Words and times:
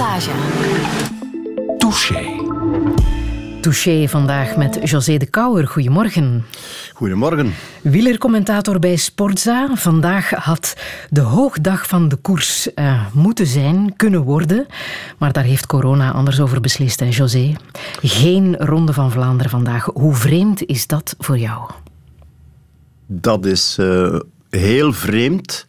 Passage. 0.00 0.30
Touché. 1.78 2.40
Touché 3.60 4.08
vandaag 4.08 4.56
met 4.56 4.78
José 4.82 5.16
de 5.16 5.26
Kouwer. 5.26 5.66
Goedemorgen. 5.66 6.44
Goedemorgen. 6.94 7.54
Wielercommentator 7.82 8.78
bij 8.78 8.96
Sportza. 8.96 9.70
Vandaag 9.74 10.30
had 10.30 10.76
de 11.10 11.20
hoogdag 11.20 11.86
van 11.86 12.08
de 12.08 12.16
koers 12.16 12.68
uh, 12.74 13.06
moeten 13.12 13.46
zijn, 13.46 13.96
kunnen 13.96 14.22
worden. 14.22 14.66
Maar 15.18 15.32
daar 15.32 15.44
heeft 15.44 15.66
corona 15.66 16.12
anders 16.12 16.40
over 16.40 16.60
beslist, 16.60 17.00
hè, 17.00 17.06
José. 17.06 17.56
Geen 18.02 18.56
Ronde 18.56 18.92
van 18.92 19.10
Vlaanderen 19.10 19.50
vandaag. 19.50 19.84
Hoe 19.84 20.14
vreemd 20.14 20.66
is 20.66 20.86
dat 20.86 21.14
voor 21.18 21.38
jou? 21.38 21.70
Dat 23.06 23.46
is 23.46 23.76
uh, 23.80 24.20
heel 24.50 24.92
vreemd. 24.92 25.66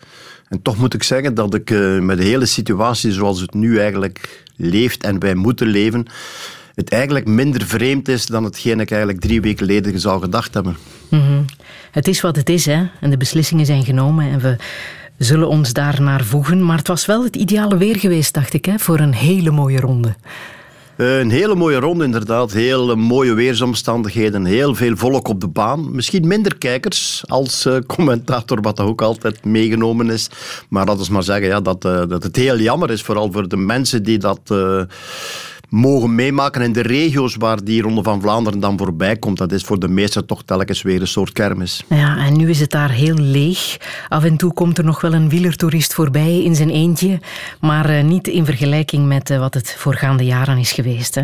En 0.51 0.61
toch 0.61 0.77
moet 0.77 0.93
ik 0.93 1.03
zeggen 1.03 1.33
dat 1.33 1.53
ik 1.53 1.69
uh, 1.69 1.99
met 1.99 2.17
de 2.17 2.23
hele 2.23 2.45
situatie 2.45 3.11
zoals 3.11 3.41
het 3.41 3.53
nu 3.53 3.79
eigenlijk 3.79 4.43
leeft 4.55 5.03
en 5.03 5.19
wij 5.19 5.35
moeten 5.35 5.67
leven, 5.67 6.05
het 6.75 6.89
eigenlijk 6.89 7.27
minder 7.27 7.65
vreemd 7.65 8.07
is 8.07 8.25
dan 8.25 8.43
hetgeen 8.43 8.79
ik 8.79 8.91
eigenlijk 8.91 9.21
drie 9.21 9.41
weken 9.41 9.57
geleden 9.57 9.99
zou 9.99 10.21
gedacht 10.21 10.53
hebben. 10.53 10.77
-hmm. 11.09 11.45
Het 11.91 12.07
is 12.07 12.21
wat 12.21 12.35
het 12.35 12.49
is, 12.49 12.65
hè? 12.65 12.87
En 12.99 13.09
de 13.09 13.17
beslissingen 13.17 13.65
zijn 13.65 13.83
genomen 13.83 14.31
en 14.31 14.39
we 14.39 14.55
zullen 15.17 15.47
ons 15.47 15.73
daar 15.73 16.01
naar 16.01 16.23
voegen. 16.23 16.65
Maar 16.65 16.77
het 16.77 16.87
was 16.87 17.05
wel 17.05 17.23
het 17.23 17.35
ideale 17.35 17.77
weer 17.77 17.99
geweest, 17.99 18.33
dacht 18.33 18.53
ik, 18.53 18.65
hè? 18.65 18.79
voor 18.79 18.99
een 18.99 19.13
hele 19.13 19.51
mooie 19.51 19.79
ronde. 19.79 20.15
Uh, 20.97 21.19
een 21.19 21.29
hele 21.29 21.55
mooie 21.55 21.79
ronde, 21.79 22.03
inderdaad. 22.03 22.51
Heel 22.51 22.95
mooie 22.95 23.33
weersomstandigheden. 23.33 24.45
Heel 24.45 24.75
veel 24.75 24.95
volk 24.95 25.27
op 25.27 25.39
de 25.41 25.47
baan. 25.47 25.95
Misschien 25.95 26.27
minder 26.27 26.57
kijkers 26.57 27.23
als 27.27 27.65
uh, 27.65 27.77
commentator, 27.87 28.61
wat 28.61 28.79
ook 28.79 29.01
altijd 29.01 29.45
meegenomen 29.45 30.09
is. 30.09 30.29
Maar 30.69 30.85
dat 30.85 30.99
is 30.99 31.09
maar 31.09 31.23
zeggen 31.23 31.47
ja, 31.47 31.61
dat, 31.61 31.85
uh, 31.85 32.03
dat 32.07 32.23
het 32.23 32.35
heel 32.35 32.57
jammer 32.57 32.89
is. 32.89 33.01
Vooral 33.01 33.31
voor 33.31 33.47
de 33.47 33.57
mensen 33.57 34.03
die 34.03 34.17
dat 34.17 34.39
mogen 35.71 36.15
meemaken 36.15 36.61
in 36.61 36.73
de 36.73 36.81
regio's 36.81 37.35
waar 37.35 37.63
die 37.63 37.81
Ronde 37.81 38.03
van 38.03 38.21
Vlaanderen 38.21 38.59
dan 38.59 38.77
voorbij 38.77 39.15
komt. 39.15 39.37
Dat 39.37 39.51
is 39.51 39.63
voor 39.63 39.79
de 39.79 39.87
meesten 39.87 40.25
toch 40.25 40.43
telkens 40.43 40.81
weer 40.81 41.01
een 41.01 41.07
soort 41.07 41.31
kermis. 41.31 41.83
Ja, 41.89 42.17
en 42.17 42.37
nu 42.37 42.49
is 42.49 42.59
het 42.59 42.71
daar 42.71 42.91
heel 42.91 43.15
leeg. 43.15 43.77
Af 44.07 44.23
en 44.23 44.37
toe 44.37 44.53
komt 44.53 44.77
er 44.77 44.83
nog 44.83 45.01
wel 45.01 45.13
een 45.13 45.29
wielertoerist 45.29 45.93
voorbij 45.93 46.43
in 46.43 46.55
zijn 46.55 46.69
eentje, 46.69 47.19
maar 47.59 47.89
uh, 47.89 48.03
niet 48.03 48.27
in 48.27 48.45
vergelijking 48.45 49.07
met 49.07 49.29
uh, 49.29 49.39
wat 49.39 49.53
het 49.53 49.75
voorgaande 49.77 50.25
jaren 50.25 50.57
is 50.57 50.71
geweest. 50.71 51.15
Hè. 51.15 51.23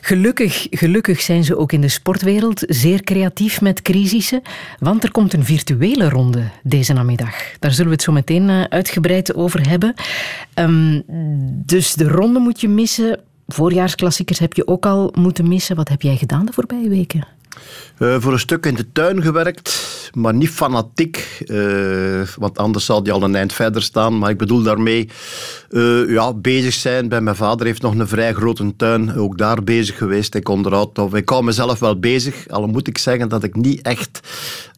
Gelukkig, 0.00 0.66
gelukkig 0.70 1.20
zijn 1.20 1.44
ze 1.44 1.56
ook 1.56 1.72
in 1.72 1.80
de 1.80 1.88
sportwereld 1.88 2.62
zeer 2.66 3.02
creatief 3.02 3.60
met 3.60 3.82
crisissen, 3.82 4.42
want 4.78 5.04
er 5.04 5.10
komt 5.10 5.32
een 5.32 5.44
virtuele 5.44 6.08
ronde 6.08 6.42
deze 6.62 6.92
namiddag. 6.92 7.34
Daar 7.58 7.72
zullen 7.72 7.86
we 7.86 7.94
het 7.94 8.02
zo 8.02 8.12
meteen 8.12 8.48
uh, 8.48 8.62
uitgebreid 8.62 9.34
over 9.34 9.68
hebben. 9.68 9.94
Um, 10.54 11.02
dus 11.66 11.94
de 11.94 12.08
ronde 12.08 12.38
moet 12.38 12.60
je 12.60 12.68
missen 12.68 13.20
voorjaarsklassiekers 13.54 14.38
heb 14.38 14.52
je 14.52 14.66
ook 14.66 14.86
al 14.86 15.12
moeten 15.18 15.48
missen. 15.48 15.76
Wat 15.76 15.88
heb 15.88 16.02
jij 16.02 16.16
gedaan 16.16 16.46
de 16.46 16.52
voorbije 16.52 16.88
weken? 16.88 17.26
Uh, 17.98 18.16
voor 18.18 18.32
een 18.32 18.38
stuk 18.38 18.66
in 18.66 18.74
de 18.74 18.92
tuin 18.92 19.22
gewerkt, 19.22 20.10
maar 20.14 20.34
niet 20.34 20.50
fanatiek, 20.50 21.42
uh, 21.46 22.22
want 22.36 22.58
anders 22.58 22.84
zal 22.84 23.02
die 23.02 23.12
al 23.12 23.22
een 23.22 23.34
eind 23.34 23.52
verder 23.52 23.82
staan. 23.82 24.18
Maar 24.18 24.30
ik 24.30 24.38
bedoel 24.38 24.62
daarmee 24.62 25.08
uh, 25.70 26.10
ja, 26.10 26.34
bezig 26.34 26.74
zijn. 26.74 27.08
Bij 27.08 27.20
mijn 27.20 27.36
vader 27.36 27.66
heeft 27.66 27.82
nog 27.82 27.94
een 27.94 28.08
vrij 28.08 28.32
grote 28.32 28.76
tuin, 28.76 29.14
ook 29.14 29.38
daar 29.38 29.64
bezig 29.64 29.98
geweest. 29.98 30.34
Ik 30.34 30.48
onderhoud, 30.48 30.98
of 30.98 31.14
ik 31.14 31.28
hou 31.28 31.44
mezelf 31.44 31.78
wel 31.78 31.98
bezig, 31.98 32.48
al 32.48 32.66
moet 32.66 32.88
ik 32.88 32.98
zeggen 32.98 33.28
dat 33.28 33.42
ik 33.42 33.56
niet 33.56 33.82
echt 33.82 34.20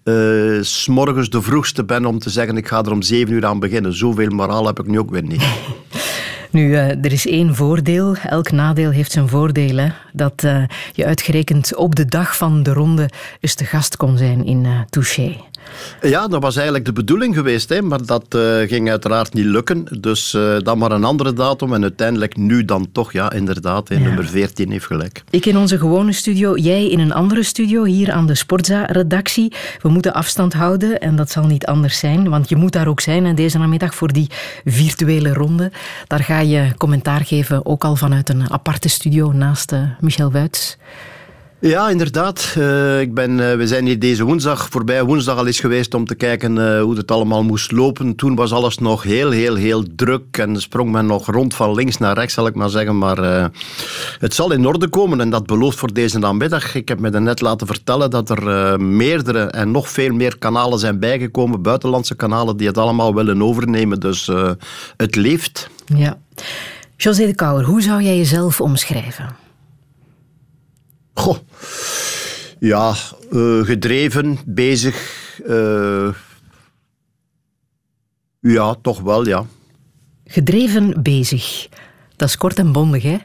uh, 0.05 0.62
smorgens 0.62 1.31
de 1.31 1.43
vroegste 1.43 1.84
ben 1.84 2.06
om 2.06 2.19
te 2.19 2.31
zeggen 2.31 2.56
ik 2.56 2.69
ga 2.69 2.84
er 2.84 2.93
om 2.93 3.03
zeven 3.03 3.34
uur 3.34 3.47
aan 3.47 3.61
beginnen. 3.61 3.97
Zoveel 3.97 4.31
moraal 4.31 4.67
heb 4.67 4.81
ik 4.81 4.87
nu 4.87 4.98
ook 4.98 5.11
weer 5.11 5.23
niet. 5.23 5.45
Nu, 6.53 6.69
uh, 6.69 7.05
er 7.05 7.12
is 7.12 7.27
één 7.27 7.55
voordeel. 7.55 8.17
Elk 8.17 8.50
nadeel 8.50 8.91
heeft 8.91 9.12
zijn 9.12 9.28
voordeel. 9.28 9.76
Hè? 9.76 9.88
Dat 10.12 10.43
uh, 10.44 10.62
je 10.93 11.04
uitgerekend 11.04 11.75
op 11.75 11.94
de 11.94 12.04
dag 12.04 12.37
van 12.37 12.62
de 12.62 12.72
ronde 12.72 13.09
eens 13.41 13.54
te 13.54 13.65
gast 13.65 13.97
kon 13.97 14.16
zijn 14.16 14.44
in 14.44 14.65
uh, 14.65 14.81
Touché. 14.91 15.37
Ja, 16.03 16.28
dat 16.28 16.43
was 16.43 16.55
eigenlijk 16.55 16.84
de 16.84 16.93
bedoeling 16.93 17.34
geweest, 17.34 17.69
hè, 17.69 17.83
maar 17.83 18.06
dat 18.06 18.34
uh, 18.37 18.69
ging 18.69 18.91
uiteraard 18.91 19.34
niet 19.34 19.45
lukken. 19.45 19.87
Dus 20.00 20.34
uh, 20.34 20.56
dan 20.59 20.78
maar 20.78 20.93
een 20.93 21.05
andere 21.05 21.33
datum 21.33 21.75
en 21.75 21.83
uiteindelijk 21.83 22.37
nu 22.37 22.65
dan 22.65 22.89
toch, 22.93 23.12
ja, 23.12 23.33
inderdaad, 23.33 23.89
hè, 23.89 23.95
ja. 23.95 24.00
nummer 24.00 24.27
14 24.27 24.71
heeft 24.71 24.87
gelijk. 24.87 25.25
Ik 25.31 25.47
in 25.47 25.56
onze 25.56 25.78
gewone 25.78 26.12
studio, 26.12 26.56
jij 26.56 26.89
in 26.89 26.99
een 26.99 27.12
andere 27.12 27.43
studio, 27.43 27.84
hier 27.84 28.12
aan 28.12 28.27
de 28.27 28.34
Sportza-redactie. 28.34 29.53
We 29.81 29.89
moeten 29.89 30.12
afstand 30.12 30.53
houden 30.53 31.00
en 31.00 31.17
dat 31.17 31.31
zal 31.31 31.47
niet 31.47 31.67
anders 31.67 31.99
zijn, 31.99 32.29
want 32.29 32.49
je 32.49 32.56
moet 32.56 32.73
daar 32.73 32.89
ook 32.89 33.00
zijn 33.00 33.27
en 33.27 33.34
deze 33.34 33.59
namiddag 33.59 33.94
voor 33.94 34.12
die 34.12 34.31
virtuele 34.65 35.33
ronde. 35.33 35.71
Daar 36.06 36.23
ga 36.25 36.39
je 36.39 36.69
commentaar 36.77 37.25
geven, 37.25 37.67
ook 37.67 37.84
al 37.84 37.97
vanuit 37.97 38.29
een 38.29 38.50
aparte 38.50 38.89
studio 38.89 39.33
naast 39.33 39.73
uh, 39.73 39.81
Michel 40.00 40.33
Wuits. 40.33 40.77
Ja, 41.65 41.89
inderdaad. 41.89 42.55
Uh, 42.59 43.00
ik 43.00 43.15
ben, 43.15 43.31
uh, 43.31 43.55
we 43.55 43.67
zijn 43.67 43.87
hier 43.87 43.99
deze 43.99 44.25
woensdag, 44.25 44.69
voorbij 44.71 45.05
woensdag 45.05 45.39
al 45.39 45.47
eens 45.47 45.61
geweest 45.61 45.95
om 45.95 46.05
te 46.05 46.15
kijken 46.15 46.56
uh, 46.56 46.83
hoe 46.83 46.97
het 46.97 47.11
allemaal 47.11 47.43
moest 47.43 47.73
lopen. 47.73 48.17
Toen 48.17 48.34
was 48.34 48.53
alles 48.53 48.78
nog 48.78 49.03
heel, 49.03 49.31
heel, 49.31 49.55
heel 49.55 49.84
druk 49.97 50.39
en 50.39 50.61
sprong 50.61 50.93
men 50.93 51.06
nog 51.06 51.27
rond 51.27 51.55
van 51.55 51.75
links 51.75 51.99
naar 51.99 52.15
rechts, 52.15 52.34
zal 52.34 52.47
ik 52.47 52.55
maar 52.55 52.69
zeggen. 52.69 52.99
Maar 52.99 53.50
het 54.19 54.34
zal 54.34 54.53
in 54.53 54.67
orde 54.67 54.89
komen 54.89 55.21
en 55.21 55.31
dat 55.31 55.47
belooft 55.47 55.78
voor 55.78 55.93
deze 55.93 56.19
namiddag. 56.19 56.75
Ik 56.75 56.89
heb 56.89 56.99
me 56.99 57.21
net 57.21 57.41
laten 57.41 57.67
vertellen 57.67 58.11
dat 58.11 58.31
er 58.31 58.81
meerdere 58.81 59.44
en 59.44 59.71
nog 59.71 59.89
veel 59.89 60.15
meer 60.15 60.39
kanalen 60.39 60.79
zijn 60.79 60.99
bijgekomen, 60.99 61.62
buitenlandse 61.62 62.15
kanalen, 62.15 62.56
die 62.56 62.67
het 62.67 62.79
allemaal 62.79 63.15
willen 63.15 63.43
overnemen. 63.43 64.00
Dus 64.00 64.31
het 64.97 65.17
leeft. 65.17 65.69
Ja. 65.84 66.19
José 66.97 67.27
de 67.27 67.34
Kouwer, 67.34 67.65
hoe 67.65 67.83
zou 67.83 68.03
jij 68.03 68.17
jezelf 68.17 68.61
omschrijven? 68.61 69.41
Goh. 71.15 71.37
Ja, 72.59 72.95
uh, 73.33 73.65
gedreven, 73.65 74.39
bezig. 74.47 75.21
Uh, 75.47 76.15
ja, 78.41 78.75
toch 78.83 79.00
wel, 79.00 79.27
ja. 79.27 79.47
Gedreven, 80.27 81.03
bezig. 81.03 81.69
Dat 82.17 82.28
is 82.28 82.37
kort 82.37 82.59
en 82.59 82.73
bondig, 82.73 83.03
hè? 83.03 83.19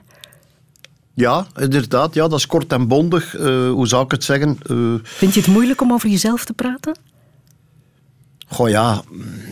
Ja, 1.14 1.48
inderdaad. 1.56 2.14
Ja, 2.14 2.28
dat 2.28 2.40
is 2.40 2.48
kort 2.48 2.72
en 2.72 2.88
bondig. 2.88 3.36
Uh, 3.36 3.70
hoe 3.70 3.88
zou 3.88 4.04
ik 4.04 4.12
het 4.12 4.24
zeggen? 4.24 4.58
Vind 5.04 5.34
je 5.34 5.40
het 5.40 5.50
moeilijk 5.50 5.82
om 5.82 5.94
over 5.94 6.10
jezelf 6.10 6.46
te 6.46 6.54
praten? 6.54 6.98
Goh 8.50 8.70
ja 8.70 9.04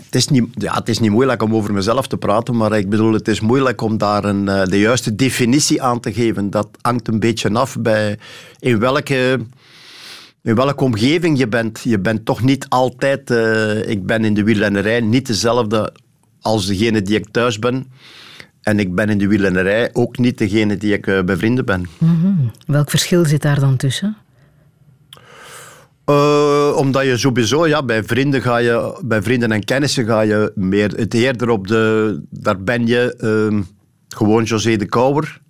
het, 0.06 0.16
is 0.16 0.28
niet, 0.28 0.46
ja, 0.54 0.74
het 0.74 0.90
is 0.90 1.00
niet 1.00 1.12
moeilijk 1.12 1.42
om 1.42 1.56
over 1.56 1.74
mezelf 1.74 2.08
te 2.08 2.18
praten, 2.18 2.58
maar 2.58 2.78
ik 2.78 2.90
bedoel, 2.90 3.14
het 3.14 3.28
is 3.28 3.40
moeilijk 3.40 3.82
om 3.82 3.98
daar 3.98 4.24
een, 4.24 4.46
de 4.46 4.80
juiste 4.80 5.16
definitie 5.16 5.82
aan 5.82 6.00
te 6.00 6.14
geven. 6.14 6.50
Dat 6.50 6.68
hangt 6.82 7.08
een 7.08 7.20
beetje 7.20 7.54
af 7.54 7.78
bij 7.80 8.18
in 8.60 8.80
welke, 8.80 9.40
in 10.42 10.56
welke 10.56 10.84
omgeving 10.84 11.38
je 11.38 11.48
bent. 11.48 11.82
Je 11.84 12.00
bent 12.00 12.26
toch 12.26 12.42
niet 12.42 12.66
altijd, 12.70 13.32
uh, 13.32 13.90
ik 13.90 14.06
ben 14.06 14.26
in 14.26 14.34
de 14.34 14.44
wielrennerij 14.44 15.02
niet 15.02 15.28
dezelfde 15.28 15.94
als 16.42 16.66
degene 16.66 17.02
die 17.02 17.16
ik 17.16 17.28
thuis 17.32 17.60
ben. 17.60 17.92
En 18.62 18.80
ik 18.80 18.96
ben 18.96 19.10
in 19.10 19.18
de 19.18 19.28
wielrennerij 19.28 19.90
ook 19.94 20.18
niet 20.18 20.38
degene 20.38 20.78
die 20.78 20.94
ik 20.94 21.08
uh, 21.08 21.24
bij 21.24 21.38
vrienden 21.38 21.66
ben. 21.66 21.86
Mm-hmm. 21.98 22.52
Welk 22.66 22.90
verschil 22.90 23.26
zit 23.26 23.42
daar 23.42 23.60
dan 23.60 23.78
tussen? 23.78 24.18
Uh, 26.10 26.76
omdat 26.76 27.06
je 27.06 27.18
sowieso, 27.18 27.68
ja, 27.68 27.84
bij 27.84 28.04
vrienden 28.04 28.42
ga 28.42 28.58
je, 28.58 29.00
bij 29.06 29.22
vrienden 29.22 29.52
en 29.52 29.64
kennissen 29.64 30.06
ga 30.06 30.22
je 30.22 30.52
meer, 30.56 30.90
het 30.96 31.14
eerder 31.14 31.50
op 31.50 31.68
de, 31.68 32.22
daar 32.30 32.64
ben 32.64 32.88
je 32.88 33.18
uh, 33.52 33.62
gewoon 34.08 34.44
José 34.44 34.76
de 34.76 34.86
Kouwer. 34.86 35.44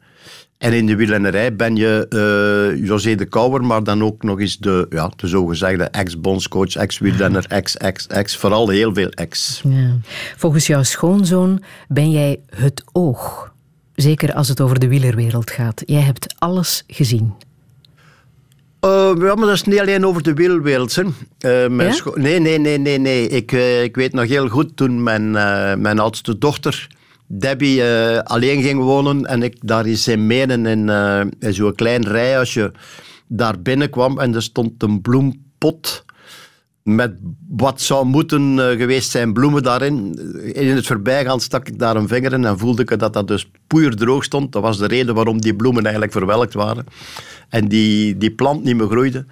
En 0.57 0.73
in 0.73 0.85
de 0.85 0.95
wielrennerij 0.95 1.55
ben 1.55 1.75
je 1.75 2.05
uh, 2.09 2.87
José 2.87 3.15
de 3.15 3.25
Kouwer, 3.25 3.63
maar 3.63 3.83
dan 3.83 4.03
ook 4.03 4.23
nog 4.23 4.39
eens 4.39 4.57
de, 4.57 4.85
ja, 4.89 5.11
de 5.15 5.27
zogezegde 5.27 5.83
ex-bondscoach, 5.83 6.75
ex-wielrenner, 6.75 7.45
ex-ex-ex, 7.47 8.37
vooral 8.37 8.69
heel 8.69 8.93
veel 8.93 9.09
ex. 9.09 9.61
Ja. 9.63 9.97
Volgens 10.37 10.67
jouw 10.67 10.83
schoonzoon 10.83 11.63
ben 11.87 12.11
jij 12.11 12.39
het 12.55 12.83
oog. 12.91 13.53
Zeker 13.95 14.33
als 14.33 14.47
het 14.47 14.61
over 14.61 14.79
de 14.79 14.87
wielerwereld 14.87 15.51
gaat. 15.51 15.81
Jij 15.85 16.01
hebt 16.01 16.35
alles 16.37 16.83
gezien. 16.87 17.33
Uh, 18.85 19.11
ja, 19.17 19.35
maar 19.35 19.45
dat 19.45 19.53
is 19.53 19.63
niet 19.63 19.79
alleen 19.79 20.05
over 20.05 20.23
de 20.23 20.33
wielwereld. 20.33 20.97
Uh, 20.97 21.05
mijn 21.67 21.93
ja? 21.93 22.11
nee, 22.13 22.39
nee, 22.39 22.57
nee, 22.57 22.77
nee. 22.77 22.97
nee. 22.97 23.27
Ik, 23.27 23.51
uh, 23.51 23.83
ik 23.83 23.95
weet 23.95 24.13
nog 24.13 24.27
heel 24.27 24.47
goed 24.47 24.77
toen 24.77 25.03
mijn, 25.03 25.31
mijn 25.81 25.99
oudste 25.99 26.37
dochter, 26.37 26.87
Debbie, 27.27 27.83
alleen 28.23 28.61
ging 28.61 28.79
wonen 28.79 29.25
en 29.25 29.43
ik 29.43 29.57
daar 29.61 29.87
in 29.87 30.27
menen 30.27 30.65
in, 30.65 30.89
in 31.39 31.53
zo'n 31.53 31.75
klein 31.75 32.07
rijhuisje 32.07 32.71
daar 33.27 33.61
binnenkwam 33.61 34.19
en 34.19 34.35
er 34.35 34.41
stond 34.41 34.83
een 34.83 35.01
bloempot 35.01 36.03
met 36.83 37.11
wat 37.47 37.81
zou 37.81 38.05
moeten 38.05 38.57
geweest 38.77 39.11
zijn 39.11 39.33
bloemen 39.33 39.63
daarin. 39.63 40.19
In 40.53 40.75
het 40.75 40.87
voorbijgaan 40.87 41.39
stak 41.39 41.67
ik 41.67 41.79
daar 41.79 41.95
een 41.95 42.07
vinger 42.07 42.33
in 42.33 42.45
en 42.45 42.57
voelde 42.59 42.81
ik 42.81 42.99
dat 42.99 43.13
dat 43.13 43.27
dus 43.27 43.51
poeierdroog 43.67 44.23
stond. 44.23 44.51
Dat 44.51 44.61
was 44.61 44.77
de 44.77 44.87
reden 44.87 45.15
waarom 45.15 45.41
die 45.41 45.55
bloemen 45.55 45.83
eigenlijk 45.83 46.13
verwelkt 46.13 46.53
waren 46.53 46.85
en 47.49 47.67
die, 47.67 48.17
die 48.17 48.31
plant 48.31 48.63
niet 48.63 48.75
meer 48.75 48.87
groeide. 48.87 49.25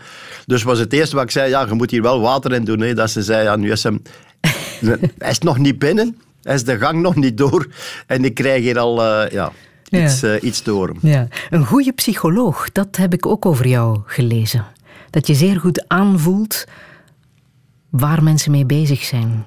Dus 0.46 0.64
was 0.64 0.80
het 0.80 0.94
eerste 0.94 1.16
wat 1.16 1.24
ik 1.24 1.32
zei, 1.32 1.50
ja, 1.50 1.66
je 1.66 1.74
moet 1.74 1.92
hier 1.92 2.02
wel 2.02 2.22
water 2.22 2.54
in 2.54 2.64
doen. 2.64 2.80
Hè. 2.80 2.94
Dat 2.94 3.12
ze 3.12 3.22
zei, 3.22 3.44
ja, 3.44 3.56
nu 3.56 3.72
is 3.72 3.84
hem... 3.84 4.02
hij 5.18 5.30
is 5.30 5.40
nog 5.40 5.58
niet 5.58 5.80
binnen, 5.80 6.18
hij 6.42 6.56
is 6.56 6.64
de 6.64 6.78
gang 6.78 7.02
nog 7.02 7.16
niet 7.16 7.38
door. 7.38 7.68
En 8.08 8.26
ik 8.26 8.34
krijg 8.34 8.62
hier 8.62 8.80
al, 8.80 9.24
uh, 9.24 9.32
ja... 9.32 9.52
iets, 9.90 10.24
uh, 10.24 10.36
iets 10.42 10.62
te 10.62 10.72
horen. 10.72 10.98
Ja. 11.02 11.28
Een 11.50 11.66
goede 11.66 11.92
psycholoog, 11.92 12.72
dat 12.72 12.96
heb 12.96 13.14
ik 13.14 13.26
ook 13.26 13.46
over 13.46 13.68
jou 13.68 14.00
gelezen. 14.06 14.66
Dat 15.10 15.28
je 15.28 15.34
zeer 15.34 15.60
goed 15.60 15.88
aanvoelt 15.88 16.66
waar 17.90 18.24
mensen 18.24 18.52
mee 18.52 18.66
bezig 18.66 19.04
zijn. 19.04 19.46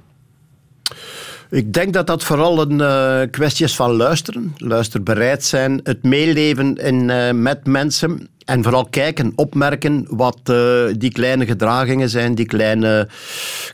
Ik 1.50 1.72
denk 1.72 1.92
dat 1.92 2.06
dat 2.06 2.24
vooral 2.24 2.60
een 2.60 2.78
uh, 2.78 3.30
kwestie 3.30 3.64
is 3.64 3.76
van 3.76 3.92
luisteren. 3.92 4.54
Luisterbereid 4.56 5.44
zijn, 5.44 5.80
het 5.82 6.02
meeleven 6.02 6.74
in, 6.74 7.08
uh, 7.08 7.30
met 7.30 7.66
mensen. 7.66 8.28
En 8.44 8.62
vooral 8.62 8.84
kijken, 8.84 9.32
opmerken 9.36 10.06
wat 10.08 10.40
uh, 10.50 10.84
die 10.98 11.12
kleine 11.12 11.46
gedragingen 11.46 12.08
zijn, 12.08 12.34
die 12.34 12.46
kleine, 12.46 13.08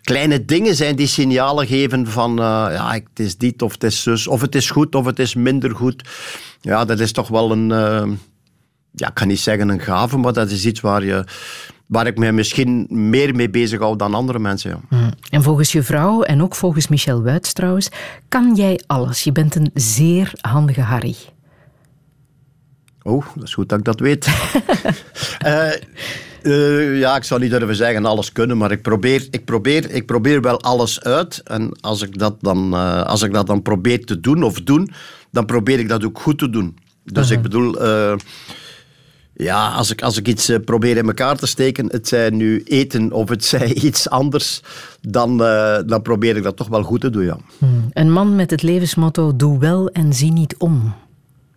kleine 0.03 0.45
dingen 0.45 0.75
zijn 0.75 0.97
die 0.97 1.07
signalen 1.07 1.67
geven 1.67 2.07
van 2.07 2.37
ja, 2.37 2.93
het 2.93 3.19
is 3.19 3.37
dit 3.37 3.63
of 3.63 3.73
het 3.73 3.85
is 3.85 4.03
zus, 4.03 4.27
of 4.27 4.41
het 4.41 4.55
is 4.55 4.71
goed 4.71 4.95
of 4.95 5.05
het 5.05 5.19
is 5.19 5.35
minder 5.35 5.75
goed. 5.75 6.09
Ja, 6.61 6.85
dat 6.85 7.01
is 7.01 7.13
toch 7.13 7.29
wel 7.29 7.51
een, 7.51 7.69
ja, 8.91 9.09
ik 9.09 9.15
kan 9.15 9.29
niet 9.29 9.41
zeggen 9.41 9.69
een 9.69 9.81
gave, 9.81 10.19
maar 10.19 10.33
dat 10.33 10.51
is 10.51 10.67
iets 10.67 10.81
waar 10.81 11.05
je 11.05 11.25
waar 11.93 12.07
ik 12.07 12.19
mij 12.19 12.33
misschien 12.33 12.87
meer 12.89 13.35
mee 13.35 13.51
bezig 13.51 13.81
hou 13.81 13.97
dan 13.97 14.15
andere 14.15 14.39
mensen. 14.39 14.71
Ja. 14.71 14.99
Mm. 14.99 15.11
En 15.31 15.43
volgens 15.43 15.73
je 15.73 15.83
vrouw, 15.83 16.23
en 16.23 16.43
ook 16.43 16.55
volgens 16.55 16.89
Michel 16.89 17.23
Wuits 17.23 17.53
trouwens, 17.53 17.89
kan 18.29 18.55
jij 18.55 18.81
alles. 18.87 19.23
Je 19.23 19.33
bent 19.33 19.55
een 19.55 19.71
zeer 19.75 20.33
handige 20.41 20.81
Harry. 20.81 21.17
Oh, 23.03 23.27
dat 23.35 23.45
is 23.45 23.55
goed 23.55 23.69
dat 23.69 23.79
ik 23.79 23.85
dat 23.85 24.01
weet. 24.01 24.27
uh, 25.47 25.73
uh, 26.53 26.99
ja, 26.99 27.17
ik 27.17 27.25
zou 27.25 27.41
niet 27.41 27.51
durven 27.51 27.77
zeggen 27.77 28.05
alles 28.05 28.33
kunnen, 28.33 28.57
maar 28.57 28.71
ik 28.71 28.83
probeer, 28.83 29.27
ik 29.31 29.45
probeer, 29.45 29.91
ik 29.91 30.07
probeer 30.07 30.41
wel 30.41 30.61
alles 30.61 31.01
uit. 31.01 31.41
En 31.45 31.79
als 31.81 32.03
ik, 32.03 32.19
dat 32.19 32.37
dan, 32.41 32.75
uh, 32.75 33.03
als 33.03 33.23
ik 33.23 33.33
dat 33.33 33.47
dan 33.47 33.63
probeer 33.63 34.05
te 34.05 34.21
doen 34.21 34.43
of 34.43 34.61
doen, 34.61 34.91
dan 35.31 35.47
probeer 35.47 35.79
ik 35.79 35.89
dat 35.89 36.05
ook 36.05 36.21
goed 36.21 36.39
te 36.39 36.51
doen. 36.51 36.79
Dus 37.05 37.29
-huh. 37.29 37.37
ik 37.37 37.43
bedoel 37.43 37.77
ja, 39.35 39.71
als 39.71 39.91
ik, 39.91 40.03
als 40.03 40.17
ik 40.17 40.29
iets 40.29 40.51
uh, 40.51 40.59
probeer 40.65 40.97
in 40.97 41.07
elkaar 41.07 41.37
te 41.37 41.47
steken, 41.47 41.87
het 41.87 42.09
zij 42.09 42.31
nu 42.31 42.63
eten 42.63 43.13
of 43.13 43.29
het 43.29 43.45
zij 43.45 43.75
iets 43.89 44.09
anders, 44.09 44.63
dan, 45.01 45.43
uh, 45.43 45.79
dan 45.87 46.03
probeer 46.03 46.37
ik 46.37 46.43
dat 46.43 46.57
toch 46.57 46.69
wel 46.69 46.83
goed 46.83 47.01
te 47.01 47.11
doen, 47.11 47.25
ja. 47.25 47.39
Hmm. 47.59 47.89
Een 47.93 48.13
man 48.13 48.37
met 48.37 48.51
het 48.51 48.63
levensmotto, 48.63 49.37
doe 49.37 49.59
wel 49.59 49.89
en 49.89 50.13
zie 50.13 50.33
niet 50.33 50.57
om. 50.57 50.95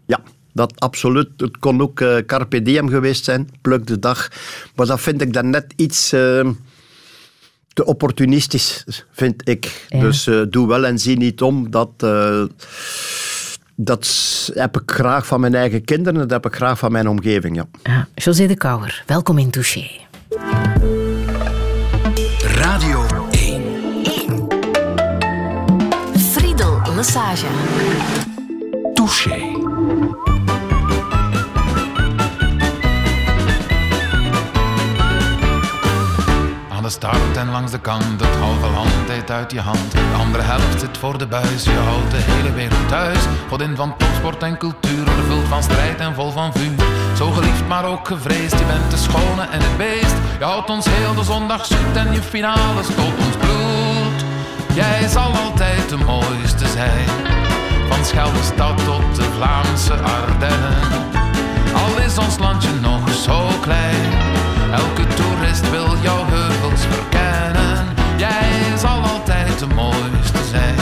Ja, 0.05 0.19
dat 0.53 0.79
absoluut. 0.79 1.29
Het 1.37 1.57
kon 1.57 1.81
ook 1.81 1.99
uh, 1.99 2.17
Carpe 2.17 2.61
Diem 2.61 2.89
geweest 2.89 3.23
zijn, 3.23 3.49
pluk 3.61 3.87
de 3.87 3.99
dag. 3.99 4.31
Maar 4.75 4.85
dat 4.85 5.01
vind 5.01 5.21
ik 5.21 5.33
dan 5.33 5.49
net 5.49 5.73
iets 5.75 6.09
te 6.09 7.85
opportunistisch, 7.85 8.83
vind 9.11 9.49
ik. 9.49 9.85
Ja. 9.89 9.99
Dus 9.99 10.29
doe 10.49 10.67
wel 10.67 10.85
en 10.85 10.99
zie 10.99 11.17
niet 11.17 11.41
om, 11.41 11.71
dat 11.71 11.89
dat 13.75 14.07
heb 14.53 14.81
ik 14.81 14.91
graag 14.91 15.25
van 15.25 15.39
mijn 15.39 15.55
eigen 15.55 15.83
kinderen, 15.83 16.19
dat 16.19 16.29
heb 16.29 16.45
ik 16.45 16.55
graag 16.55 16.79
van 16.79 16.91
mijn 16.91 17.07
omgeving. 17.07 17.55
Ja. 17.55 17.65
ja 17.83 18.07
José 18.15 18.47
de 18.47 18.55
Kouwer, 18.55 19.03
welkom 19.05 19.37
in 19.37 19.49
Touché. 19.49 19.89
Radio 22.39 23.05
1. 23.31 23.63
1. 24.03 24.47
Friedel 26.17 26.81
Lassage. 26.95 27.47
Touché. 28.93 29.53
De 36.85 36.91
start 36.91 37.37
en 37.37 37.51
langs 37.51 37.71
de 37.71 37.79
kant. 37.79 38.21
Het 38.21 38.35
halve 38.39 38.69
land 38.73 39.09
eet 39.09 39.31
uit 39.31 39.51
je 39.51 39.59
hand. 39.59 39.91
De 39.91 40.17
andere 40.19 40.43
helft 40.43 40.79
zit 40.79 40.97
voor 40.97 41.17
de 41.17 41.27
buis. 41.27 41.63
Je 41.63 41.71
houdt 41.71 42.11
de 42.11 42.17
hele 42.17 42.53
wereld 42.53 42.87
thuis. 42.87 43.17
Godin 43.49 43.75
van 43.75 43.97
topsport 43.97 44.43
en 44.43 44.57
cultuur. 44.57 45.07
Vervuld 45.07 45.47
van 45.47 45.63
strijd 45.63 45.99
en 45.99 46.13
vol 46.13 46.31
van 46.31 46.53
vuur. 46.53 46.85
Zo 47.17 47.31
geliefd, 47.31 47.67
maar 47.67 47.85
ook 47.85 48.07
gevreesd. 48.07 48.59
Je 48.59 48.65
bent 48.65 48.91
de 48.91 48.97
schone 48.97 49.41
en 49.41 49.61
het 49.61 49.77
beest. 49.77 50.15
Je 50.39 50.43
houdt 50.43 50.69
ons 50.69 50.85
heel 50.89 51.15
de 51.15 51.23
zondag 51.23 51.65
zoet. 51.65 51.95
En 51.95 52.13
je 52.13 52.21
finale 52.21 52.83
stoot 52.83 53.17
ons 53.25 53.37
bloed. 53.39 54.19
Jij 54.73 55.07
zal 55.07 55.31
altijd 55.45 55.89
de 55.89 55.97
mooiste 55.97 56.67
zijn. 56.67 57.09
Van 57.89 58.05
Scheldestad 58.05 58.77
tot 58.85 59.15
de 59.15 59.23
Vlaamse 59.35 59.93
Ardennen. 59.93 60.77
Al 61.73 62.03
is 62.05 62.17
ons 62.17 62.37
landje 62.37 62.73
nog 62.81 63.09
zo 63.09 63.47
klein. 63.61 64.34
Elke 64.71 65.07
toerist 65.13 65.69
wil 65.69 65.97
jouw 66.01 66.25
heuvels 66.25 66.81
verkennen. 66.89 67.85
Jij 68.17 68.77
zal 68.77 69.01
altijd 69.01 69.59
de 69.59 69.67
mooiste 69.67 70.43
zijn. 70.51 70.75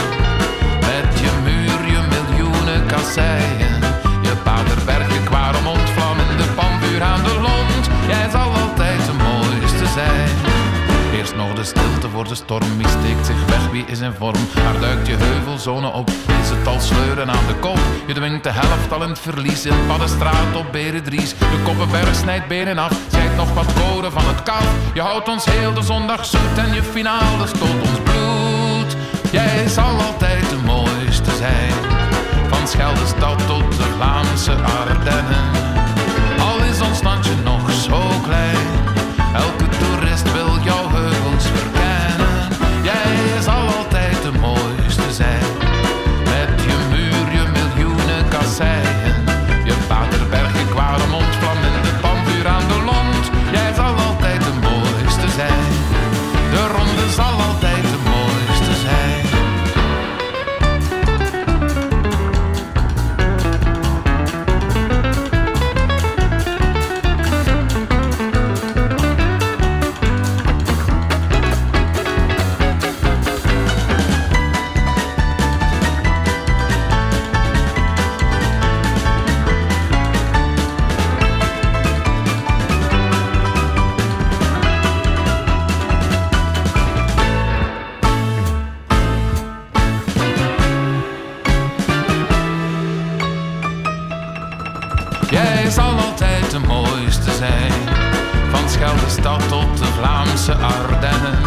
Met 0.80 1.18
je 1.20 1.30
muur, 1.44 1.90
je 1.92 2.00
miljoenen 2.08 2.86
kasseien. 2.86 3.73
De 11.64 11.80
stilte 11.80 12.08
voor 12.08 12.28
de 12.28 12.34
storm. 12.34 12.76
Wie 12.76 12.88
steekt 12.88 13.26
zich 13.26 13.46
weg, 13.46 13.70
wie 13.70 13.84
is 13.86 14.00
in 14.00 14.12
vorm? 14.12 14.46
Waar 14.54 14.80
duikt 14.80 15.06
je 15.06 15.16
heuvelzone 15.16 15.92
op? 15.92 16.10
Is 16.42 16.50
het 16.50 16.66
al 16.66 16.80
sleuren 16.80 17.30
aan 17.30 17.46
de 17.46 17.54
kop? 17.54 17.78
Je 18.06 18.14
dwingt 18.14 18.44
de 18.44 18.50
helft 18.50 18.92
al 18.92 19.02
in 19.02 19.08
het 19.08 19.18
verlies. 19.18 19.66
In 19.66 19.86
Paddenstraat 19.86 20.56
op 20.56 20.72
Beredries. 20.72 21.30
De 21.38 21.60
Koppenberg 21.64 22.14
snijdt 22.14 22.48
benen 22.48 22.78
af. 22.78 22.92
Zijt 23.08 23.36
nog 23.36 23.54
wat 23.54 23.72
code 23.72 24.10
van 24.10 24.26
het 24.26 24.42
kaf. 24.42 24.66
Je 24.94 25.00
houdt 25.00 25.28
ons 25.28 25.44
heel 25.44 25.74
de 25.74 25.82
zondag 25.82 26.24
zoet. 26.24 26.58
En 26.58 26.74
je 26.74 26.82
finale 26.82 27.46
stoot 27.46 27.80
ons 27.88 28.00
bloed. 28.02 28.96
Jij 29.30 29.68
zal 29.68 30.00
altijd 30.00 30.50
de 30.50 30.58
mooiste 30.64 31.30
zijn. 31.36 31.72
Van 32.48 32.68
Scheldestad 32.68 33.46
tot 33.46 33.76
de 33.76 33.88
Vlaamse 33.96 34.52
Ardennen. 34.52 35.44
Al 36.38 36.58
is 36.70 36.80
ons 36.80 37.02
landje 37.02 37.34
Ardennen. 100.52 101.38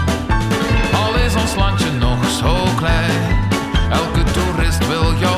Al 0.94 1.16
is 1.26 1.36
ons 1.36 1.56
landje 1.56 1.92
nog 1.92 2.18
zo 2.30 2.64
klein. 2.76 3.50
Elke 3.92 4.24
toerist 4.32 4.88
wil 4.88 5.14
jouw 5.20 5.37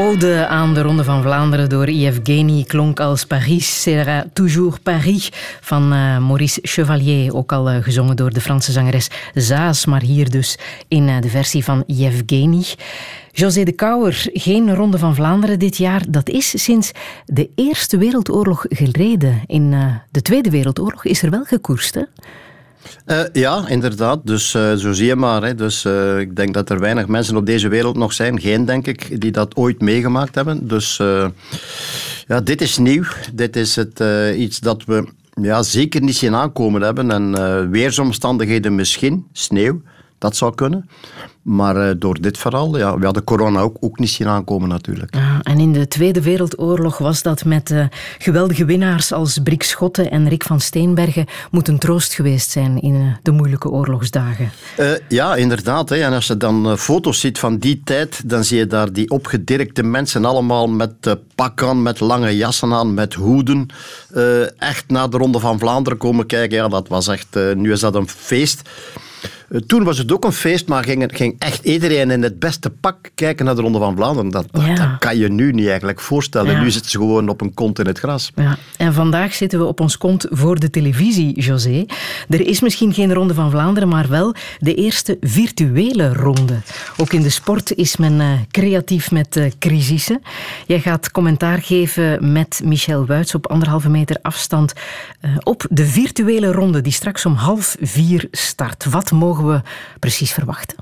ode 0.00 0.46
aan 0.46 0.74
de 0.74 0.82
Ronde 0.82 1.04
van 1.04 1.22
Vlaanderen 1.22 1.68
door 1.68 1.90
Yevgeny 1.90 2.64
klonk 2.66 3.00
als 3.00 3.24
Paris 3.24 3.82
sera 3.82 4.26
toujours 4.32 4.82
Paris 4.82 5.32
van 5.60 5.82
uh, 5.82 6.18
Maurice 6.18 6.60
Chevalier, 6.62 7.34
ook 7.34 7.52
al 7.52 7.70
uh, 7.70 7.82
gezongen 7.82 8.16
door 8.16 8.32
de 8.32 8.40
Franse 8.40 8.72
zangeres 8.72 9.10
Zaas, 9.34 9.86
maar 9.86 10.02
hier 10.02 10.30
dus 10.30 10.58
in 10.88 11.08
uh, 11.08 11.20
de 11.20 11.28
versie 11.28 11.64
van 11.64 11.82
Yevgeny. 11.86 12.64
José 13.32 13.62
de 13.62 13.72
Kouwer, 13.72 14.28
geen 14.32 14.74
Ronde 14.74 14.98
van 14.98 15.14
Vlaanderen 15.14 15.58
dit 15.58 15.76
jaar. 15.76 16.02
Dat 16.08 16.28
is 16.28 16.64
sinds 16.64 16.90
de 17.26 17.50
Eerste 17.54 17.98
Wereldoorlog 17.98 18.64
geleden. 18.68 19.42
In 19.46 19.70
de 20.10 20.22
Tweede 20.22 20.50
Wereldoorlog 20.50 21.04
is 21.04 21.22
er 21.22 21.30
wel 21.30 21.44
gekoerst, 21.44 21.94
hè? 21.94 22.02
Uh, 23.06 23.20
ja, 23.32 23.68
inderdaad. 23.68 24.20
Dus 24.24 24.54
uh, 24.54 24.74
zo 24.74 24.92
zie 24.92 25.06
je 25.06 25.16
maar. 25.16 25.42
Hè. 25.42 25.54
Dus 25.54 25.84
uh, 25.84 26.18
ik 26.18 26.36
denk 26.36 26.54
dat 26.54 26.70
er 26.70 26.80
weinig 26.80 27.06
mensen 27.06 27.36
op 27.36 27.46
deze 27.46 27.68
wereld 27.68 27.96
nog 27.96 28.12
zijn, 28.12 28.40
geen 28.40 28.64
denk 28.64 28.86
ik, 28.86 29.20
die 29.20 29.30
dat 29.30 29.56
ooit 29.56 29.80
meegemaakt 29.80 30.34
hebben. 30.34 30.68
Dus 30.68 30.96
ja, 32.26 32.40
dit 32.44 32.60
is 32.60 32.78
nieuw. 32.78 33.04
Dit 33.34 33.56
is 33.56 33.76
het, 33.76 34.02
iets 34.36 34.60
dat 34.60 34.84
we 34.84 35.08
ja, 35.42 35.62
zeker 35.62 36.02
niet 36.02 36.16
zien 36.16 36.34
aankomen 36.34 36.82
hebben. 36.82 37.10
En 37.10 37.70
weersomstandigheden 37.70 38.74
misschien, 38.74 39.26
sneeuw, 39.32 39.82
dat 40.20 40.36
zou 40.36 40.54
kunnen. 40.54 40.88
Maar 41.42 41.76
uh, 41.76 41.90
door 41.98 42.20
dit 42.20 42.38
verhaal, 42.38 42.78
ja, 42.78 42.98
we 42.98 43.04
hadden 43.04 43.24
corona 43.24 43.60
ook, 43.60 43.76
ook 43.80 43.98
niet 43.98 44.10
zien 44.10 44.26
aankomen 44.26 44.68
natuurlijk. 44.68 45.14
Ja, 45.14 45.40
en 45.42 45.58
in 45.58 45.72
de 45.72 45.88
Tweede 45.88 46.22
Wereldoorlog 46.22 46.98
was 46.98 47.22
dat 47.22 47.44
met 47.44 47.70
uh, 47.70 47.84
geweldige 48.18 48.64
winnaars 48.64 49.12
als 49.12 49.38
Brik 49.42 49.62
Schotte 49.62 50.08
en 50.08 50.28
Rick 50.28 50.42
van 50.42 50.60
Steenbergen 50.60 51.26
moet 51.50 51.68
een 51.68 51.78
troost 51.78 52.12
geweest 52.12 52.50
zijn 52.50 52.80
in 52.80 52.94
uh, 52.94 53.14
de 53.22 53.30
moeilijke 53.30 53.70
oorlogsdagen. 53.70 54.50
ja, 55.08 55.34
inderdaad. 55.34 55.88
Hè. 55.88 55.96
En 55.96 56.12
als 56.12 56.26
je 56.26 56.36
dan 56.36 56.78
foto's 56.78 57.20
ziet 57.20 57.38
van 57.38 57.58
die 57.58 57.80
tijd, 57.84 58.28
dan 58.28 58.44
zie 58.44 58.58
je 58.58 58.66
daar 58.66 58.92
die 58.92 59.10
opgedirkte 59.10 59.82
mensen 59.82 60.24
allemaal 60.24 60.68
met 60.68 61.16
pak 61.34 61.62
aan, 61.62 61.82
met 61.82 62.00
lange 62.00 62.36
jassen 62.36 62.72
aan, 62.72 62.94
met 62.94 63.14
hoeden. 63.14 63.66
echt 64.58 64.84
naar 64.88 65.10
de 65.10 65.16
Ronde 65.16 65.40
van 65.40 65.58
Vlaanderen 65.58 65.98
komen 65.98 66.26
kijken. 66.26 66.56
Ja, 66.56 66.68
dat 66.68 66.88
was 66.88 67.08
echt, 67.08 67.38
nu 67.54 67.72
is 67.72 67.80
dat 67.80 67.94
een 67.94 68.08
feest. 68.08 68.62
Eh, 69.50 69.60
toen 69.60 69.84
was 69.84 69.98
het 69.98 70.12
ook 70.12 70.24
een 70.24 70.32
feest, 70.32 70.68
maar 70.68 70.84
ging, 70.84 71.08
ging 71.12 71.34
echt 71.38 71.64
iedereen 71.64 72.10
in 72.10 72.22
het 72.22 72.38
beste 72.38 72.70
pak 72.70 73.10
kijken 73.14 73.44
naar 73.44 73.54
de 73.54 73.60
Ronde 73.60 73.78
van 73.78 73.96
Vlaanderen. 73.96 74.30
Dat, 74.30 74.46
dat, 74.50 74.98
kan 74.98 75.16
je 75.16 75.28
nu 75.28 75.52
niet 75.52 75.66
eigenlijk 75.66 76.00
voorstellen. 76.00 76.60
Nu 76.60 76.70
zitten 76.70 76.90
ze 76.90 76.98
gewoon 76.98 77.28
op 77.28 77.40
een 77.40 77.54
kont 77.54 77.78
in 77.78 77.86
het 77.86 77.98
gras. 77.98 78.32
Ja. 78.34 78.56
En 78.76 78.94
vandaag 78.94 79.34
zitten 79.34 79.58
we 79.58 79.64
op 79.64 79.80
ons 79.80 79.98
kont 79.98 80.26
voor 80.30 80.58
de 80.58 80.70
televisie, 80.70 81.40
José. 81.40 81.84
Er 82.28 82.46
is 82.46 82.60
misschien 82.60 82.94
geen 82.94 83.14
Ronde 83.14 83.34
van 83.34 83.50
Vlaanderen, 83.50 83.88
maar 83.88 84.08
wel 84.08 84.34
de 84.58 84.74
eerste 84.74 85.16
virtuele 85.20 86.12
ronde. 86.12 86.60
Ook 86.96 87.12
in 87.12 87.22
de 87.22 87.30
sport 87.30 87.74
is 87.74 87.96
men 87.96 88.20
uh, 88.20 88.32
creatief 88.50 89.10
met 89.10 89.36
uh, 89.36 89.50
crisissen. 89.58 90.22
Jij 90.66 90.80
gaat 90.80 91.10
commentaar 91.10 91.62
geven 91.62 92.32
met 92.32 92.60
Michel 92.64 93.06
Wuits 93.06 93.34
op 93.34 93.46
anderhalve 93.46 93.88
meter 93.88 94.16
afstand 94.22 94.72
uh, 95.20 95.36
op 95.42 95.66
de 95.70 95.86
virtuele 95.86 96.52
ronde 96.52 96.80
die 96.80 96.92
straks 96.92 97.26
om 97.26 97.34
half 97.34 97.76
vier 97.80 98.28
start. 98.30 98.84
Wat 98.84 99.10
mogen 99.10 99.39
we 99.46 99.62
precies 99.98 100.32
verwachten? 100.32 100.76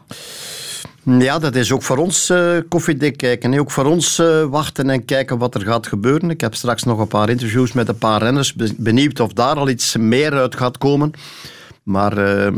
Ja, 1.18 1.38
dat 1.38 1.54
is 1.54 1.72
ook 1.72 1.82
voor 1.82 1.96
ons 1.96 2.30
uh, 2.30 2.56
koffiedik 2.68 3.16
kijken. 3.16 3.58
Ook 3.58 3.70
voor 3.70 3.84
ons 3.84 4.18
uh, 4.18 4.44
wachten 4.44 4.90
en 4.90 5.04
kijken 5.04 5.38
wat 5.38 5.54
er 5.54 5.60
gaat 5.60 5.86
gebeuren. 5.86 6.30
Ik 6.30 6.40
heb 6.40 6.54
straks 6.54 6.82
nog 6.82 6.98
een 6.98 7.08
paar 7.08 7.28
interviews 7.28 7.72
met 7.72 7.88
een 7.88 7.98
paar 7.98 8.22
renners. 8.22 8.54
Benieuwd 8.76 9.20
of 9.20 9.32
daar 9.32 9.56
al 9.56 9.68
iets 9.68 9.96
meer 9.96 10.32
uit 10.32 10.56
gaat 10.56 10.78
komen. 10.78 11.10
Maar 11.82 12.18
uh, 12.18 12.52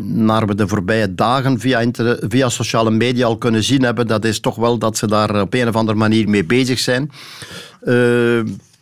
naar 0.00 0.46
we 0.46 0.54
de 0.54 0.68
voorbije 0.68 1.14
dagen 1.14 1.60
via, 1.60 1.90
via 2.28 2.48
sociale 2.48 2.90
media 2.90 3.26
al 3.26 3.36
kunnen 3.36 3.62
zien 3.62 3.82
hebben, 3.82 4.06
dat 4.06 4.24
is 4.24 4.40
toch 4.40 4.56
wel 4.56 4.78
dat 4.78 4.96
ze 4.96 5.06
daar 5.06 5.40
op 5.40 5.54
een 5.54 5.68
of 5.68 5.76
andere 5.76 5.98
manier 5.98 6.28
mee 6.28 6.44
bezig 6.44 6.78
zijn. 6.78 7.10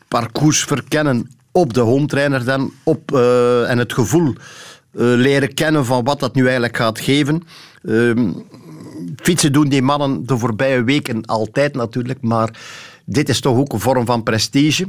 parcours 0.08 0.64
verkennen 0.64 1.30
op 1.52 1.74
de 1.74 1.80
home 1.80 2.06
trainer 2.06 2.44
dan, 2.44 2.72
op, 2.82 3.12
en 3.68 3.78
het 3.78 3.92
gevoel 3.92 4.34
eh, 4.34 4.42
leren 4.94 5.54
kennen 5.54 5.84
van 5.84 6.04
wat 6.04 6.20
dat 6.20 6.34
nu 6.34 6.42
eigenlijk 6.42 6.76
gaat 6.76 7.00
geven. 7.00 7.42
Ehm, 7.82 8.30
fietsen 9.16 9.52
doen 9.52 9.68
die 9.68 9.82
mannen 9.82 10.26
de 10.26 10.38
voorbije 10.38 10.84
weken 10.84 11.24
altijd 11.24 11.74
natuurlijk, 11.74 12.22
maar 12.22 12.58
dit 13.04 13.28
is 13.28 13.40
toch 13.40 13.56
ook 13.56 13.72
een 13.72 13.80
vorm 13.80 14.06
van 14.06 14.22
prestige. 14.22 14.86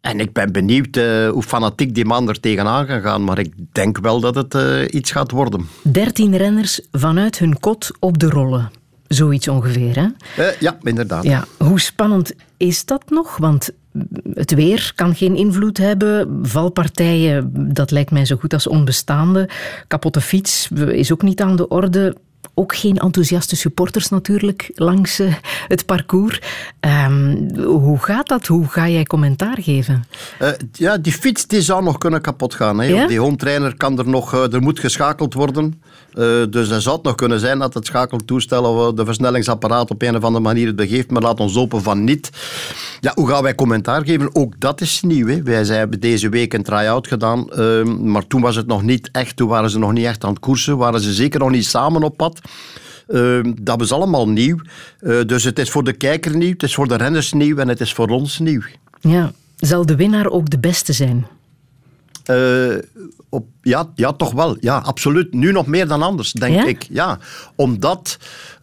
En 0.00 0.20
ik 0.20 0.32
ben 0.32 0.52
benieuwd 0.52 0.96
uh, 0.96 1.28
hoe 1.28 1.42
fanatiek 1.42 1.94
die 1.94 2.04
man 2.04 2.28
er 2.28 2.40
tegenaan 2.40 2.86
gaat 2.86 3.02
gaan, 3.02 3.24
maar 3.24 3.38
ik 3.38 3.52
denk 3.72 3.98
wel 3.98 4.20
dat 4.20 4.34
het 4.34 4.54
uh, 4.54 4.82
iets 4.90 5.10
gaat 5.10 5.30
worden. 5.30 5.68
Dertien 5.82 6.36
renners 6.36 6.80
vanuit 6.92 7.38
hun 7.38 7.60
kot 7.60 7.90
op 7.98 8.18
de 8.18 8.28
rollen. 8.28 8.70
Zoiets 9.08 9.48
ongeveer, 9.48 9.96
hè? 9.96 10.06
Uh, 10.44 10.60
ja, 10.60 10.76
inderdaad. 10.82 11.24
Ja. 11.24 11.44
Hoe 11.58 11.80
spannend 11.80 12.32
is 12.56 12.84
dat 12.84 13.02
nog? 13.08 13.36
Want 13.36 13.70
het 14.34 14.54
weer 14.54 14.92
kan 14.94 15.14
geen 15.14 15.36
invloed 15.36 15.78
hebben. 15.78 16.38
Valpartijen, 16.42 17.50
dat 17.74 17.90
lijkt 17.90 18.10
mij 18.10 18.24
zo 18.24 18.36
goed 18.36 18.52
als 18.52 18.66
onbestaande. 18.66 19.48
Kapotte 19.86 20.20
fiets 20.20 20.68
is 20.86 21.12
ook 21.12 21.22
niet 21.22 21.40
aan 21.40 21.56
de 21.56 21.68
orde. 21.68 22.16
Ook 22.54 22.74
geen 22.74 22.98
enthousiaste 22.98 23.56
supporters 23.56 24.08
natuurlijk 24.08 24.70
langs 24.74 25.20
uh, 25.20 25.34
het 25.68 25.86
parcours. 25.86 26.40
Um, 26.80 27.48
hoe 27.64 27.98
gaat 27.98 28.28
dat? 28.28 28.46
Hoe 28.46 28.66
ga 28.66 28.88
jij 28.88 29.04
commentaar 29.04 29.56
geven? 29.60 30.04
Uh, 30.42 30.48
ja, 30.72 30.98
die 30.98 31.12
fiets 31.12 31.46
die 31.46 31.60
zou 31.60 31.84
nog 31.84 31.98
kunnen 31.98 32.20
kapot 32.20 32.54
gaan. 32.54 32.80
Hè. 32.80 32.86
Ja? 32.86 33.06
Die 33.06 33.18
hondtrainer 33.18 33.76
kan 33.76 33.98
er 33.98 34.08
nog... 34.08 34.34
Uh, 34.34 34.52
er 34.52 34.62
moet 34.62 34.80
geschakeld 34.80 35.34
worden. 35.34 35.82
Uh, 36.18 36.42
dus 36.50 36.68
het 36.68 36.82
zou 36.82 36.98
nog 37.02 37.14
kunnen 37.14 37.40
zijn 37.40 37.58
dat 37.58 37.74
het 37.74 37.86
schakeltoestel 37.86 38.64
of 38.64 38.92
de 38.92 39.04
versnellingsapparaat 39.04 39.90
op 39.90 40.02
een 40.02 40.16
of 40.16 40.22
andere 40.22 40.44
manier 40.44 40.66
het 40.66 40.76
begeeft, 40.76 41.10
maar 41.10 41.22
laat 41.22 41.40
ons 41.40 41.56
open 41.56 41.82
van 41.82 42.04
niet. 42.04 42.30
Ja, 43.00 43.12
hoe 43.14 43.28
gaan 43.28 43.42
wij 43.42 43.54
commentaar 43.54 44.04
geven? 44.04 44.34
Ook 44.34 44.60
dat 44.60 44.80
is 44.80 45.02
nieuw. 45.02 45.26
Hè. 45.26 45.42
Wij 45.42 45.64
hebben 45.64 46.00
deze 46.00 46.28
week 46.28 46.52
een 46.52 46.62
try-out 46.62 47.08
gedaan, 47.08 47.48
uh, 47.58 47.84
maar 47.84 48.26
toen 48.26 48.40
was 48.40 48.56
het 48.56 48.66
nog 48.66 48.82
niet 48.82 49.08
echt, 49.12 49.36
toen 49.36 49.48
waren 49.48 49.70
ze 49.70 49.78
nog 49.78 49.92
niet 49.92 50.06
echt 50.06 50.24
aan 50.24 50.30
het 50.30 50.38
koersen, 50.38 50.76
waren 50.76 51.00
ze 51.00 51.12
zeker 51.12 51.40
nog 51.40 51.50
niet 51.50 51.66
samen 51.66 52.02
op 52.02 52.16
pad. 52.16 52.40
Uh, 53.08 53.40
dat 53.62 53.80
is 53.80 53.92
allemaal 53.92 54.28
nieuw. 54.28 54.58
Uh, 55.00 55.20
dus 55.26 55.44
het 55.44 55.58
is 55.58 55.70
voor 55.70 55.84
de 55.84 55.92
kijker 55.92 56.36
nieuw, 56.36 56.52
het 56.52 56.62
is 56.62 56.74
voor 56.74 56.88
de 56.88 56.96
renners 56.96 57.32
nieuw 57.32 57.56
en 57.56 57.68
het 57.68 57.80
is 57.80 57.92
voor 57.92 58.08
ons 58.08 58.38
nieuw. 58.38 58.62
Ja. 59.00 59.32
Zal 59.56 59.86
de 59.86 59.96
winnaar 59.96 60.30
ook 60.30 60.50
de 60.50 60.58
beste 60.58 60.92
zijn? 60.92 61.26
Uh, 62.30 62.78
op, 63.28 63.46
ja, 63.62 63.90
ja, 63.94 64.12
toch 64.12 64.32
wel. 64.32 64.56
Ja, 64.60 64.78
absoluut. 64.78 65.34
Nu 65.34 65.52
nog 65.52 65.66
meer 65.66 65.88
dan 65.88 66.02
anders, 66.02 66.32
denk 66.32 66.64
ik. 66.64 66.86
Ja, 66.90 67.18
omdat... 67.54 68.18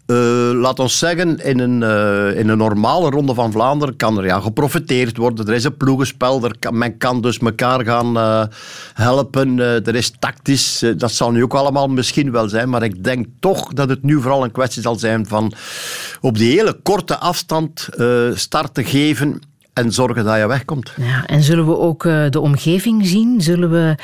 Uh, 0.08 0.52
laat 0.54 0.80
ons 0.80 0.98
zeggen, 0.98 1.38
in 1.38 1.60
een, 1.60 1.82
uh, 1.82 2.40
in 2.40 2.50
een 2.50 2.58
normale 2.58 3.10
ronde 3.10 3.34
van 3.34 3.52
Vlaanderen 3.52 3.96
kan 3.96 4.18
er 4.18 4.26
ja, 4.26 4.40
geprofiteerd 4.40 5.18
worden. 5.18 5.48
Er 5.48 5.54
is 5.54 5.64
een 5.64 5.78
ploegenspel, 5.78 6.44
er 6.44 6.56
kan, 6.60 6.78
men 6.78 6.98
kan 6.98 7.22
dus 7.22 7.38
elkaar 7.38 7.86
gaan 7.86 8.18
uh, 8.18 8.44
helpen. 8.94 9.60
er 9.60 9.96
is 9.96 10.14
tactisch, 10.20 10.86
dat 10.98 11.12
zal 11.12 11.32
nu 11.32 11.44
ook 11.44 11.54
allemaal 11.54 11.88
misschien 11.88 12.32
wel 12.32 12.50
zijn, 12.50 12.70
maar 12.70 12.84
ik 12.84 13.04
denk 13.04 13.28
toch 13.40 13.74
dat 13.74 13.90
het 13.90 14.04
nu 14.04 14.22
vooral 14.22 14.44
een 14.44 14.52
kwestie 14.52 14.82
zal 14.82 14.96
zijn 14.96 15.28
van 15.28 15.54
op 16.22 16.38
die 16.38 16.52
hele 16.52 16.80
korte 16.84 17.18
afstand 17.18 17.90
start 18.34 18.74
te 18.74 18.84
geven 18.84 19.42
en 19.74 19.92
zorgen 19.92 20.26
dat 20.26 20.38
je 20.38 20.48
wegkomt. 20.48 20.94
Ja, 20.98 21.26
en 21.26 21.44
zullen 21.44 21.66
we 21.66 21.78
ook 21.78 22.04
uh, 22.04 22.30
de 22.30 22.40
omgeving 22.40 23.06
zien? 23.06 23.42
Zullen 23.42 23.72
we, 23.72 23.96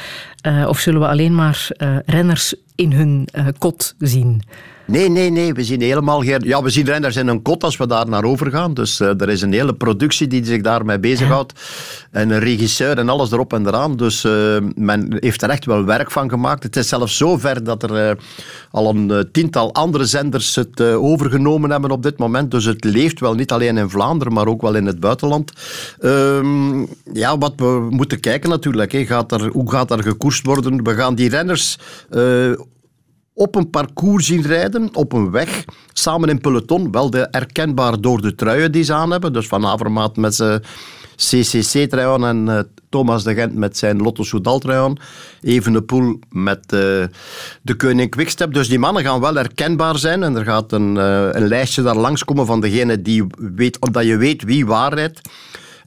uh, 0.48 0.68
of 0.68 0.80
zullen 0.80 1.02
we 1.02 1.08
alleen 1.08 1.36
maar 1.36 1.68
uh, 1.78 1.98
renners 2.06 2.54
in 2.76 2.92
hun 2.92 3.28
kot 3.58 3.96
zien? 4.00 4.42
Nee, 4.88 5.10
nee, 5.10 5.30
nee. 5.30 5.54
We 5.54 5.64
zien 5.64 5.82
helemaal 5.82 6.22
geen... 6.22 6.42
Ja, 6.44 6.64
we 6.64 6.70
zien 6.70 6.86
renners 6.86 7.16
in 7.16 7.28
een 7.28 7.42
kot 7.42 7.64
als 7.64 7.78
we 7.78 7.88
daar 7.88 8.10
naar 8.10 8.24
over 8.24 8.52
gaan. 8.52 8.74
Dus 8.74 9.00
uh, 9.00 9.22
er 9.22 9.30
is 9.30 9.42
een 9.42 9.54
hele 9.54 9.74
productie 9.74 10.28
die 10.28 10.46
zich 10.46 10.62
daarmee 10.62 11.00
bezighoudt. 11.00 11.54
En 12.12 12.30
een 12.30 12.40
regisseur 12.40 12.98
en 12.98 13.10
alles 13.10 13.32
erop 13.32 13.54
en 13.54 13.68
eraan. 13.68 13.96
Dus 13.96 14.24
uh, 14.24 14.58
men 14.76 15.18
heeft 15.20 15.42
er 15.42 15.50
echt 15.50 15.66
wel 15.66 15.86
werk 15.86 16.12
van 16.12 16.30
gemaakt. 16.30 16.64
Het 16.64 16.76
is 16.76 16.88
zelfs 16.88 17.18
zo 17.18 17.38
ver 17.38 17.64
dat 17.64 17.84
er 17.84 18.10
uh, 18.10 18.16
al 18.72 18.90
een 18.90 19.30
tiental 19.32 19.74
andere 19.74 20.06
zenders 20.06 20.56
het 20.56 20.82
overgenomen 20.82 21.70
hebben 21.70 21.92
op 21.92 22.04
dit 22.04 22.18
moment. 22.18 22.52
Dus 22.52 22.66
het 22.66 22.84
leeft 22.84 23.20
wel 23.20 23.34
niet 23.34 23.52
alleen 23.52 23.78
in 23.78 23.90
Vlaanderen, 23.90 24.34
maar 24.34 24.48
ook 24.48 24.62
wel 24.62 24.76
in 24.76 24.86
het 24.86 25.00
buitenland. 25.00 25.52
Ehm, 26.00 26.86
ja, 27.14 27.38
wat 27.38 27.54
we 27.56 27.88
moeten 27.90 28.20
kijken 28.20 28.50
natuurlijk. 28.50 28.92
Hè. 28.92 29.06
Gaat 29.06 29.32
er, 29.32 29.48
hoe 29.48 29.72
gaat 29.72 29.92
er 29.92 30.04
gekoerst 30.04 30.37
worden? 30.42 30.84
We 30.84 30.96
gaan 30.96 31.16
die 31.16 31.30
renners 31.30 31.78
op 33.38 33.56
een 33.56 33.70
parcours 33.70 34.26
zien 34.26 34.42
rijden, 34.42 34.90
op 34.94 35.14
een 35.14 35.32
weg, 35.32 35.66
samen 35.94 36.30
in 36.30 36.42
peloton. 36.42 36.92
Wel 36.92 37.10
de 37.10 37.28
herkenbaar 37.32 38.02
door 38.02 38.22
de 38.22 38.36
truien 38.36 38.72
die 38.72 38.84
ze 38.84 38.94
aan 38.94 39.12
hebben. 39.12 39.34
Dus 39.34 39.48
Van 39.48 39.66
Avermaat 39.66 40.16
met 40.16 40.36
zijn 40.36 40.62
CCC-trui 41.16 42.24
en 42.24 42.48
uh, 42.48 42.60
Thomas 42.90 43.24
de 43.24 43.34
Gent 43.34 43.56
met 43.56 43.78
zijn 43.78 43.98
Lotto 43.98 44.24
Soudal-trui 44.24 44.94
Even 45.42 45.74
de 45.74 45.82
Poel 45.82 46.20
met 46.30 46.60
uh, 46.60 46.80
de 47.62 47.76
Koning 47.78 48.10
Quickstep. 48.10 48.54
Dus 48.54 48.68
die 48.68 48.80
mannen 48.80 49.04
gaan 49.04 49.20
wel 49.20 49.36
herkenbaar 49.36 49.98
zijn. 49.98 50.24
En 50.24 50.36
er 50.36 50.46
gaat 50.46 50.72
een, 50.72 50.96
een 51.36 51.48
lijstje 51.48 51.82
daar 51.82 51.98
langskomen 51.98 52.46
van 52.46 52.62
degene 52.62 53.02
die 53.02 53.26
weet, 53.38 53.80
omdat 53.80 54.06
je 54.06 54.18
weet 54.18 54.44
wie 54.44 54.66
waar 54.66 54.94
rijdt. 54.94 55.22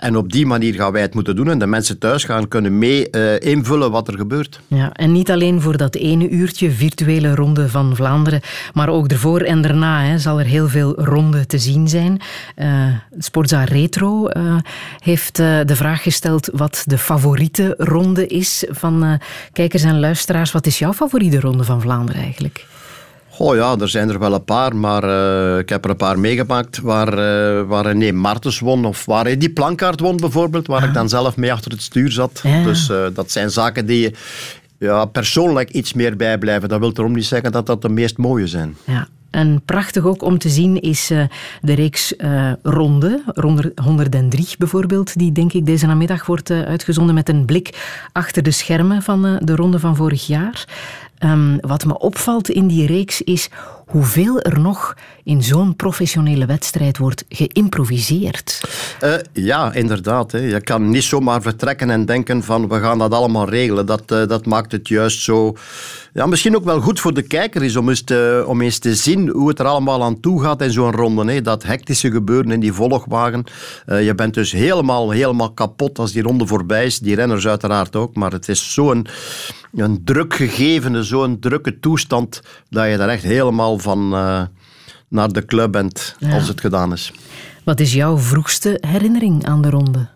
En 0.00 0.16
op 0.16 0.33
die 0.33 0.47
manier 0.47 0.75
gaan 0.75 0.92
wij 0.92 1.02
het 1.02 1.14
moeten 1.14 1.37
doen. 1.37 1.50
En 1.50 1.59
de 1.59 1.66
mensen 1.66 1.99
thuis 1.99 2.25
gaan 2.25 2.49
kunnen 2.49 2.78
mee 2.78 3.09
uh, 3.11 3.40
invullen 3.40 3.90
wat 3.90 4.09
er 4.09 4.16
gebeurt. 4.16 4.61
Ja, 4.66 4.92
en 4.92 5.12
niet 5.12 5.30
alleen 5.30 5.61
voor 5.61 5.76
dat 5.76 5.95
ene 5.95 6.28
uurtje 6.28 6.71
virtuele 6.71 7.35
ronde 7.35 7.69
van 7.69 7.97
Vlaanderen, 7.97 8.40
maar 8.73 8.88
ook 8.88 9.09
ervoor 9.09 9.40
en 9.40 9.62
daarna 9.62 10.04
hè, 10.04 10.19
zal 10.19 10.38
er 10.38 10.47
heel 10.47 10.69
veel 10.69 11.04
ronde 11.04 11.47
te 11.47 11.59
zien 11.59 11.88
zijn. 11.88 12.21
Uh, 12.57 12.87
Sportza 13.19 13.64
Retro 13.64 14.28
uh, 14.28 14.57
heeft 14.99 15.37
de 15.37 15.76
vraag 15.76 16.02
gesteld 16.02 16.50
wat 16.52 16.85
de 16.87 16.99
favoriete 16.99 17.75
ronde 17.78 18.26
is 18.26 18.64
van 18.69 19.21
kijkers 19.52 19.83
en 19.83 20.00
luisteraars. 20.00 20.52
Wat 20.52 20.66
is 20.66 20.78
jouw 20.78 20.92
favoriete 20.92 21.40
ronde 21.40 21.64
van 21.64 21.80
Vlaanderen 21.80 22.23
eigenlijk? 22.23 22.66
Oh 23.40 23.54
ja, 23.56 23.76
er 23.78 23.88
zijn 23.88 24.09
er 24.09 24.18
wel 24.18 24.35
een 24.35 24.44
paar, 24.44 24.76
maar 24.76 25.04
uh, 25.04 25.59
ik 25.59 25.68
heb 25.68 25.85
er 25.85 25.90
een 25.90 25.97
paar 25.97 26.18
meegemaakt 26.18 26.80
waar, 26.80 27.09
uh, 27.09 27.62
waar 27.68 27.85
René 27.85 28.12
Martens 28.12 28.59
won 28.59 28.85
of 28.85 29.04
waar 29.04 29.25
hij 29.25 29.37
die 29.37 29.50
plankaart 29.50 30.00
won 30.00 30.16
bijvoorbeeld, 30.16 30.66
waar 30.66 30.82
ah. 30.82 30.88
ik 30.88 30.94
dan 30.94 31.09
zelf 31.09 31.37
mee 31.37 31.52
achter 31.52 31.70
het 31.70 31.82
stuur 31.82 32.11
zat. 32.11 32.40
Ja. 32.42 32.62
Dus 32.62 32.88
uh, 32.88 33.06
dat 33.14 33.30
zijn 33.30 33.50
zaken 33.50 33.87
die 33.87 34.14
ja, 34.78 35.04
persoonlijk 35.04 35.70
iets 35.70 35.92
meer 35.92 36.16
bijblijven. 36.16 36.68
Dat 36.68 36.80
wil 36.80 36.92
erom 36.94 37.12
niet 37.12 37.25
zeggen 37.25 37.52
dat 37.52 37.66
dat 37.66 37.82
de 37.82 37.88
meest 37.88 38.16
mooie 38.16 38.47
zijn. 38.47 38.76
Ja. 38.87 39.09
En 39.30 39.62
prachtig 39.64 40.04
ook 40.04 40.23
om 40.23 40.38
te 40.38 40.49
zien 40.49 40.80
is 40.80 41.06
de 41.61 41.75
reeks 41.75 42.14
Ronde, 42.62 43.23
Ronde 43.26 43.73
103 43.82 44.47
bijvoorbeeld, 44.59 45.18
die 45.18 45.32
denk 45.32 45.52
ik 45.52 45.66
deze 45.66 45.87
namiddag 45.87 46.26
wordt 46.26 46.50
uitgezonden 46.50 47.14
met 47.14 47.28
een 47.28 47.44
blik 47.44 47.78
achter 48.12 48.42
de 48.42 48.50
schermen 48.50 49.02
van 49.02 49.38
de 49.42 49.54
ronde 49.56 49.78
van 49.78 49.97
vorig 49.97 50.26
jaar. 50.26 50.66
Um, 51.25 51.59
wat 51.61 51.85
me 51.85 51.99
opvalt 51.99 52.49
in 52.49 52.67
die 52.67 52.87
reeks 52.87 53.23
is 53.23 53.49
hoeveel 53.87 54.41
er 54.41 54.61
nog 54.61 54.95
in 55.25 55.43
zo'n 55.43 55.77
professionele 55.77 56.47
wedstrijd 56.47 56.99
wordt 56.99 57.25
geïmproviseerd. 57.29 58.61
Uh, 59.05 59.15
ja, 59.33 59.73
inderdaad. 59.73 60.33
Hè. 60.33 60.39
Je 60.39 60.61
kan 60.61 60.91
niet 60.91 61.03
zomaar 61.03 61.43
vertrekken 61.43 61.91
en 61.91 62.05
denken 62.05 62.43
van 62.43 62.69
we 62.69 62.81
gaan 62.81 62.99
dat 62.99 63.12
allemaal 63.12 63.49
regelen. 63.49 63.87
Dat, 63.87 64.12
uh, 64.12 64.27
dat 64.27 64.47
maakt 64.47 64.73
het 64.73 64.89
juist 64.89 65.21
zo... 65.21 65.57
Ja, 66.12 66.27
misschien 66.27 66.57
ook 66.57 66.65
wel 66.65 66.81
goed 66.81 67.00
voor 67.00 67.15
de 67.15 67.23
kijker 67.23 67.62
is 67.62 67.77
om 67.77 67.89
eens 67.89 68.03
te, 68.03 68.45
om 68.47 68.61
eens 68.61 68.79
te 68.79 68.95
zien 68.95 69.29
hoe 69.29 69.49
het 69.49 69.59
er 69.59 69.67
allemaal 69.67 70.03
aan 70.03 70.21
toe 70.21 70.43
gaat 70.43 70.62
in 70.62 70.73
zo'n 70.73 70.93
ronde. 70.93 71.33
Hè. 71.33 71.43
Dat 71.43 71.62
hectische 71.62 72.11
gebeuren 72.11 72.50
in 72.50 72.61
die 72.61 72.73
volgwagen. 72.73 73.45
Uh, 73.87 74.05
je 74.05 74.15
bent 74.15 74.35
dus 74.35 74.53
helemaal, 74.53 75.11
helemaal 75.11 75.53
kapot 75.53 75.99
als 75.99 76.12
die 76.12 76.23
ronde 76.23 76.47
voorbij 76.47 76.85
is. 76.85 76.99
Die 76.99 77.15
renners 77.15 77.47
uiteraard 77.47 77.97
ook. 77.97 78.15
Maar 78.15 78.33
het 78.33 78.49
is 78.49 78.73
zo'n 78.73 79.07
een 79.77 80.05
druk 80.05 80.35
gegeven, 80.35 81.05
zo'n 81.05 81.39
drukke 81.39 81.79
toestand, 81.79 82.41
dat 82.69 82.91
je 82.91 82.97
daar 82.97 83.09
echt 83.09 83.23
helemaal 83.23 83.79
van 83.79 84.15
uh, 84.15 84.43
naar 85.09 85.33
de 85.33 85.45
club 85.45 85.73
bent 85.73 86.17
ja. 86.19 86.35
als 86.35 86.49
het 86.49 86.61
gedaan 86.61 86.93
is. 86.93 87.12
Wat 87.65 87.81
is 87.81 87.93
jouw 87.93 88.19
vroegste 88.19 88.79
herinnering 88.87 89.47
aan 89.47 89.62
de 89.62 89.71
ronde? 89.71 90.09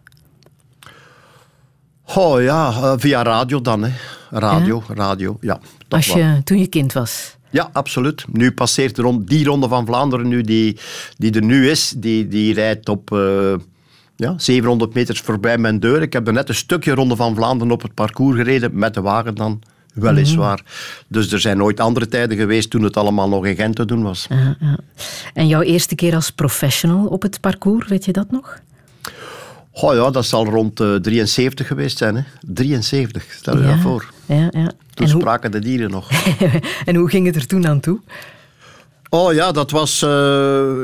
Oh 2.14 2.42
ja, 2.42 2.68
uh, 2.68 2.92
via 2.96 3.22
radio 3.22 3.60
dan. 3.60 3.84
Hè. 3.84 3.92
Radio, 4.30 4.82
ja? 4.88 4.94
radio, 4.94 5.36
ja. 5.40 5.60
Als 5.88 6.06
je, 6.06 6.18
wel. 6.18 6.42
toen 6.44 6.58
je 6.58 6.66
kind 6.66 6.92
was? 6.92 7.36
Ja, 7.50 7.70
absoluut. 7.72 8.24
Nu 8.32 8.52
passeert 8.52 8.96
de 8.96 9.02
ronde, 9.02 9.24
die 9.24 9.44
ronde 9.44 9.68
van 9.68 9.86
Vlaanderen 9.86 10.28
nu, 10.28 10.42
die, 10.42 10.78
die 11.16 11.32
er 11.32 11.42
nu 11.42 11.70
is, 11.70 11.94
die, 11.96 12.28
die 12.28 12.54
rijdt 12.54 12.88
op... 12.88 13.10
Uh, 13.10 13.54
ja, 14.16 14.34
700 14.36 14.94
meters 14.94 15.20
voorbij 15.20 15.58
mijn 15.58 15.80
deur. 15.80 16.02
Ik 16.02 16.12
heb 16.12 16.26
er 16.26 16.32
net 16.32 16.48
een 16.48 16.54
stukje 16.54 16.94
Ronde 16.94 17.16
van 17.16 17.34
Vlaanderen 17.34 17.72
op 17.72 17.82
het 17.82 17.94
parcours 17.94 18.36
gereden, 18.36 18.78
met 18.78 18.94
de 18.94 19.00
wagen 19.00 19.34
dan, 19.34 19.62
weliswaar. 19.94 20.58
Mm 20.58 20.66
-hmm. 20.66 21.04
Dus 21.08 21.32
er 21.32 21.40
zijn 21.40 21.56
nooit 21.56 21.80
andere 21.80 22.08
tijden 22.08 22.36
geweest 22.36 22.70
toen 22.70 22.82
het 22.82 22.96
allemaal 22.96 23.28
nog 23.28 23.46
in 23.46 23.54
Gent 23.54 23.76
te 23.76 23.84
doen 23.84 24.02
was. 24.02 24.26
Uh, 24.32 24.38
uh. 24.38 24.72
En 25.34 25.46
jouw 25.46 25.60
eerste 25.60 25.94
keer 25.94 26.14
als 26.14 26.30
professional 26.30 27.06
op 27.06 27.22
het 27.22 27.40
parcours, 27.40 27.88
weet 27.88 28.04
je 28.04 28.12
dat 28.12 28.30
nog? 28.30 28.62
Oh 29.70 29.94
ja, 29.94 30.10
dat 30.10 30.24
zal 30.24 30.44
rond 30.44 30.80
uh, 30.80 30.94
73 30.94 31.66
geweest 31.66 31.98
zijn. 31.98 32.16
Hè? 32.16 32.22
73, 32.40 33.24
stel 33.32 33.56
je 33.56 33.62
ja, 33.62 33.70
dat 33.70 33.78
voor. 33.78 34.12
Ja, 34.26 34.48
ja. 34.50 34.70
Toen 34.94 35.06
en 35.06 35.08
spraken 35.08 35.50
hoe... 35.50 35.60
de 35.60 35.66
dieren 35.66 35.90
nog. 35.90 36.10
en 36.84 36.96
hoe 36.96 37.08
ging 37.08 37.26
het 37.26 37.36
er 37.36 37.46
toen 37.46 37.66
aan 37.66 37.80
toe? 37.80 38.00
Oh 39.14 39.32
ja, 39.32 39.52
dat 39.52 39.70
was, 39.70 40.02
uh, 40.02 40.10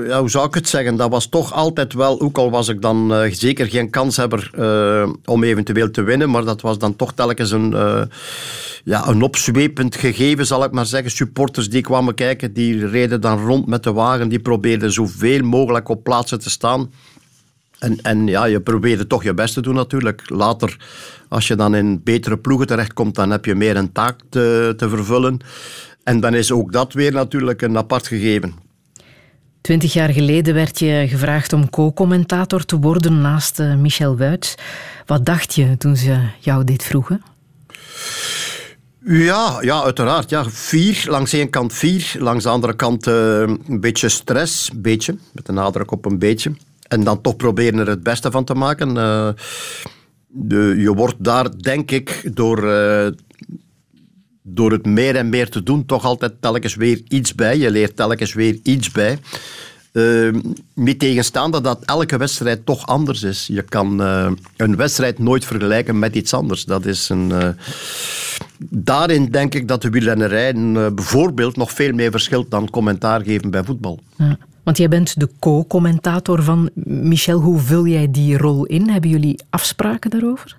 ja, 0.07 0.21
hoe 0.21 0.31
zou 0.31 0.47
ik 0.47 0.55
het 0.55 0.69
zeggen, 0.69 0.97
dat 0.97 1.11
was 1.11 1.27
toch 1.27 1.53
altijd 1.53 1.93
wel, 1.93 2.21
ook 2.21 2.39
al 2.39 2.51
was 2.51 2.69
ik 2.69 2.83
dan 2.83 3.13
uh, 3.13 3.33
zeker 3.33 3.67
geen 3.67 3.91
kanshebber 3.91 4.51
uh, 4.59 5.13
om 5.25 5.45
eventueel 5.45 5.91
te 5.91 6.03
winnen, 6.03 6.31
maar 6.31 6.45
dat 6.45 6.61
was 6.61 6.79
dan 6.79 6.97
toch 6.97 7.13
telkens 7.13 7.51
een, 7.51 7.71
ja, 8.85 9.09
een 9.09 9.23
opzwepend 9.23 9.97
gegeven, 9.97 10.47
zal 10.47 10.65
ik 10.65 10.71
maar 10.71 10.87
zeggen. 10.87 11.11
Supporters 11.11 11.71
die 11.71 11.83
kwamen 11.83 12.15
kijken, 12.15 12.53
die 12.53 12.87
reden 12.87 13.21
dan 13.21 13.47
rond 13.47 13.67
met 13.67 13.83
de 13.83 13.93
wagen, 13.93 14.29
die 14.29 14.41
probeerden 14.41 14.93
zoveel 14.93 15.43
mogelijk 15.43 15.89
op 15.89 16.05
plaatsen 16.05 16.41
te 16.41 16.51
staan. 16.51 16.91
En, 17.79 17.99
en 18.03 18.27
ja, 18.27 18.45
je 18.45 18.61
probeerde 18.61 19.07
toch 19.07 19.23
je 19.23 19.35
best 19.35 19.55
te 19.55 19.61
doen 19.61 19.75
natuurlijk. 19.75 20.23
Later, 20.31 20.77
als 21.29 21.49
je 21.49 21.55
dan 21.55 21.75
in 21.75 22.01
betere 22.05 22.39
ploegen 22.39 22.67
terechtkomt, 22.67 23.15
dan 23.15 23.31
heb 23.31 23.45
je 23.45 23.55
meer 23.55 23.77
een 23.77 23.93
taak 23.93 24.21
te, 24.29 24.75
te 24.77 24.89
vervullen. 24.89 25.41
En 26.03 26.21
dan 26.21 26.35
is 26.35 26.53
ook 26.53 26.73
dat 26.73 26.93
weer 26.93 27.13
natuurlijk 27.13 27.63
een 27.63 27.77
apart 27.77 28.07
gegeven. 28.07 28.55
Twintig 29.61 29.93
jaar 29.93 30.11
geleden 30.11 30.55
werd 30.55 30.79
je 30.79 31.07
gevraagd 31.09 31.53
om 31.53 31.71
co-commentator 31.71 32.65
te 32.65 32.79
worden 32.79 33.21
naast 33.21 33.59
Michel 33.59 34.17
Wuits. 34.17 34.55
Wat 35.07 35.27
dacht 35.27 35.55
je 35.55 35.77
toen 35.77 35.97
ze 35.97 36.21
jou 36.39 36.65
dit 36.65 36.85
vroegen? 36.85 37.23
Ja, 39.05 39.59
ja, 39.61 39.83
uiteraard. 39.83 40.31
Ja. 40.31 40.45
Vier, 40.45 41.05
langs 41.09 41.33
één 41.33 41.51
kant 41.51 41.73
vier, 41.73 42.15
langs 42.19 42.45
de 42.45 42.51
andere 42.51 42.75
kant 42.77 43.07
uh, 43.07 43.41
een 43.41 43.81
beetje 43.81 44.09
stress, 44.09 44.71
beetje, 44.77 45.17
met 45.33 45.49
een 45.49 45.55
nadruk 45.55 45.91
op 45.91 46.05
een 46.05 46.19
beetje. 46.19 46.53
En 46.89 47.05
dan 47.05 47.21
toch 47.21 47.37
proberen 47.37 47.79
er 47.79 47.89
het 47.89 48.03
beste 48.03 48.31
van 48.31 48.45
te 48.45 48.55
maken. 48.55 48.89
Uh, 48.97 49.29
de, 50.27 50.75
je 50.79 50.95
wordt 50.95 51.25
daar, 51.25 51.59
denk 51.59 51.91
ik, 51.91 52.31
door... 52.35 52.65
Uh, 52.65 53.07
door 54.55 54.73
het 54.73 54.87
meer 54.87 55.17
en 55.17 55.29
meer 55.29 55.49
te 55.49 55.63
doen, 55.63 55.87
toch 55.87 56.05
altijd 56.05 56.33
telkens 56.41 56.75
weer 56.75 57.01
iets 57.09 57.35
bij. 57.35 57.59
Je 57.59 57.71
leert 57.71 57.97
telkens 57.97 58.35
weer 58.35 58.59
iets 58.63 58.91
bij. 58.91 59.19
Uh, 59.93 60.35
met 60.75 60.99
tegenstaande 60.99 61.61
dat 61.61 61.85
elke 61.85 62.17
wedstrijd 62.17 62.67
toch 62.67 62.87
anders 62.87 63.23
is. 63.23 63.47
Je 63.47 63.63
kan 63.63 64.01
uh, 64.01 64.31
een 64.57 64.77
wedstrijd 64.77 65.19
nooit 65.19 65.45
vergelijken 65.45 65.99
met 65.99 66.15
iets 66.15 66.35
anders. 66.35 66.65
Dat 66.65 66.87
is 66.87 67.09
een, 67.09 67.31
uh, 67.31 67.49
daarin 68.69 69.27
denk 69.31 69.55
ik 69.55 69.69
dat 69.69 69.83
de 69.83 69.91
wielrennerij 69.91 70.55
bijvoorbeeld 70.95 71.57
nog 71.57 71.73
veel 71.73 71.93
meer 71.93 72.11
verschilt 72.11 72.51
dan 72.51 72.71
commentaar 72.71 73.21
geven 73.21 73.51
bij 73.51 73.65
voetbal. 73.65 74.01
Ja. 74.17 74.39
Want 74.63 74.77
jij 74.77 74.89
bent 74.89 75.21
de 75.21 75.29
co-commentator 75.39 76.43
van 76.43 76.71
Michel. 76.85 77.41
Hoe 77.41 77.59
vul 77.59 77.87
jij 77.87 78.11
die 78.11 78.39
rol 78.39 78.65
in? 78.65 78.89
Hebben 78.89 79.11
jullie 79.11 79.41
afspraken 79.51 80.11
daarover? 80.11 80.57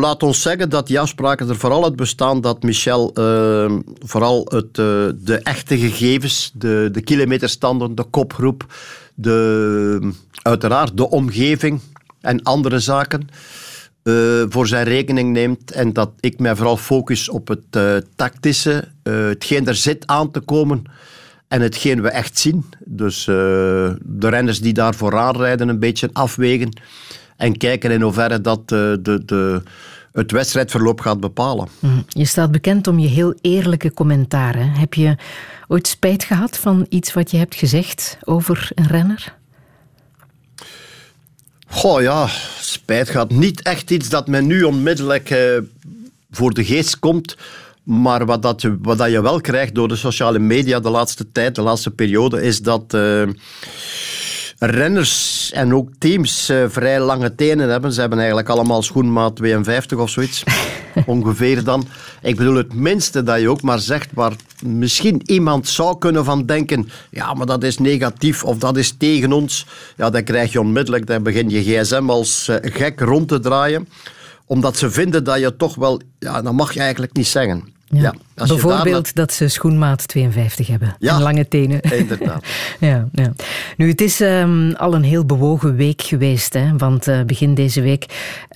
Laat 0.00 0.22
ons 0.22 0.42
zeggen 0.42 0.70
dat 0.70 0.86
die 0.86 1.00
afspraken 1.00 1.48
er 1.48 1.56
vooral 1.56 1.84
uit 1.84 1.96
bestaan 1.96 2.40
dat 2.40 2.62
Michel 2.62 3.12
uh, 3.14 3.78
vooral 3.98 4.46
het, 4.48 4.78
uh, 4.78 5.08
de 5.16 5.40
echte 5.42 5.78
gegevens, 5.78 6.50
de, 6.54 6.88
de 6.92 7.00
kilometerstanden, 7.00 7.94
de 7.94 8.04
kopgroep, 8.04 8.66
de, 9.14 10.12
uiteraard 10.42 10.96
de 10.96 11.10
omgeving 11.10 11.80
en 12.20 12.42
andere 12.42 12.78
zaken 12.78 13.28
uh, 14.04 14.42
voor 14.48 14.66
zijn 14.66 14.84
rekening 14.84 15.32
neemt 15.32 15.72
en 15.72 15.92
dat 15.92 16.10
ik 16.20 16.38
mij 16.38 16.56
vooral 16.56 16.76
focus 16.76 17.28
op 17.28 17.48
het 17.48 18.04
tactische, 18.16 18.88
hetgeen 19.02 19.66
er 19.66 19.74
zit 19.74 20.06
aan 20.06 20.30
te 20.30 20.40
komen 20.40 20.82
en 21.48 21.60
hetgeen 21.60 22.02
we 22.02 22.08
echt 22.08 22.38
zien. 22.38 22.64
Dus 22.84 23.24
de 23.24 24.28
renners 24.28 24.60
die 24.60 24.72
daar 24.72 24.94
vooraan 24.94 25.36
rijden 25.36 25.68
een 25.68 25.78
beetje 25.78 26.10
afwegen 26.12 26.70
en 27.40 27.56
kijken 27.56 27.90
in 27.90 28.00
hoeverre 28.00 28.40
dat 28.40 28.68
de, 28.68 28.98
de, 29.02 29.24
de, 29.24 29.62
het 30.12 30.30
wedstrijdverloop 30.30 31.00
gaat 31.00 31.20
bepalen. 31.20 31.68
Je 32.08 32.24
staat 32.24 32.50
bekend 32.50 32.86
om 32.86 32.98
je 32.98 33.08
heel 33.08 33.34
eerlijke 33.40 33.92
commentaren. 33.92 34.70
Heb 34.70 34.94
je 34.94 35.16
ooit 35.68 35.86
spijt 35.86 36.24
gehad 36.24 36.58
van 36.58 36.86
iets 36.88 37.12
wat 37.12 37.30
je 37.30 37.36
hebt 37.36 37.54
gezegd 37.54 38.18
over 38.24 38.70
een 38.74 38.86
renner? 38.86 39.34
Goh 41.66 42.02
ja, 42.02 42.26
spijt 42.60 43.10
gehad. 43.10 43.30
Niet 43.30 43.62
echt 43.62 43.90
iets 43.90 44.08
dat 44.08 44.28
me 44.28 44.40
nu 44.40 44.62
onmiddellijk 44.62 45.30
eh, 45.30 45.58
voor 46.30 46.54
de 46.54 46.64
geest 46.64 46.98
komt. 46.98 47.36
Maar 47.82 48.26
wat, 48.26 48.42
dat 48.42 48.62
je, 48.62 48.78
wat 48.82 48.98
dat 48.98 49.10
je 49.10 49.22
wel 49.22 49.40
krijgt 49.40 49.74
door 49.74 49.88
de 49.88 49.96
sociale 49.96 50.38
media 50.38 50.80
de 50.80 50.90
laatste 50.90 51.32
tijd, 51.32 51.54
de 51.54 51.62
laatste 51.62 51.90
periode, 51.90 52.42
is 52.42 52.60
dat. 52.60 52.94
Uh, 52.94 53.28
renners 54.62 55.50
en 55.52 55.74
ook 55.74 55.88
teams 55.98 56.50
uh, 56.50 56.64
vrij 56.68 57.00
lange 57.00 57.34
tenen 57.34 57.68
hebben. 57.68 57.92
Ze 57.92 58.00
hebben 58.00 58.18
eigenlijk 58.18 58.48
allemaal 58.48 58.82
schoenmaat 58.82 59.36
52 59.36 59.98
of 59.98 60.10
zoiets. 60.10 60.42
Ongeveer 61.06 61.64
dan. 61.64 61.86
Ik 62.22 62.36
bedoel, 62.36 62.54
het 62.54 62.74
minste 62.74 63.22
dat 63.22 63.40
je 63.40 63.48
ook 63.48 63.62
maar 63.62 63.78
zegt 63.78 64.08
waar 64.14 64.32
misschien 64.62 65.22
iemand 65.24 65.68
zou 65.68 65.98
kunnen 65.98 66.24
van 66.24 66.46
denken 66.46 66.88
ja, 67.10 67.34
maar 67.34 67.46
dat 67.46 67.62
is 67.62 67.78
negatief 67.78 68.44
of 68.44 68.58
dat 68.58 68.76
is 68.76 68.96
tegen 68.96 69.32
ons. 69.32 69.66
Ja, 69.96 70.10
dan 70.10 70.24
krijg 70.24 70.52
je 70.52 70.60
onmiddellijk, 70.60 71.06
dan 71.06 71.22
begin 71.22 71.48
je 71.48 71.62
gsm 71.62 72.10
als 72.10 72.48
uh, 72.48 72.56
gek 72.60 73.00
rond 73.00 73.28
te 73.28 73.40
draaien. 73.40 73.88
Omdat 74.46 74.76
ze 74.76 74.90
vinden 74.90 75.24
dat 75.24 75.38
je 75.38 75.56
toch 75.56 75.74
wel... 75.74 76.00
Ja, 76.18 76.42
dat 76.42 76.52
mag 76.52 76.72
je 76.72 76.80
eigenlijk 76.80 77.12
niet 77.12 77.26
zeggen. 77.26 77.64
Ja. 77.92 78.14
ja 78.36 78.46
Bijvoorbeeld 78.46 79.14
dat 79.14 79.32
ze 79.32 79.48
schoenmaat 79.48 80.08
52 80.08 80.66
hebben 80.66 80.96
ja, 80.98 81.14
en 81.14 81.22
lange 81.22 81.48
tenen. 81.48 81.80
Inderdaad. 82.02 82.44
ja, 82.80 83.08
ja. 83.12 83.32
Nu, 83.76 83.88
het 83.88 84.00
is 84.00 84.20
um, 84.20 84.72
al 84.72 84.94
een 84.94 85.02
heel 85.02 85.24
bewogen 85.24 85.76
week 85.76 86.02
geweest, 86.02 86.54
hè, 86.54 86.76
want 86.76 87.08
uh, 87.08 87.22
begin 87.22 87.54
deze 87.54 87.80
week 87.80 88.06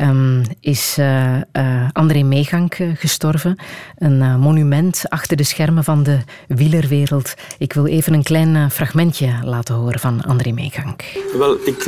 um, 0.01 0.43
is 0.61 0.97
uh, 0.99 1.35
uh, 1.53 1.89
André 1.93 2.23
Meegank 2.23 2.77
gestorven. 2.95 3.59
Een 3.99 4.41
monument 4.41 5.03
achter 5.09 5.37
de 5.37 5.45
schermen 5.45 5.85
van 5.85 6.03
de 6.03 6.19
wielerwereld. 6.49 7.35
Ik 7.59 7.73
wil 7.73 7.87
even 7.87 8.13
een 8.13 8.23
klein 8.23 8.71
fragmentje 8.71 9.39
laten 9.43 9.75
horen 9.75 10.01
van 10.01 10.23
André 10.25 10.51
Meegank. 10.51 11.03
Wel, 11.39 11.57
ik 11.65 11.85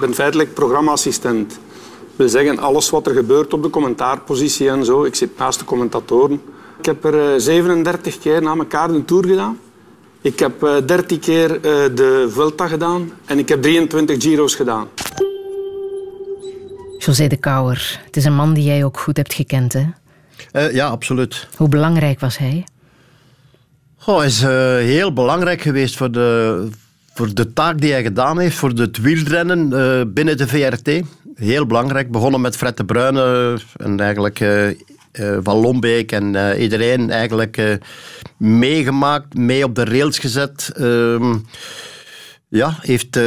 ben 0.00 0.14
feitelijk 0.14 0.54
programmaassistent. 0.54 1.48
Dat 1.48 2.16
wil 2.16 2.28
zeggen, 2.28 2.58
alles 2.58 2.90
wat 2.90 3.06
er 3.06 3.14
gebeurt 3.14 3.52
op 3.52 3.62
de 3.62 3.70
commentaarpositie 3.70 4.68
en 4.68 4.84
zo. 4.84 5.04
Ik 5.04 5.14
zit 5.14 5.38
naast 5.38 5.58
de 5.58 5.64
commentatoren. 5.64 6.40
Ik 6.84 6.90
heb 6.90 7.14
er 7.14 7.40
37 7.40 8.18
keer 8.18 8.42
na 8.42 8.56
elkaar 8.56 8.90
een 8.90 9.04
tour 9.04 9.26
gedaan. 9.26 9.58
Ik 10.20 10.38
heb 10.38 10.60
30 10.86 11.18
keer 11.18 11.60
de 11.94 12.26
Vuelta 12.30 12.66
gedaan 12.66 13.12
en 13.24 13.38
ik 13.38 13.48
heb 13.48 13.62
23 13.62 14.22
Giro's 14.22 14.54
gedaan. 14.54 14.88
José 16.98 17.26
de 17.26 17.36
Kouwer, 17.36 18.00
het 18.04 18.16
is 18.16 18.24
een 18.24 18.34
man 18.34 18.54
die 18.54 18.64
jij 18.64 18.84
ook 18.84 18.98
goed 18.98 19.16
hebt 19.16 19.34
gekend, 19.34 19.72
hè? 19.72 19.84
Uh, 20.52 20.74
ja, 20.74 20.86
absoluut. 20.86 21.48
Hoe 21.56 21.68
belangrijk 21.68 22.20
was 22.20 22.38
hij? 22.38 22.66
Oh, 24.06 24.16
hij 24.16 24.26
is 24.26 24.42
uh, 24.42 24.48
heel 24.76 25.12
belangrijk 25.12 25.60
geweest 25.60 25.96
voor 25.96 26.10
de, 26.10 26.68
voor 27.14 27.34
de 27.34 27.52
taak 27.52 27.80
die 27.80 27.92
hij 27.92 28.02
gedaan 28.02 28.38
heeft, 28.38 28.56
voor 28.56 28.70
het 28.70 29.00
wielrennen 29.00 29.70
uh, 29.72 30.00
binnen 30.06 30.36
de 30.36 30.48
VRT. 30.48 31.02
Heel 31.34 31.66
belangrijk. 31.66 32.10
Begonnen 32.10 32.40
met 32.40 32.56
Fred 32.56 32.76
de 32.76 32.84
Bruyne 32.84 33.58
en 33.76 34.00
eigenlijk 34.00 34.38
Van 35.42 35.56
Lombeek 35.56 36.12
en 36.12 36.56
iedereen 36.58 37.10
eigenlijk 37.10 37.78
meegemaakt, 38.36 39.34
mee 39.34 39.64
op 39.64 39.74
de 39.74 39.84
rails 39.84 40.18
gezet. 40.18 40.72
Ehm, 40.76 41.36
ja, 42.48 42.76
heeft 42.80 43.18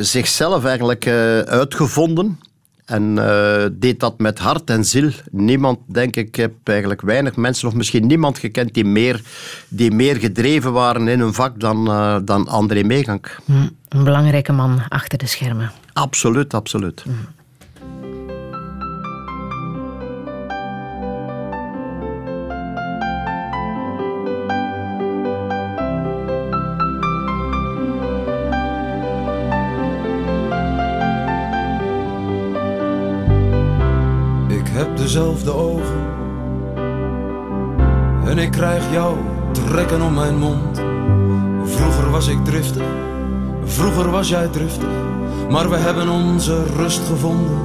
zichzelf 0.00 0.64
eigenlijk 0.64 1.06
uitgevonden. 1.46 2.38
En 2.84 3.16
uh, 3.16 3.64
deed 3.72 4.00
dat 4.00 4.18
met 4.18 4.38
hart 4.38 4.70
en 4.70 4.84
ziel. 4.84 5.10
Niemand, 5.30 5.78
denk 5.86 6.16
ik, 6.16 6.28
ik 6.28 6.36
heb 6.36 6.52
eigenlijk 6.64 7.00
weinig 7.00 7.36
mensen, 7.36 7.68
of 7.68 7.74
misschien 7.74 8.06
niemand 8.06 8.38
gekend, 8.38 8.74
die 8.74 8.84
meer, 8.84 9.20
die 9.68 9.90
meer 9.90 10.16
gedreven 10.16 10.72
waren 10.72 11.08
in 11.08 11.20
hun 11.20 11.34
vak 11.34 11.60
dan, 11.60 11.90
uh, 11.90 12.16
dan 12.24 12.48
André 12.48 12.82
Meegank. 12.82 13.36
Mm, 13.44 13.70
een 13.88 14.04
belangrijke 14.04 14.52
man 14.52 14.82
achter 14.88 15.18
de 15.18 15.26
schermen. 15.26 15.72
Absoluut, 15.92 16.54
absoluut. 16.54 17.04
Mm. 17.06 17.14
Dezelfde 35.14 35.54
ogen. 35.54 36.06
En 38.26 38.38
ik 38.38 38.50
krijg 38.50 38.92
jou 38.92 39.16
trekken 39.52 40.02
om 40.02 40.14
mijn 40.14 40.38
mond. 40.38 40.82
Vroeger 41.64 42.10
was 42.10 42.28
ik 42.28 42.44
driftig, 42.44 42.82
vroeger 43.64 44.10
was 44.10 44.28
jij 44.28 44.48
driftig. 44.48 44.88
Maar 45.50 45.70
we 45.70 45.76
hebben 45.76 46.08
onze 46.08 46.62
rust 46.76 47.00
gevonden. 47.06 47.58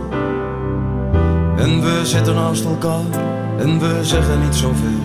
En 1.57 1.81
we 1.81 1.99
zitten 2.03 2.35
naast 2.35 2.65
elkaar 2.65 3.21
en 3.57 3.79
we 3.79 3.99
zeggen 4.01 4.41
niet 4.41 4.55
zoveel. 4.55 5.03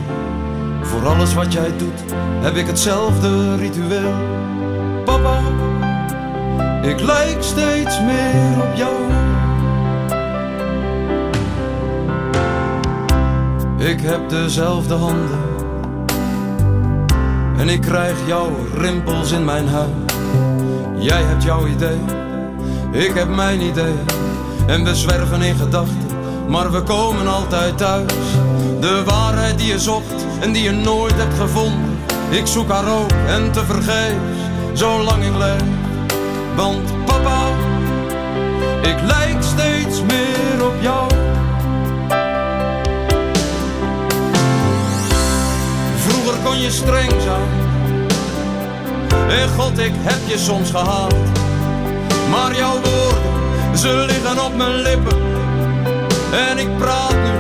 Voor 0.83 1.07
alles 1.07 1.35
wat 1.35 1.53
jij 1.53 1.77
doet 1.77 2.05
heb 2.41 2.55
ik 2.55 2.67
hetzelfde 2.67 3.57
ritueel. 3.57 4.13
Papa, 5.05 5.39
ik 6.83 7.01
lijk 7.01 7.43
steeds 7.43 8.01
meer 8.01 8.63
op 8.63 8.75
jou. 8.75 9.24
Ik 13.85 14.01
heb 14.01 14.29
dezelfde 14.29 14.95
handen. 14.95 15.39
En 17.57 17.69
ik 17.69 17.81
krijg 17.81 18.17
jouw 18.27 18.51
rimpels 18.75 19.33
in 19.33 19.45
mijn 19.45 19.69
huid. 19.69 20.13
Jij 20.99 21.23
hebt 21.23 21.43
jouw 21.43 21.67
idee, 21.67 21.99
ik 22.93 23.15
heb 23.15 23.29
mijn 23.29 23.61
idee. 23.61 23.95
En 24.67 24.85
we 24.85 24.95
zwerven 24.95 25.43
in 25.43 25.57
gedachten, 25.57 26.07
maar 26.49 26.73
we 26.73 26.83
komen 26.83 27.27
altijd 27.27 27.79
thuis. 27.79 28.13
De 28.81 29.03
waarheid 29.05 29.59
die 29.59 29.67
je 29.67 29.79
zocht 29.79 30.27
en 30.41 30.53
die 30.53 30.63
je 30.63 30.73
nooit 30.73 31.15
hebt 31.15 31.35
gevonden. 31.35 31.99
Ik 32.31 32.47
zoek 32.47 32.69
haar 32.69 32.89
ook 32.89 33.13
en 33.27 33.53
te 33.53 33.65
vergeefs, 33.65 34.41
zolang 34.73 35.25
ik 35.25 35.37
leef. 35.37 35.63
Want 36.57 37.05
papa, 37.05 37.47
ik 38.83 39.01
lijk 39.01 39.43
steeds 39.43 40.03
meer 40.03 40.67
op 40.67 40.75
jou. 40.81 41.24
Kon 46.45 46.61
je 46.61 46.71
streng 46.71 47.13
zijn. 47.23 47.49
En 49.29 49.49
God, 49.49 49.79
ik 49.79 49.93
heb 49.97 50.19
je 50.27 50.39
soms 50.39 50.71
gehaald. 50.71 51.15
Maar 52.31 52.57
jouw 52.57 52.75
woorden, 52.75 53.79
ze 53.79 54.05
liggen 54.07 54.45
op 54.45 54.57
mijn 54.57 54.75
lippen. 54.75 55.19
En 56.49 56.59
ik 56.59 56.77
praat 56.79 57.15
nu, 57.25 57.37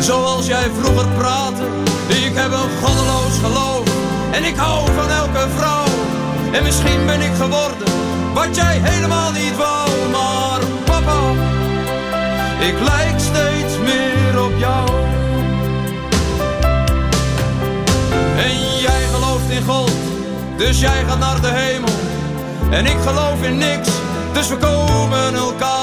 zoals 0.00 0.46
jij 0.46 0.70
vroeger 0.80 1.06
praatte. 1.08 1.62
Ik 2.08 2.34
heb 2.34 2.52
een 2.52 2.70
goddeloos 2.82 3.38
geloof. 3.44 3.86
En 4.30 4.44
ik 4.44 4.56
hou 4.56 4.86
van 4.96 5.10
elke 5.10 5.46
vrouw. 5.56 5.84
En 6.52 6.62
misschien 6.62 7.06
ben 7.06 7.20
ik 7.20 7.34
geworden, 7.34 7.88
wat 8.34 8.56
jij 8.56 8.78
helemaal 8.82 9.32
niet 9.32 9.56
wou. 9.56 9.88
Maar 10.10 10.60
papa, 10.84 11.20
ik 12.60 12.74
lijk 12.80 13.18
steeds 13.18 13.59
dus 20.66 20.80
jij 20.80 21.04
gaat 21.04 21.18
naar 21.18 21.40
de 21.40 21.48
hemel. 21.48 21.88
En 22.70 22.86
ik 22.86 22.96
geloof 23.06 23.42
in 23.42 23.58
niks, 23.58 23.88
dus 24.32 24.48
we 24.48 24.56
komen 24.56 25.34
elkaar 25.34 25.79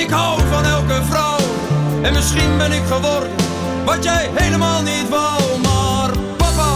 ik 0.00 0.10
hou 0.10 0.40
van 0.50 0.64
elke 0.64 1.02
vrouw. 1.04 1.38
En 2.02 2.12
misschien 2.12 2.58
ben 2.58 2.72
ik 2.72 2.82
geworden 2.82 3.30
wat 3.84 4.04
jij 4.04 4.30
helemaal 4.34 4.82
niet 4.82 5.08
wou. 5.08 5.60
Maar 5.62 6.10
papa, 6.36 6.72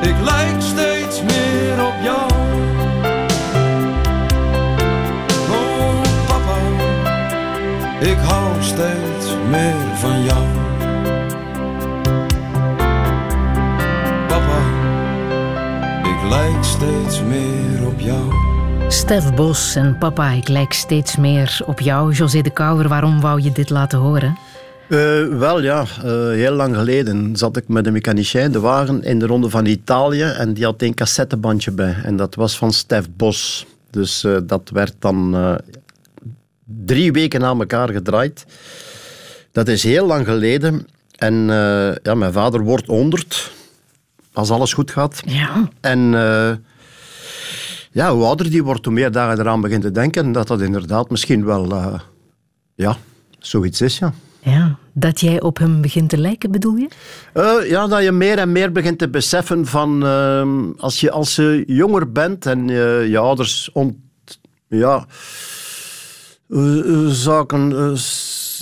ik 0.00 0.14
lijk 0.22 0.60
steeds 0.62 1.22
meer 1.22 1.86
op 1.86 1.94
jou. 2.02 2.30
Oh 5.50 6.00
papa, 6.26 6.58
ik 8.00 8.18
hou 8.18 8.62
steeds 8.62 9.26
meer 9.50 9.96
van 9.96 10.22
jou. 10.24 10.46
Papa, 14.28 14.60
ik 16.02 16.28
lijk 16.28 16.64
steeds 16.64 17.22
meer. 17.22 17.59
Stef 18.90 19.34
Bos 19.34 19.74
en 19.74 19.98
papa, 19.98 20.30
ik 20.30 20.48
lijk 20.48 20.72
steeds 20.72 21.16
meer 21.16 21.60
op 21.66 21.80
jou. 21.80 22.12
José 22.12 22.40
de 22.40 22.50
Kouwer, 22.50 22.88
waarom 22.88 23.20
wou 23.20 23.40
je 23.42 23.52
dit 23.52 23.70
laten 23.70 23.98
horen? 23.98 24.38
Uh, 24.88 25.38
wel 25.38 25.62
ja, 25.62 25.80
uh, 25.80 26.10
heel 26.28 26.52
lang 26.52 26.76
geleden 26.76 27.36
zat 27.36 27.56
ik 27.56 27.68
met 27.68 27.86
een 27.86 27.92
mechanicien 27.92 28.52
de 28.52 28.60
wagen 28.60 29.02
in 29.02 29.18
de 29.18 29.26
Ronde 29.26 29.50
van 29.50 29.66
Italië 29.66 30.22
en 30.22 30.54
die 30.54 30.64
had 30.64 30.82
een 30.82 30.94
cassettebandje 30.94 31.70
bij 31.70 31.96
en 32.02 32.16
dat 32.16 32.34
was 32.34 32.58
van 32.58 32.72
Stef 32.72 33.06
Bos. 33.16 33.66
Dus 33.90 34.24
uh, 34.24 34.36
dat 34.42 34.70
werd 34.72 34.94
dan 34.98 35.36
drie 36.64 37.12
weken 37.12 37.40
na 37.40 37.48
elkaar 37.48 37.88
gedraaid. 37.88 38.46
Dat 39.52 39.68
is 39.68 39.82
heel 39.82 40.06
lang 40.06 40.26
geleden 40.26 40.86
en 41.16 41.34
ja, 42.02 42.14
mijn 42.14 42.32
vader 42.32 42.60
wordt 42.60 42.86
100 42.86 43.50
als 44.32 44.50
alles 44.50 44.72
goed 44.72 44.90
gaat. 44.90 45.22
Ja. 45.26 45.68
En 45.80 46.14
ja, 47.90 48.14
hoe 48.14 48.24
ouder 48.24 48.50
die 48.50 48.64
wordt, 48.64 48.84
hoe 48.84 48.94
meer 48.94 49.12
dagen 49.12 49.38
eraan 49.40 49.60
begint 49.60 49.82
te 49.82 49.90
denken 49.90 50.32
dat 50.32 50.46
dat 50.48 50.60
inderdaad 50.60 51.10
misschien 51.10 51.44
wel 51.44 51.72
uh, 51.72 52.00
ja, 52.74 52.96
zoiets 53.38 53.80
is. 53.80 53.98
Ja. 53.98 54.12
Ja, 54.42 54.78
dat 54.92 55.20
jij 55.20 55.40
op 55.40 55.58
hem 55.58 55.80
begint 55.80 56.08
te 56.08 56.18
lijken, 56.18 56.50
bedoel 56.50 56.76
je? 56.76 56.88
Uh, 57.34 57.70
ja, 57.70 57.86
dat 57.86 58.02
je 58.02 58.12
meer 58.12 58.38
en 58.38 58.52
meer 58.52 58.72
begint 58.72 58.98
te 58.98 59.08
beseffen 59.08 59.66
van 59.66 60.04
uh, 60.04 60.48
als 60.76 61.00
je 61.00 61.10
als 61.10 61.36
je 61.36 61.64
jonger 61.66 62.12
bent 62.12 62.46
en 62.46 62.68
je 63.08 63.18
ouders 63.18 63.70
ont, 63.72 63.94
ja, 64.68 65.06
zaken 67.08 67.98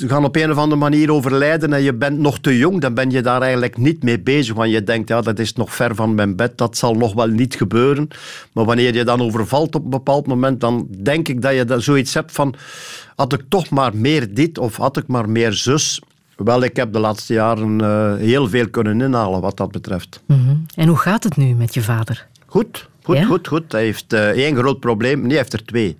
gaan 0.06 0.24
op 0.24 0.36
een 0.36 0.50
of 0.50 0.56
andere 0.56 0.80
manier 0.80 1.12
overlijden 1.12 1.72
en 1.72 1.82
je 1.82 1.94
bent 1.94 2.18
nog 2.18 2.38
te 2.38 2.58
jong, 2.58 2.80
dan 2.80 2.94
ben 2.94 3.10
je 3.10 3.22
daar 3.22 3.42
eigenlijk 3.42 3.76
niet 3.76 4.02
mee 4.02 4.20
bezig. 4.20 4.54
Want 4.54 4.70
je 4.70 4.82
denkt, 4.84 5.08
ja, 5.08 5.20
dat 5.20 5.38
is 5.38 5.52
nog 5.52 5.74
ver 5.74 5.94
van 5.94 6.14
mijn 6.14 6.36
bed, 6.36 6.58
dat 6.58 6.76
zal 6.76 6.94
nog 6.94 7.14
wel 7.14 7.26
niet 7.26 7.54
gebeuren. 7.54 8.08
Maar 8.52 8.64
wanneer 8.64 8.94
je 8.94 9.04
dan 9.04 9.20
overvalt 9.20 9.74
op 9.74 9.84
een 9.84 9.90
bepaald 9.90 10.26
moment, 10.26 10.60
dan 10.60 10.88
denk 11.02 11.28
ik 11.28 11.42
dat 11.42 11.54
je 11.54 11.64
dat 11.64 11.82
zoiets 11.82 12.14
hebt 12.14 12.32
van, 12.32 12.54
had 13.16 13.32
ik 13.32 13.42
toch 13.48 13.70
maar 13.70 13.96
meer 13.96 14.34
dit 14.34 14.58
of 14.58 14.76
had 14.76 14.96
ik 14.96 15.06
maar 15.06 15.28
meer 15.28 15.52
zus. 15.52 16.02
Wel, 16.36 16.62
ik 16.62 16.76
heb 16.76 16.92
de 16.92 16.98
laatste 16.98 17.32
jaren 17.32 17.78
uh, 17.82 18.14
heel 18.14 18.48
veel 18.48 18.68
kunnen 18.68 19.00
inhalen 19.00 19.40
wat 19.40 19.56
dat 19.56 19.70
betreft. 19.70 20.22
Mm 20.26 20.44
-hmm. 20.46 20.66
En 20.74 20.88
hoe 20.88 20.96
gaat 20.98 21.24
het 21.24 21.36
nu 21.36 21.54
met 21.54 21.74
je 21.74 21.82
vader? 21.82 22.26
Goed, 22.46 22.88
Goed, 23.08 23.16
Ja? 23.16 23.24
goed, 23.24 23.48
goed. 23.48 23.72
Hij 23.72 23.84
heeft 23.84 24.12
eh, 24.12 24.28
één 24.28 24.56
groot 24.56 24.80
probleem. 24.80 25.18
Nee, 25.20 25.28
hij 25.28 25.36
heeft 25.36 25.52
er 25.52 25.64
twee. 25.64 25.96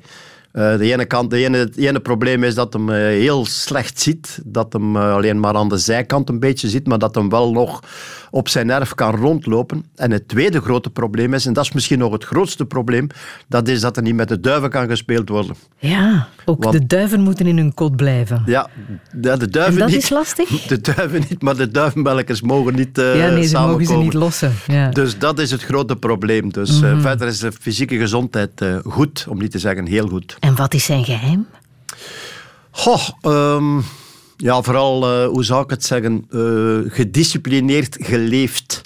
Eh, 0.59 0.79
de 0.79 0.93
ene 0.93 1.05
kant, 1.05 1.31
de 1.31 1.37
ene, 1.45 1.57
het 1.57 1.77
ene 1.77 2.01
probleem 2.01 2.45
is 2.45 2.55
dat 2.55 2.73
hem 2.73 2.91
eh, 2.91 2.97
heel 2.97 3.47
slecht 3.47 4.01
ziet. 4.01 4.41
Dat 4.45 4.73
hem 4.73 4.97
eh, 4.97 5.13
alleen 5.13 5.41
maar 5.41 5.55
aan 5.55 5.69
de 5.69 5.79
zijkant 5.79 6.29
een 6.29 6.41
beetje 6.41 6.69
ziet, 6.69 6.87
maar 6.87 6.99
dat 6.99 7.15
hem 7.15 7.29
wel 7.29 7.53
nog 7.53 7.83
op 8.31 8.49
zijn 8.49 8.71
erf 8.71 8.95
kan 8.95 9.15
rondlopen. 9.17 9.85
En 9.97 10.11
het 10.11 10.29
tweede 10.29 10.61
grote 10.61 10.91
probleem 10.91 11.35
is, 11.35 11.47
en 11.47 11.53
dat 11.53 11.65
is 11.65 11.73
misschien 11.73 11.99
nog 11.99 12.13
het 12.13 12.25
grootste 12.25 12.65
probleem, 12.67 13.07
dat 13.49 13.69
is 13.69 13.81
dat 13.81 13.97
er 13.97 14.03
niet 14.03 14.15
met 14.15 14.29
de 14.29 14.41
duiven 14.41 14.71
kan 14.71 14.89
gespeeld 14.89 15.29
worden. 15.29 15.55
Ja, 15.79 16.29
ook 16.45 16.63
Want- 16.65 16.79
de 16.79 16.87
duiven 16.87 17.21
moeten 17.21 17.47
in 17.47 17.57
hun 17.57 17.75
kot 17.75 17.97
blijven. 17.97 18.43
Ja, 18.47 18.69
de, 19.17 19.37
de 19.37 19.49
duiven 19.49 19.73
En 19.75 19.79
dat 19.81 19.89
niet. 19.89 20.03
is 20.03 20.09
lastig? 20.11 20.49
De 20.67 20.81
duiven 20.81 21.23
niet, 21.29 21.43
maar 21.43 21.57
de 21.57 21.71
duivenmelkers 21.71 22.41
mogen 22.43 22.75
niet 22.75 22.99
eh 22.99 23.17
ja, 23.19 23.29
nee, 23.31 23.43
ze 23.47 23.59
mogen 23.59 23.87
ze 23.87 23.97
niet 23.97 24.15
lossen. 24.15 24.53
Ja. 24.67 24.89
Dus 24.91 25.19
dat 25.19 25.39
is 25.39 25.51
het 25.51 25.63
grote 25.63 25.97
probleem. 25.97 26.53
Dus 26.53 26.81
Mhm. 26.81 26.85
eh, 26.97 27.01
verder 27.01 27.27
is 27.29 27.39
de 27.39 27.53
fysieke 27.61 27.97
gezondheid 27.99 28.61
eh, 28.61 28.77
goed, 28.85 29.27
om 29.29 29.39
niet 29.39 29.51
te 29.51 29.59
zeggen 29.59 29.87
heel 29.87 30.09
goed. 30.09 30.37
En 30.41 30.57
wat 30.57 30.75
is 30.75 30.85
zijn 30.85 31.05
geheim? 31.05 31.47
Goh, 32.71 33.09
ehm, 33.21 33.81
ja, 34.41 34.63
vooral, 34.63 35.05
eh, 35.05 35.27
hoe 35.27 35.45
zou 35.45 35.63
ik 35.63 35.71
het 35.71 35.85
zeggen, 35.85 36.27
eh, 36.31 36.93
gedisciplineerd 36.93 37.97
geleefd. 38.01 38.81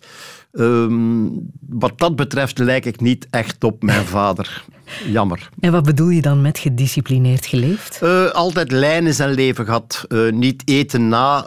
Ehm, 0.52 1.28
wat 1.68 1.98
dat 1.98 2.16
betreft 2.16 2.58
lijk 2.58 2.84
ik 2.84 3.00
niet 3.00 3.26
echt 3.30 3.64
op 3.64 3.82
mijn 3.82 4.04
vader. 4.16 4.64
Jammer. 5.06 5.48
En 5.60 5.72
wat 5.72 5.84
bedoel 5.84 6.08
je 6.08 6.20
dan 6.22 6.42
met 6.42 6.58
gedisciplineerd 6.58 7.46
geleefd? 7.46 7.98
Eh, 8.02 8.30
altijd 8.30 8.72
lijn 8.72 9.06
in 9.06 9.14
zijn 9.14 9.30
leven 9.30 9.64
gehad. 9.64 10.04
Eh, 10.08 10.30
niet 10.30 10.62
eten 10.64 11.08
na 11.08 11.46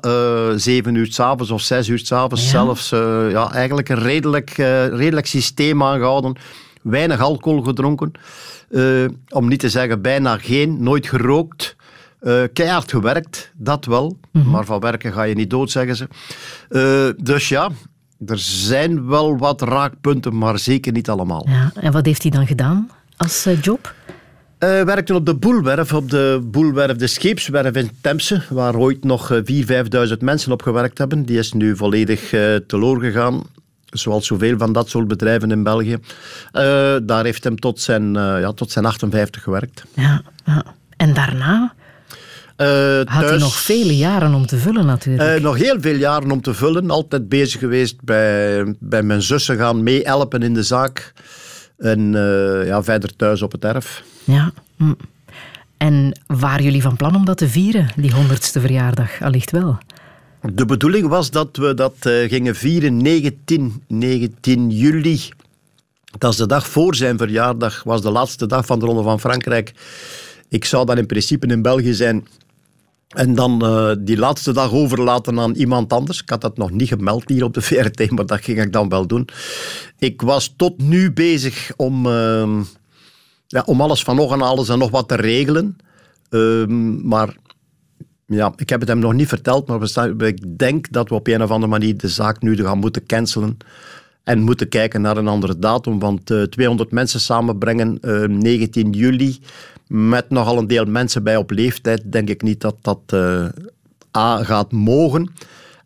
zeven 0.55 0.95
uur 0.95 1.07
s'avonds 1.11 1.51
of 1.51 1.61
zes 1.61 1.87
uur 1.87 1.99
s'avonds. 1.99 2.43
Ja. 2.43 2.49
Zelfs 2.49 2.89
ja, 3.29 3.51
eigenlijk 3.51 3.89
een 3.89 3.99
redelijk, 3.99 4.49
redelijk 4.91 5.25
systeem 5.25 5.83
aangehouden. 5.83 6.35
Weinig 6.81 7.19
alcohol 7.19 7.61
gedronken. 7.61 8.11
Om 9.29 9.47
niet 9.47 9.59
te 9.59 9.69
zeggen 9.69 10.01
bijna 10.01 10.37
geen. 10.37 10.83
Nooit 10.83 11.07
gerookt. 11.07 11.75
Eh, 12.25 12.43
keihard 12.53 12.91
gewerkt, 12.91 13.51
dat 13.57 13.85
wel. 13.85 14.17
Maar 14.31 14.65
van 14.65 14.79
werken 14.79 15.13
ga 15.13 15.23
je 15.23 15.35
niet 15.35 15.49
dood, 15.49 15.71
zeggen 15.71 15.95
ze. 15.95 16.07
Eh, 16.69 17.23
dus 17.23 17.49
ja, 17.49 17.69
er 18.25 18.39
zijn 18.39 19.07
wel 19.07 19.37
wat 19.37 19.61
raakpunten, 19.61 20.37
maar 20.37 20.59
zeker 20.59 20.91
niet 20.91 21.09
allemaal. 21.09 21.45
Ja. 21.49 21.71
En 21.75 21.91
wat 21.91 22.05
heeft 22.05 22.21
hij 22.21 22.31
dan 22.31 22.47
gedaan 22.47 22.89
als 23.17 23.45
eh, 23.45 23.61
job? 23.61 23.93
Eh 24.57 24.81
werkte 24.81 25.15
op 25.15 25.25
de 25.25 25.35
Boelwerf, 25.35 25.93
op 25.93 26.09
de 26.09 26.41
Boelwerf, 26.43 26.97
de 26.97 27.07
scheepswerf 27.07 27.75
in 27.75 27.89
Temse, 28.01 28.41
waar 28.49 28.75
ooit 28.75 29.03
nog 29.03 29.31
eh, 29.31 29.39
4.000, 29.43 30.07
5.000 30.09 30.17
mensen 30.19 30.51
op 30.51 30.61
gewerkt 30.61 30.97
hebben. 30.97 31.23
Die 31.25 31.37
is 31.37 31.53
nu 31.53 31.75
volledig 31.75 32.33
eh 32.33 32.55
teloor 32.55 32.99
gegaan, 32.99 33.43
zoals 33.85 34.27
zoveel 34.27 34.57
van 34.57 34.73
dat 34.73 34.89
soort 34.89 35.07
bedrijven 35.07 35.51
in 35.51 35.63
België. 35.63 35.97
Daar 37.03 37.23
heeft 37.23 37.43
hem 37.43 37.59
tot 37.59 37.79
zijn, 37.79 38.13
ja, 38.13 38.51
tot 38.51 38.71
zijn 38.71 38.85
58 38.85 39.43
gewerkt. 39.43 39.85
Ja, 39.93 40.21
ja. 40.45 40.63
En 40.97 41.13
daarna 41.13 41.73
had 42.55 43.07
hij 43.07 43.27
thuis- 43.27 43.41
nog 43.41 43.59
vele 43.59 43.97
jaren 43.97 44.33
om 44.33 44.45
te 44.45 44.57
vullen 44.57 44.85
natuurlijk. 44.85 45.29
Eh, 45.29 45.43
nog 45.43 45.57
heel 45.57 45.75
veel 45.79 45.95
jaren 45.95 46.31
om 46.31 46.41
te 46.41 46.53
vullen. 46.53 46.89
Altijd 46.89 47.29
bezig 47.29 47.59
geweest 47.59 48.01
bij, 48.01 48.75
bij 48.79 49.03
mijn 49.03 49.21
zussen 49.21 49.57
gaan 49.57 49.83
meehelpen 49.83 50.43
in 50.43 50.53
de 50.53 50.63
zaak. 50.63 51.13
En 51.77 52.15
eh, 52.15 52.67
ja, 52.67 52.83
verder 52.83 53.15
thuis 53.15 53.41
op 53.41 53.51
het 53.51 53.65
erf. 53.65 54.03
Ja. 54.23 54.51
hm. 54.77 54.93
En 55.77 56.19
waren 56.27 56.63
jullie 56.63 56.81
van 56.81 56.95
plan 56.95 57.15
om 57.15 57.25
dat 57.25 57.37
te 57.37 57.47
vieren, 57.47 57.89
die 57.95 58.13
honderdste 58.13 58.59
verjaardag? 58.59 59.21
Allicht 59.21 59.51
wel. 59.51 59.77
De 60.53 60.65
bedoeling 60.65 61.07
was 61.07 61.31
dat 61.31 61.57
we 61.57 61.73
dat 61.73 61.95
eh, 61.99 62.29
gingen 62.29 62.55
vieren 62.55 62.97
19, 62.97 63.83
19 63.87 64.69
juli. 64.69 65.21
Dat 66.17 66.31
is 66.31 66.37
de 66.37 66.47
dag 66.47 66.67
voor 66.67 66.95
zijn 66.95 67.17
verjaardag, 67.17 67.83
was 67.83 68.01
de 68.01 68.11
laatste 68.11 68.45
dag 68.45 68.65
van 68.65 68.79
de 68.79 68.85
Ronde 68.85 69.03
van 69.03 69.19
Frankrijk. 69.19 69.73
Ik 70.49 70.65
zou 70.65 70.85
dan 70.85 70.97
in 70.97 71.05
principe 71.05 71.47
in 71.47 71.61
België 71.61 71.93
zijn 71.93 72.27
en 73.15 73.35
dan 73.35 73.61
eh, 73.61 73.91
die 73.99 74.17
laatste 74.17 74.53
dag 74.53 74.71
overlaten 74.71 75.39
aan 75.39 75.53
iemand 75.53 75.93
anders. 75.93 76.21
Ik 76.21 76.29
had 76.29 76.41
dat 76.41 76.57
nog 76.57 76.71
niet 76.71 76.87
gemeld 76.87 77.29
hier 77.29 77.43
op 77.43 77.53
de 77.53 77.61
VRT, 77.67 78.11
maar 78.11 78.25
dat 78.25 78.43
ging 78.43 78.61
ik 78.61 78.73
dan 78.73 78.89
wel 78.89 79.07
doen. 79.07 79.27
Ik 79.99 80.21
was 80.21 80.53
tot 80.57 80.81
nu 80.81 81.11
bezig 81.13 81.71
om, 81.75 82.05
eh, 82.05 82.59
ja, 83.47 83.63
om 83.65 83.81
alles 83.81 84.03
van 84.03 84.15
nog 84.15 84.33
en 84.33 84.41
alles 84.41 84.69
en 84.69 84.79
nog 84.79 84.89
wat 84.89 85.07
te 85.07 85.15
regelen. 85.15 85.77
Ehm, 86.29 87.07
maar 87.07 87.35
ja, 88.25 88.53
ik 88.55 88.69
heb 88.69 88.79
het 88.79 88.89
hem 88.89 88.99
nog 88.99 89.13
niet 89.13 89.27
verteld, 89.27 89.67
maar 89.67 89.81
ik 90.17 90.57
denk 90.57 90.91
dat 90.91 91.09
we 91.09 91.15
op 91.15 91.27
een 91.27 91.43
of 91.43 91.51
andere 91.51 91.71
manier 91.71 91.97
de 91.97 92.09
zaak 92.09 92.41
nu 92.41 92.55
gaan 92.55 92.77
moeten 92.77 93.05
cancelen. 93.05 93.57
En 94.23 94.41
moeten 94.41 94.69
kijken 94.69 95.01
naar 95.01 95.17
een 95.17 95.27
andere 95.27 95.59
datum, 95.59 95.99
want 95.99 96.31
eh 96.31 96.41
200 96.41 96.91
mensen 96.91 97.19
samenbrengen, 97.19 97.97
eh 98.01 98.23
19 98.23 98.91
juli, 98.91 99.39
met 99.87 100.29
nogal 100.29 100.57
een 100.57 100.67
deel 100.67 100.85
mensen 100.85 101.23
bij 101.23 101.37
op 101.37 101.51
leeftijd, 101.51 102.11
denk 102.11 102.29
ik 102.29 102.41
niet 102.41 102.61
dat 102.61 102.75
dat 102.81 102.99
eh, 103.05 103.45
A 104.17 104.43
gaat 104.43 104.71
mogen. 104.71 105.31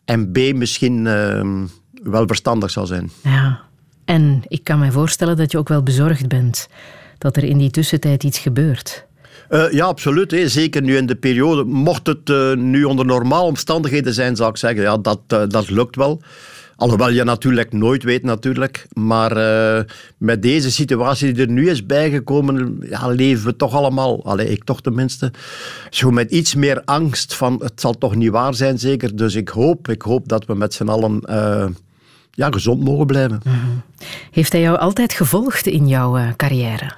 En 0.05 0.31
B 0.31 0.37
misschien 0.53 1.07
eh, 1.07 1.45
wel 2.03 2.27
verstandig 2.27 2.69
zal 2.69 2.85
zijn. 2.85 3.11
Ja. 3.23 3.59
En 4.05 4.41
ik 4.47 4.63
kan 4.63 4.79
me 4.79 4.91
voorstellen 4.91 5.37
dat 5.37 5.51
je 5.51 5.57
ook 5.57 5.67
wel 5.67 5.83
bezorgd 5.83 6.27
bent 6.27 6.67
dat 7.17 7.37
er 7.37 7.43
in 7.43 7.57
die 7.57 7.69
tussentijd 7.69 8.23
iets 8.23 8.39
gebeurt. 8.39 9.07
Eh, 9.49 9.71
ja, 9.71 9.85
absoluut. 9.85 10.31
Hè. 10.31 10.47
Zeker 10.47 10.81
nu 10.81 10.97
in 10.97 11.05
de 11.05 11.15
periode. 11.15 11.63
Mocht 11.63 12.07
het 12.07 12.55
nu 12.57 12.83
onder 12.83 13.05
normale 13.05 13.47
omstandigheden 13.47 14.13
zijn, 14.13 14.35
zou 14.35 14.49
ik 14.49 14.57
zeggen, 14.57 14.81
ja, 14.81 14.97
dat, 14.97 15.19
dat 15.27 15.69
lukt 15.69 15.95
wel. 15.95 16.21
Alhoewel 16.79 17.09
je 17.09 17.23
natuurlijk 17.23 17.73
nooit 17.73 18.03
weet, 18.03 18.23
natuurlijk. 18.23 18.87
Maar 18.93 19.31
eh, 19.37 19.83
met 20.17 20.41
deze 20.41 20.71
situatie 20.71 21.33
die 21.33 21.45
er 21.45 21.51
nu 21.51 21.69
is 21.69 21.85
bijgekomen, 21.85 22.77
ja, 22.89 23.07
leven 23.07 23.45
we 23.45 23.55
toch 23.55 23.73
allemaal, 23.73 24.25
allee, 24.25 24.49
ik 24.49 24.63
toch 24.63 24.81
tenminste, 24.81 25.31
zo 25.89 26.11
met 26.11 26.31
iets 26.31 26.55
meer 26.55 26.81
angst 26.85 27.35
van 27.35 27.61
het 27.63 27.81
zal 27.81 27.97
toch 27.97 28.15
niet 28.15 28.29
waar 28.29 28.53
zijn, 28.53 28.79
zeker. 28.79 29.15
Dus 29.15 29.35
ik 29.35 29.49
hoop, 29.49 29.87
ik 29.87 30.01
hoop 30.01 30.27
dat 30.27 30.45
we 30.45 30.55
met 30.55 30.73
z'n 30.73 30.87
allen 30.87 31.21
eh, 31.21 31.65
ja, 32.31 32.51
gezond 32.51 32.83
mogen 32.83 33.07
blijven. 33.07 33.41
Heeft 34.31 34.51
hij 34.51 34.61
jou 34.61 34.77
altijd 34.77 35.13
gevolgd 35.13 35.67
in 35.67 35.87
jouw 35.87 36.17
eh, 36.17 36.27
carrière? 36.35 36.91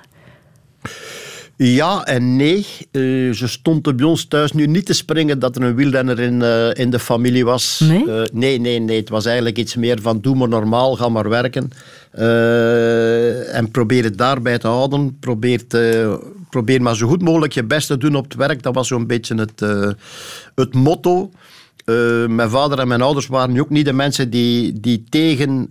Ja 1.63 2.05
en 2.05 2.35
nee. 2.35 2.65
Eh, 2.91 3.01
ze 3.33 3.47
stond 3.47 3.95
bij 3.95 4.05
ons 4.05 4.25
thuis 4.25 4.51
nu 4.51 4.65
niet 4.67 4.85
te 4.85 4.93
springen 4.93 5.39
dat 5.39 5.55
er 5.55 5.61
een 5.61 5.75
wielrenner 5.75 6.19
in, 6.19 6.41
eh, 6.41 6.69
in 6.73 6.89
de 6.89 6.99
familie 6.99 7.45
was. 7.45 7.79
Nee? 7.79 8.11
Eh, 8.11 8.23
nee, 8.33 8.59
nee, 8.59 8.79
nee. 8.79 8.99
Het 8.99 9.09
was 9.09 9.25
eigenlijk 9.25 9.57
iets 9.57 9.75
meer 9.75 10.01
van 10.01 10.21
doe 10.21 10.35
maar 10.35 10.47
normaal, 10.47 10.95
ga 10.95 11.09
maar 11.09 11.29
werken. 11.29 11.69
En 13.51 13.71
probeer 13.71 14.03
het 14.03 14.17
daarbij 14.17 14.57
te 14.57 14.67
houden. 14.67 15.17
Probeer, 15.19 15.67
te- 15.67 16.19
probeer 16.49 16.81
maar 16.81 16.95
zo 16.95 17.07
goed 17.07 17.21
mogelijk 17.21 17.53
je 17.53 17.63
best 17.63 17.87
te 17.87 17.97
doen 17.97 18.15
op 18.15 18.23
het 18.23 18.35
werk. 18.35 18.63
Dat 18.63 18.75
was 18.75 18.87
zo'n 18.87 19.07
beetje 19.07 19.35
het, 19.35 19.59
het 20.55 20.73
motto. 20.73 21.31
Mijn 22.27 22.49
vader 22.49 22.79
en 22.79 22.87
mijn 22.87 23.01
ouders 23.01 23.27
waren 23.27 23.53
nu 23.53 23.61
ook 23.61 23.69
niet 23.69 23.85
de 23.85 23.93
mensen 23.93 24.29
die, 24.29 24.79
die 24.79 25.03
tegen... 25.09 25.69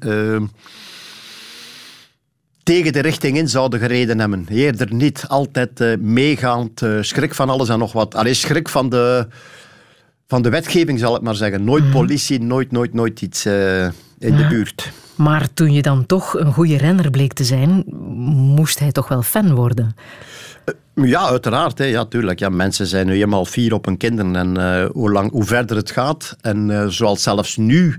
tegen 2.62 2.92
de 2.92 3.00
richting 3.00 3.36
in 3.36 3.48
zouden 3.48 3.80
gereden 3.80 4.18
hebben. 4.18 4.46
Eerder 4.48 4.94
niet. 4.94 5.24
Altijd 5.28 5.80
eh, 5.80 5.96
meegaand, 5.98 6.82
eh, 6.82 6.96
schrik 7.00 7.34
van 7.34 7.50
alles 7.50 7.68
en 7.68 7.78
nog 7.78 7.92
wat. 7.92 8.14
Allee, 8.14 8.34
schrik 8.34 8.68
van 8.68 8.88
de, 8.88 9.26
van 10.26 10.42
de 10.42 10.50
wetgeving, 10.50 10.98
zal 10.98 11.16
ik 11.16 11.22
maar 11.22 11.34
zeggen. 11.34 11.64
Nooit 11.64 11.90
politie, 11.90 12.40
nooit, 12.40 12.72
nooit, 12.72 12.94
nooit 12.94 13.22
iets 13.22 13.44
eh, 13.44 13.84
in 14.18 14.36
de 14.36 14.46
buurt. 14.48 14.92
Maar 15.16 15.48
toen 15.54 15.72
je 15.72 15.82
dan 15.82 16.06
toch 16.06 16.38
een 16.38 16.52
goede 16.52 16.76
renner 16.76 17.10
bleek 17.10 17.32
te 17.32 17.44
zijn, 17.44 17.84
moest 18.54 18.78
hij 18.78 18.92
toch 18.92 19.08
wel 19.08 19.22
fan 19.22 19.54
worden? 19.54 19.96
Ja, 20.94 21.28
uiteraard. 21.28 21.78
Hè. 21.78 21.84
Ja, 21.84 22.04
tuurlijk. 22.04 22.38
Ja, 22.38 22.48
mensen 22.48 22.86
zijn 22.86 23.06
nu 23.06 23.20
eenmaal 23.20 23.44
fier 23.44 23.74
op 23.74 23.84
hun 23.84 23.96
kinderen. 23.96 24.36
En 24.36 24.86
hoe, 24.92 25.12
lang, 25.12 25.30
hoe 25.30 25.44
verder 25.44 25.76
het 25.76 25.90
gaat. 25.90 26.36
En 26.40 26.86
zoals 26.92 27.22
zelfs 27.22 27.56
nu... 27.56 27.96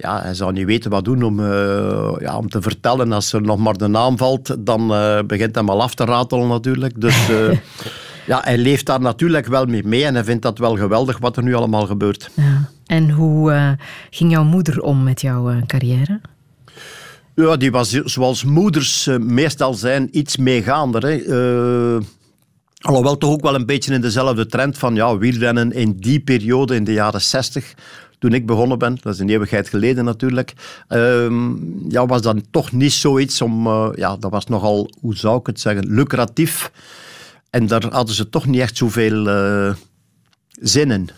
Ja, 0.00 0.22
hij 0.22 0.34
zou 0.34 0.52
niet 0.52 0.66
weten 0.66 0.90
wat 0.90 1.04
doen 1.04 1.22
om, 1.22 1.40
eh, 1.40 2.14
ja, 2.18 2.36
om 2.36 2.48
te 2.48 2.62
vertellen. 2.62 3.12
Als 3.12 3.32
er 3.32 3.42
nog 3.42 3.58
maar 3.58 3.76
de 3.76 3.86
naam 3.86 4.16
valt, 4.16 4.56
dan 4.58 4.94
eh, 4.94 5.18
begint 5.26 5.54
hij 5.54 5.64
al 5.64 5.82
af 5.82 5.94
te 5.94 6.04
ratelen 6.04 6.48
natuurlijk. 6.48 7.00
Dus 7.00 7.28
eh, 7.28 7.58
ja, 8.32 8.40
hij 8.44 8.58
leeft 8.58 8.86
daar 8.86 9.00
natuurlijk 9.00 9.46
wel 9.46 9.64
mee 9.64 9.84
mee. 9.84 10.04
En 10.04 10.14
hij 10.14 10.24
vindt 10.24 10.42
dat 10.42 10.58
wel 10.58 10.76
geweldig 10.76 11.18
wat 11.18 11.36
er 11.36 11.42
nu 11.42 11.54
allemaal 11.54 11.86
gebeurt. 11.86 12.30
Ja. 12.34 12.68
En 12.86 13.10
hoe 13.10 13.76
ging 14.10 14.30
jouw 14.30 14.44
moeder 14.44 14.80
om 14.80 15.02
met 15.02 15.20
jouw 15.20 15.60
carrière? 15.66 16.20
Ja, 17.34 17.56
die 17.56 17.70
was 17.70 17.90
zoals 17.90 18.44
moeders 18.44 19.08
meestal 19.20 19.74
zijn 19.74 20.08
iets 20.18 20.36
meegaander. 20.36 21.02
Hè. 21.06 21.14
Alhoewel 22.78 23.18
toch 23.18 23.30
ook 23.30 23.42
wel 23.42 23.54
een 23.54 23.66
beetje 23.66 23.94
in 23.94 24.00
dezelfde 24.00 24.46
trend 24.46 24.78
van 24.78 24.94
ja, 24.94 25.18
wielrennen 25.18 25.72
in 25.72 25.92
die 25.92 26.20
periode, 26.20 26.74
in 26.74 26.84
de 26.84 26.92
jaren 26.92 27.20
60, 27.20 27.74
toen 28.18 28.32
ik 28.32 28.46
begonnen 28.46 28.78
ben, 28.78 28.98
dat 29.00 29.14
is 29.14 29.20
een 29.20 29.28
eeuwigheid 29.28 29.68
geleden 29.68 30.04
natuurlijk, 30.04 30.52
ehm, 30.88 31.90
ja, 31.90 32.06
was 32.06 32.22
dan 32.22 32.42
toch 32.50 32.72
niet 32.72 32.92
zoiets 32.92 33.40
om, 33.42 33.66
eh, 33.66 33.88
ja, 33.94 34.16
dat 34.16 34.30
was 34.30 34.46
nogal, 34.46 34.90
hoe 35.00 35.16
zou 35.16 35.38
ik 35.38 35.46
het 35.46 35.60
zeggen, 35.60 35.94
lucratief. 35.94 36.70
En 37.50 37.66
daar 37.66 37.86
hadden 37.90 38.14
ze 38.14 38.28
toch 38.28 38.46
niet 38.46 38.60
echt 38.60 38.76
zoveel 38.76 39.28
eh 39.28 39.74
zin 40.60 40.90
in. 40.90 41.08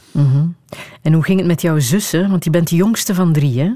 En 1.02 1.12
hoe 1.12 1.24
ging 1.24 1.38
het 1.38 1.48
met 1.48 1.62
jouw 1.62 1.78
zussen? 1.78 2.30
Want 2.30 2.44
je 2.44 2.50
bent 2.50 2.68
de 2.68 2.76
jongste 2.76 3.14
van 3.14 3.32
drie, 3.32 3.60
hè? 3.60 3.70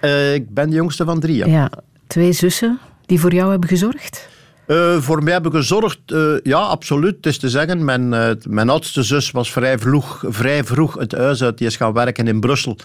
Eh, 0.00 0.34
ik 0.34 0.54
ben 0.54 0.70
de 0.70 0.76
jongste 0.76 1.04
van 1.04 1.20
drie, 1.20 1.36
ja. 1.36 1.46
Ja, 1.46 1.70
twee 2.06 2.32
zussen. 2.32 2.78
die 3.06 3.20
voor 3.20 3.34
jou 3.34 3.50
hebben 3.50 3.68
gezorgd? 3.68 4.28
Uh, 4.68 5.00
voor 5.00 5.22
mij 5.22 5.32
hebben 5.32 5.52
gezorgd, 5.52 5.98
uh, 6.06 6.32
ja, 6.42 6.58
absoluut. 6.58 7.16
Het 7.16 7.26
is 7.26 7.38
te 7.38 7.48
zeggen, 7.48 7.84
mijn, 7.84 8.12
uh, 8.12 8.30
mijn 8.48 8.68
oudste 8.68 9.02
zus 9.02 9.30
was 9.30 9.52
vrij 9.52 9.78
vroeg, 9.78 10.24
vrij 10.26 10.64
vroeg 10.64 10.98
het 10.98 11.12
huis 11.12 11.42
uit. 11.42 11.58
Die 11.58 11.66
is 11.66 11.76
gaan 11.76 11.92
werken 11.92 12.26
in 12.26 12.40
Brussel 12.40 12.76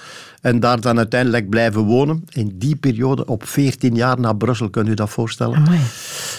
en 0.42 0.60
daar 0.60 0.82
dan 0.82 0.98
uiteindelijk 0.98 1.50
blijven 1.50 1.82
wonen. 1.82 2.26
In 2.30 2.52
die 2.56 2.76
periode, 2.76 3.26
op 3.26 3.48
14 3.48 3.96
jaar 3.96 4.20
naar 4.20 4.36
Brussel, 4.36 4.70
kunt 4.70 4.88
u 4.88 4.94
dat 4.94 5.10
voorstellen. 5.10 5.64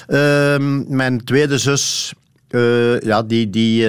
Ehm, 0.07 0.96
mijn 0.96 1.24
tweede 1.24 1.59
zus, 1.59 2.14
ja, 3.00 3.22
die, 3.22 3.50
die, 3.50 3.87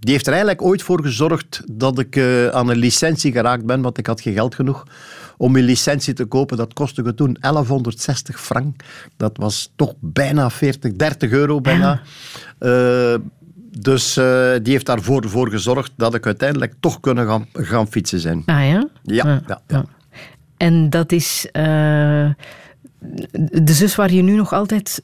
die 0.00 0.12
heeft 0.12 0.26
er 0.26 0.32
eigenlijk 0.32 0.62
ooit 0.62 0.82
voor 0.82 1.02
gezorgd 1.02 1.62
dat 1.70 1.98
ik 1.98 2.18
aan 2.52 2.68
een 2.68 2.76
licentie 2.76 3.32
geraakt 3.32 3.64
ben, 3.64 3.82
want 3.82 3.98
ik 3.98 4.06
had 4.06 4.20
geen 4.20 4.34
geld 4.34 4.54
genoeg 4.54 4.84
om 5.38 5.56
een 5.56 5.64
licentie 5.64 6.14
te 6.14 6.24
kopen. 6.24 6.56
Dat 6.56 6.72
kostte 6.72 7.14
toen 7.14 7.36
1160 7.40 8.40
frank. 8.40 8.82
Dat 9.16 9.36
was 9.36 9.72
toch 9.76 9.94
bijna 10.00 10.50
40, 10.50 10.92
30 10.92 11.30
euro 11.30 11.60
bijna. 11.60 12.00
Uh, 12.60 13.14
dus 13.78 14.16
uh, 14.16 14.50
die 14.62 14.72
heeft 14.72 14.86
daarvoor 14.86 15.28
voor 15.28 15.50
gezorgd 15.50 15.92
dat 15.96 16.14
ik 16.14 16.26
uiteindelijk 16.26 16.74
toch 16.80 17.00
kunnen 17.00 17.26
gaan, 17.26 17.46
gaan 17.52 17.86
fietsen 17.86 18.20
zijn. 18.20 18.42
Ah 18.46 18.68
ja? 18.68 18.88
Ja. 19.02 19.42
ja, 19.46 19.60
ja. 19.66 19.84
En 20.56 20.90
dat 20.90 21.12
is 21.12 21.46
uh, 21.46 21.52
de 23.40 23.72
zus 23.72 23.94
waar 23.94 24.12
je 24.12 24.22
nu 24.22 24.36
nog 24.36 24.52
altijd 24.52 25.00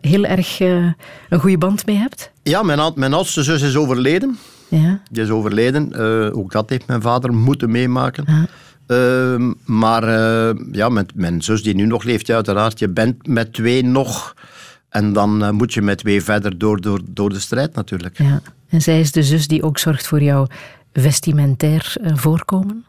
heel 0.00 0.24
erg 0.24 0.60
een 0.60 0.94
goede 1.38 1.58
band 1.58 1.86
mee 1.86 1.96
hebt? 1.96 2.30
Ja, 2.42 2.62
mijn, 2.62 2.92
mijn 2.94 3.14
oudste 3.14 3.42
zus 3.42 3.62
is 3.62 3.76
overleden. 3.76 4.38
Ja. 4.68 5.00
Die 5.10 5.22
is 5.22 5.30
overleden. 5.30 5.94
ook 6.34 6.52
dat 6.52 6.70
heeft 6.70 6.86
mijn 6.86 7.02
vader 7.02 7.34
moeten 7.34 7.70
meemaken. 7.70 8.24
Ja. 8.26 8.46
Ehm, 8.86 9.52
maar 9.64 10.08
uh, 10.08 10.50
ja, 10.72 10.88
met 10.88 11.14
mijn 11.14 11.42
zus 11.42 11.62
die 11.62 11.74
nu 11.74 11.86
nog 11.86 12.04
leeft, 12.04 12.26
ja, 12.26 12.34
uiteraard. 12.34 12.78
Je 12.78 12.88
bent 12.88 13.26
met 13.26 13.52
twee 13.52 13.84
nog. 13.84 14.34
En 14.88 15.12
dan 15.12 15.42
uh, 15.42 15.50
moet 15.50 15.74
je 15.74 15.82
met 15.82 15.98
twee 15.98 16.22
verder 16.22 16.58
door, 16.58 16.80
door, 16.80 17.00
door 17.08 17.28
de 17.30 17.40
strijd 17.40 17.74
natuurlijk. 17.74 18.18
Ja. 18.18 18.40
En 18.68 18.80
zij 18.80 19.00
is 19.00 19.12
de 19.12 19.22
zus 19.22 19.48
die 19.48 19.62
ook 19.62 19.78
zorgt 19.78 20.06
voor 20.06 20.22
jouw 20.22 20.46
vestimentair 20.92 21.96
uh, 22.02 22.16
voorkomen? 22.16 22.84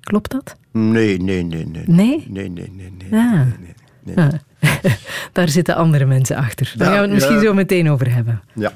Klopt 0.00 0.30
dat? 0.30 0.56
Nee, 0.72 1.20
nee, 1.20 1.42
nee. 1.42 1.66
Nee? 1.66 1.84
Nee, 1.86 2.26
nee, 2.28 2.50
nee. 2.50 2.70
nee, 2.70 2.92
nee, 3.10 3.20
ah. 3.20 3.32
nee, 3.32 3.74
nee, 4.04 4.14
nee. 4.14 4.26
Ah. 4.26 4.92
Daar 5.32 5.48
zitten 5.48 5.76
andere 5.76 6.04
mensen 6.04 6.36
achter. 6.36 6.72
Daar 6.76 6.86
gaan 6.86 6.96
we 6.96 7.02
het 7.02 7.12
misschien 7.12 7.40
zo 7.40 7.54
meteen 7.54 7.90
over 7.90 8.14
hebben. 8.14 8.42
Ja. 8.54 8.72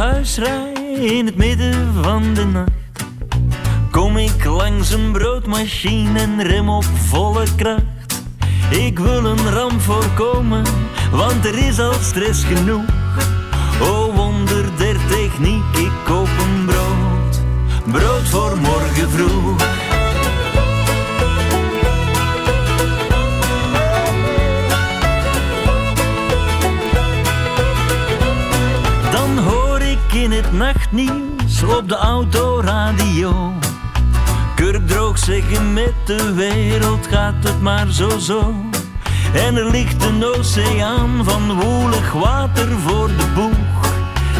Huis 0.00 0.38
rij 0.38 0.72
in 1.00 1.26
het 1.26 1.36
midden 1.36 1.94
van 2.02 2.34
de 2.34 2.44
nacht, 2.44 3.04
kom 3.90 4.16
ik 4.16 4.44
langs 4.44 4.92
een 4.92 5.12
broodmachine 5.12 6.18
en 6.18 6.42
rem 6.42 6.68
op 6.68 6.84
volle 6.84 7.44
kracht. 7.56 8.22
Ik 8.70 8.98
wil 8.98 9.24
een 9.24 9.50
ramp 9.50 9.80
voorkomen, 9.80 10.64
want 11.12 11.44
er 11.44 11.58
is 11.58 11.80
al 11.80 11.92
stress 11.92 12.44
genoeg. 12.44 12.84
O 13.80 14.12
wonder 14.12 14.64
der 14.76 14.96
techniek, 15.08 15.76
ik 15.76 15.92
koop 16.04 16.28
een 16.38 16.64
brood, 16.66 17.40
brood 17.92 18.28
voor 18.28 18.56
morgen 18.58 19.10
vroeg. 19.10 19.79
Nachtnieuws 30.52 31.62
op 31.62 31.88
de 31.88 31.96
autoradio. 31.96 33.52
Kurkdroog 34.54 35.18
zeggen 35.18 35.72
met 35.72 35.94
de 36.04 36.34
wereld 36.34 37.06
gaat 37.06 37.44
het 37.44 37.60
maar 37.60 37.86
zo 37.90 38.18
zo. 38.18 38.54
En 39.34 39.56
er 39.56 39.70
ligt 39.70 40.04
een 40.04 40.24
oceaan 40.24 41.24
van 41.24 41.60
woelig 41.60 42.12
water 42.12 42.68
voor 42.68 43.06
de 43.06 43.26
boeg. 43.34 43.92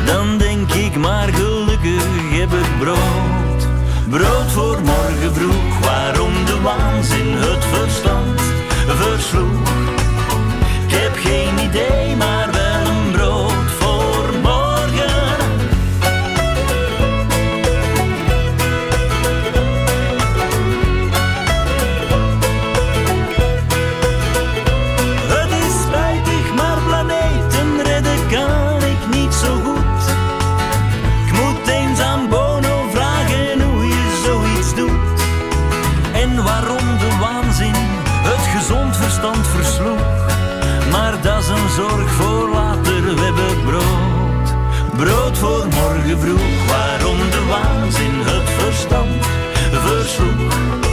Dan 0.04 0.38
denk 0.38 0.72
ik 0.72 0.96
maar 0.96 1.28
gelukkig 1.28 2.04
heb 2.30 2.52
ik 2.52 2.78
brood. 2.78 3.68
Brood 4.08 4.50
voor 4.52 4.80
morgen 4.82 5.34
vroeg, 5.34 5.78
waarom 5.80 6.32
de 6.44 6.60
waanzin 6.62 7.32
het 7.32 7.64
verstand 7.64 8.40
versloeg. 8.86 9.68
Ik 10.86 10.92
heb 10.96 11.12
geen 11.14 11.58
idee, 11.68 11.99
zorg 41.70 42.10
voor 42.12 42.48
later, 42.48 43.14
we 43.14 43.20
hebben 43.20 43.64
brood. 43.64 44.54
Brood 44.96 45.38
voor 45.38 45.66
morgen 45.66 46.18
vroeg, 46.20 46.66
waarom 46.66 47.18
de 47.30 47.44
waanzin 47.48 48.20
het 48.20 48.48
verstand 48.50 49.26
versloeg. 49.70 50.89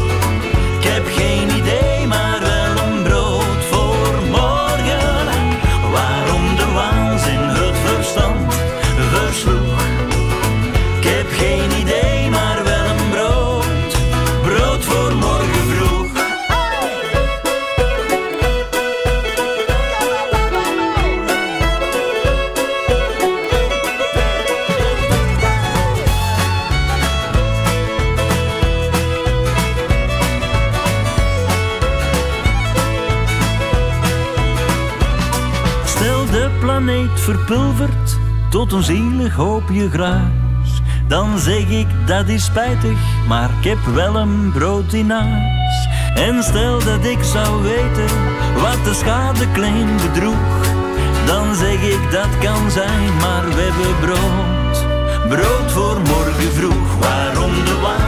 Verpulverd 37.27 38.19
tot 38.49 38.71
een 38.71 38.83
zielig 38.83 39.35
hoopje 39.35 39.89
gruis. 39.89 40.81
Dan 41.07 41.39
zeg 41.39 41.69
ik 41.69 41.87
dat 42.05 42.27
is 42.27 42.45
spijtig, 42.45 42.97
maar 43.27 43.49
ik 43.59 43.63
heb 43.69 43.77
wel 43.93 44.15
een 44.15 44.51
brood 44.51 44.93
in 44.93 45.09
huis. 45.09 45.87
En 46.15 46.43
stel 46.43 46.79
dat 46.79 47.05
ik 47.05 47.23
zou 47.23 47.61
weten 47.61 48.15
wat 48.61 48.83
de 48.83 48.93
schadeclaim 48.93 49.97
bedroeg, 49.97 50.65
dan 51.25 51.55
zeg 51.55 51.81
ik 51.81 52.11
dat 52.11 52.37
kan 52.39 52.71
zijn, 52.71 53.15
maar 53.21 53.45
we 53.45 53.71
hebben 53.71 53.99
brood. 53.99 54.85
Brood 55.29 55.71
voor 55.71 55.99
morgen 55.99 56.53
vroeg, 56.53 56.95
waarom 56.99 57.51
de 57.65 57.79
waanzin 57.81 58.06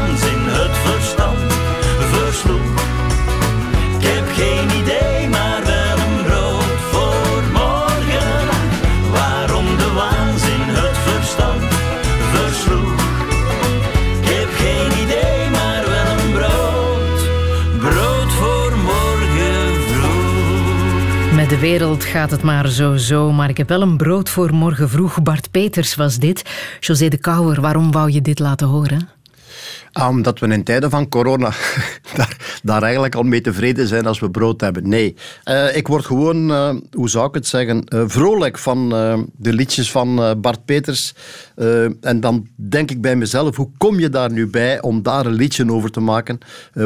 wereld 21.60 22.04
gaat 22.04 22.32
het 22.32 22.42
maar 22.42 22.68
zo 22.68 22.96
zo, 22.96 23.32
maar 23.32 23.50
ik 23.50 23.58
heb 23.58 23.70
wel 23.70 23.82
een 23.82 23.98
brood 23.98 24.30
voor 24.30 24.54
morgen 24.54 24.90
vroeg. 24.90 25.22
Bart 25.22 25.52
Peters 25.52 25.96
was 25.96 26.18
dit. 26.18 26.44
José 26.80 27.08
de 27.08 27.18
Kouwer, 27.18 27.62
waarom 27.62 27.92
wou 27.92 28.12
je 28.12 28.22
dit 28.22 28.40
laten 28.40 28.68
horen? 28.68 29.19
Ah, 30.00 30.10
Omdat 30.10 30.40
we 30.40 30.48
in 30.48 30.64
tijden 30.64 30.90
van 30.90 31.10
corona 31.10 31.52
daar, 32.16 32.60
daar 32.64 32.84
eigenlijk 32.84 33.16
al 33.16 33.24
mee 33.24 33.42
tevreden 33.42 33.88
zijn 33.88 34.06
als 34.06 34.20
we 34.20 34.30
brood 34.32 34.62
hebben. 34.62 34.90
Nee, 34.90 35.16
Eh, 35.44 35.76
ik 35.76 35.88
word 35.88 36.06
gewoon, 36.06 36.52
eh, 36.52 36.76
hoe 36.92 37.10
zou 37.10 37.28
ik 37.28 37.34
het 37.34 37.48
zeggen, 37.48 37.84
eh, 37.84 38.04
vrolijk 38.08 38.58
van 38.58 38.90
de 39.38 39.54
liedjes 39.54 39.92
van 39.92 40.38
Bart 40.42 40.66
Peters. 40.66 41.14
En 42.02 42.20
dan 42.20 42.48
denk 42.56 42.92
ik 42.92 43.02
bij 43.02 43.16
mezelf, 43.16 43.56
hoe 43.56 43.70
kom 43.78 44.00
je 44.00 44.10
daar 44.10 44.32
nu 44.32 44.48
bij 44.48 44.82
om 44.82 45.02
daar 45.02 45.26
een 45.26 45.34
liedje 45.34 45.72
over 45.72 45.92
te 45.92 46.00
maken? 46.00 46.40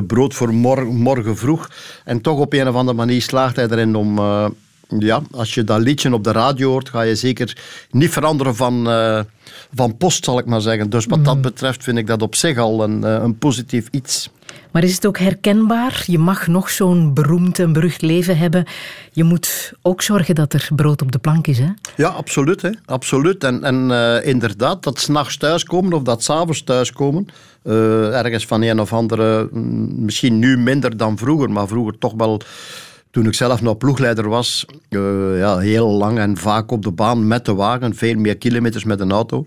Brood 0.08 0.34
voor 0.34 0.54
mor- 0.54 0.86
morgen 0.94 1.38
vroeg. 1.38 1.70
En 2.06 2.22
toch 2.22 2.40
op 2.40 2.54
een 2.54 2.68
of 2.68 2.76
andere 2.76 2.98
manier 2.98 3.22
slaagt 3.22 3.56
hij 3.56 3.68
erin 3.70 3.96
om... 3.96 4.20
ja, 4.88 5.22
als 5.32 5.54
je 5.54 5.64
dat 5.64 5.80
liedje 5.80 6.14
op 6.14 6.24
de 6.24 6.32
radio 6.32 6.70
hoort, 6.70 6.90
ga 6.90 7.02
je 7.02 7.16
zeker 7.16 7.58
niet 7.92 8.10
veranderen 8.10 8.56
van, 8.56 8.90
eh, 8.90 9.20
van 9.74 9.98
post, 9.98 10.26
zal 10.26 10.40
ik 10.40 10.46
maar 10.46 10.62
zeggen. 10.62 10.90
Dus 10.90 11.06
wat 11.06 11.26
dat 11.26 11.42
betreft 11.42 11.84
vind 11.84 11.98
ik 11.98 12.08
dat 12.08 12.22
op 12.22 12.36
zich 12.36 12.58
al 12.58 12.84
een, 12.84 13.04
eh, 13.04 13.14
een 13.14 13.38
positief 13.38 13.88
iets. 13.92 14.30
Maar 14.72 14.84
is 14.84 14.96
het 14.96 15.06
ook 15.06 15.18
herkenbaar? 15.18 16.04
Je 16.08 16.18
mag 16.18 16.48
nog 16.48 16.70
zo'n 16.70 17.14
beroemd 17.14 17.60
en 17.60 17.74
berucht 17.74 18.02
leven 18.02 18.38
hebben. 18.38 18.66
Je 19.12 19.24
moet 19.24 19.74
ook 19.82 20.02
zorgen 20.02 20.36
dat 20.36 20.54
er 20.54 20.70
brood 20.76 21.02
op 21.02 21.12
de 21.12 21.18
plank 21.18 21.48
is, 21.48 21.60
hè? 21.60 21.70
Ja, 21.96 22.08
absoluut. 22.08 22.62
Hè? 22.62 22.70
absoluut. 22.86 23.44
En, 23.44 23.64
en 23.64 23.92
eh, 23.92 24.28
inderdaad, 24.28 24.84
dat 24.84 25.00
s'nachts 25.00 25.38
thuiskomen 25.38 25.94
of 25.94 26.04
dat 26.04 26.24
s'avonds 26.24 26.64
thuiskomen, 26.64 27.28
ergens 27.64 28.46
van 28.46 28.62
een 28.62 28.80
of 28.80 28.94
andere, 28.94 29.50
mm, 29.52 30.06
misschien 30.06 30.40
nu 30.40 30.58
minder 30.58 30.98
dan 30.98 31.18
vroeger, 31.18 31.52
maar 31.52 31.68
vroeger 31.68 31.98
toch 31.98 32.14
wel, 32.14 32.42
toen 33.14 33.26
ik 33.26 33.34
zelf 33.34 33.62
nog 33.62 33.78
ploegleider 33.78 34.30
was, 34.30 34.66
eh, 34.90 35.38
ja, 35.38 35.58
heel 35.58 35.90
lang 35.90 36.20
en 36.20 36.38
vaak 36.38 36.72
op 36.72 36.84
de 36.84 36.92
baan 36.92 37.28
met 37.28 37.46
de 37.46 37.54
wagen, 37.54 37.96
veel 37.96 38.16
meer 38.16 38.38
kilometers 38.38 38.84
met 38.84 39.00
een 39.00 39.12
auto. 39.12 39.46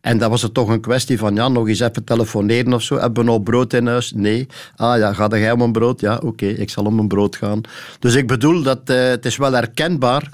En 0.00 0.18
dan 0.18 0.30
was 0.30 0.42
het 0.42 0.54
toch 0.54 0.68
een 0.68 0.80
kwestie 0.80 1.18
van, 1.18 1.34
ja, 1.34 1.48
nog 1.48 1.68
eens 1.68 1.80
even 1.80 2.04
telefoneren 2.04 2.72
of 2.72 2.82
zo. 2.82 2.98
Hebben 2.98 3.24
we 3.24 3.30
nog 3.30 3.42
brood 3.42 3.72
in 3.72 3.86
huis? 3.86 4.12
Nee. 4.12 4.46
Ah 4.76 4.98
ja, 4.98 5.12
ga 5.12 5.28
jij 5.28 5.50
om 5.50 5.60
een 5.60 5.72
brood? 5.72 6.00
Ja, 6.00 6.20
oké, 6.24 6.46
ik 6.46 6.70
zal 6.70 6.84
om 6.84 6.98
een 6.98 7.08
brood 7.08 7.36
gaan. 7.36 7.60
Dus 7.98 8.14
ik 8.14 8.26
bedoel, 8.26 8.62
dat 8.62 8.80
eh, 8.84 9.08
het 9.08 9.26
is 9.26 9.36
wel 9.36 9.52
herkenbaar. 9.52 10.28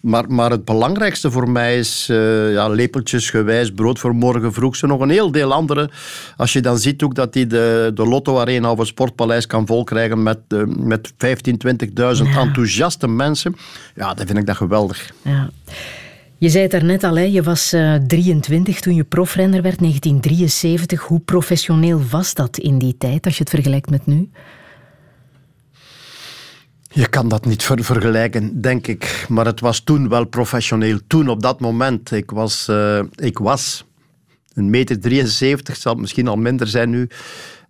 Maar, 0.00 0.32
maar 0.32 0.50
het 0.50 0.64
belangrijkste 0.64 1.30
voor 1.30 1.50
mij 1.50 1.78
is 1.78 2.08
eh 2.10 2.52
ja, 2.52 2.68
lepeltjesgewijs, 2.68 3.70
brood 3.70 3.98
voor 3.98 4.14
morgen 4.14 4.52
vroeg. 4.52 4.76
Zo 4.76 4.86
nog 4.86 5.00
een 5.00 5.10
heel 5.10 5.30
deel 5.30 5.52
andere. 5.52 5.90
Als 6.36 6.52
je 6.52 6.60
dan 6.60 6.78
ziet 6.78 7.02
ook 7.02 7.14
dat 7.14 7.34
hij 7.34 7.46
de, 7.46 7.90
de 7.94 8.06
Lotto 8.06 8.38
Arena 8.38 8.70
of 8.70 8.78
het 8.78 8.86
Sportpaleis 8.86 9.46
kan 9.46 9.66
volkrijgen 9.66 10.22
met, 10.22 10.38
eh, 10.48 10.62
met 10.64 11.12
15, 11.16 11.58
20.000 11.58 12.36
enthousiaste 12.36 13.08
mensen. 13.08 13.56
Ja, 13.94 14.14
dan 14.14 14.26
vind 14.26 14.38
ik 14.38 14.46
dat 14.46 14.56
geweldig. 14.56 15.10
Ja. 15.22 15.50
Je 16.38 16.48
zei 16.48 16.62
het 16.62 16.72
daarnet 16.72 17.04
al, 17.04 17.16
hè, 17.16 17.22
je 17.22 17.42
was 17.42 17.72
eh, 17.72 17.94
23 17.94 18.80
toen 18.80 18.94
je 18.94 19.04
profrenner 19.04 19.62
werd, 19.62 19.78
1973. 19.78 21.02
Hoe 21.02 21.20
professioneel 21.20 22.02
was 22.10 22.34
dat 22.34 22.58
in 22.58 22.78
die 22.78 22.96
tijd, 22.98 23.24
als 23.24 23.36
je 23.36 23.40
het 23.40 23.50
vergelijkt 23.50 23.90
met 23.90 24.06
nu? 24.06 24.30
Je 26.92 27.08
kan 27.08 27.28
dat 27.28 27.44
niet 27.44 27.62
ver- 27.62 27.84
vergelijken, 27.84 28.60
denk 28.60 28.86
ik. 28.86 29.26
Maar 29.28 29.46
het 29.46 29.60
was 29.60 29.80
toen 29.80 30.08
wel 30.08 30.24
professioneel. 30.24 30.98
Toen, 31.06 31.28
op 31.28 31.42
dat 31.42 31.60
moment. 31.60 32.10
Ik 32.10 32.30
was, 32.30 32.68
eh, 32.68 33.00
ik 33.14 33.38
was 33.38 33.84
een 34.54 34.70
meter 34.70 35.00
73, 35.00 35.76
zal 35.76 35.92
het 35.92 36.00
misschien 36.00 36.28
al 36.28 36.36
minder 36.36 36.66
zijn 36.66 36.90
nu. 36.90 37.08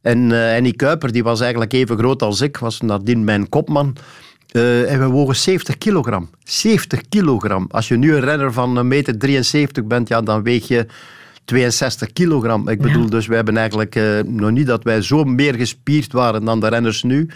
En 0.02 0.32
eh 0.32 0.56
Annie 0.56 0.76
Kuiper, 0.76 1.12
die 1.12 1.22
was 1.22 1.40
eigenlijk 1.40 1.72
even 1.72 1.98
groot 1.98 2.22
als 2.22 2.40
ik, 2.40 2.56
was 2.56 2.80
nadien 2.80 3.24
mijn 3.24 3.48
kopman. 3.48 3.96
Eh, 4.50 4.92
en 4.92 4.98
we 4.98 5.06
wogen 5.06 5.36
70 5.36 5.78
kilogram. 5.78 6.30
70 6.44 7.00
kilogram. 7.08 7.66
Als 7.70 7.88
je 7.88 7.96
nu 7.96 8.14
een 8.14 8.20
renner 8.20 8.52
van 8.52 8.76
een 8.76 8.88
meter 8.88 9.18
73 9.18 9.84
bent, 9.84 10.08
ja, 10.08 10.20
dan 10.22 10.42
weeg 10.42 10.68
je 10.68 10.86
62 11.50 12.12
kilogram. 12.12 12.68
Ik 12.68 12.80
bedoel, 12.80 13.10
dus 13.10 13.26
wij 13.26 13.36
hebben 13.36 13.56
eigenlijk 13.56 13.94
eh, 13.94 14.18
nog 14.24 14.50
niet 14.50 14.66
dat 14.66 14.84
wij 14.84 15.02
zo 15.02 15.24
meer 15.24 15.54
gespierd 15.54 16.12
waren 16.12 16.44
dan 16.44 16.60
de 16.60 16.68
renners 16.68 17.02
nu. 17.02 17.28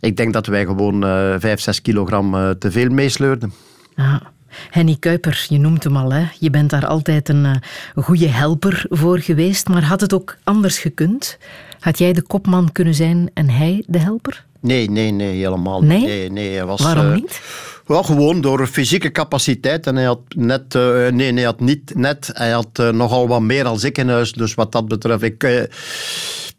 Ik 0.00 0.16
denk 0.16 0.32
dat 0.32 0.46
wij 0.46 0.64
gewoon 0.64 1.04
eh 1.04 1.34
5, 1.38 1.60
6 1.60 1.82
kilogram 1.82 2.34
eh, 2.34 2.50
te 2.50 2.70
veel 2.70 2.90
meesleurden. 2.90 3.52
Ja. 3.96 4.22
Henny 4.70 4.96
Kuiper, 4.98 5.46
je 5.48 5.58
noemt 5.58 5.84
hem 5.84 5.96
al, 5.96 6.12
hè? 6.12 6.24
je 6.38 6.50
bent 6.50 6.70
daar 6.70 6.86
altijd 6.86 7.28
een 7.28 7.62
goede 7.94 8.28
helper 8.28 8.86
voor 8.88 9.18
geweest, 9.18 9.68
maar 9.68 9.84
had 9.84 10.00
het 10.00 10.14
ook 10.14 10.36
anders 10.44 10.78
gekund? 10.78 11.38
Had 11.80 11.98
jij 11.98 12.12
de 12.12 12.22
kopman 12.22 12.72
kunnen 12.72 12.94
zijn 12.94 13.30
en 13.34 13.50
hij 13.50 13.84
de 13.86 13.98
helper? 13.98 14.45
Nee, 14.60 14.90
nee, 14.90 15.10
nee, 15.10 15.36
helemaal 15.36 15.82
Nee? 15.82 15.98
niet. 15.98 16.06
Nee, 16.06 16.30
nee, 16.30 16.54
hij 16.54 16.66
was, 16.66 16.82
Waarom 16.82 17.06
eh, 17.06 17.14
niet? 17.14 17.40
Wel, 17.86 18.02
gewoon 18.02 18.40
door 18.40 18.66
fysieke 18.66 19.12
capaciteit. 19.12 19.86
En 19.86 19.96
hij 19.96 20.04
had 20.04 20.20
net, 20.36 20.74
eh, 20.74 20.82
nee, 20.92 21.10
nee, 21.10 21.32
hij 21.32 21.44
had 21.44 21.60
niet 21.60 21.94
net, 21.94 22.30
hij 22.32 22.50
had 22.50 22.68
eh, 22.72 22.88
nogal 22.88 23.28
wat 23.28 23.40
meer 23.40 23.64
als 23.64 23.84
ik 23.84 23.98
in 23.98 24.08
huis. 24.08 24.32
Dus 24.32 24.54
wat 24.54 24.72
dat 24.72 24.88
betreft, 24.88 25.22
ik, 25.22 25.42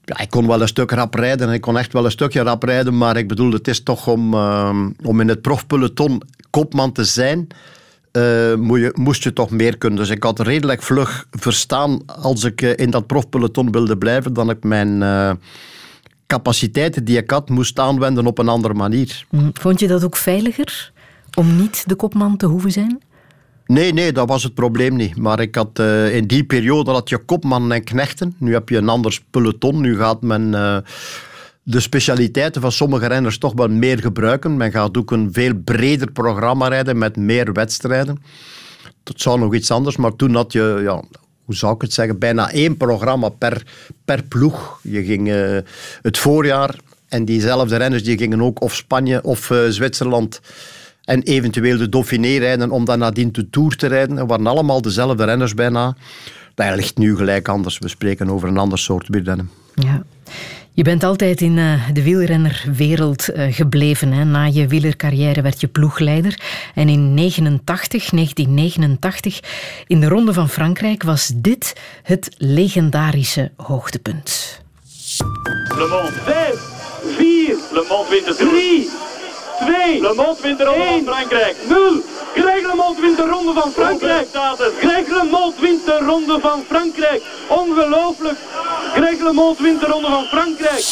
ja, 0.04 0.20
ik 0.20 0.30
kon 0.30 0.48
wel 0.48 0.62
een 0.62 0.68
stuk 0.68 0.92
rap 0.92 1.14
rijden. 1.14 1.48
en 1.48 1.54
Ik 1.54 1.62
kon 1.62 1.78
echt 1.78 1.94
wel 1.94 2.06
een 2.06 2.12
stukje 2.12 2.42
rap 2.42 2.64
rijden. 2.64 2.98
Maar 2.98 3.18
ik 3.18 3.28
bedoel, 3.28 3.52
het 3.52 3.68
is 3.68 3.84
toch 3.84 4.08
om, 4.08 4.34
om 5.04 5.20
in 5.20 5.28
het 5.28 5.42
profpeloton 5.42 6.22
kopman 6.50 6.92
te 6.92 7.04
zijn. 7.04 7.48
je, 8.12 8.92
moest 8.94 9.24
je 9.24 9.34
toch 9.34 9.50
meer 9.50 9.78
kunnen. 9.78 10.00
Dus 10.00 10.10
ik 10.10 10.24
had 10.24 10.40
redelijk 10.40 10.82
vlug 10.82 11.28
verstaan 11.32 12.06
als 12.06 12.44
ik 12.44 12.62
in 12.62 12.90
dat 12.90 13.08
profpeloton 13.08 13.72
wilde 13.72 13.98
blijven, 13.98 14.34
dan 14.34 14.50
ik 14.50 14.64
mijn 14.64 15.04
capaciteiten 16.28 17.04
die 17.04 17.18
ik 17.18 17.32
had 17.32 17.50
moest 17.50 17.80
aanwenden 17.80 18.26
op 18.26 18.38
een 18.38 18.48
andere 18.48 18.74
manier. 18.74 19.26
Hm, 19.30 19.50
Vond 19.54 19.80
je 19.80 19.88
dat 19.88 20.04
ook 20.04 20.16
veiliger 20.16 20.92
om 21.34 21.56
niet 21.56 21.84
de 21.88 21.96
kopman 21.96 22.38
te 22.38 22.46
hoeven 22.46 22.72
zijn? 22.72 23.02
Nee, 23.66 23.94
nee, 23.94 24.12
dat 24.12 24.28
was 24.28 24.44
het 24.44 24.54
probleem 24.54 24.96
niet. 24.96 25.18
Maar 25.18 25.40
ik 25.40 25.56
had, 25.56 25.80
eh, 25.80 26.16
in 26.16 26.28
die 26.28 26.44
periode 26.44 26.92
had 26.92 27.10
je 27.10 27.18
kopman 27.18 27.72
en 27.72 27.84
knechten. 27.84 28.36
Nu 28.38 28.54
heb 28.54 28.70
je 28.70 28.78
een 28.78 28.90
ander 28.90 29.20
peloton. 29.30 29.82
Nu 29.82 29.98
gaat 29.98 30.22
men 30.22 30.54
eh, 30.54 30.78
de 31.64 31.80
specialiteiten 31.80 32.62
van 32.62 32.72
sommige 32.72 33.08
renners 33.08 33.38
toch 33.38 33.54
wel 33.54 33.68
meer 33.68 34.00
gebruiken. 34.00 34.58
Men 34.58 34.72
gaat 34.72 34.98
ook 34.98 35.12
een 35.12 35.30
veel 35.34 35.54
breder 35.64 36.12
programma 36.12 36.68
rijden 36.68 36.98
met 36.98 37.16
meer 37.16 37.54
wedstrijden. 37.54 38.22
Dat 39.04 39.22
zou 39.22 39.40
nog 39.40 39.54
iets 39.54 39.72
anders, 39.72 39.98
maar 39.98 40.16
toen 40.16 40.36
had 40.36 40.52
je, 40.52 40.80
ja, 40.84 41.04
hoe 41.48 41.56
zou 41.56 41.76
ik 41.76 41.82
het 41.82 41.94
zeggen, 41.94 42.20
bijna 42.20 42.52
één 42.52 42.78
programma 42.78 43.30
per, 43.30 43.64
per 44.06 44.24
ploeg. 44.24 44.80
Je 44.84 45.04
ging 45.04 45.30
eh, 45.30 45.58
het 46.02 46.18
voorjaar 46.18 46.76
en 47.08 47.26
diezelfde 47.26 47.76
renners 47.76 48.04
die 48.04 48.18
gingen 48.18 48.42
ook 48.42 48.62
of 48.62 48.76
Spanje 48.76 49.24
of 49.24 49.52
eh, 49.52 49.68
Zwitserland 49.68 50.42
en 51.04 51.22
eventueel 51.22 51.78
de 51.78 51.90
Dauphiné 51.90 52.38
rijden 52.38 52.72
om 52.72 52.86
dan 52.86 53.00
nadien 53.00 53.32
de 53.32 53.50
Tour 53.50 53.76
te 53.76 53.88
rijden. 53.88 54.18
Het 54.18 54.30
waren 54.30 54.48
allemaal 54.48 54.82
dezelfde 54.82 55.24
renners 55.24 55.54
bijna. 55.54 55.96
Dat 56.56 56.76
ligt 56.76 56.98
nu 56.98 57.16
gelijk 57.16 57.48
anders. 57.48 57.78
We 57.78 57.88
spreken 57.88 58.30
over 58.30 58.48
een 58.48 58.58
ander 58.58 58.80
soort 58.80 59.08
wielrennen. 59.08 59.50
Ja. 59.74 60.04
Je 60.78 60.84
bent 60.84 61.04
altijd 61.04 61.42
in 61.42 61.58
eh, 61.58 61.90
de 61.94 62.04
wielrennerwereld 62.04 63.30
eh, 63.30 63.54
gebleven. 63.54 64.12
Hè. 64.12 64.24
Na 64.24 64.46
je 64.46 64.68
wielercarrière 64.68 65.42
werd 65.42 65.62
je 65.62 65.68
ploegleider. 65.68 66.40
En 66.76 66.90
in 66.90 67.14
89, 67.14 68.10
1989, 68.10 69.40
in 69.88 70.00
de 70.00 70.08
Ronde 70.08 70.34
van 70.34 70.50
Frankrijk, 70.50 71.04
was 71.04 71.32
dit 71.36 71.76
het 72.04 72.36
legendarische 72.38 73.52
hoogtepunt. 73.56 74.62
Le 75.68 75.88
Mans 75.90 76.12
5, 76.24 76.56
4, 77.18 77.56
Le 77.72 77.86
Mans 77.90 78.10
wint 78.10 78.26
de 78.26 78.36
3, 78.36 78.90
2, 79.60 80.02
Le 80.02 80.14
Mans 80.16 80.42
wint 80.42 80.58
de 80.58 80.64
Ronde 80.64 80.84
van 80.84 81.14
Frankrijk, 81.14 81.56
0. 81.70 82.02
Greg 82.36 82.62
LeMond 82.68 83.00
wint 83.00 83.18
de 83.18 83.26
Ronde 83.26 83.54
van 83.54 83.72
Frankrijk. 83.72 84.28
Greg 84.80 85.08
LeMond 85.08 85.60
wint 85.60 85.86
de 85.86 85.98
Ronde 86.06 86.40
van 86.42 86.64
Frankrijk. 86.68 87.22
Ongelooflijk. 87.50 88.38
Greg 88.94 89.20
LeMond 89.20 89.60
wint 89.60 89.80
de 89.80 89.86
Ronde 89.86 90.08
van 90.08 90.24
Frankrijk. 90.24 90.86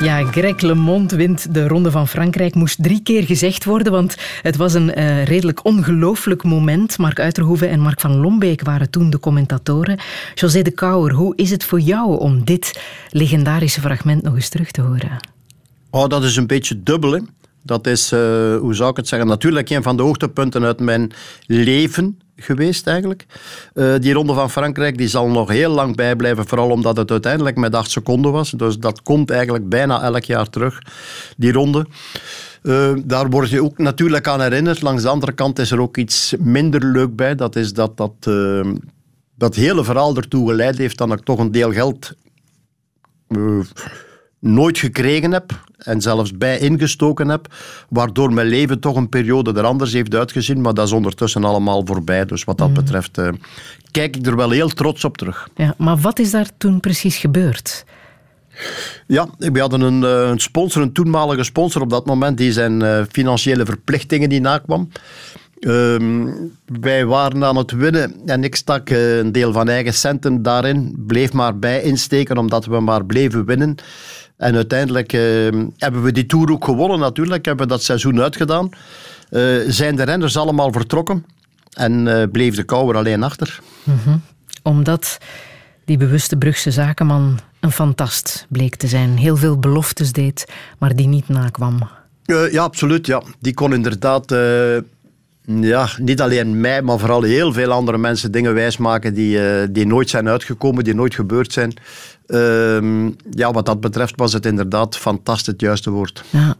Ja, 0.00 0.24
Greg 0.24 0.60
LeMond 0.60 1.10
wint 1.10 1.54
de 1.54 1.68
Ronde 1.68 1.90
van 1.90 2.08
Frankrijk. 2.08 2.54
Moest 2.54 2.82
drie 2.82 3.02
keer 3.02 3.22
gezegd 3.22 3.64
worden, 3.64 3.92
want 3.92 4.16
het 4.42 4.56
was 4.56 4.74
een 4.74 4.94
eh, 4.94 5.24
redelijk 5.24 5.64
ongelooflijk 5.64 6.42
moment. 6.42 6.98
Mark 6.98 7.20
Uiterhoeven 7.20 7.68
en 7.68 7.80
Mark 7.80 8.00
van 8.00 8.16
Lombeek 8.16 8.62
waren 8.62 8.90
toen 8.90 9.10
de 9.10 9.20
commentatoren. 9.20 9.98
José 10.34 10.62
de 10.62 10.70
Kouwer, 10.70 11.12
hoe 11.12 11.36
is 11.36 11.50
het 11.50 11.64
voor 11.64 11.80
jou 11.80 12.18
om 12.18 12.44
dit 12.44 12.80
legendarische 13.10 13.80
fragment 13.80 14.22
nog 14.22 14.34
eens 14.34 14.48
terug 14.48 14.70
te 14.70 14.80
horen? 14.80 15.18
Oh, 15.90 16.08
dat 16.08 16.24
is 16.24 16.36
een 16.36 16.46
beetje 16.46 16.82
dubbel. 16.82 17.12
Hè. 17.12 17.18
Dat 17.62 17.86
is, 17.86 18.12
eh, 18.12 18.18
hoe 18.56 18.74
zou 18.74 18.90
ik 18.90 18.96
het 18.96 19.08
zeggen, 19.08 19.28
natuurlijk 19.28 19.70
een 19.70 19.82
van 19.82 19.96
de 19.96 20.02
hoogtepunten 20.02 20.64
uit 20.64 20.80
mijn 20.80 21.12
leven 21.46 22.20
geweest 22.36 22.86
eigenlijk. 22.86 23.26
Eh, 23.74 23.94
die 23.98 24.12
ronde 24.12 24.34
van 24.34 24.50
Frankrijk 24.50 24.98
die 24.98 25.08
zal 25.08 25.28
nog 25.28 25.48
heel 25.48 25.70
lang 25.70 25.96
bijblijven, 25.96 26.46
vooral 26.46 26.70
omdat 26.70 26.96
het 26.96 27.10
uiteindelijk 27.10 27.56
met 27.56 27.74
acht 27.74 27.90
seconden 27.90 28.32
was. 28.32 28.50
Dus 28.50 28.78
dat 28.78 29.02
komt 29.02 29.30
eigenlijk 29.30 29.68
bijna 29.68 30.02
elk 30.02 30.24
jaar 30.24 30.50
terug, 30.50 30.78
die 31.36 31.52
ronde. 31.52 31.86
Eh, 32.62 32.92
daar 33.04 33.30
word 33.30 33.50
je 33.50 33.62
ook 33.62 33.78
natuurlijk 33.78 34.28
aan 34.28 34.40
herinnerd. 34.40 34.82
Langs 34.82 35.02
de 35.02 35.08
andere 35.08 35.32
kant 35.32 35.58
is 35.58 35.70
er 35.70 35.80
ook 35.80 35.96
iets 35.96 36.34
minder 36.38 36.84
leuk 36.84 37.16
bij. 37.16 37.34
Dat 37.34 37.56
is 37.56 37.72
dat 37.72 37.96
dat, 37.96 38.30
dat 39.36 39.54
hele 39.54 39.84
verhaal 39.84 40.16
ertoe 40.16 40.48
geleid 40.48 40.78
heeft 40.78 40.98
dat 40.98 41.12
ik 41.12 41.20
toch 41.20 41.38
een 41.38 41.52
deel 41.52 41.72
geld 41.72 42.12
nooit 44.38 44.78
gekregen 44.78 45.32
heb 45.32 45.60
en 45.84 46.00
zelfs 46.00 46.36
bij 46.36 46.58
ingestoken 46.58 47.28
heb, 47.28 47.54
waardoor 47.88 48.32
mijn 48.32 48.46
leven 48.46 48.80
toch 48.80 48.96
een 48.96 49.08
periode 49.08 49.52
er 49.52 49.64
anders 49.64 49.92
heeft 49.92 50.14
uitgezien, 50.14 50.60
maar 50.60 50.74
dat 50.74 50.86
is 50.86 50.92
ondertussen 50.92 51.44
allemaal 51.44 51.82
voorbij. 51.84 52.24
Dus 52.24 52.44
wat 52.44 52.58
dat 52.58 52.74
betreft 52.74 53.18
eh, 53.18 53.28
kijk 53.90 54.16
ik 54.16 54.26
er 54.26 54.36
wel 54.36 54.50
heel 54.50 54.68
trots 54.68 55.04
op 55.04 55.16
terug. 55.16 55.48
Ja, 55.54 55.74
maar 55.78 55.98
wat 55.98 56.18
is 56.18 56.30
daar 56.30 56.48
toen 56.56 56.80
precies 56.80 57.16
gebeurd? 57.16 57.84
Ja, 59.06 59.28
we 59.38 59.60
hadden 59.60 59.80
een, 59.80 60.04
eh, 60.04 60.28
een 60.28 60.38
sponsor, 60.38 60.82
een 60.82 60.92
toenmalige 60.92 61.44
sponsor 61.44 61.82
op 61.82 61.90
dat 61.90 62.06
moment, 62.06 62.38
die 62.38 62.52
zijn 62.52 62.82
eh, 62.82 63.02
financiële 63.10 63.64
verplichtingen 63.64 64.28
die 64.28 64.40
nakwam. 64.40 64.88
Ehm, 65.58 66.26
wij 66.80 67.06
waren 67.06 67.44
aan 67.44 67.56
het 67.56 67.70
winnen 67.70 68.14
en 68.26 68.44
ik 68.44 68.54
stak 68.54 68.90
een 68.90 69.32
deel 69.32 69.52
van 69.52 69.68
eigen 69.68 69.94
centen 69.94 70.42
daarin, 70.42 70.94
bleef 71.06 71.32
maar 71.32 71.58
bij 71.58 71.82
insteken 71.82 72.36
omdat 72.36 72.64
we 72.64 72.80
maar 72.80 73.04
bleven 73.04 73.44
winnen. 73.44 73.76
En 74.42 74.54
uiteindelijk 74.54 75.12
ehm, 75.12 75.66
hebben 75.78 76.02
we 76.02 76.12
die 76.12 76.26
Tour 76.26 76.50
ook 76.50 76.64
gewonnen 76.64 76.98
natuurlijk, 76.98 77.44
hebben 77.44 77.66
we 77.66 77.72
dat 77.72 77.82
seizoen 77.82 78.20
uitgedaan. 78.20 78.70
Eh, 79.30 79.42
zijn 79.66 79.96
de 79.96 80.02
renners 80.02 80.36
allemaal 80.36 80.72
vertrokken 80.72 81.24
en 81.70 82.08
eh, 82.08 82.28
bleef 82.32 82.54
de 82.54 82.62
kouwer 82.62 82.96
alleen 82.96 83.22
achter. 83.22 83.60
Omdat 84.62 85.18
die 85.84 85.96
bewuste 85.96 86.36
Brugse 86.36 86.70
zakenman 86.70 87.38
een 87.60 87.72
fantast 87.72 88.46
bleek 88.48 88.76
te 88.76 88.86
zijn. 88.86 89.16
Heel 89.16 89.36
veel 89.36 89.58
beloftes 89.58 90.12
deed, 90.12 90.52
maar 90.78 90.96
die 90.96 91.08
niet 91.08 91.28
nakwam. 91.28 91.88
Eh, 92.24 92.52
ja, 92.52 92.62
absoluut. 92.62 93.06
Ja. 93.06 93.22
Die 93.40 93.54
kon 93.54 93.74
inderdaad 93.74 94.34
ja, 95.44 95.88
niet 95.98 96.20
alleen 96.20 96.60
mij, 96.60 96.82
maar 96.82 96.98
vooral 96.98 97.22
heel 97.22 97.52
veel 97.52 97.70
andere 97.70 97.98
mensen 97.98 98.32
dingen 98.32 98.54
wijsmaken 98.54 99.14
die, 99.14 99.46
eh, 99.48 99.68
die 99.70 99.86
nooit 99.86 100.10
zijn 100.10 100.28
uitgekomen, 100.28 100.84
die 100.84 100.94
nooit 100.94 101.14
gebeurd 101.14 101.52
zijn. 101.52 101.74
Ehm, 102.26 103.06
ja, 103.30 103.50
wat 103.52 103.66
dat 103.66 103.80
betreft 103.80 104.12
was 104.16 104.32
het 104.32 104.46
inderdaad 104.46 104.96
fantastisch 104.96 105.46
het 105.46 105.60
juiste 105.60 105.90
woord. 105.90 106.24
Ja. 106.30 106.54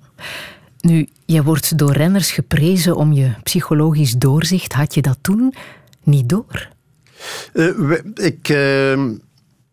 Nu, 0.80 1.09
jij 1.26 1.43
wordt 1.43 1.78
door 1.78 1.93
renners 1.93 2.30
geprezen 2.30 2.97
om 2.97 3.12
je 3.12 3.30
psychologisch 3.43 4.12
doorzicht. 4.12 4.72
Had 4.72 4.95
je 4.95 5.03
dat 5.03 5.18
toen 5.20 5.55
niet 6.03 6.28
door? 6.28 6.68
Eh, 7.53 7.66
ik, 8.14 8.49
eh, 8.49 8.95
hoe- 8.95 9.20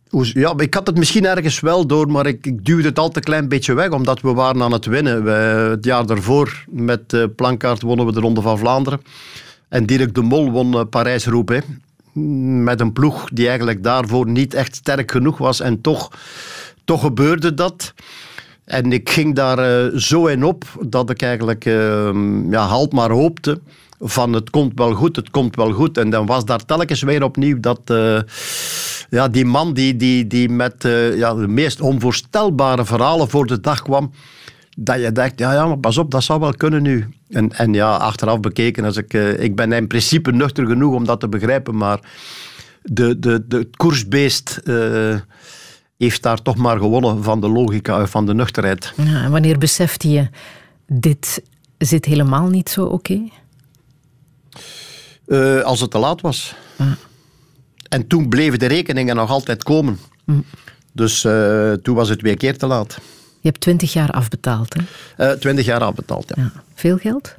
ja, 0.10 0.54
ik 0.58 0.74
had 0.74 0.88
het 0.88 0.98
misschien 0.98 1.26
ergens 1.26 1.60
wel 1.60 1.88
door, 1.88 2.12
maar 2.12 2.26
ik, 2.26 2.46
ik 2.46 2.66
duwde 2.66 2.88
het 2.88 3.00
altijd 3.00 3.16
een 3.16 3.32
klein 3.32 3.48
beetje 3.48 3.74
weg, 3.74 3.90
omdat 3.90 4.22
we 4.22 4.34
waren 4.34 4.62
aan 4.62 4.72
het 4.72 4.86
winnen. 4.86 5.24
We, 5.24 5.32
het 5.70 5.86
jaar 5.86 6.06
daarvoor 6.06 6.64
met 6.70 7.14
uh, 7.14 7.24
Plankaart 7.36 7.82
wonnen 7.82 8.06
we 8.06 8.12
de 8.12 8.20
Ronde 8.20 8.42
van 8.42 8.58
Vlaanderen. 8.58 9.02
En 9.68 9.86
Dirk 9.86 10.16
de 10.16 10.22
Mol 10.22 10.52
won 10.52 10.76
uh, 10.76 10.82
Parijs-Roubaix. 10.90 11.66
Met 12.64 12.80
een 12.80 12.94
ploeg 12.94 13.30
die 13.34 13.48
eigenlijk 13.48 13.84
daarvoor 13.84 14.28
niet 14.28 14.54
echt 14.54 14.76
sterk 14.76 15.12
genoeg 15.12 15.38
was. 15.38 15.60
En 15.60 15.82
toch, 15.82 16.12
toch 16.86 17.02
gebeurde 17.02 17.54
dat. 17.54 17.94
En 18.66 18.92
ik 18.92 19.10
ging 19.10 19.36
daar 19.36 19.88
uh, 19.90 19.98
zo 19.98 20.26
in 20.26 20.44
op 20.44 20.64
dat 20.82 21.10
ik 21.10 21.22
eigenlijk 21.22 21.66
uh, 21.66 22.10
ja, 22.50 22.66
halt 22.66 22.92
maar 22.92 23.12
hoopte 23.12 23.60
van 24.00 24.34
het 24.34 24.50
komt 24.50 24.72
wel 24.76 24.94
goed, 24.94 25.16
het 25.16 25.30
komt 25.30 25.56
wel 25.56 25.72
goed. 25.72 25.98
En 25.98 26.10
dan 26.10 26.26
was 26.26 26.46
daar 26.46 26.66
telkens 26.66 27.02
weer 27.02 27.24
opnieuw 27.24 27.60
dat 27.60 27.82
uh, 27.92 28.20
ja, 29.10 29.28
die 29.28 29.46
man 29.46 29.74
die, 29.74 29.96
die, 29.96 30.28
die 30.28 30.50
met 30.50 30.84
uh, 30.84 31.18
ja, 31.18 31.34
de 31.34 31.48
meest 31.48 31.82
onvoorstelbare 31.82 32.86
verhalen 32.86 33.30
voor 33.30 33.46
de 33.46 33.60
dag 33.60 33.82
kwam, 33.82 34.12
dat 34.78 35.02
je 35.02 35.12
dacht, 35.12 35.40
ja, 35.40 35.54
ja, 35.54 35.66
maar 35.66 35.78
pas 35.78 35.98
op, 35.98 36.12
dat 36.12 36.24
zou 36.24 36.40
wel 36.40 36.54
kunnen 36.54 36.82
nu. 36.82 37.08
En, 37.30 37.52
en 37.52 37.74
ja, 37.74 37.96
achteraf 37.96 38.40
bekeken, 38.40 38.86
als 38.86 38.98
ik, 38.98 39.14
uh, 39.14 39.40
ik 39.40 39.56
ben 39.56 39.72
in 39.72 39.88
principe 39.88 40.32
nuchter 40.32 40.68
genoeg 40.68 40.94
om 40.94 41.06
dat 41.06 41.20
te 41.20 41.30
begrijpen, 41.30 41.78
maar 41.78 42.00
de, 42.84 43.20
de, 43.20 43.48
de, 43.48 43.70
koersbeest 43.78 44.62
heeft 45.98 46.24
daar 46.24 46.42
toch 46.42 46.56
maar 46.56 46.78
gewonnen 46.78 47.24
van 47.24 47.42
de 47.42 47.50
logica, 47.50 48.08
van 48.08 48.26
de 48.26 48.34
nuchterheid. 48.34 48.94
Ja, 48.98 49.24
en 49.24 49.32
wanneer 49.32 49.58
besefte 49.58 50.10
je, 50.10 50.28
dit 50.88 51.42
zit 51.78 52.06
helemaal 52.06 52.48
niet 52.48 52.70
zo 52.70 52.86
oké? 52.86 53.22
Uh, 55.30 55.62
als 55.62 55.82
het 55.82 55.92
te 55.92 55.98
laat 55.98 56.22
was. 56.22 56.56
En 57.90 58.08
toen 58.08 58.30
bleven 58.30 58.60
de 58.60 58.66
rekeningen 58.66 59.16
nog 59.16 59.30
altijd 59.30 59.64
komen. 59.64 60.00
Mm. 60.26 60.46
Dus 60.94 61.24
uh, 61.24 61.74
toen 61.74 61.96
was 61.96 62.10
het 62.10 62.22
weer 62.22 62.38
keer 62.38 62.58
te 62.58 62.68
laat. 62.68 63.00
Je 63.42 63.48
hebt 63.48 63.62
twintig 63.62 63.94
jaar 63.94 64.12
afbetaald, 64.12 64.74
hè? 64.74 65.32
Uh, 65.32 65.38
twintig 65.38 65.66
jaar 65.66 65.82
afbetaald, 65.82 66.32
ja. 66.36 66.44
ja. 66.44 66.64
Veel 66.74 66.98
geld? 66.98 67.36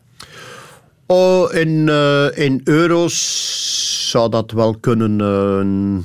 Oh, 1.06 1.54
in, 1.54 1.88
in 2.34 2.60
euro's 2.64 4.10
zou 4.10 4.30
dat 4.30 4.50
wel 4.50 4.76
kunnen 4.76 6.04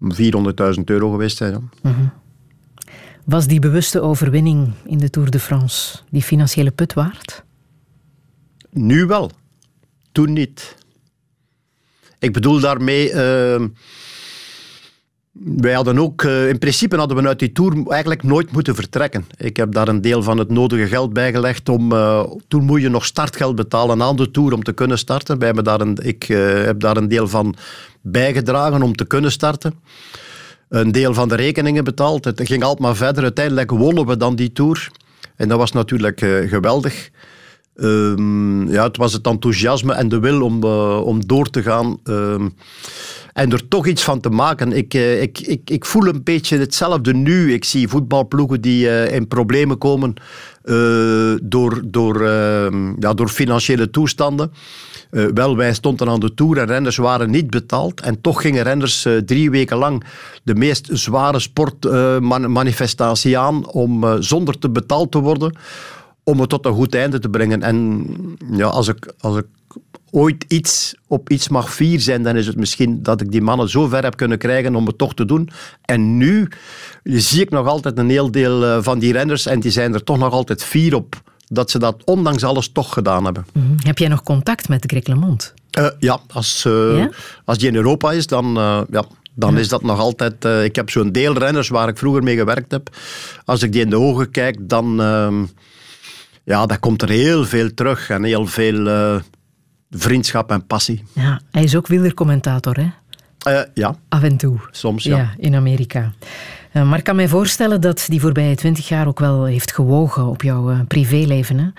400.000 0.00 0.84
euro 0.84 1.10
geweest 1.10 1.36
zijn. 1.36 1.52
Ja. 1.52 1.58
Mm 1.58 1.94
-hmm. 1.94 2.12
Was 3.24 3.46
die 3.46 3.58
bewuste 3.58 4.00
overwinning 4.00 4.72
in 4.84 4.98
de 4.98 5.10
Tour 5.10 5.30
de 5.30 5.38
France 5.38 5.98
die 6.10 6.22
financiële 6.22 6.70
put 6.70 6.92
waard? 6.92 7.44
Nu 8.70 9.06
wel. 9.06 9.30
Toen 10.12 10.32
niet. 10.32 10.76
Ik 12.18 12.32
bedoel 12.32 12.60
daarmee. 12.60 13.12
Uh, 13.12 13.64
wij 15.42 15.72
hadden 15.72 15.98
ook. 15.98 16.22
Uh, 16.22 16.48
in 16.48 16.58
principe 16.58 16.96
hadden 16.96 17.16
we 17.16 17.28
uit 17.28 17.38
die 17.38 17.52
tour 17.52 17.86
eigenlijk 17.88 18.22
nooit 18.22 18.52
moeten 18.52 18.74
vertrekken. 18.74 19.26
Ik 19.36 19.56
heb 19.56 19.72
daar 19.72 19.88
een 19.88 20.00
deel 20.00 20.22
van 20.22 20.38
het 20.38 20.50
nodige 20.50 20.86
geld 20.86 21.12
bij 21.12 21.32
gelegd. 21.32 21.68
Om, 21.68 21.92
uh, 21.92 22.24
toen 22.48 22.64
moet 22.64 22.80
je 22.80 22.88
nog 22.88 23.04
startgeld 23.04 23.54
betalen 23.54 24.02
aan 24.02 24.16
de 24.16 24.30
tour 24.30 24.52
om 24.52 24.62
te 24.62 24.72
kunnen 24.72 24.98
starten. 24.98 25.38
Wij 25.38 25.46
hebben 25.46 25.64
daar 25.64 25.80
een, 25.80 25.98
ik 26.02 26.28
uh, 26.28 26.64
heb 26.64 26.80
daar 26.80 26.96
een 26.96 27.08
deel 27.08 27.28
van 27.28 27.54
bijgedragen 28.02 28.82
om 28.82 28.94
te 28.94 29.04
kunnen 29.04 29.32
starten. 29.32 29.74
Een 30.68 30.92
deel 30.92 31.14
van 31.14 31.28
de 31.28 31.34
rekeningen 31.34 31.84
betaald. 31.84 32.24
Het 32.24 32.40
ging 32.44 32.62
altijd 32.62 32.80
maar 32.80 32.96
verder. 32.96 33.22
Uiteindelijk 33.22 33.70
wonnen 33.70 34.06
we 34.06 34.16
dan 34.16 34.36
die 34.36 34.52
tour. 34.52 34.90
En 35.36 35.48
dat 35.48 35.58
was 35.58 35.72
natuurlijk 35.72 36.18
geweldig. 36.46 37.10
Um, 37.76 38.68
ja, 38.68 38.84
het 38.84 38.96
was 38.96 39.12
het 39.12 39.26
enthousiasme 39.26 39.92
en 39.92 40.08
de 40.08 40.18
wil 40.18 40.42
om, 40.42 40.64
uh, 40.64 41.00
om 41.04 41.26
door 41.26 41.50
te 41.50 41.62
gaan 41.62 41.98
um, 42.04 42.54
en 43.32 43.52
er 43.52 43.68
toch 43.68 43.86
iets 43.86 44.02
van 44.02 44.20
te 44.20 44.28
maken. 44.28 44.72
Ik, 44.72 44.94
uh, 44.94 45.22
ik, 45.22 45.40
ik, 45.40 45.70
ik 45.70 45.84
voel 45.84 46.06
een 46.06 46.22
beetje 46.22 46.58
hetzelfde 46.58 47.14
nu. 47.14 47.52
Ik 47.52 47.64
zie 47.64 47.88
voetbalploegen 47.88 48.60
die 48.60 48.84
uh, 48.84 49.14
in 49.14 49.28
problemen 49.28 49.78
komen 49.78 50.14
door, 51.42 51.82
door, 51.84 52.22
ja, 52.98 53.14
door 53.14 53.28
financiële 53.28 53.90
toestanden. 53.90 54.52
wel, 55.10 55.56
wij 55.56 55.74
stonden 55.74 56.08
aan 56.08 56.20
de 56.20 56.34
tour 56.34 56.58
en 56.58 56.66
renners 56.66 56.96
waren 56.96 57.30
niet 57.30 57.50
betaald. 57.50 58.00
En 58.00 58.20
toch 58.20 58.40
gingen 58.40 58.62
renners 58.62 59.06
drie 59.24 59.50
weken 59.50 59.76
lang 59.76 60.04
de 60.42 60.54
meest 60.54 60.88
zware 60.92 61.38
sportmanifestatie 61.38 63.38
aan 63.38 63.70
om 63.70 64.22
zonder 64.22 64.58
te 64.58 64.70
betaald 64.70 65.12
te 65.12 65.18
worden 65.18 65.56
om 66.24 66.40
het 66.40 66.48
tot 66.48 66.66
een 66.66 66.74
goed 66.74 66.94
einde 66.94 67.18
te 67.18 67.28
brengen. 67.28 67.62
En 67.62 68.06
ja, 68.50 68.66
als 68.66 68.88
ik, 68.88 69.12
als 69.20 69.36
ik 69.36 69.46
ooit 70.10 70.44
iets 70.48 70.94
op 71.06 71.30
iets 71.30 71.48
mag 71.48 71.74
fier 71.74 72.00
zijn, 72.00 72.22
dan 72.22 72.36
is 72.36 72.46
het 72.46 72.56
misschien 72.56 73.02
dat 73.02 73.20
ik 73.20 73.30
die 73.30 73.42
mannen 73.42 73.68
zo 73.68 73.86
ver 73.86 74.02
heb 74.02 74.16
kunnen 74.16 74.38
krijgen 74.38 74.74
om 74.74 74.86
het 74.86 74.98
toch 74.98 75.14
te 75.14 75.24
doen. 75.24 75.50
En 75.82 76.16
nu 76.16 76.48
zie 77.02 77.40
ik 77.40 77.50
nog 77.50 77.66
altijd 77.66 77.98
een 77.98 78.10
heel 78.10 78.30
deel 78.30 78.82
van 78.82 78.98
die 78.98 79.12
renners 79.12 79.46
en 79.46 79.60
die 79.60 79.70
zijn 79.70 79.94
er 79.94 80.04
toch 80.04 80.18
nog 80.18 80.32
altijd 80.32 80.64
fier 80.64 80.94
op 80.94 81.22
dat 81.48 81.70
ze 81.70 81.78
dat 81.78 82.02
ondanks 82.04 82.44
alles 82.44 82.68
toch 82.72 82.92
gedaan 82.92 83.24
hebben. 83.24 83.46
Mm 83.52 83.62
-hmm. 83.62 83.76
Heb 83.78 83.98
jij 83.98 84.08
nog 84.08 84.22
contact 84.22 84.68
met 84.68 84.84
Greg 84.86 85.06
LeMond? 85.06 85.54
Uh, 85.78 85.86
ja, 85.98 86.20
als, 86.32 86.64
uh, 86.66 86.98
ja, 86.98 87.10
als 87.44 87.58
die 87.58 87.68
in 87.68 87.74
Europa 87.74 88.12
is, 88.12 88.26
dan... 88.26 88.58
Uh, 88.58 88.80
ja, 88.90 89.04
dan 89.34 89.58
is 89.58 89.68
dat 89.68 89.82
nog 89.82 89.98
altijd... 89.98 90.44
Uh, 90.44 90.64
ik 90.64 90.76
heb 90.76 90.90
zo'n 90.90 91.12
deel 91.12 91.38
renners 91.38 91.68
waar 91.68 91.88
ik 91.88 91.98
vroeger 91.98 92.22
mee 92.22 92.36
gewerkt 92.36 92.70
heb. 92.70 92.96
Als 93.44 93.62
ik 93.62 93.72
die 93.72 93.82
in 93.82 93.90
de 93.90 93.98
ogen 93.98 94.30
kijk, 94.30 94.56
dan... 94.60 95.00
Uh, 95.00 95.42
ja, 96.44 96.66
daar 96.66 96.78
komt 96.78 97.02
er 97.02 97.08
heel 97.08 97.44
veel 97.44 97.74
terug 97.74 98.10
en 98.10 98.24
heel 98.24 98.46
veel 98.46 98.86
uh, 98.86 99.20
vriendschap 99.90 100.50
en 100.50 100.66
passie. 100.66 101.02
Ja, 101.12 101.40
hij 101.50 101.62
is 101.62 101.76
ook 101.76 101.86
wielercommentator, 101.86 102.76
hè? 102.76 102.90
Uh, 103.48 103.60
ja. 103.74 103.96
Af 104.08 104.22
en 104.22 104.36
toe. 104.36 104.58
Soms, 104.70 105.04
ja. 105.04 105.16
ja 105.16 105.34
in 105.36 105.54
Amerika. 105.54 106.12
Uh, 106.72 106.88
maar 106.88 106.98
ik 106.98 107.04
kan 107.04 107.16
mij 107.16 107.28
voorstellen 107.28 107.80
dat 107.80 108.04
die 108.08 108.20
voorbije 108.20 108.54
twintig 108.54 108.88
jaar 108.88 109.06
ook 109.06 109.18
wel 109.18 109.44
heeft 109.44 109.72
gewogen 109.72 110.26
op 110.26 110.42
jouw 110.42 110.84
privéleven, 110.88 111.74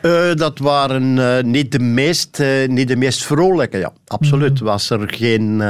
hè? 0.00 0.34
dat 0.34 0.58
waren 0.58 1.50
niet, 1.50 1.72
de 1.72 1.78
meest, 1.78 2.42
niet 2.66 2.88
de 2.88 2.96
meest 2.96 3.24
vrolijke, 3.24 3.78
ja. 3.78 3.92
Absoluut. 4.06 4.60
Mm. 4.60 4.66
Was 4.66 4.90
er 4.90 5.14
geen... 5.14 5.62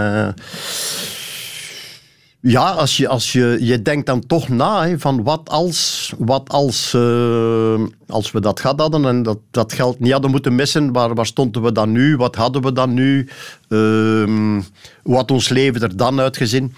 Ja, 2.40 2.70
als 2.70 2.96
je, 2.96 3.08
als 3.08 3.32
je, 3.32 3.56
je 3.60 3.82
denkt 3.82 4.06
dan 4.06 4.26
toch 4.26 4.48
na 4.48 4.86
hè, 4.86 4.98
van 4.98 5.22
wat 5.22 5.48
als, 5.48 6.12
wat 6.18 6.48
als, 6.48 6.92
uh, 6.96 7.82
als 8.06 8.30
we 8.30 8.40
dat 8.40 8.60
gehad 8.60 8.80
hadden 8.80 9.04
en 9.04 9.22
dat, 9.22 9.38
dat 9.50 9.72
geld 9.72 10.00
niet 10.00 10.12
hadden 10.12 10.30
moeten 10.30 10.54
missen, 10.54 10.92
waar, 10.92 11.14
waar 11.14 11.26
stonden 11.26 11.62
we 11.62 11.72
dan 11.72 11.92
nu, 11.92 12.16
wat 12.16 12.34
hadden 12.34 12.62
we 12.62 12.72
dan 12.72 12.94
nu, 12.94 13.28
uh, 13.68 14.60
hoe 15.02 15.14
had 15.14 15.30
ons 15.30 15.48
leven 15.48 15.82
er 15.82 15.96
dan 15.96 16.20
uitgezien. 16.20 16.74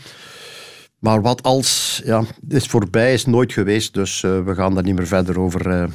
Maar 0.98 1.22
wat 1.22 1.42
als, 1.42 2.00
ja, 2.04 2.24
is 2.48 2.66
voorbij, 2.66 3.12
is 3.12 3.26
nooit 3.26 3.52
geweest, 3.52 3.94
dus 3.94 4.22
uh, 4.22 4.44
we 4.44 4.54
gaan 4.54 4.74
daar 4.74 4.82
niet 4.84 4.96
meer 4.96 5.06
verder 5.06 5.40
over 5.40 5.90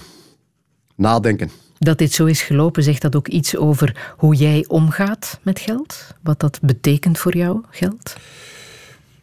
nadenken. 0.95 1.51
Dat 1.77 1.97
dit 1.97 2.13
zo 2.13 2.25
is 2.25 2.41
gelopen, 2.41 2.83
zegt 2.83 3.01
dat 3.01 3.15
ook 3.15 3.27
iets 3.27 3.55
over 3.55 4.13
hoe 4.17 4.35
jij 4.35 4.65
omgaat 4.67 5.39
met 5.41 5.59
geld? 5.59 6.07
Wat 6.23 6.39
dat 6.39 6.59
betekent 6.61 7.17
voor 7.17 7.35
jou, 7.37 7.61
geld? 7.69 8.15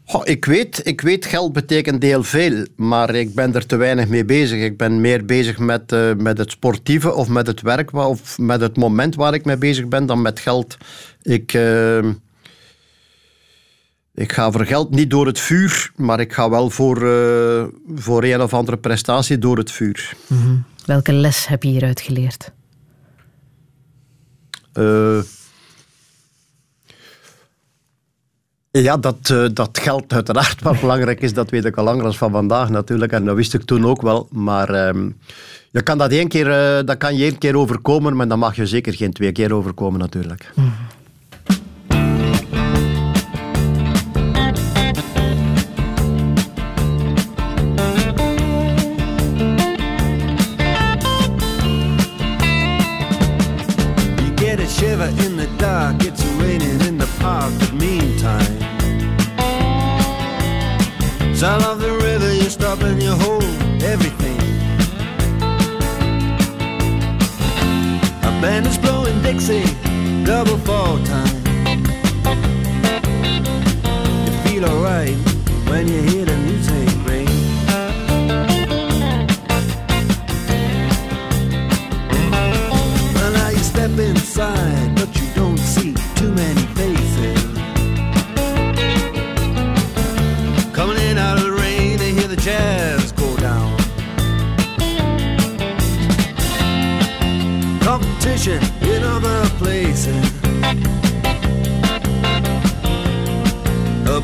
Oh, 0.07 0.21
ik, 0.25 0.45
weet, 0.45 0.81
ik 0.87 1.01
weet, 1.01 1.27
geld 1.27 1.53
betekent 1.53 2.03
heel 2.03 2.23
veel, 2.23 2.67
maar 2.77 3.15
ik 3.15 3.35
ben 3.35 3.55
er 3.55 3.67
te 3.67 3.77
weinig 3.77 4.09
mee 4.09 4.25
bezig. 4.25 4.63
Ik 4.63 4.77
ben 4.77 5.01
meer 5.01 5.25
bezig 5.25 5.59
met, 5.59 5.93
uh, 5.93 6.15
met 6.15 6.39
het 6.39 6.51
sportieve 6.51 7.15
of 7.15 7.29
met 7.29 7.47
het 7.47 7.61
werk 7.61 7.93
of 7.93 8.39
met 8.39 8.61
het 8.61 8.77
moment 8.77 9.15
waar 9.15 9.35
ik 9.35 9.45
mee 9.45 9.57
bezig 9.57 9.89
ben 9.89 10.07
dan 10.07 10.23
met 10.23 10.41
geld. 10.41 10.77
Ik, 11.23 11.53
uh, 11.53 11.99
Ik 14.15 14.33
ga 14.33 14.51
voor 14.51 14.67
geld 14.67 14.91
niet 14.91 15.11
door 15.11 15.27
het 15.27 15.41
vuur, 15.41 15.93
maar 15.97 16.21
ik 16.21 16.33
ga 16.33 16.51
wel 16.51 16.71
voor, 16.71 16.97
eh, 16.97 17.65
voor 17.95 18.25
een 18.25 18.41
of 18.41 18.55
andere 18.55 18.77
prestatie 18.77 19.39
door 19.39 19.59
het 19.59 19.71
vuur. 19.71 20.17
Welke 20.87 21.13
les 21.13 21.47
heb 21.47 21.63
je 21.63 21.69
hieruit 21.69 22.01
geleerd? 22.01 22.53
Eh, 24.73 25.19
ja, 28.81 28.97
dat, 28.97 29.31
eh, 29.31 29.45
dat 29.53 29.79
geld 29.83 30.13
uiteraard 30.13 30.63
wat 30.63 30.81
belangrijk 30.81 31.21
is, 31.21 31.35
dat 31.35 31.51
weet 31.51 31.65
ik 31.65 31.77
al 31.77 31.85
langer 31.85 32.05
als 32.05 32.19
van 32.19 32.31
vandaag 32.31 32.71
natuurlijk. 32.71 33.13
En 33.13 33.25
dat 33.25 33.37
wist 33.37 33.55
ik 33.55 33.63
toen 33.63 33.87
ook 33.87 34.03
wel. 34.03 34.29
Maar 34.31 34.69
ehm, 34.69 35.11
je 35.71 35.83
kan 35.83 35.99
dat, 35.99 36.11
één 36.11 36.29
keer, 36.29 36.51
eh, 36.51 36.85
dat 36.85 36.97
kan 36.97 37.17
je 37.17 37.25
één 37.25 37.39
keer 37.39 37.57
overkomen, 37.57 38.17
maar 38.17 38.29
dan 38.29 38.39
mag 38.39 38.57
je 38.57 38.67
zeker 38.67 38.95
geen 38.95 39.13
twee 39.13 39.33
keer 39.33 39.55
overkomen 39.55 40.01
natuurlijk. 40.01 40.53
You 40.55 40.67
Sound 61.43 61.72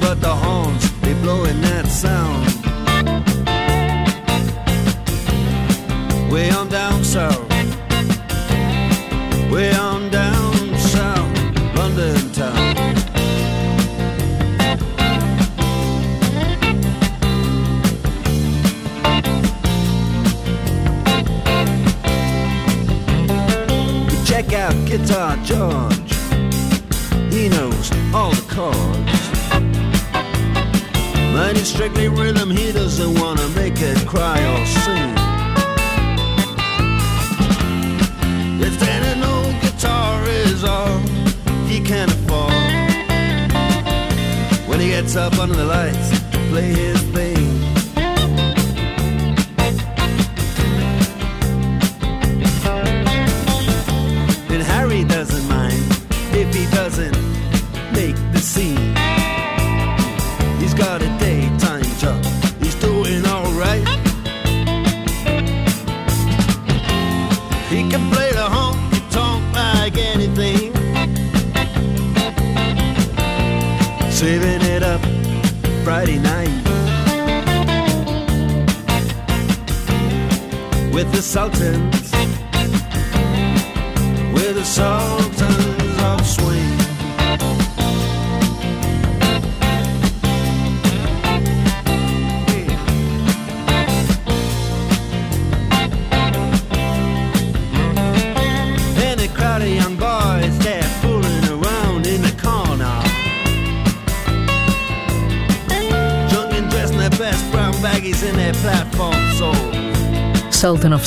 but 0.00 0.20
the 0.20 0.34
horns, 0.34 0.90
they 1.00 1.14
blowing 1.14 1.60
that 1.62 1.86
sound. 1.86 2.46
Way 6.32 6.50
on 6.50 6.68
down 6.68 7.04
south. 7.04 7.47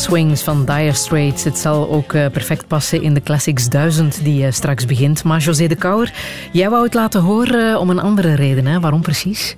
Swings 0.01 0.41
van 0.41 0.65
Dire 0.65 0.93
Straits. 0.93 1.43
Het 1.43 1.57
zal 1.57 1.89
ook 1.89 2.13
eh, 2.13 2.25
perfect 2.31 2.67
passen 2.67 3.01
in 3.01 3.13
de 3.13 3.21
Classics 3.21 3.69
1000 3.69 4.23
die 4.23 4.45
eh, 4.45 4.51
straks 4.51 4.85
begint. 4.85 5.23
Maar 5.23 5.39
José 5.39 5.67
de 5.67 5.75
Kouwer, 5.75 6.13
jij 6.51 6.69
wou 6.69 6.83
het 6.83 6.93
laten 6.93 7.21
horen 7.21 7.71
eh, 7.71 7.79
om 7.79 7.89
een 7.89 7.99
andere 7.99 8.33
reden. 8.33 8.65
Hè? 8.65 8.79
Waarom 8.79 9.01
precies? 9.01 9.55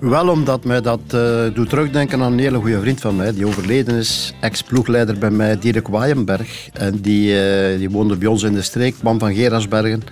Wel 0.00 0.28
omdat 0.28 0.64
mij 0.64 0.80
dat 0.80 1.00
eh, 1.08 1.40
doet 1.54 1.68
terugdenken 1.68 2.22
aan 2.22 2.32
een 2.32 2.38
hele 2.38 2.58
goede 2.58 2.80
vriend 2.80 3.00
van 3.00 3.16
mij, 3.16 3.32
die 3.32 3.46
overleden 3.46 3.94
is, 3.98 4.34
ex-ploegleider 4.40 5.18
bij 5.18 5.30
mij, 5.30 5.58
Dirk 5.58 5.88
Waaienberg. 5.88 6.68
En 6.72 7.00
die, 7.00 7.34
die 7.78 7.90
woonde 7.90 8.16
bij 8.16 8.28
ons 8.28 8.42
in 8.42 8.54
de 8.54 8.62
streek, 8.62 8.94
kwam 8.98 9.18
van 9.18 9.34
Gerasbergen, 9.34 10.02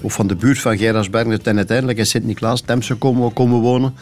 of 0.00 0.12
van 0.12 0.26
de 0.26 0.36
buurt 0.36 0.58
van 0.58 0.78
Gerasbergen. 0.78 1.40
En 1.44 1.56
uiteindelijk 1.56 1.98
in 1.98 2.06
Sint-Niklaas, 2.06 2.60
Temse 2.60 2.94
komen, 2.94 3.32
komen 3.32 3.60
wonen. 3.60 3.94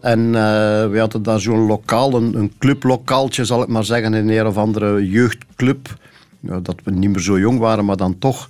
En 0.00 0.34
eh, 0.34 0.88
we 0.90 0.96
hadden 0.98 1.22
daar 1.22 1.40
zo'n 1.40 1.66
lokaal, 1.66 2.14
een, 2.14 2.34
een 2.34 2.52
clublokaaltje 2.58 3.44
zal 3.44 3.62
ik 3.62 3.68
maar 3.68 3.84
zeggen, 3.84 4.14
in 4.14 4.28
een 4.28 4.46
of 4.46 4.56
andere 4.56 5.08
jeugdclub. 5.08 5.94
Ja, 6.40 6.60
dat 6.60 6.74
we 6.84 6.90
niet 6.90 7.10
meer 7.10 7.20
zo 7.20 7.38
jong 7.38 7.58
waren, 7.58 7.84
maar 7.84 7.96
dan 7.96 8.18
toch. 8.18 8.48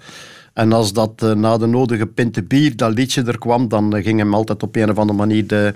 En 0.52 0.72
als 0.72 0.92
dat 0.92 1.12
eh, 1.22 1.32
na 1.32 1.56
de 1.56 1.66
nodige 1.66 2.06
pinte 2.06 2.42
bier, 2.42 2.76
dat 2.76 2.92
liedje 2.92 3.22
er 3.22 3.38
kwam, 3.38 3.68
dan 3.68 3.96
eh, 3.96 4.04
ging 4.04 4.18
hem 4.18 4.34
altijd 4.34 4.62
op 4.62 4.76
een 4.76 4.90
of 4.90 4.98
andere 4.98 5.18
manier 5.18 5.46
de 5.46 5.74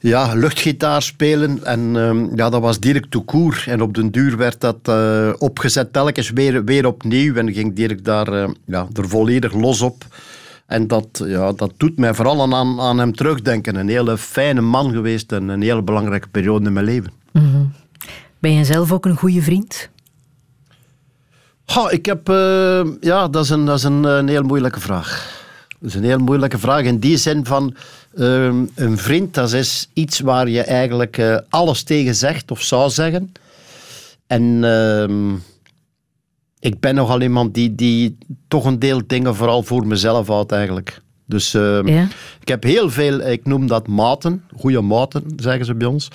ja, 0.00 0.34
luchtgitaar 0.34 1.02
spelen. 1.02 1.64
En 1.64 1.96
ehm, 1.96 2.36
ja, 2.36 2.50
dat 2.50 2.60
was 2.60 2.80
Dirk 2.80 3.06
Toekoer. 3.06 3.64
En 3.66 3.82
op 3.82 3.94
den 3.94 4.10
duur 4.10 4.36
werd 4.36 4.60
dat 4.60 4.90
opgezet 5.38 5.92
telkens 5.92 6.30
weer, 6.30 6.64
weer 6.64 6.86
opnieuw. 6.86 7.34
En 7.34 7.52
ging 7.52 7.74
Dirk 7.74 8.04
daar 8.04 8.48
ja, 8.64 8.86
er 8.94 9.08
volledig 9.08 9.52
los 9.52 9.80
op. 9.80 10.04
En 10.68 10.86
dat, 10.86 11.22
ja, 11.24 11.52
dat 11.52 11.72
doet 11.76 11.98
mij 11.98 12.14
vooral 12.14 12.54
aan, 12.54 12.80
aan 12.80 12.98
hem 12.98 13.14
terugdenken. 13.14 13.76
Een 13.76 13.88
hele 13.88 14.18
fijne 14.18 14.60
man 14.60 14.90
geweest 14.92 15.32
en 15.32 15.48
een 15.48 15.62
hele 15.62 15.82
belangrijke 15.82 16.28
periode 16.28 16.66
in 16.66 16.72
mijn 16.72 16.84
leven. 16.84 17.12
Ben 18.38 18.52
je 18.52 18.64
zelf 18.64 18.92
ook 18.92 19.04
een 19.06 19.16
goede 19.16 19.42
vriend? 19.42 19.88
Goh, 21.64 21.92
ik 21.92 22.06
heb... 22.06 22.28
eh, 22.28 22.86
ja, 23.00 23.28
dat 23.28 23.44
is, 23.44 23.50
een, 23.50 23.64
dat 23.64 23.78
is 23.78 23.82
een, 23.84 24.04
een 24.04 24.28
heel 24.28 24.42
moeilijke 24.42 24.80
vraag. 24.80 25.36
Dat 25.80 25.88
is 25.88 25.94
een 25.94 26.04
heel 26.04 26.18
moeilijke 26.18 26.58
vraag 26.58 26.82
in 26.82 26.98
die 26.98 27.16
zin 27.16 27.46
van... 27.46 27.74
ehm, 28.16 28.64
een 28.74 28.98
vriend, 28.98 29.34
dat 29.34 29.52
is 29.52 29.88
iets 29.92 30.20
waar 30.20 30.48
je 30.48 30.62
eigenlijk 30.62 31.18
eh, 31.18 31.36
alles 31.48 31.82
tegen 31.82 32.14
zegt 32.14 32.50
of 32.50 32.62
zou 32.62 32.90
zeggen. 32.90 33.32
En 34.26 34.64
ehm, 34.64 35.34
ik 36.60 36.80
ben 36.80 36.94
nogal 36.94 37.20
iemand 37.20 37.54
die, 37.54 37.74
die 37.74 38.18
toch 38.48 38.64
een 38.64 38.78
deel 38.78 39.00
dingen 39.06 39.34
vooral 39.34 39.62
voor 39.62 39.86
mezelf 39.86 40.26
houdt 40.26 40.52
eigenlijk. 40.52 41.00
Dus 41.26 41.54
ehm, 41.54 41.86
Ja. 41.88 42.08
ik 42.40 42.48
heb 42.48 42.62
heel 42.62 42.90
veel, 42.90 43.20
ik 43.20 43.44
noem 43.44 43.66
dat 43.66 43.86
maten, 43.86 44.44
goede 44.56 44.80
maten 44.80 45.22
zeggen 45.36 45.64
ze 45.64 45.74
bij 45.74 45.86
ons. 45.86 46.08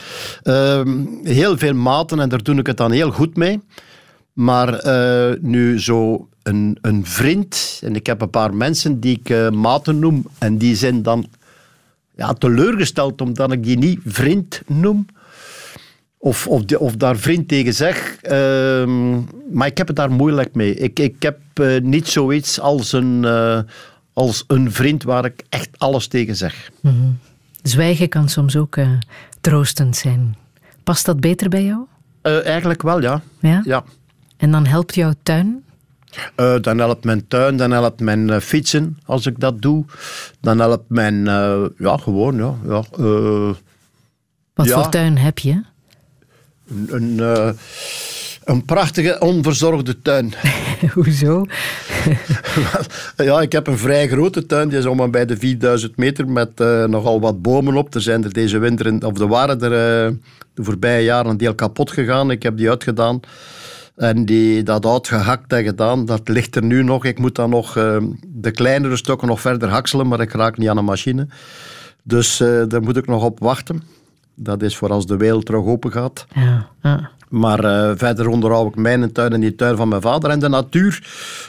Ehm, 0.43 1.05
heel 1.23 1.57
veel 1.57 1.73
maten 1.73 2.19
en 2.19 2.29
daar 2.29 2.43
doe 2.43 2.55
ik 2.55 2.67
het 2.67 2.77
dan 2.77 2.91
heel 2.91 3.11
goed 3.11 3.35
mee. 3.37 3.59
Maar 4.33 4.73
eh, 4.73 5.37
nu 5.41 5.79
zo 5.79 6.27
een, 6.43 6.77
een 6.81 7.05
vriend, 7.05 7.79
en 7.83 7.95
ik 7.95 8.05
heb 8.05 8.21
een 8.21 8.29
paar 8.29 8.53
mensen 8.55 8.99
die 8.99 9.19
ik 9.19 9.29
eh, 9.29 9.49
maten 9.49 9.99
noem, 9.99 10.25
en 10.37 10.57
die 10.57 10.75
zijn 10.75 11.01
dan 11.01 11.25
ja, 12.15 12.33
teleurgesteld 12.33 13.21
omdat 13.21 13.51
ik 13.51 13.63
die 13.63 13.77
niet 13.77 13.99
vriend 14.05 14.61
noem. 14.67 15.05
Of, 16.23 16.47
of, 16.47 16.63
of 16.77 16.95
daar 16.95 17.17
vriend 17.17 17.47
tegen 17.47 17.73
zeg. 17.73 18.15
Ehm, 18.21 19.13
maar 19.51 19.67
ik 19.67 19.77
heb 19.77 19.87
het 19.87 19.95
daar 19.95 20.11
moeilijk 20.11 20.55
mee. 20.55 20.75
Ik, 20.75 20.99
ik 20.99 21.21
heb 21.21 21.39
eh, 21.53 21.81
niet 21.81 22.07
zoiets 22.07 22.59
als 22.59 22.91
een, 22.91 23.25
eh, 23.25 23.59
als 24.13 24.43
een 24.47 24.71
vriend 24.71 25.03
waar 25.03 25.25
ik 25.25 25.43
echt 25.49 25.69
alles 25.77 26.07
tegen 26.07 26.35
zeg. 26.35 26.71
Zwijgen 27.61 28.09
kan 28.09 28.29
soms 28.29 28.55
ook 28.55 28.75
eh, 28.77 28.89
troostend 29.41 29.95
zijn. 29.95 30.35
Past 30.83 31.05
dat 31.05 31.19
beter 31.19 31.49
bij 31.49 31.63
jou? 31.63 31.85
Eigenlijk 32.43 32.81
wel, 32.81 33.01
ja. 33.01 33.21
Ja? 33.39 33.61
ja. 33.65 33.83
En 34.37 34.51
dan 34.51 34.65
helpt 34.65 34.95
jouw 34.95 35.13
tuin? 35.23 35.63
Dan 36.61 36.77
helpt 36.77 37.03
mijn 37.03 37.27
tuin, 37.27 37.57
dan 37.57 37.71
helpt 37.71 37.99
mijn 37.99 38.41
fietsen 38.41 38.97
als 39.05 39.25
ik 39.25 39.39
dat 39.39 39.61
doe. 39.61 39.85
Dan 40.41 40.59
helpt 40.59 40.89
mijn, 40.89 41.25
ja, 41.77 41.97
gewoon, 41.97 42.35
ja. 42.35 42.55
ja 42.67 42.83
Wat 44.53 44.67
Ja. 44.67 44.73
voor 44.81 44.89
tuin 44.89 45.17
heb 45.17 45.39
je? 45.39 45.71
Een, 46.67 46.87
een, 46.89 47.19
eh, 47.19 47.49
een 48.43 48.65
prachtige, 48.65 49.19
onverzorgde 49.19 50.01
tuin. 50.01 50.33
Hoezo? 50.93 51.45
ja, 53.17 53.41
ik 53.41 53.51
heb 53.51 53.67
een 53.67 53.77
vrij 53.77 54.07
grote 54.07 54.45
tuin, 54.45 54.69
die 54.69 54.77
is 54.77 54.85
om 54.85 54.99
en 54.99 55.11
bij 55.11 55.25
de 55.25 55.37
4000 55.37 55.97
meter, 55.97 56.27
met 56.27 56.49
eh, 56.59 56.83
nogal 56.83 57.19
wat 57.19 57.41
bomen 57.41 57.75
op. 57.75 57.93
Er 57.95 58.01
zijn 58.01 58.23
er 58.23 58.33
deze 58.33 58.57
winter, 58.57 58.85
in- 58.85 59.03
of 59.03 59.19
er 59.19 59.27
waren 59.27 59.61
er 59.61 59.71
eh, 60.05 60.13
de 60.53 60.63
voorbije 60.63 61.03
jaren 61.03 61.31
een 61.31 61.37
deel 61.37 61.55
kapot 61.55 61.91
gegaan. 61.91 62.31
Ik 62.31 62.43
heb 62.43 62.57
die 62.57 62.69
uitgedaan. 62.69 63.19
En 63.95 64.25
die, 64.25 64.63
dat 64.63 64.85
uitgehakt 64.85 65.53
en 65.53 65.63
gedaan, 65.63 66.05
dat 66.05 66.27
ligt 66.27 66.55
er 66.55 66.63
nu 66.63 66.83
nog. 66.83 67.05
Ik 67.05 67.19
moet 67.19 67.35
dan 67.35 67.49
nog 67.49 67.73
de 68.27 68.51
kleinere 68.51 68.95
stukken 68.95 69.27
nog 69.27 69.41
verder 69.41 69.69
hakselen, 69.69 70.07
maar 70.07 70.21
ik 70.21 70.31
raak 70.31 70.57
niet 70.57 70.69
aan 70.69 70.77
een 70.77 70.85
machine. 70.85 71.27
Dus 72.03 72.37
daar 72.67 72.81
moet 72.81 72.97
ik 72.97 73.07
nog 73.07 73.23
op 73.23 73.39
wachten. 73.39 73.83
Dat 74.35 74.61
is 74.61 74.77
voor 74.77 74.89
als 74.89 75.05
de 75.05 75.17
wereld 75.17 75.45
terug 75.45 75.65
open 75.65 75.91
gaat. 75.91 76.25
Ja, 76.33 76.67
ja. 76.81 77.09
Maar 77.33 77.63
eh, 77.63 77.91
verder 77.95 78.27
onderhoud 78.27 78.67
ik 78.67 78.75
mijn 78.75 79.11
tuin 79.11 79.33
en 79.33 79.39
die 79.39 79.55
tuin 79.55 79.75
van 79.75 79.87
mijn 79.87 80.01
vader. 80.01 80.29
En 80.29 80.39
de 80.39 80.49
natuur, 80.49 81.03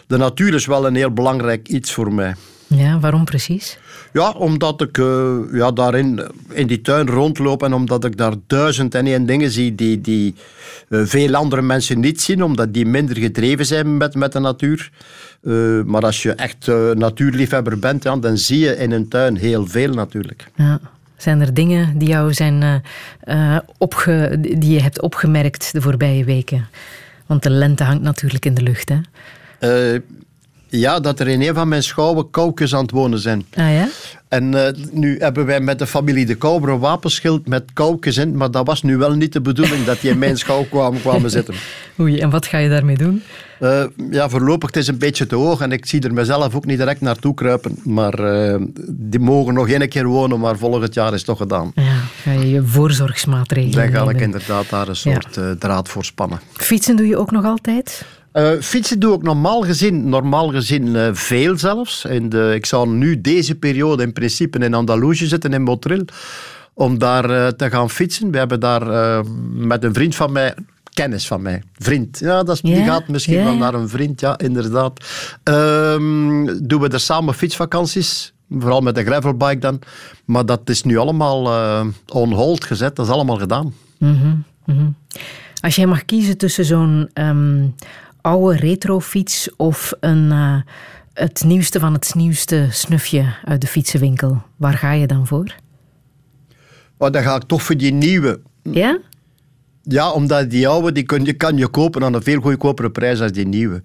de 0.06 0.16
natuur 0.16 0.54
is 0.54 0.66
wel 0.66 0.86
een 0.86 0.94
heel 0.94 1.10
belangrijk 1.10 1.68
iets 1.68 1.92
voor 1.92 2.12
mij. 2.12 2.34
ja 2.66 3.00
waarom 3.00 3.24
precies? 3.24 3.78
Ja, 4.12 4.30
omdat 4.30 4.80
ik 4.80 4.98
eh, 4.98 5.34
ja, 5.52 5.70
daarin 5.70 6.18
eh, 6.18 6.28
in 6.58 6.66
die 6.66 6.80
tuin 6.80 7.06
rondloop 7.06 7.62
en 7.62 7.72
omdat 7.72 8.04
ik 8.04 8.16
daar 8.16 8.34
duizend 8.46 8.94
en 8.94 9.06
één 9.06 9.26
dingen 9.26 9.50
zie 9.50 9.74
die, 9.74 10.00
die 10.00 10.34
veel 10.88 11.34
andere 11.34 11.62
mensen 11.62 12.00
niet 12.00 12.20
zien, 12.20 12.42
omdat 12.42 12.74
die 12.74 12.86
minder 12.86 13.16
gedreven 13.18 13.66
zijn 13.66 13.96
met, 13.96 14.14
met 14.14 14.32
de 14.32 14.38
natuur. 14.40 14.90
Maar 15.84 16.02
als 16.02 16.22
je 16.22 16.32
echt 16.32 16.66
natuurliefhebber 16.94 17.78
bent, 17.78 18.02
ja, 18.02 18.16
dan 18.16 18.38
zie 18.38 18.58
je 18.58 18.76
in 18.76 18.92
een 18.92 19.08
tuin 19.08 19.36
heel 19.36 19.66
veel 19.66 19.92
natuurlijk. 19.92 20.50
Ja. 20.56 20.80
Zijn 21.16 21.40
er 21.40 21.54
dingen 21.54 21.98
die 21.98 22.08
jou 22.08 22.32
zijn 22.32 22.62
eh, 22.62 23.54
eh, 23.54 23.60
opge, 23.78 24.36
die 24.40 24.72
je 24.72 24.80
hebt 24.80 25.00
opgemerkt 25.00 25.72
de 25.72 25.80
voorbije 25.80 26.24
weken? 26.24 26.68
Want 27.26 27.42
de 27.42 27.50
lente 27.50 27.84
hangt 27.84 28.02
natuurlijk 28.02 28.44
in 28.44 28.54
de 28.54 28.62
lucht, 28.62 28.88
hè? 28.88 29.00
Eh, 29.58 30.00
ja, 30.68 31.00
dat 31.00 31.20
er 31.20 31.28
in 31.28 31.42
een 31.42 31.54
van 31.54 31.68
mijn 31.68 31.82
schouwen 31.82 32.30
koukjes 32.30 32.74
aan 32.74 32.82
het 32.82 32.90
wonen 32.90 33.18
zijn. 33.18 33.44
Ah 33.54 33.72
ja? 33.72 33.88
En 34.34 34.54
eh, 34.66 34.72
nu 34.90 35.18
hebben 35.18 35.46
wij 35.46 35.60
met 35.60 35.78
de 35.78 35.86
familie 35.86 36.26
De 36.26 36.34
Kouwer 36.34 36.68
een 36.68 36.78
wapenschild 36.78 37.48
met 37.48 37.64
koukjes 37.72 38.16
in, 38.16 38.36
maar 38.36 38.50
dat 38.50 38.66
was 38.66 38.82
nu 38.82 38.96
wel 38.96 39.12
niet 39.12 39.32
de 39.32 39.40
bedoeling 39.40 39.84
dat 39.84 40.00
die 40.00 40.10
in 40.10 40.18
mijn 40.18 40.36
schouw 40.38 40.64
kwamen, 40.70 41.00
kwamen 41.00 41.30
zitten. 41.30 41.54
Oei, 42.00 42.18
en 42.18 42.30
wat 42.30 42.46
ga 42.46 42.58
je 42.58 42.68
daarmee 42.68 42.96
doen? 42.96 43.22
Eh, 43.60 43.84
ja, 44.10 44.28
voorlopig 44.28 44.68
het 44.68 44.76
is 44.76 44.86
een 44.86 44.98
beetje 44.98 45.26
te 45.26 45.34
hoog 45.34 45.60
en 45.60 45.72
ik 45.72 45.86
zie 45.86 46.00
er 46.00 46.12
mezelf 46.12 46.54
ook 46.54 46.64
niet 46.64 46.78
direct 46.78 47.00
naartoe 47.00 47.34
kruipen. 47.34 47.78
Maar 47.84 48.14
eh, 48.14 48.60
die 48.88 49.20
mogen 49.20 49.54
nog 49.54 49.68
één 49.68 49.88
keer 49.88 50.06
wonen, 50.06 50.40
maar 50.40 50.58
volgend 50.58 50.94
jaar 50.94 51.12
is 51.12 51.16
het 51.18 51.26
toch 51.26 51.38
gedaan. 51.38 51.72
Ja, 51.74 51.96
ga 52.22 52.32
je 52.32 52.50
je 52.50 52.62
voorzorgsmaatregelen 52.62 53.72
Dan 53.72 53.92
ga 53.92 54.00
ik 54.00 54.06
nemen. 54.06 54.22
inderdaad 54.22 54.70
daar 54.70 54.88
een 54.88 54.96
soort 54.96 55.38
draad 55.58 55.88
voor 55.88 56.04
spannen. 56.04 56.40
Fietsen 56.52 56.96
doe 56.96 57.06
je 57.06 57.16
ook 57.16 57.30
nog 57.30 57.44
altijd? 57.44 58.04
Eh, 58.34 58.50
fietsen 58.60 58.98
doe 58.98 59.14
ik 59.14 59.22
normaal 59.22 59.60
gezien, 59.60 60.08
normaal 60.08 60.48
gezien 60.48 60.96
eh, 60.96 61.08
veel 61.12 61.58
zelfs. 61.58 62.02
De, 62.02 62.52
ik 62.54 62.66
zou 62.66 62.88
nu 62.88 63.20
deze 63.20 63.54
periode 63.54 64.02
in 64.02 64.12
principe 64.12 64.58
in 64.58 64.74
Andalusië 64.74 65.26
zitten, 65.26 65.52
in 65.52 65.62
Motril, 65.62 66.04
om 66.72 66.98
daar 66.98 67.30
eh, 67.30 67.46
te 67.46 67.70
gaan 67.70 67.90
fietsen. 67.90 68.30
We 68.30 68.38
hebben 68.38 68.60
daar 68.60 69.24
met 69.50 69.84
een 69.84 69.94
vriend 69.94 70.14
van 70.14 70.32
mij, 70.32 70.54
kennis 70.92 71.26
van 71.26 71.42
mij, 71.42 71.62
vriend. 71.78 72.18
Ja, 72.18 72.42
dat 72.42 72.54
is, 72.54 72.60
die 72.60 72.84
gaat 72.84 73.08
misschien 73.08 73.38
ja, 73.38 73.44
wel 73.44 73.56
naar 73.56 73.74
een 73.74 73.88
vriend, 73.88 74.20
ja, 74.20 74.38
inderdaad. 74.38 75.04
Ehm, 75.42 76.58
doen 76.62 76.80
we 76.80 76.88
er 76.88 77.00
samen 77.00 77.34
fietsvakanties. 77.34 78.32
Vooral 78.50 78.80
met 78.80 78.94
de 78.94 79.04
gravelbike 79.04 79.58
dan. 79.58 79.78
Maar 80.24 80.46
dat 80.46 80.60
is 80.64 80.82
nu 80.82 80.96
allemaal 80.96 81.44
on 82.08 82.32
hold 82.32 82.64
gezet. 82.64 82.96
Dat 82.96 83.06
is 83.06 83.12
allemaal 83.12 83.38
gedaan. 83.38 83.74
Als 85.60 85.76
jij 85.76 85.86
mag 85.86 86.04
kiezen 86.04 86.36
tussen 86.36 86.64
zo'n 86.64 87.10
ehm, 87.12 87.66
oude 88.24 88.56
retrofiets 88.56 89.48
of 89.56 89.92
een, 90.00 90.32
eh, 90.32 90.56
het 91.12 91.42
nieuwste 91.46 91.80
van 91.80 91.92
het 91.92 92.14
nieuwste 92.14 92.68
snufje 92.70 93.34
uit 93.44 93.60
de 93.60 93.66
fietsenwinkel, 93.66 94.42
waar 94.56 94.78
ga 94.78 94.92
je 94.92 95.06
dan 95.06 95.26
voor? 95.26 95.54
Maar 96.98 97.10
dan 97.10 97.22
ga 97.22 97.36
ik 97.36 97.42
toch 97.42 97.62
voor 97.62 97.76
die 97.76 97.92
nieuwe. 97.92 98.40
Ja? 98.62 98.98
Ja, 99.82 100.10
omdat 100.10 100.50
die 100.50 100.68
oude 100.68 100.92
die 100.92 101.02
kun 101.02 101.24
je, 101.24 101.32
kan 101.32 101.56
je 101.56 101.68
kopen 101.68 102.04
aan 102.04 102.14
een 102.14 102.22
veel 102.22 102.40
goedkopere 102.40 102.90
prijs 102.90 103.18
dan 103.18 103.28
die 103.28 103.46
nieuwe. 103.46 103.82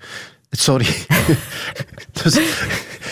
Sorry. 0.50 0.88
dus, 2.24 2.40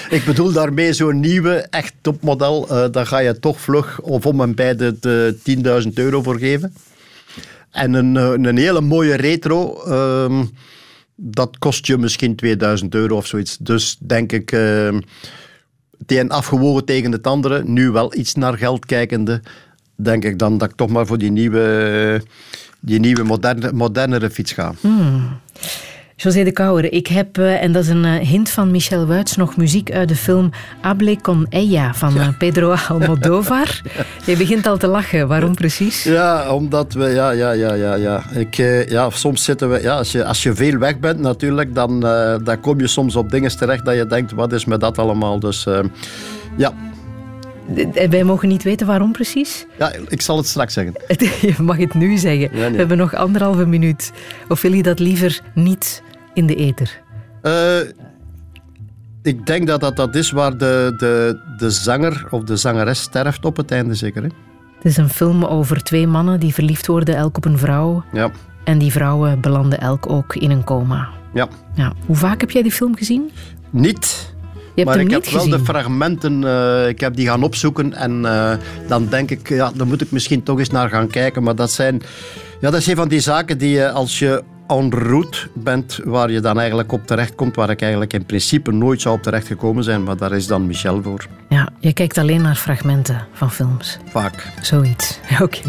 ik 0.09 0.23
bedoel 0.25 0.51
daarmee 0.51 0.93
zo'n 0.93 1.19
nieuwe, 1.19 1.67
echt 1.69 1.93
topmodel, 2.01 2.69
eh 2.69 2.91
daar 2.91 3.05
ga 3.05 3.17
je 3.17 3.39
toch 3.39 3.61
vlug 3.61 4.01
of 4.01 4.25
om 4.25 4.41
en 4.41 4.55
bij 4.55 4.75
de, 4.75 4.97
de 4.99 5.37
10.000 5.85 5.93
euro 5.93 6.21
voor 6.21 6.39
geven. 6.39 6.73
En 7.71 7.93
een, 7.93 8.17
eh, 8.17 8.31
een 8.31 8.57
hele 8.57 8.81
mooie 8.81 9.15
retro, 9.15 9.83
ehm, 9.83 10.45
dat 11.19 11.57
kost 11.57 11.87
je 11.87 11.97
misschien 11.97 12.35
2000 12.35 12.95
euro 12.95 13.15
of 13.15 13.27
zoiets. 13.27 13.57
Dus 13.57 13.97
denk 13.99 14.31
ik, 14.31 14.51
ehm, 14.51 15.01
het 15.97 16.11
een 16.11 16.31
afgewogen 16.31 16.85
tegen 16.85 17.11
het 17.11 17.27
andere, 17.27 17.63
nu 17.63 17.91
wel 17.91 18.15
iets 18.15 18.35
naar 18.35 18.57
geld 18.57 18.85
kijkende, 18.85 19.41
denk 19.95 20.23
ik 20.23 20.39
dan 20.39 20.57
dat 20.57 20.69
ik 20.69 20.75
toch 20.75 20.89
maar 20.89 21.05
voor 21.05 21.17
die 21.17 21.31
nieuwe, 21.31 22.21
die 22.79 22.99
nieuwe 22.99 23.23
moderne, 23.23 23.71
modernere 23.71 24.29
fiets 24.29 24.51
ga. 24.51 24.73
José 26.19 26.43
de 26.43 26.51
Kouwer, 26.51 26.93
ik 26.93 27.07
heb, 27.07 27.37
eh, 27.37 27.63
en 27.63 27.71
dat 27.71 27.83
is 27.83 27.89
een 27.89 28.05
eh, 28.05 28.27
hint 28.27 28.49
van 28.49 28.71
Michel 28.71 29.05
Wuits, 29.05 29.35
nog 29.35 29.57
muziek 29.57 29.91
uit 29.91 30.07
de 30.07 30.15
film 30.15 30.49
Hable 30.81 31.21
con 31.21 31.45
ella 31.49 31.93
van 31.93 32.19
eh, 32.19 32.27
Pedro 32.37 32.75
Almodovar. 32.87 33.81
Je 34.25 34.37
begint 34.37 34.67
al 34.67 34.77
te 34.77 34.87
lachen, 34.87 35.27
waarom 35.27 35.55
precies? 35.55 36.03
Ja, 36.03 36.53
omdat 36.53 36.93
we, 36.93 37.05
ja, 37.09 37.31
ja, 37.31 37.51
ja, 37.51 37.73
ja, 37.73 37.95
ja. 37.95 38.23
Ik, 38.33 38.55
ja 38.89 39.09
soms 39.09 39.43
zitten 39.43 39.69
we, 39.69 39.81
ja, 39.81 39.97
als 39.97 40.11
je, 40.11 40.25
als 40.25 40.43
je 40.43 40.53
veel 40.53 40.77
weg 40.77 40.99
bent 40.99 41.19
natuurlijk, 41.19 41.75
dan, 41.75 41.99
dan 42.43 42.59
kom 42.61 42.79
je 42.79 42.87
soms 42.87 43.15
op 43.15 43.31
dingen 43.31 43.57
terecht 43.57 43.85
dat 43.85 43.95
je 43.95 44.07
denkt, 44.07 44.31
wat 44.31 44.53
is 44.53 44.65
met 44.65 44.79
dat 44.79 44.97
allemaal? 44.97 45.39
Dus 45.39 45.65
eh, 45.65 45.79
ja. 46.55 46.73
Wij 48.09 48.23
mogen 48.23 48.47
niet 48.47 48.63
weten 48.63 48.87
waarom 48.87 49.11
precies. 49.11 49.65
ja, 49.77 49.91
ik 50.07 50.21
zal 50.21 50.37
het 50.37 50.47
straks 50.47 50.73
zeggen. 50.73 50.93
Je 51.47 51.53
mag 51.61 51.77
het 51.77 51.93
nu 51.93 52.17
zeggen. 52.17 52.49
nee. 52.51 52.71
We 52.71 52.77
hebben 52.77 52.97
nog 52.97 53.15
anderhalve 53.15 53.65
minuut. 53.65 54.11
Of 54.47 54.61
wil 54.61 54.73
je 54.73 54.83
dat 54.83 54.99
liever 54.99 55.41
niet 55.53 56.01
in 56.37 56.45
de 56.47 56.55
ether? 56.55 57.01
Eh, 57.41 57.77
ik 59.23 59.45
denk 59.45 59.67
dat 59.67 59.79
dat, 59.81 59.95
dat 59.95 60.15
is 60.15 60.31
waar 60.31 60.57
de, 60.57 60.93
de, 60.97 61.39
de 61.57 61.69
zanger 61.69 62.27
of 62.29 62.43
de 62.43 62.55
zangeres 62.55 63.01
sterft 63.01 63.45
op 63.45 63.57
het 63.57 63.71
einde 63.71 63.93
zeker. 63.95 64.21
Hè? 64.21 64.29
Het 64.75 64.85
is 64.85 64.97
een 64.97 65.09
film 65.09 65.43
over 65.45 65.83
twee 65.83 66.07
mannen 66.07 66.39
die 66.39 66.53
verliefd 66.53 66.87
worden, 66.87 67.15
elk 67.15 67.37
op 67.37 67.45
een 67.45 67.57
vrouw. 67.57 68.03
Ja, 68.13 68.31
En 68.63 68.77
die 68.77 68.91
vrouwen 68.91 69.41
belanden 69.41 69.79
elk 69.79 70.09
ook 70.09 70.35
in 70.35 70.51
een 70.51 70.63
coma. 70.63 71.09
ja. 71.33 71.47
Ja. 71.75 71.93
Hoe 72.05 72.15
vaak 72.15 72.41
heb 72.41 72.51
jij 72.51 72.61
die 72.61 72.71
film 72.71 72.95
gezien? 72.95 73.31
Niet. 73.69 74.35
Je 74.53 74.83
hebt 74.83 74.95
maar 74.95 75.05
ik 75.05 75.11
heb 75.11 75.25
wel 75.25 75.49
de 75.49 75.59
fragmenten, 75.59 76.43
eh, 76.43 76.87
ik 76.87 76.99
heb 76.99 77.15
die 77.15 77.27
gaan 77.27 77.43
opzoeken 77.43 77.93
en 77.93 78.25
eh, 78.25 78.53
dan 78.87 79.07
denk 79.09 79.31
ik, 79.31 79.49
ja, 79.49 79.71
daar 79.75 79.87
moet 79.87 80.01
ik 80.01 80.11
misschien 80.11 80.43
toch 80.43 80.59
eens 80.59 80.69
naar 80.69 80.89
gaan 80.89 81.07
kijken. 81.07 81.43
Maar 81.43 81.55
dat 81.55 81.71
zijn, 81.71 82.01
ja, 82.61 82.69
dat 82.69 82.79
is 82.79 82.87
een 82.87 82.95
van 82.95 83.07
die 83.07 83.19
zaken 83.19 83.57
die 83.57 83.69
je 83.69 83.91
als 83.91 84.19
je 84.19 84.43
en 84.67 84.91
route 84.91 85.37
bent, 85.53 85.99
waar 86.03 86.31
je 86.31 86.39
dan 86.39 86.59
eigenlijk 86.59 86.91
op 86.91 87.07
terecht 87.07 87.35
komt, 87.35 87.55
waar 87.55 87.69
ik 87.69 87.81
eigenlijk 87.81 88.13
in 88.13 88.25
principe 88.25 88.71
nooit 88.71 89.01
zou 89.01 89.15
op 89.15 89.23
terecht 89.23 89.47
gekomen 89.47 89.83
zijn, 89.83 90.03
maar 90.03 90.17
daar 90.17 90.31
is 90.31 90.47
dan 90.47 90.67
Michel 90.67 91.03
voor, 91.03 91.27
Ja, 91.49 91.69
je 91.79 91.93
kijkt 91.93 92.17
alleen 92.17 92.41
naar 92.41 92.55
fragmenten 92.55 93.27
van 93.33 93.51
films. 93.51 93.97
vaak. 94.05 94.47
Zoiets. 94.61 95.19
Oké. 95.41 95.61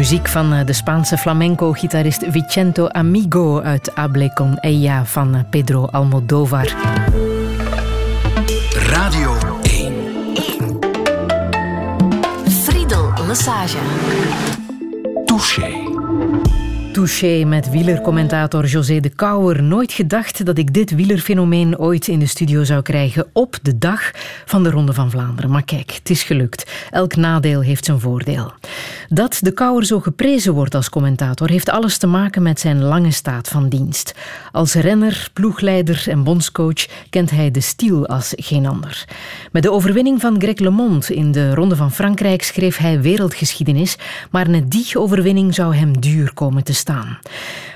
Muziek 0.00 0.28
van 0.28 0.52
eh, 0.52 0.66
de 0.66 0.72
Spaanse 0.72 1.16
flamenco-gitarist 1.16 2.24
Vicento 2.28 2.86
Amigo 2.86 3.60
uit 3.60 3.90
Hable 3.94 4.32
con 4.32 4.56
ella 4.60 5.04
van 5.04 5.34
eh, 5.34 5.40
Pedro 5.50 5.86
Almodovar. 5.86 6.74
Radio 8.72 9.36
1. 9.62 9.92
Friedel 12.48 13.12
Massage. 13.26 13.78
Touché. 15.24 16.49
Touché 17.00 17.44
met 17.44 17.70
wielercommentator 17.70 18.66
José 18.66 19.00
de 19.00 19.08
Kouwer. 19.08 19.62
Nooit 19.62 19.92
gedacht 19.92 20.44
dat 20.44 20.58
ik 20.58 20.74
dit 20.74 20.90
wielerfenomeen 20.90 21.78
ooit 21.78 22.08
in 22.08 22.18
de 22.18 22.26
studio 22.26 22.64
zou 22.64 22.82
krijgen 22.82 23.26
op 23.32 23.58
de 23.62 23.78
dag 23.78 24.10
van 24.44 24.62
de 24.62 24.70
Ronde 24.70 24.92
van 24.92 25.10
Vlaanderen. 25.10 25.50
Maar 25.50 25.64
kijk, 25.64 25.90
het 25.90 26.10
is 26.10 26.22
gelukt. 26.22 26.70
Elk 26.90 27.16
nadeel 27.16 27.60
heeft 27.60 27.84
zijn 27.84 28.00
voordeel. 28.00 28.52
Dat 29.08 29.38
de 29.42 29.52
Kouwer 29.52 29.84
zo 29.84 30.00
geprezen 30.00 30.52
wordt 30.52 30.74
als 30.74 30.88
commentator 30.88 31.48
heeft 31.48 31.70
alles 31.70 31.98
te 31.98 32.06
maken 32.06 32.42
met 32.42 32.60
zijn 32.60 32.82
lange 32.82 33.10
staat 33.10 33.48
van 33.48 33.68
dienst. 33.68 34.14
Als 34.52 34.74
renner, 34.74 35.30
ploegleider 35.32 36.04
en 36.06 36.24
bondscoach 36.24 36.86
kent 37.10 37.30
hij 37.30 37.50
de 37.50 37.60
stiel 37.60 38.06
als 38.06 38.32
geen 38.36 38.66
ander. 38.66 39.04
Met 39.52 39.62
de 39.62 39.72
overwinning 39.72 40.20
van 40.20 40.40
Greg 40.40 40.58
LeMond 40.58 41.10
in 41.10 41.32
de 41.32 41.54
Ronde 41.54 41.76
van 41.76 41.92
Frankrijk 41.92 42.42
schreef 42.42 42.76
hij 42.76 43.00
wereldgeschiedenis, 43.00 43.96
maar 44.30 44.48
net 44.48 44.70
die 44.70 44.98
overwinning 44.98 45.54
zou 45.54 45.74
hem 45.74 46.00
duur 46.00 46.34
komen 46.34 46.64
te 46.64 46.72
staan. 46.72 46.88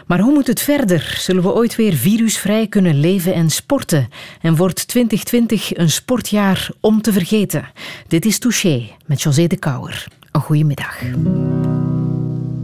Maar 0.06 0.20
hoe 0.20 0.32
moet 0.32 0.46
het 0.46 0.60
verder? 0.60 1.14
Zullen 1.18 1.42
we 1.42 1.54
ooit 1.54 1.76
weer 1.76 1.92
virusvrij 1.92 2.66
kunnen 2.66 3.00
leven 3.00 3.34
en 3.34 3.50
sporten? 3.50 4.08
En 4.40 4.56
wordt 4.56 4.88
2020 4.88 5.76
een 5.76 5.90
sportjaar 5.90 6.70
om 6.80 7.02
te 7.02 7.12
vergeten? 7.12 7.68
Dit 8.08 8.24
is 8.24 8.38
Touché 8.38 8.82
met 9.06 9.22
José 9.22 9.46
de 9.46 9.56
Kouwer. 9.56 10.06
Een 10.32 10.40
goede 10.40 10.64
middag. 10.64 10.98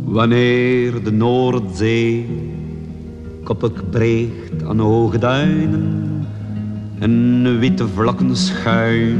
Wanneer 0.04 1.02
de 1.04 1.12
Noordzee 1.12 2.26
koppig 3.44 3.90
breekt 3.90 4.64
aan 4.64 4.78
hoge 4.78 5.18
duinen 5.18 6.26
en 6.98 7.58
witte 7.58 7.88
vlakken 7.88 8.36
schuin 8.36 9.18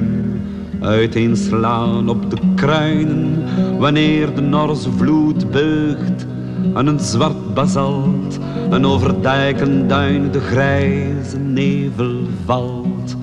uiteenslaan 0.80 2.08
op 2.08 2.30
de 2.30 2.36
kruinen, 2.54 3.44
wanneer 3.78 4.34
de 4.34 4.40
Norse 4.40 4.92
vloed 4.92 5.50
beugt 5.50 6.26
aan 6.74 6.86
een 6.86 7.00
zwart 7.00 7.54
basalt 7.54 8.38
en 8.70 8.86
over 8.86 9.22
dijken 9.22 9.88
duin 9.88 10.30
de 10.30 10.40
grijze 10.40 11.38
nevel 11.38 12.14
valt. 12.44 13.16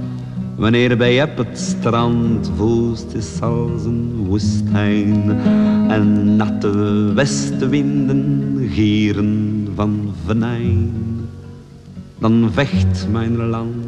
Wanneer 0.55 0.97
bij 0.97 1.15
het 1.15 1.37
strand 1.53 2.51
woest 2.55 3.13
is 3.13 3.41
als 3.41 3.85
een 3.85 4.25
woestijn 4.27 5.39
en 5.89 6.35
natte 6.35 7.11
westenwinden 7.13 8.55
gieren 8.71 9.67
van 9.75 10.13
venijn, 10.25 10.91
dan 12.19 12.49
vecht 12.51 13.07
mijn 13.11 13.37
land, 13.49 13.85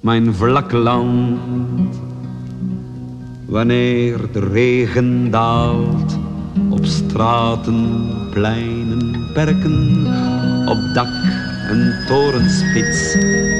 mijn 0.00 0.34
vlak 0.34 0.72
land. 0.72 2.00
Wanneer 3.46 4.18
de 4.32 4.40
regen 4.40 5.30
daalt 5.30 6.18
op 6.70 6.84
straten, 6.84 8.08
pleinen, 8.30 9.26
perken, 9.32 10.06
op 10.66 10.94
dak 10.94 11.14
en 11.70 12.04
torenspits 12.06 13.16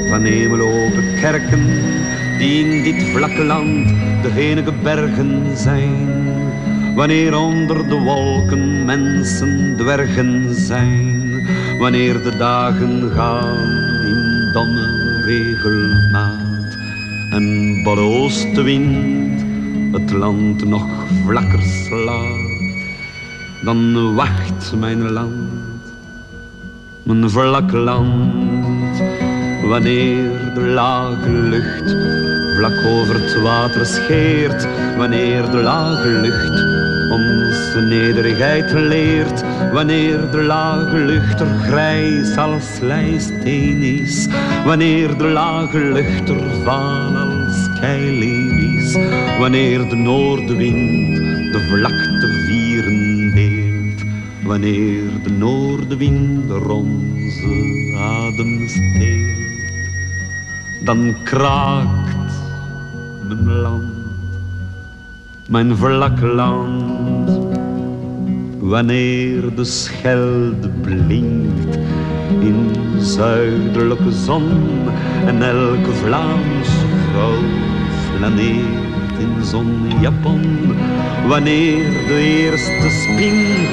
van 0.09 0.23
hemelope 0.23 1.03
kerken, 1.21 1.65
die 2.37 2.65
in 2.65 2.83
dit 2.83 3.03
vlakke 3.03 3.43
land 3.43 3.87
de 4.21 4.31
enige 4.35 4.73
bergen 4.83 5.57
zijn. 5.57 6.13
Wanneer 6.95 7.37
onder 7.37 7.89
de 7.89 7.99
wolken 7.99 8.85
mensen 8.85 9.75
dwergen 9.77 10.55
zijn, 10.55 11.47
wanneer 11.79 12.23
de 12.23 12.37
dagen 12.37 13.11
gaan 13.11 13.57
in 14.05 14.49
domme 14.53 15.21
regelmaat 15.25 16.77
en 17.31 17.83
barre 17.83 18.01
oostenwind 18.01 19.43
het 19.91 20.11
land 20.11 20.65
nog 20.65 20.87
vlakker 21.25 21.61
slaat 21.61 22.44
dan 23.65 24.13
wacht 24.15 24.73
mijn 24.79 25.11
land, 25.11 25.93
mijn 27.03 27.29
vlak 27.29 27.71
land. 27.71 29.01
Wanneer 29.67 30.51
de 30.53 30.61
lage 30.61 31.29
lucht 31.29 31.95
vlak 32.57 32.85
over 32.85 33.15
het 33.21 33.41
water 33.41 33.85
scheert, 33.85 34.67
wanneer 34.97 35.51
de 35.51 35.57
lage 35.57 36.07
lucht 36.07 36.63
onze 37.11 37.79
nederigheid 37.89 38.71
leert, 38.71 39.43
wanneer 39.73 40.31
de 40.31 40.43
lage 40.43 40.97
lucht 40.97 41.39
er 41.39 41.59
grijs 41.61 42.37
als 42.37 42.75
slijsteen 42.75 43.81
is, 43.81 44.27
wanneer 44.65 45.17
de 45.17 45.27
lage 45.27 45.77
lucht 45.77 46.29
er 46.29 46.43
vaal 46.63 47.15
als 47.15 47.79
keilelies, 47.79 48.97
wanneer 49.39 49.89
de 49.89 49.95
noordenwind 49.95 51.15
de 51.55 51.59
vlakte 51.59 52.24
wanneer 54.45 55.03
de 55.23 55.31
noordenwind 55.31 56.51
onze 56.67 57.93
adem 57.97 58.67
steelt, 58.67 59.65
dan 60.83 61.15
kraakt 61.23 62.33
mijn 63.27 63.45
land, 63.45 63.93
mijn 65.49 65.77
vlak 65.77 66.19
land, 66.21 67.39
wanneer 68.59 69.55
de 69.55 69.63
schelde 69.63 70.69
blinkt 70.81 71.77
in 72.39 72.69
zuidelijke 72.99 74.11
zon 74.11 74.49
en 75.25 75.41
elke 75.41 75.93
Vlaamse 75.93 76.85
vrouw 77.11 77.43
flaneert 78.17 78.94
in 79.19 79.43
zonjapon. 79.43 80.41
Wanneer 81.27 82.07
de 82.07 82.19
eerste 82.19 82.89
spin 82.89 83.67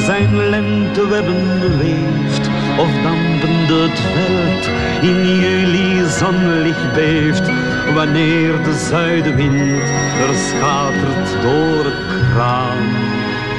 zijn 0.00 0.48
lentewebben 0.48 1.78
weeft, 1.78 2.50
of 2.78 2.90
dampende 3.02 3.88
het 3.88 4.00
veld 4.00 4.70
in 5.02 5.40
juli 5.40 6.04
zonlicht 6.08 6.92
beeft. 6.94 7.50
Wanneer 7.94 8.62
de 8.62 8.86
zuidenwind 8.90 9.82
er 10.26 10.34
schatert 10.34 11.42
door 11.42 11.84
het 11.84 12.30
kraan. 12.32 13.10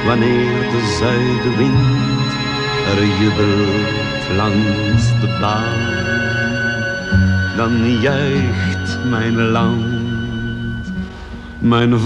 Wanneer 0.06 0.62
de 0.72 0.98
zuidenwind 1.00 2.30
er 2.92 3.06
jubelt 3.20 4.36
langs 4.36 5.08
de 5.22 5.38
baan. 5.42 6.12
Dan 7.58 8.00
juicht 8.02 8.98
mijn 9.10 9.42
land 9.42 9.93
mijn 11.64 12.02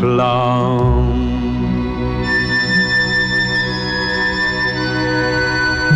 land. 0.00 1.16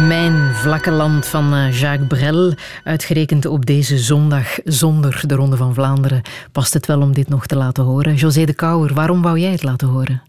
Mijn 0.06 0.54
vlakke 0.54 0.90
land 0.90 1.26
van 1.26 1.54
eh, 1.54 1.80
Jacques 1.80 2.06
Brel, 2.08 2.54
uitgerekend 2.84 3.46
op 3.46 3.66
deze 3.66 3.98
zondag 3.98 4.58
zonder 4.64 5.20
de 5.26 5.34
Ronde 5.34 5.56
van 5.56 5.74
Vlaanderen, 5.74 6.22
past 6.52 6.74
het 6.74 6.86
wel 6.86 7.00
om 7.00 7.12
dit 7.12 7.28
nog 7.28 7.46
te 7.46 7.56
laten 7.56 7.84
horen. 7.84 8.14
José 8.14 8.44
de 8.44 8.54
Kouwer, 8.54 8.94
waarom 8.94 9.22
wou 9.22 9.38
jij 9.38 9.50
het 9.50 9.62
laten 9.62 9.88
horen? 9.88 10.22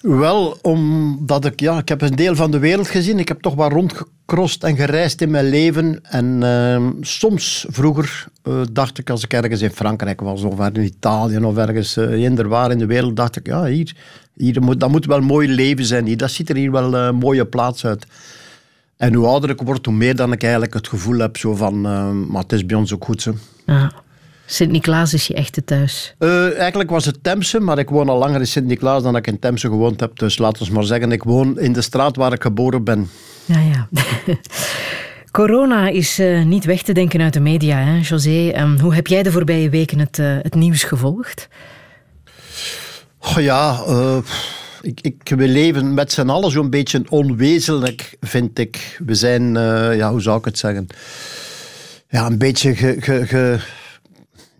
Wel, 0.00 0.58
omdat 0.62 1.44
ik, 1.44 1.60
ja, 1.60 1.78
ik 1.78 1.88
heb 1.88 2.02
een 2.02 2.16
deel 2.16 2.34
van 2.34 2.50
de 2.50 2.58
wereld 2.58 2.88
gezien. 2.88 3.18
Ik 3.18 3.28
heb 3.28 3.40
toch 3.40 3.54
wat 3.54 3.72
rondgekrost 3.72 4.64
en 4.64 4.76
gereisd 4.76 5.20
in 5.20 5.30
mijn 5.30 5.48
leven. 5.48 5.98
En 6.02 6.40
uh, 6.42 6.86
soms, 7.00 7.66
vroeger, 7.68 8.26
uh, 8.44 8.60
dacht 8.72 8.98
ik, 8.98 9.10
als 9.10 9.24
ik 9.24 9.32
ergens 9.32 9.62
in 9.62 9.70
Frankrijk 9.70 10.20
was, 10.20 10.42
of 10.42 10.68
in 10.68 10.82
Italië, 10.84 11.38
of 11.38 11.56
ergens 11.56 11.96
uh, 11.96 12.10
eender 12.10 12.48
waar 12.48 12.70
in 12.70 12.78
de 12.78 12.86
wereld, 12.86 13.16
dacht 13.16 13.36
ik, 13.36 13.46
ja, 13.46 13.64
hier, 13.64 13.94
hier 14.34 14.62
moet, 14.62 14.80
dat 14.80 14.90
moet 14.90 15.06
wel 15.06 15.20
mooi 15.20 15.48
leven 15.48 15.84
zijn. 15.84 16.06
Hier, 16.06 16.16
dat 16.16 16.30
ziet 16.30 16.48
er 16.48 16.56
hier 16.56 16.72
wel 16.72 16.94
een 16.94 17.14
mooie 17.14 17.46
plaats 17.46 17.86
uit. 17.86 18.06
En 18.96 19.14
hoe 19.14 19.26
ouder 19.26 19.50
ik 19.50 19.60
word, 19.60 19.86
hoe 19.86 19.94
meer 19.94 20.16
dan 20.16 20.32
ik 20.32 20.42
eigenlijk 20.42 20.74
het 20.74 20.88
gevoel 20.88 21.18
heb 21.18 21.36
zo 21.36 21.54
van, 21.54 21.80
maar 22.30 22.42
het 22.42 22.52
is 22.52 22.66
bij 22.66 22.76
ons 22.76 22.92
ook 22.94 23.04
goed 23.04 23.22
zo. 23.22 23.34
Ja. 23.66 23.92
Sint-Niklaas 24.46 25.14
is 25.14 25.26
je 25.26 25.34
echte 25.34 25.64
thuis? 25.64 26.14
Uh, 26.18 26.58
eigenlijk 26.58 26.90
was 26.90 27.04
het 27.04 27.22
Temse, 27.22 27.60
maar 27.60 27.78
ik 27.78 27.88
woon 27.88 28.08
al 28.08 28.18
langer 28.18 28.40
in 28.40 28.46
Sint-Niklaas 28.46 29.02
dan 29.02 29.16
ik 29.16 29.26
in 29.26 29.38
Temse 29.38 29.68
gewoond 29.68 30.00
heb. 30.00 30.18
Dus 30.18 30.38
laten 30.38 30.66
we 30.66 30.72
maar 30.72 30.84
zeggen, 30.84 31.12
ik 31.12 31.22
woon 31.22 31.58
in 31.58 31.72
de 31.72 31.82
straat 31.82 32.16
waar 32.16 32.32
ik 32.32 32.42
geboren 32.42 32.84
ben. 32.84 33.10
Ja, 33.44 33.60
ja. 33.60 33.88
Corona 35.30 35.88
is 35.88 36.20
uh, 36.20 36.44
niet 36.44 36.64
weg 36.64 36.82
te 36.82 36.92
denken 36.92 37.20
uit 37.20 37.32
de 37.32 37.40
media, 37.40 37.78
hè, 37.78 38.00
José. 38.02 38.60
Um, 38.60 38.78
hoe 38.78 38.94
heb 38.94 39.06
jij 39.06 39.22
de 39.22 39.32
voorbije 39.32 39.70
weken 39.70 39.98
het, 39.98 40.18
uh, 40.18 40.36
het 40.42 40.54
nieuws 40.54 40.82
gevolgd? 40.82 41.48
Oh 43.20 43.42
ja, 43.42 43.82
ik, 44.82 45.00
ik, 45.00 45.32
we 45.36 45.48
leven 45.48 45.94
met 45.94 46.12
z'n 46.12 46.28
allen 46.28 46.50
zo'n 46.50 46.70
beetje 46.70 47.04
onwezenlijk, 47.08 48.16
vind 48.20 48.58
ik. 48.58 48.98
We 49.06 49.14
zijn, 49.14 49.54
ja, 49.96 50.10
hoe 50.10 50.20
zou 50.20 50.38
ik 50.38 50.44
het 50.44 50.58
zeggen? 50.58 50.86
Ja, 52.08 52.26
een 52.26 52.38
beetje 52.38 52.74
ge, 52.74 52.96
ge, 53.00 53.26
ge 53.26 53.58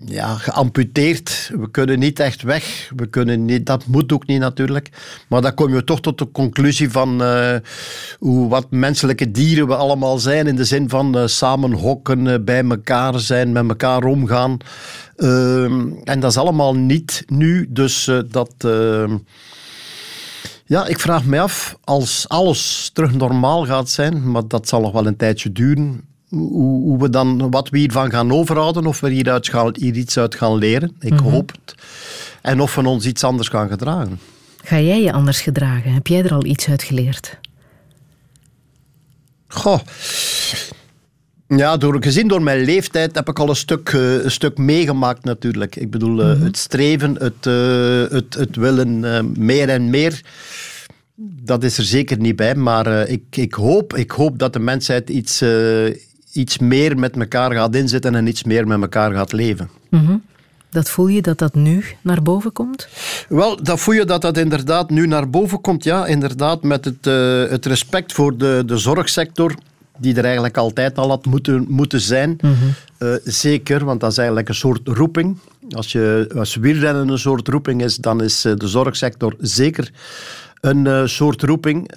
ja, 0.05 0.35
geamputeerd. 0.35 1.51
We 1.55 1.71
kunnen 1.71 1.99
niet 1.99 2.21
echt 2.21 2.43
weg. 2.43 2.93
We 2.97 3.07
kunnen 3.07 3.45
niet, 3.45 3.67
dat 3.67 3.87
moet 3.87 4.13
ook 4.13 4.27
niet 4.27 4.41
natuurlijk. 4.41 4.91
Maar 5.29 5.43
dan 5.43 5.55
kom 5.55 5.75
je 5.75 5.85
toch 5.85 6.01
tot 6.01 6.19
de 6.19 6.31
conclusie 6.31 6.91
van 6.91 7.23
uh, 7.23 7.57
hoe, 8.19 8.49
wat 8.49 8.71
menselijke 8.71 9.31
dieren 9.31 9.67
we 9.67 9.75
allemaal 9.77 10.19
zijn. 10.19 10.47
In 10.47 10.57
de 10.57 10.65
zin 10.65 10.89
van 10.89 11.19
uh, 11.19 11.27
samen 11.27 11.73
hokken, 11.73 12.27
uh, 12.27 12.35
bij 12.41 12.65
elkaar 12.65 13.21
zijn, 13.21 13.53
met 13.53 13.69
elkaar 13.69 14.05
omgaan. 14.05 14.57
Ehm, 15.17 15.91
en 16.05 16.21
dat 16.21 16.31
is 16.31 16.37
allemaal 16.37 16.75
niet 16.75 17.25
nu. 17.27 17.67
Dus 17.71 18.11
dat... 18.31 18.53
ehm, 18.59 19.17
ja, 20.69 20.87
ik 20.87 21.01
vraag 21.01 21.25
me 21.25 21.41
af, 21.41 21.77
als 21.85 22.29
alles 22.29 22.91
terug 22.93 23.15
normaal 23.15 23.67
gaat 23.67 23.89
zijn, 23.89 24.31
maar 24.31 24.49
dat 24.49 24.69
zal 24.69 24.81
nog 24.81 24.93
wel 24.93 25.07
een 25.07 25.17
tijdje 25.17 25.53
duren, 25.53 26.01
hoe, 26.29 26.83
hoe 26.83 26.99
we 26.99 27.11
dan, 27.11 27.51
wat 27.51 27.69
we 27.69 27.79
hiervan 27.79 28.11
gaan 28.11 28.33
overhouden, 28.33 28.87
of 28.87 29.01
we 29.01 29.11
hieruit 29.11 29.49
gaan, 29.49 29.75
hier 29.79 29.95
iets 29.95 30.19
uit 30.19 30.35
gaan 30.35 30.55
leren. 30.57 30.97
Ik 31.01 31.13
Mhm. 31.13 31.23
hoop 31.23 31.53
het. 31.53 31.75
En 32.43 32.61
of 32.61 32.75
we 32.75 32.87
ons 32.87 33.07
iets 33.07 33.25
anders 33.25 33.49
gaan 33.49 33.69
gedragen. 33.69 34.19
Ga 34.65 34.81
jij 34.81 35.03
je 35.03 35.13
anders 35.13 35.41
gedragen? 35.41 35.93
Heb 35.93 36.07
jij 36.07 36.23
er 36.23 36.33
al 36.33 36.45
iets 36.45 36.69
uit 36.69 36.83
geleerd? 36.83 37.39
Goh. 39.49 39.81
Ja, 41.49 41.77
door, 41.77 42.03
gezien 42.03 42.29
door 42.29 42.43
mijn 42.43 42.65
leeftijd 42.65 43.15
heb 43.15 43.29
ik 43.29 43.39
al 43.39 43.49
een 43.49 43.57
stuk, 43.57 43.89
eh, 43.89 44.25
een 44.25 44.31
stuk 44.31 44.59
meegemaakt 44.59 45.25
natuurlijk. 45.25 45.77
Ik 45.77 45.91
bedoel, 45.91 46.23
eh, 46.23 46.41
het 46.43 46.57
streven, 46.57 47.15
het, 47.15 47.47
eh, 47.47 48.17
het, 48.17 48.35
het 48.35 48.57
willen 48.57 49.01
meer 49.39 49.69
en 49.69 49.91
meer, 49.91 50.21
dat 51.43 51.65
is 51.65 51.79
er 51.79 51.85
zeker 51.85 52.19
niet 52.19 52.37
bij. 52.37 52.55
Maar 52.55 53.09
ik, 53.09 53.23
ik, 53.31 53.55
hoop, 53.55 53.97
ik 53.97 54.11
hoop 54.11 54.39
dat 54.39 54.53
de 54.53 54.59
mensheid 54.59 55.11
iets, 55.11 55.43
iets 56.37 56.59
meer 56.59 56.99
met 56.99 57.17
elkaar 57.17 57.53
gaat 57.53 57.75
inzetten 57.75 58.15
en 58.15 58.27
iets 58.27 58.45
meer 58.45 58.67
met 58.67 58.81
elkaar 58.81 59.13
gaat 59.13 59.33
leven. 59.33 59.71
Mhm. 59.91 60.17
Dat 60.71 60.91
voel 60.91 61.07
je 61.07 61.23
dat 61.23 61.39
dat 61.39 61.55
nu 61.55 61.85
naar 62.01 62.23
boven 62.23 62.53
komt? 62.53 62.89
Wel, 63.29 63.63
dat 63.63 63.81
voel 63.81 63.95
je 63.95 64.05
dat 64.05 64.23
dat 64.23 64.39
inderdaad 64.39 64.91
nu 64.91 65.07
naar 65.07 65.31
boven 65.31 65.61
komt. 65.61 65.85
Ja, 65.85 66.07
inderdaad, 66.07 66.63
met 66.63 66.85
het, 66.85 67.07
eh, 67.07 67.45
het 67.45 67.67
respect 67.67 68.13
voor 68.13 68.37
de, 68.37 68.63
de 68.67 68.79
zorgsector, 68.79 69.55
die 69.99 70.15
er 70.15 70.25
eigenlijk 70.25 70.57
altijd 70.57 70.99
al 70.99 71.09
had 71.09 71.25
moeten, 71.25 71.67
moeten 71.69 72.01
zijn. 72.01 72.39
Eh, 72.99 73.09
zeker, 73.25 73.85
want 73.85 74.01
dat 74.01 74.11
is 74.11 74.19
eigenlijk 74.19 74.49
een 74.49 74.55
soort 74.55 74.89
roeping. 74.89 75.39
Als, 75.71 75.93
je, 75.93 76.31
als 76.37 76.57
wielrennen 76.57 77.09
een 77.09 77.19
soort 77.19 77.49
roeping 77.49 77.83
is, 77.83 77.97
dan 77.97 78.23
is 78.23 78.45
eh, 78.45 78.53
de 78.57 78.69
zorgsector 78.69 79.35
zeker 79.39 79.91
een 80.61 81.09
soort 81.09 81.43
roeping. 81.43 81.91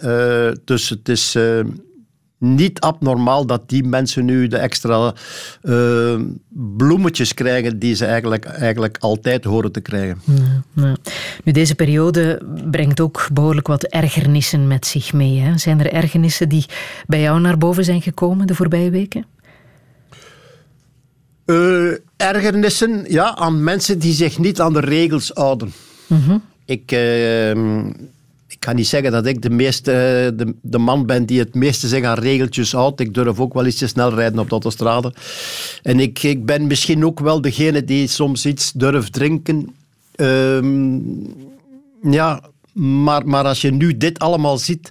Dus 0.65 0.89
het 0.89 1.09
is 1.09 1.37
niet 2.39 2.79
abnormaal 2.79 3.45
dat 3.45 3.69
die 3.69 3.83
mensen 3.83 4.25
nu 4.25 4.47
de 4.47 4.57
extra 4.57 5.13
eh, 5.61 6.19
bloemetjes 6.49 7.33
krijgen 7.33 7.79
die 7.79 7.95
ze 7.95 8.05
eigenlijk, 8.05 8.45
eigenlijk 8.45 8.97
altijd 8.99 9.43
horen 9.43 9.71
te 9.71 9.81
krijgen. 9.81 10.21
Ja, 10.23 10.63
ja. 10.73 10.95
Nu, 11.43 11.51
deze 11.51 11.75
periode 11.75 12.41
brengt 12.71 12.99
ook 12.99 13.27
behoorlijk 13.33 13.67
wat 13.67 13.83
ergernissen 13.83 14.67
met 14.67 14.87
zich 14.87 15.13
mee. 15.13 15.39
Hè? 15.39 15.57
Zijn 15.57 15.79
er 15.79 15.93
ergernissen 15.93 16.49
die 16.49 16.65
bij 17.07 17.21
jou 17.21 17.39
naar 17.39 17.57
boven 17.57 17.83
zijn 17.83 18.01
gekomen 18.01 18.47
de 18.47 18.55
voorbije 18.55 18.89
weken? 18.89 19.25
Eh, 21.45 21.91
ergernissen 22.17 23.05
ja, 23.07 23.35
aan 23.35 23.63
mensen 23.63 23.99
die 23.99 24.13
zich 24.13 24.37
niet 24.37 24.61
aan 24.61 24.73
de 24.73 24.79
regels 24.79 25.31
houden. 25.33 25.73
Ik, 26.65 26.91
eh, 26.91 27.51
ik 28.59 28.65
kan 28.65 28.75
niet 28.75 28.87
zeggen 28.87 29.11
dat 29.11 29.25
ik 29.25 29.41
de, 29.41 29.49
meeste, 29.49 29.91
eh, 29.91 30.37
de, 30.37 30.53
de 30.61 30.77
man 30.77 31.05
ben 31.05 31.25
die 31.25 31.39
het 31.39 31.55
meeste 31.55 31.87
zich 31.87 32.03
aan 32.03 32.19
regeltjes 32.19 32.71
houdt. 32.71 32.99
Ik 32.99 33.13
durf 33.13 33.39
ook 33.39 33.53
wel 33.53 33.65
iets 33.65 33.77
te 33.77 33.87
snel 33.87 34.13
rijden 34.13 34.39
op 34.39 34.45
de 34.45 34.51
autostrade. 34.51 35.13
En 35.81 35.99
ik, 35.99 36.23
ik 36.23 36.45
ben 36.45 36.67
misschien 36.67 37.05
ook 37.05 37.19
wel 37.19 37.41
degene 37.41 37.83
die 37.83 38.07
soms 38.07 38.45
iets 38.45 38.71
durft 38.71 39.13
drinken. 39.13 39.75
Ehm, 40.15 40.99
ja, 42.01 42.41
maar, 42.73 43.27
maar 43.27 43.45
als 43.45 43.61
je 43.61 43.71
nu 43.71 43.97
dit 43.97 44.19
allemaal 44.19 44.57
ziet, 44.57 44.89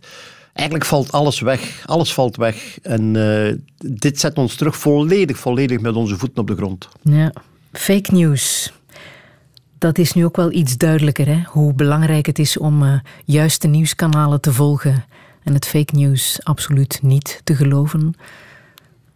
eigenlijk 0.53 0.89
valt 0.89 1.13
alles 1.13 1.41
weg. 1.41 1.83
Alles 1.87 2.13
valt 2.13 2.37
weg. 2.37 2.79
En 2.83 3.17
eh, 3.17 3.55
dit 3.99 4.21
zet 4.21 4.37
ons 4.39 4.55
terug 4.55 4.77
volledig, 4.77 5.39
volledig 5.39 5.81
met 5.81 5.95
onze 5.95 6.19
voeten 6.19 6.39
op 6.39 6.47
de 6.47 6.57
grond. 6.57 6.89
Ja. 7.03 7.33
Fake 7.73 8.13
news. 8.13 8.73
Dat 9.79 9.99
is 9.99 10.13
nu 10.13 10.25
ook 10.25 10.37
wel 10.37 10.53
iets 10.53 10.77
duidelijker, 10.77 11.27
hè? 11.27 11.43
hoe 11.47 11.75
belangrijk 11.75 12.27
het 12.27 12.39
is 12.39 12.59
om 12.59 12.83
uh, 12.83 12.99
juiste 13.25 13.67
nieuwskanalen 13.67 14.41
te 14.41 14.53
volgen 14.53 15.05
en 15.43 15.55
het 15.55 15.67
fake 15.67 15.95
news 15.97 16.41
absoluut 16.43 16.99
niet 17.03 17.41
te 17.45 17.55
geloven. 17.55 18.15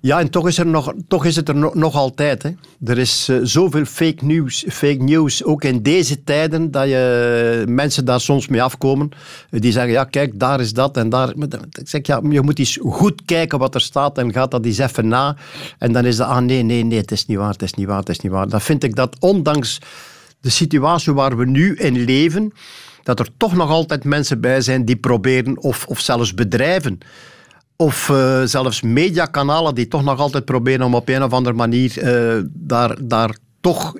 Ja, 0.00 0.20
en 0.20 0.30
toch 0.30 0.48
is, 0.48 0.58
er 0.58 0.66
nog, 0.66 0.92
toch 1.08 1.24
is 1.24 1.36
het 1.36 1.48
er 1.48 1.56
nog, 1.76 1.94
altijd. 1.94 2.42
Hè. 2.42 2.50
Er 2.84 2.98
is 2.98 3.28
uh, 3.28 3.38
zoveel 3.42 3.84
fake 3.84 4.24
news, 4.24 4.64
fake 4.68 5.02
news, 5.02 5.44
ook 5.44 5.64
in 5.64 5.82
deze 5.82 6.24
tijden, 6.24 6.70
dat 6.70 6.88
je 6.88 7.64
mensen 7.68 8.04
daar 8.04 8.20
soms 8.20 8.48
mee 8.48 8.62
afkomen. 8.62 9.08
Die 9.50 9.72
zeggen, 9.72 9.92
ja, 9.92 10.04
kijk, 10.04 10.38
daar 10.38 10.60
is 10.60 10.72
dat 10.72 10.96
en 10.96 11.08
daar. 11.08 11.28
Ik 11.28 11.88
zeg, 11.88 12.06
ja, 12.06 12.20
je 12.28 12.40
moet 12.40 12.58
eens 12.58 12.78
goed 12.82 13.22
kijken 13.24 13.58
wat 13.58 13.74
er 13.74 13.80
staat 13.80 14.18
en 14.18 14.32
gaat 14.32 14.50
dat 14.50 14.64
eens 14.64 14.78
even 14.78 15.08
na. 15.08 15.36
En 15.78 15.92
dan 15.92 16.04
is 16.04 16.16
dat, 16.16 16.28
ah 16.28 16.42
nee, 16.42 16.62
nee, 16.62 16.84
nee, 16.84 16.98
het 16.98 17.10
is 17.10 17.26
niet 17.26 17.38
waar, 17.38 17.52
het 17.52 17.62
is 17.62 17.74
niet 17.74 17.86
waar, 17.86 17.98
het 17.98 18.08
is 18.08 18.20
niet 18.20 18.32
waar. 18.32 18.48
Dan 18.48 18.60
vind 18.60 18.84
ik 18.84 18.94
dat 18.94 19.16
ondanks 19.20 19.78
de 20.42 20.50
situatie 20.50 21.12
waar 21.12 21.36
we 21.36 21.46
nu 21.46 21.74
in 21.74 22.04
leven, 22.04 22.52
dat 23.02 23.18
er 23.18 23.28
toch 23.36 23.54
nog 23.54 23.70
altijd 23.70 24.04
mensen 24.04 24.40
bij 24.40 24.60
zijn 24.60 24.84
die 24.84 24.96
proberen, 24.96 25.62
of, 25.62 25.86
of 25.86 26.00
zelfs 26.00 26.34
bedrijven, 26.34 26.98
of 27.76 28.08
uh, 28.08 28.42
zelfs 28.44 28.80
mediakanalen 28.82 29.74
die 29.74 29.88
toch 29.88 30.04
nog 30.04 30.18
altijd 30.18 30.44
proberen 30.44 30.86
om 30.86 30.94
op 30.94 31.08
een 31.08 31.22
of 31.22 31.32
andere 31.32 31.56
manier 31.56 32.02
uh, 32.36 32.42
daar, 32.48 32.96
daar 33.00 33.36
toch, 33.60 33.96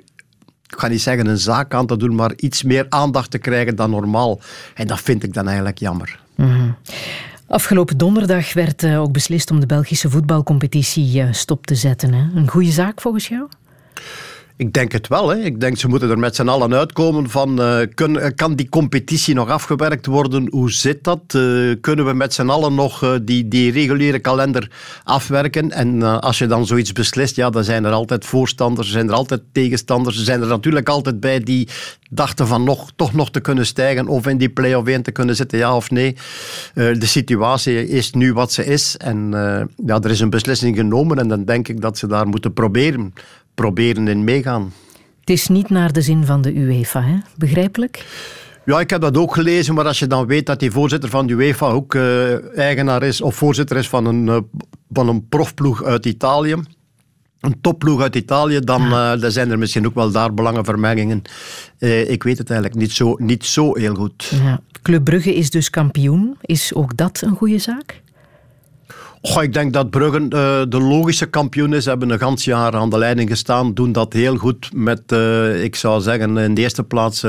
ik 0.67 0.77
ga 0.77 0.87
niet 0.87 1.01
zeggen 1.01 1.27
een 1.27 1.37
zaak 1.37 1.73
aan 1.73 1.85
te 1.85 1.97
doen, 1.97 2.15
maar 2.15 2.33
iets 2.35 2.63
meer 2.63 2.85
aandacht 2.89 3.31
te 3.31 3.37
krijgen 3.37 3.75
dan 3.75 3.89
normaal. 3.89 4.39
En 4.73 4.87
dat 4.87 5.01
vind 5.01 5.23
ik 5.23 5.33
dan 5.33 5.47
eigenlijk 5.47 5.77
jammer. 5.77 6.19
Mm-hmm. 6.35 6.75
Afgelopen 7.47 7.97
donderdag 7.97 8.53
werd 8.53 8.83
uh, 8.83 9.01
ook 9.01 9.11
beslist 9.11 9.51
om 9.51 9.59
de 9.59 9.65
Belgische 9.65 10.09
voetbalcompetitie 10.09 11.27
stop 11.31 11.65
te 11.65 11.75
zetten. 11.75 12.13
Hè? 12.13 12.23
Een 12.35 12.49
goede 12.49 12.71
zaak 12.71 13.01
volgens 13.01 13.27
jou? 13.27 13.47
Ik 14.55 14.73
denk 14.73 14.91
het 14.91 15.07
wel. 15.07 15.29
Hè. 15.29 15.37
Ik 15.37 15.59
denk 15.59 15.77
ze 15.77 15.87
moeten 15.87 16.09
er 16.09 16.19
met 16.19 16.35
z'n 16.35 16.47
allen 16.47 16.73
uitkomen 16.73 17.29
van 17.29 17.61
uh, 17.61 17.79
kun, 17.93 18.35
kan 18.35 18.55
die 18.55 18.69
competitie 18.69 19.33
nog 19.33 19.49
afgewerkt 19.49 20.05
worden? 20.05 20.47
Hoe 20.49 20.71
zit 20.71 21.03
dat? 21.03 21.19
Uh, 21.35 21.75
kunnen 21.81 22.05
we 22.05 22.13
met 22.13 22.33
z'n 22.33 22.49
allen 22.49 22.75
nog 22.75 23.19
die, 23.21 23.47
die 23.47 23.71
reguliere 23.71 24.19
kalender 24.19 24.71
afwerken? 25.03 25.71
En 25.71 26.21
als 26.21 26.37
je 26.37 26.47
dan 26.47 26.65
zoiets 26.65 26.91
beslist, 26.91 27.35
ja, 27.35 27.49
dan 27.49 27.63
zijn 27.63 27.85
er 27.85 27.91
altijd 27.91 28.25
voorstanders, 28.25 28.91
zijn 28.91 29.07
er 29.07 29.13
altijd 29.13 29.41
tegenstanders. 29.51 30.17
Er 30.17 30.23
zijn 30.23 30.41
er 30.41 30.47
natuurlijk 30.47 30.89
altijd 30.89 31.19
bij 31.19 31.39
die 31.39 31.67
dachten 32.09 32.47
van 32.47 32.63
nog, 32.63 32.91
toch 32.95 33.13
nog 33.13 33.31
te 33.31 33.39
kunnen 33.39 33.65
stijgen 33.65 34.07
of 34.07 34.27
in 34.27 34.37
die 34.37 34.49
play-off 34.49 34.87
1 34.87 35.01
te 35.01 35.11
kunnen 35.11 35.35
zitten, 35.35 35.57
ja 35.57 35.75
of 35.75 35.91
nee. 35.91 36.15
de 36.73 37.05
situatie 37.05 37.87
is 37.87 38.11
nu 38.11 38.33
wat 38.33 38.51
ze 38.51 38.65
is 38.65 38.97
en 38.97 39.29
ja, 39.85 39.99
er 39.99 40.11
is 40.11 40.19
een 40.19 40.29
beslissing 40.29 40.75
genomen 40.75 41.19
en 41.19 41.27
dan 41.27 41.45
denk 41.45 41.67
ik 41.67 41.81
dat 41.81 41.97
ze 41.97 42.07
daar 42.07 42.27
moeten 42.27 42.53
proberen 42.53 43.13
proberen 43.55 44.07
in 44.07 44.23
meegaan. 44.23 44.73
Het 45.19 45.29
is 45.29 45.47
niet 45.47 45.69
naar 45.69 45.93
de 45.93 46.01
zin 46.01 46.25
van 46.25 46.41
de 46.41 46.55
UEFA, 46.55 47.01
hè? 47.01 47.15
begrijpelijk? 47.35 48.05
Ja, 48.65 48.79
ik 48.79 48.89
heb 48.89 49.01
dat 49.01 49.17
ook 49.17 49.33
gelezen, 49.33 49.73
maar 49.73 49.85
als 49.85 49.99
je 49.99 50.07
dan 50.07 50.25
weet 50.27 50.45
dat 50.45 50.59
die 50.59 50.71
voorzitter 50.71 51.09
van 51.09 51.27
de 51.27 51.33
UEFA 51.33 51.65
ook 51.65 51.93
uh, 51.93 52.57
eigenaar 52.57 53.03
is 53.03 53.21
of 53.21 53.35
voorzitter 53.35 53.77
is 53.77 53.89
van 53.89 54.05
een, 54.05 54.27
uh, 54.27 54.37
van 54.89 55.07
een 55.07 55.27
profploeg 55.27 55.83
uit 55.83 56.05
Italië, 56.05 56.55
een 57.39 57.61
topploeg 57.61 58.01
uit 58.01 58.15
Italië, 58.15 58.59
dan, 58.59 58.81
uh, 58.81 59.19
dan 59.19 59.31
zijn 59.31 59.51
er 59.51 59.57
misschien 59.57 59.85
ook 59.85 59.95
wel 59.95 60.11
daar 60.11 60.33
belangenvermengingen. 60.33 61.21
ik 62.07 62.23
weet 62.23 62.37
het 62.37 62.49
eigenlijk 62.49 62.79
niet 62.79 62.91
zo, 62.91 63.15
niet 63.17 63.45
zo 63.45 63.75
heel 63.75 63.95
goed. 63.95 64.31
Ja. 64.43 64.61
Club 64.81 65.03
Brugge 65.03 65.35
is 65.35 65.49
dus 65.49 65.69
kampioen. 65.69 66.37
Is 66.41 66.73
ook 66.73 66.97
dat 66.97 67.21
een 67.21 67.35
goede 67.35 67.59
zaak? 67.59 68.02
Ik 69.23 69.53
denk 69.53 69.73
dat 69.73 69.89
Brugge 69.89 70.19
uh, 70.19 70.29
de 70.69 70.79
logische 70.81 71.25
kampioen 71.25 71.73
is. 71.73 71.83
Ze 71.83 71.89
hebben 71.89 72.09
een 72.09 72.19
gans 72.19 72.43
jaar 72.43 72.75
aan 72.75 72.89
de 72.89 72.97
leiding 72.97 73.29
gestaan. 73.29 73.73
Doen 73.73 73.91
dat 73.91 74.13
heel 74.13 74.37
goed 74.37 74.69
met, 74.73 75.01
uh, 75.11 75.63
ik 75.63 75.75
zou 75.75 76.01
zeggen, 76.01 76.37
in 76.37 76.53
de 76.53 76.61
eerste 76.61 76.83
plaats 76.83 77.21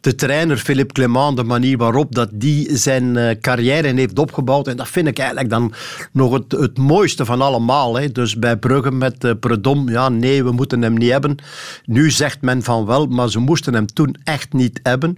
de 0.00 0.14
trainer 0.16 0.56
Philippe 0.56 0.92
Clement. 0.92 1.36
De 1.36 1.44
manier 1.44 1.76
waarop 1.76 2.14
dat 2.14 2.28
die 2.32 2.76
zijn 2.76 3.38
carrière 3.40 3.94
heeft 3.94 4.18
opgebouwd. 4.18 4.68
En 4.68 4.76
dat 4.76 4.88
vind 4.88 5.06
ik 5.06 5.18
eigenlijk 5.18 5.50
dan 5.50 5.72
nog 6.12 6.40
het, 6.48 6.78
mooiste 6.78 7.24
van 7.24 7.40
allemaal. 7.40 7.94
Hè. 7.94 8.12
Dus 8.12 8.38
bij 8.38 8.56
Brugge 8.56 8.90
met 8.90 9.40
Predom, 9.40 9.88
ja 9.88 10.08
nee, 10.08 10.44
we 10.44 10.52
moeten 10.52 10.82
hem 10.82 10.94
niet 10.94 11.10
hebben. 11.10 11.36
Nu 11.84 12.10
zegt 12.10 12.40
men 12.40 12.62
van 12.62 12.86
wel, 12.86 13.06
maar 13.06 13.30
ze 13.30 13.38
moesten 13.38 13.74
hem 13.74 13.86
toen 13.86 14.16
echt 14.24 14.52
niet 14.52 14.80
hebben. 14.82 15.16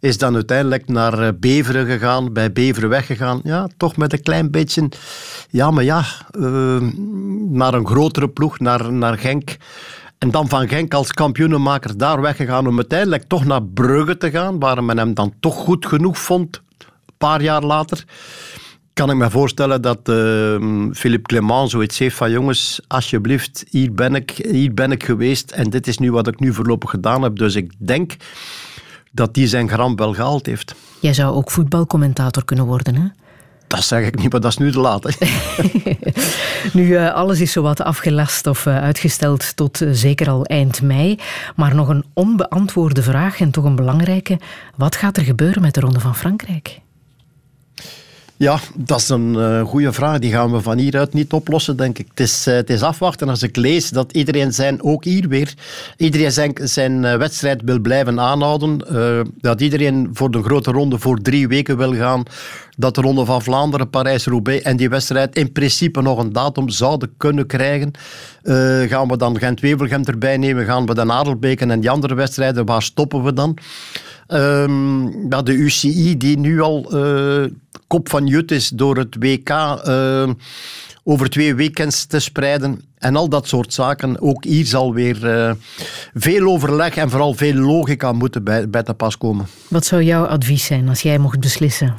Is 0.00 0.18
dan 0.18 0.34
uiteindelijk 0.34 0.88
naar 0.88 1.38
Beveren 1.38 1.86
gegaan, 1.86 2.32
bij 2.32 2.52
Beveren 2.52 2.88
weggegaan. 2.88 3.40
Ja, 3.44 3.68
toch 3.76 3.96
met 3.96 4.12
een 4.12 4.22
klein 4.22 4.50
beetje... 4.50 4.88
Ja, 5.50 5.70
maar 5.70 5.84
ja, 5.84 6.04
uh, 6.38 6.80
naar 7.48 7.74
een 7.74 7.86
grotere 7.86 8.28
ploeg, 8.28 8.58
naar, 8.58 8.92
naar 8.92 9.18
Genk. 9.18 9.56
En 10.18 10.30
dan 10.30 10.48
van 10.48 10.68
Genk 10.68 10.94
als 10.94 11.12
kampioenenmaker 11.12 11.98
daar 11.98 12.20
weggegaan 12.20 12.66
om 12.66 12.76
uiteindelijk 12.76 13.24
toch 13.28 13.44
naar 13.44 13.62
Brugge 13.62 14.16
te 14.16 14.30
gaan, 14.30 14.58
waar 14.58 14.84
men 14.84 14.98
hem 14.98 15.14
dan 15.14 15.32
toch 15.40 15.54
goed 15.54 15.86
genoeg 15.86 16.18
vond, 16.18 16.62
een 16.78 17.14
paar 17.18 17.42
jaar 17.42 17.62
later. 17.62 18.04
kan 18.92 19.10
ik 19.10 19.16
me 19.16 19.30
voorstellen 19.30 19.82
dat 19.82 20.08
uh, 20.08 20.56
Philippe 20.92 21.26
Clement 21.28 21.70
zoiets 21.70 21.98
heeft 21.98 22.16
van 22.16 22.30
jongens, 22.30 22.80
alsjeblieft, 22.86 23.64
hier 23.70 23.92
ben, 23.92 24.14
ik, 24.14 24.30
hier 24.30 24.74
ben 24.74 24.92
ik 24.92 25.04
geweest 25.04 25.50
en 25.50 25.70
dit 25.70 25.86
is 25.86 25.98
nu 25.98 26.12
wat 26.12 26.26
ik 26.26 26.40
nu 26.40 26.52
voorlopig 26.52 26.90
gedaan 26.90 27.22
heb. 27.22 27.36
Dus 27.36 27.54
ik 27.54 27.72
denk 27.78 28.16
dat 29.12 29.36
hij 29.36 29.46
zijn 29.46 29.68
gram 29.68 29.96
wel 29.96 30.14
gehaald 30.14 30.46
heeft. 30.46 30.74
Jij 31.00 31.14
zou 31.14 31.34
ook 31.34 31.50
voetbalcommentator 31.50 32.44
kunnen 32.44 32.66
worden, 32.66 32.94
hè? 32.94 33.06
Dat 33.66 33.84
zeg 33.84 34.06
ik 34.06 34.18
niet, 34.18 34.32
maar 34.32 34.40
dat 34.40 34.50
is 34.50 34.56
nu 34.56 34.72
te 34.72 34.78
laat. 34.78 35.04
nu, 36.72 36.86
uh, 36.86 37.14
alles 37.14 37.40
is 37.40 37.52
zowat 37.52 37.80
afgelast 37.80 38.46
of 38.46 38.66
uh, 38.66 38.82
uitgesteld 38.82 39.56
tot 39.56 39.82
uh, 39.82 39.88
zeker 39.92 40.30
al 40.30 40.44
eind 40.44 40.82
mei. 40.82 41.18
Maar 41.56 41.74
nog 41.74 41.88
een 41.88 42.04
onbeantwoorde 42.14 43.02
vraag 43.02 43.40
en 43.40 43.50
toch 43.50 43.64
een 43.64 43.76
belangrijke. 43.76 44.38
Wat 44.76 44.96
gaat 44.96 45.16
er 45.16 45.24
gebeuren 45.24 45.62
met 45.62 45.74
de 45.74 45.80
Ronde 45.80 46.00
van 46.00 46.16
Frankrijk? 46.16 46.80
Ja, 48.38 48.58
dat 48.74 49.00
is 49.00 49.08
een 49.08 49.34
uh, 49.34 49.62
goede 49.62 49.92
vraag. 49.92 50.18
Die 50.18 50.30
gaan 50.30 50.52
we 50.52 50.60
van 50.60 50.78
hieruit 50.78 51.12
niet 51.12 51.32
oplossen, 51.32 51.76
denk 51.76 51.98
ik. 51.98 52.06
Het 52.08 52.20
is, 52.20 52.46
uh, 52.46 52.54
het 52.54 52.70
is 52.70 52.82
afwachten 52.82 53.28
als 53.28 53.42
ik 53.42 53.56
lees 53.56 53.90
dat 53.90 54.12
iedereen 54.12 54.52
zijn, 54.52 54.82
ook 54.82 55.04
hier 55.04 55.28
weer, 55.28 55.54
iedereen 55.96 56.32
zijn, 56.32 56.52
zijn 56.62 57.02
uh, 57.02 57.16
wedstrijd 57.16 57.62
wil 57.64 57.78
blijven 57.78 58.20
aanhouden. 58.20 58.78
dat 59.40 59.60
iedereen 59.60 60.10
voor 60.12 60.30
de 60.30 60.42
grote 60.42 60.70
ronde 60.70 60.98
voor 60.98 61.20
drie 61.20 61.48
weken 61.48 61.76
wil 61.76 61.94
gaan. 61.94 62.22
Dat 62.78 62.94
de 62.94 63.00
Ronde 63.00 63.24
van 63.24 63.42
Vlaanderen, 63.42 63.90
Parijs-Roubaix 63.90 64.62
en 64.62 64.76
die 64.76 64.88
wedstrijd 64.88 65.36
in 65.36 65.52
principe 65.52 66.02
nog 66.02 66.18
een 66.18 66.32
datum 66.32 66.68
zouden 66.68 67.14
kunnen 67.16 67.46
krijgen. 67.46 67.90
gaan 68.88 69.08
we 69.08 69.16
dan 69.16 69.38
Gent-Wevelgem 69.38 70.04
erbij 70.04 70.36
nemen? 70.36 70.64
Gaan 70.64 70.86
we 70.86 70.94
dan 70.94 71.12
Adelbeken 71.12 71.70
en 71.70 71.80
die 71.80 71.90
andere 71.90 72.14
wedstrijden? 72.14 72.66
Waar 72.66 72.82
stoppen 72.82 73.22
we 73.22 73.32
dan? 73.32 73.58
Um, 74.28 75.28
de 75.28 75.52
UCI, 75.52 76.16
die 76.16 76.38
nu 76.38 76.60
al 76.60 76.94
uh, 76.94 77.50
kop 77.86 78.08
van 78.08 78.26
jut 78.26 78.50
is 78.50 78.68
door 78.68 78.96
het 78.96 79.16
WK 79.18 79.50
uh, 79.50 80.30
over 81.04 81.30
twee 81.30 81.54
weekends 81.54 82.04
te 82.04 82.18
spreiden 82.18 82.80
en 82.98 83.16
al 83.16 83.28
dat 83.28 83.48
soort 83.48 83.72
zaken. 83.72 84.20
Ook 84.20 84.44
hier 84.44 84.64
zal 84.64 84.94
weer 84.94 85.24
uh, 85.24 85.52
veel 86.14 86.46
overleg 86.46 86.96
en 86.96 87.10
vooral 87.10 87.34
veel 87.34 87.54
logica 87.54 88.12
moeten 88.12 88.44
bij, 88.44 88.70
bij 88.70 88.82
te 88.82 88.94
pas 88.94 89.18
komen. 89.18 89.46
Wat 89.68 89.86
zou 89.86 90.02
jouw 90.02 90.24
advies 90.24 90.64
zijn 90.64 90.88
als 90.88 91.02
jij 91.02 91.18
mocht 91.18 91.40
beslissen? 91.40 91.94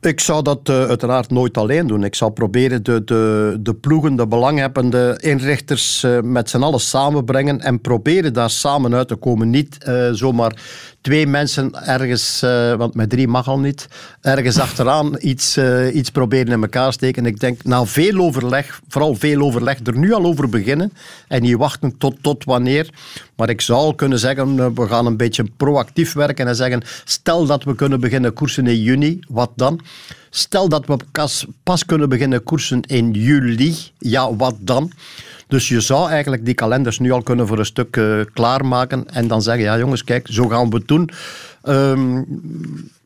Ik 0.00 0.20
zou 0.20 0.42
dat 0.42 0.68
uh, 0.68 0.84
uiteraard 0.84 1.30
nooit 1.30 1.56
alleen 1.56 1.86
doen. 1.86 2.04
Ik 2.04 2.14
zou 2.14 2.30
proberen 2.30 2.82
de, 2.82 3.04
de, 3.04 3.56
de 3.60 3.74
ploegen, 3.74 4.16
de 4.16 4.26
belanghebbende 4.26 5.18
inrichters 5.20 6.04
uh, 6.04 6.20
met 6.20 6.50
z'n 6.50 6.62
allen 6.62 6.80
samenbrengen 6.80 7.60
en 7.60 7.80
proberen 7.80 8.32
daar 8.32 8.50
samen 8.50 8.94
uit 8.94 9.08
te 9.08 9.14
komen. 9.14 9.50
Niet 9.50 9.78
uh, 9.88 10.08
zomaar 10.12 10.62
twee 11.00 11.26
mensen 11.26 11.86
ergens, 11.86 12.40
want 12.76 12.94
met 12.94 13.10
drie 13.10 13.28
mag 13.28 13.48
al 13.48 13.58
niet, 13.58 13.88
ergens 14.20 14.58
achteraan 14.68 15.16
iets, 15.18 15.58
iets 15.92 16.10
proberen 16.10 16.52
in 16.52 16.62
elkaar 16.62 16.92
steken. 16.92 17.26
Ik 17.26 17.40
denk, 17.40 17.64
na 17.64 17.84
veel 17.84 18.18
overleg, 18.18 18.80
vooral 18.88 19.14
veel 19.14 19.40
overleg, 19.40 19.78
er 19.84 19.98
nu 19.98 20.12
al 20.12 20.24
over 20.24 20.48
beginnen 20.48 20.92
en 21.28 21.42
niet 21.42 21.56
wachten 21.56 21.98
tot, 21.98 22.16
tot 22.22 22.44
wanneer. 22.44 22.90
Maar 23.36 23.48
ik 23.48 23.60
zou 23.60 23.94
kunnen 23.94 24.18
zeggen, 24.18 24.74
we 24.74 24.86
gaan 24.86 25.06
een 25.06 25.16
beetje 25.16 25.44
proactief 25.56 26.12
werken 26.12 26.46
en 26.46 26.56
zeggen, 26.56 26.82
stel 27.04 27.46
dat 27.46 27.64
we 27.64 27.74
kunnen 27.74 28.00
beginnen 28.00 28.32
koersen 28.32 28.66
in 28.66 28.82
juni, 28.82 29.18
wat 29.28 29.50
dan? 29.56 29.80
Stel 30.30 30.68
dat 30.68 30.86
we 30.86 30.96
pas, 31.62 31.84
kunnen 31.86 32.08
beginnen 32.08 32.42
koersen 32.42 32.80
in 32.80 33.10
juli, 33.10 33.76
ja, 33.98 34.34
wat 34.36 34.54
dan? 34.60 34.92
Dus 35.46 35.68
je 35.68 35.80
zou 35.80 36.10
eigenlijk 36.10 36.44
die 36.44 36.54
kalenders 36.54 36.98
nu 36.98 37.10
al 37.10 37.22
kunnen 37.22 37.46
voor 37.46 37.58
een 37.58 37.66
stuk 37.66 37.96
uh, 37.96 38.20
klaarmaken 38.32 39.10
en 39.10 39.28
dan 39.28 39.42
zeggen, 39.42 39.64
ja 39.64 39.78
jongens, 39.78 40.04
kijk, 40.04 40.26
zo 40.30 40.48
gaan 40.48 40.70
we 40.70 40.76
het 40.76 40.88
doen. 40.88 41.10
Um, 41.64 42.26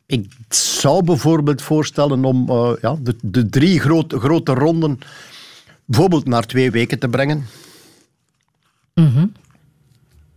ik 0.05 0.31
zou 0.49 1.03
bijvoorbeeld 1.03 1.61
voorstellen 1.61 2.25
om 2.25 2.49
uh, 2.49 2.71
ja, 2.81 2.95
de, 2.99 3.15
de 3.21 3.49
drie 3.49 3.79
groot, 3.79 4.13
grote 4.13 4.53
ronden 4.53 4.99
bijvoorbeeld 5.85 6.27
naar 6.27 6.45
twee 6.45 6.71
weken 6.71 6.99
te 6.99 7.07
brengen. 7.07 7.45
Mm 8.93 9.11
-hmm. 9.13 9.31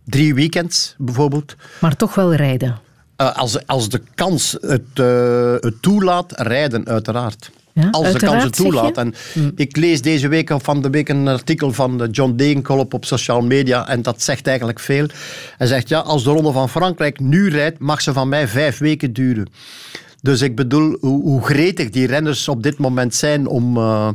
Drie 0.03 0.33
weekends 0.33 0.95
bijvoorbeeld. 0.97 1.55
Maar 1.81 1.95
toch 1.95 2.15
wel 2.15 2.33
rijden. 2.33 2.79
Uh, 3.21 3.35
als, 3.35 3.67
als 3.67 3.89
de 3.89 4.01
kans 4.15 4.57
het, 4.61 4.81
uh, 4.99 5.53
het 5.59 5.81
toelaat, 5.81 6.33
rijden 6.35 6.87
uiteraard. 6.87 7.51
Ja, 7.73 7.89
als 7.89 8.11
de 8.11 8.19
kans 8.19 8.43
het 8.43 8.55
toelaat. 8.55 8.97
En 8.97 9.13
mm. 9.33 9.51
Ik 9.55 9.75
lees 9.75 10.01
deze 10.01 10.27
week 10.27 10.49
of 10.49 10.63
van 10.63 10.81
de 10.81 10.89
week 10.89 11.09
een 11.09 11.27
artikel 11.27 11.73
van 11.73 12.07
John 12.11 12.35
Degenkolb 12.35 12.93
op 12.93 13.05
social 13.05 13.41
media 13.41 13.87
en 13.87 14.01
dat 14.01 14.21
zegt 14.21 14.47
eigenlijk 14.47 14.79
veel. 14.79 15.07
Hij 15.57 15.67
zegt, 15.67 15.89
ja, 15.89 15.99
als 15.99 16.23
de 16.23 16.29
Ronde 16.29 16.51
van 16.51 16.69
Frankrijk 16.69 17.19
nu 17.19 17.49
rijdt, 17.49 17.79
mag 17.79 18.01
ze 18.01 18.13
van 18.13 18.29
mij 18.29 18.47
vijf 18.47 18.77
weken 18.77 19.13
duren. 19.13 19.47
Dus 20.21 20.41
ik 20.41 20.55
bedoel, 20.55 20.97
hoe, 20.99 21.21
hoe 21.21 21.41
gretig 21.45 21.89
die 21.89 22.07
renners 22.07 22.47
op 22.47 22.63
dit 22.63 22.77
moment 22.77 23.15
zijn 23.15 23.47
om, 23.47 23.77
uh, 23.77 24.09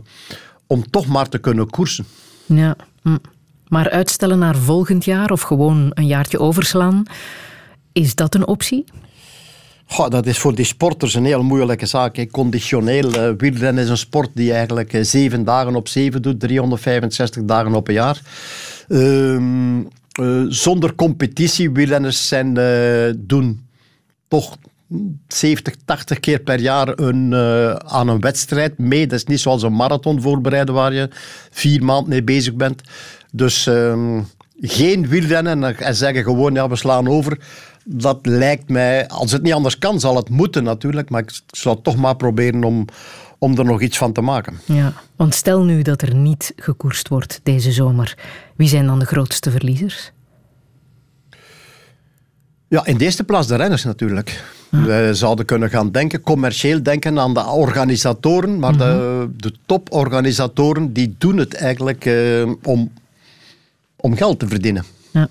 om 0.66 0.90
toch 0.90 1.06
maar 1.06 1.28
te 1.28 1.38
kunnen 1.38 1.70
koersen. 1.70 2.04
Ja, 2.46 2.76
mm. 3.02 3.20
maar 3.68 3.90
uitstellen 3.90 4.38
naar 4.38 4.56
volgend 4.56 5.04
jaar 5.04 5.30
of 5.30 5.40
gewoon 5.40 5.90
een 5.94 6.06
jaartje 6.06 6.38
overslaan, 6.38 7.02
is 7.92 8.14
dat 8.14 8.34
een 8.34 8.46
optie? 8.46 8.84
Goh, 9.92 10.08
dat 10.08 10.26
is 10.26 10.38
voor 10.38 10.54
die 10.54 10.64
sporters 10.64 11.14
een 11.14 11.24
heel 11.24 11.42
moeilijke 11.42 11.86
zaak. 11.86 12.26
Conditioneel, 12.30 13.14
uh, 13.14 13.30
wielrennen 13.36 13.84
is 13.84 13.90
een 13.90 13.96
sport 13.96 14.30
die 14.34 14.52
eigenlijk 14.52 14.92
uh, 14.92 15.02
zeven 15.04 15.44
dagen 15.44 15.74
op 15.74 15.88
zeven 15.88 16.22
doet, 16.22 16.40
365 16.40 17.44
dagen 17.44 17.74
op 17.74 17.88
een 17.88 17.94
jaar. 17.94 18.20
Uh, 18.88 19.80
zonder 20.48 20.94
competitie, 20.94 21.70
wielrenners 21.70 22.28
zijn, 22.28 22.54
doen 23.18 23.66
toch 24.28 24.56
70, 25.28 25.74
80 25.84 26.20
keer 26.20 26.38
per 26.38 26.60
jaar 26.60 26.98
een, 26.98 27.34
aan 27.86 28.08
een 28.08 28.20
wedstrijd 28.20 28.78
mee. 28.78 29.06
Dat 29.06 29.18
is 29.18 29.24
niet 29.24 29.40
zoals 29.40 29.62
een 29.62 29.76
marathon 29.76 30.20
voorbereiden 30.20 30.74
waar 30.74 30.92
je 30.92 31.08
vier 31.50 31.84
maanden 31.84 32.08
mee 32.08 32.22
bezig 32.22 32.54
bent. 32.54 32.82
Dus 33.32 33.66
ehm, 33.66 34.20
geen 34.60 35.08
wielrennen 35.08 35.78
en 35.78 35.94
zeggen 35.94 36.22
gewoon, 36.22 36.54
ja, 36.54 36.68
we 36.68 36.76
slaan 36.76 37.08
over 37.08 37.38
dat 37.84 38.18
lijkt 38.22 38.68
mij, 38.68 39.08
als 39.08 39.32
het 39.32 39.42
niet 39.42 39.52
anders 39.52 39.78
kan, 39.78 40.00
zal 40.00 40.16
het 40.16 40.28
moeten 40.28 40.64
natuurlijk. 40.64 41.10
Maar 41.10 41.22
ik 41.22 41.40
zal 41.46 41.80
toch 41.82 41.96
maar 41.96 42.16
proberen 42.16 42.64
om, 42.64 42.84
om 43.38 43.58
er 43.58 43.64
nog 43.64 43.80
iets 43.80 43.98
van 43.98 44.12
te 44.12 44.20
maken. 44.20 44.60
Ja, 44.64 44.92
want 45.16 45.34
stel 45.34 45.62
nu 45.64 45.82
dat 45.82 46.02
er 46.02 46.14
niet 46.14 46.52
gekoerst 46.56 47.08
wordt 47.08 47.40
deze 47.42 47.72
zomer. 47.72 48.18
Wie 48.56 48.68
zijn 48.68 48.86
dan 48.86 48.98
de 48.98 49.04
grootste 49.06 49.50
verliezers? 49.50 50.12
Ja, 52.68 52.86
in 52.86 52.98
de 52.98 53.04
eerste 53.04 53.24
plaats 53.24 53.46
de 53.46 53.56
renners 53.56 53.84
natuurlijk. 53.84 54.44
Ah. 54.70 54.84
We 54.84 55.10
zouden 55.12 55.44
kunnen 55.44 55.70
gaan 55.70 55.90
denken, 55.90 56.20
commercieel 56.20 56.82
denken 56.82 57.18
aan 57.18 57.34
de 57.34 57.44
organisatoren, 57.46 58.58
maar 58.58 58.76
de, 58.76 58.84
Mhm. 58.84 59.28
de 59.36 59.52
toporganisatoren 59.66 60.92
die 60.92 61.14
doen 61.18 61.36
het 61.36 61.54
eigenlijk 61.54 62.04
uh, 62.04 62.50
om, 62.62 62.92
om 63.96 64.16
geld 64.16 64.38
te 64.38 64.48
verdienen. 64.48 64.84
Ja. 65.10 65.28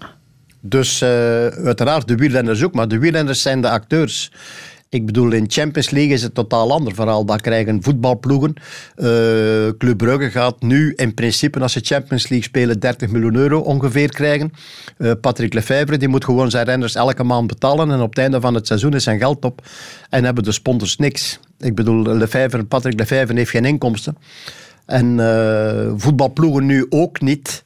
Dus 0.62 1.01
uh, 1.01 1.09
uiteraard 1.47 2.07
de 2.07 2.16
wielrenners 2.16 2.64
ook, 2.64 2.74
maar 2.74 2.88
de 2.88 2.99
wielrenners 2.99 3.41
zijn 3.41 3.62
de 3.62 3.70
acteurs. 3.70 4.32
Ik 4.89 5.05
bedoel, 5.05 5.32
in 5.32 5.45
Champions 5.47 5.89
League 5.89 6.14
is 6.14 6.22
het 6.22 6.34
totaal 6.34 6.72
ander 6.72 6.95
verhaal. 6.95 7.26
Daar 7.26 7.41
krijgen 7.41 7.84
voetbalploegen. 7.84 8.53
Uh, 8.95 9.05
Club 9.78 9.97
Brugge 9.97 10.30
gaat 10.30 10.62
nu 10.62 10.93
in 10.95 11.14
principe, 11.14 11.59
als 11.59 11.74
ze 11.74 11.80
Champions 11.84 12.30
League 12.30 12.47
spelen, 12.47 12.80
30 12.80 13.09
miljoen 13.09 13.36
euro 13.36 13.59
ongeveer 13.59 14.09
krijgen. 14.09 14.51
Uh, 14.97 15.12
Patrick 15.22 15.53
Lefevre 15.53 15.97
die 15.97 16.07
moet 16.07 16.26
gewoon 16.26 16.49
zijn 16.49 16.66
renners 16.66 16.95
elke 16.95 17.24
maand 17.24 17.47
betalen. 17.47 17.91
En 17.91 18.02
op 18.02 18.10
het 18.10 18.18
einde 18.18 18.41
van 18.41 18.53
het 18.53 18.68
seizoen 18.68 18.94
is 18.94 19.03
zijn 19.03 19.19
geld 19.19 19.45
op. 19.45 19.61
En 20.10 20.23
hebben 20.23 20.44
de 20.44 20.52
sponsors 20.52 20.98
niks. 20.98 21.40
Ik 21.60 21.76
bedoel, 21.76 22.15
Lefevre, 22.15 22.64
Patrick 22.64 22.99
Lefevre 22.99 23.38
heeft 23.38 23.52
geen 23.52 23.65
inkomsten. 23.65 24.18
En 24.85 25.15
voetbalploegen 25.98 26.65
nu 26.65 26.85
ook 26.90 27.22
niet. 27.22 27.61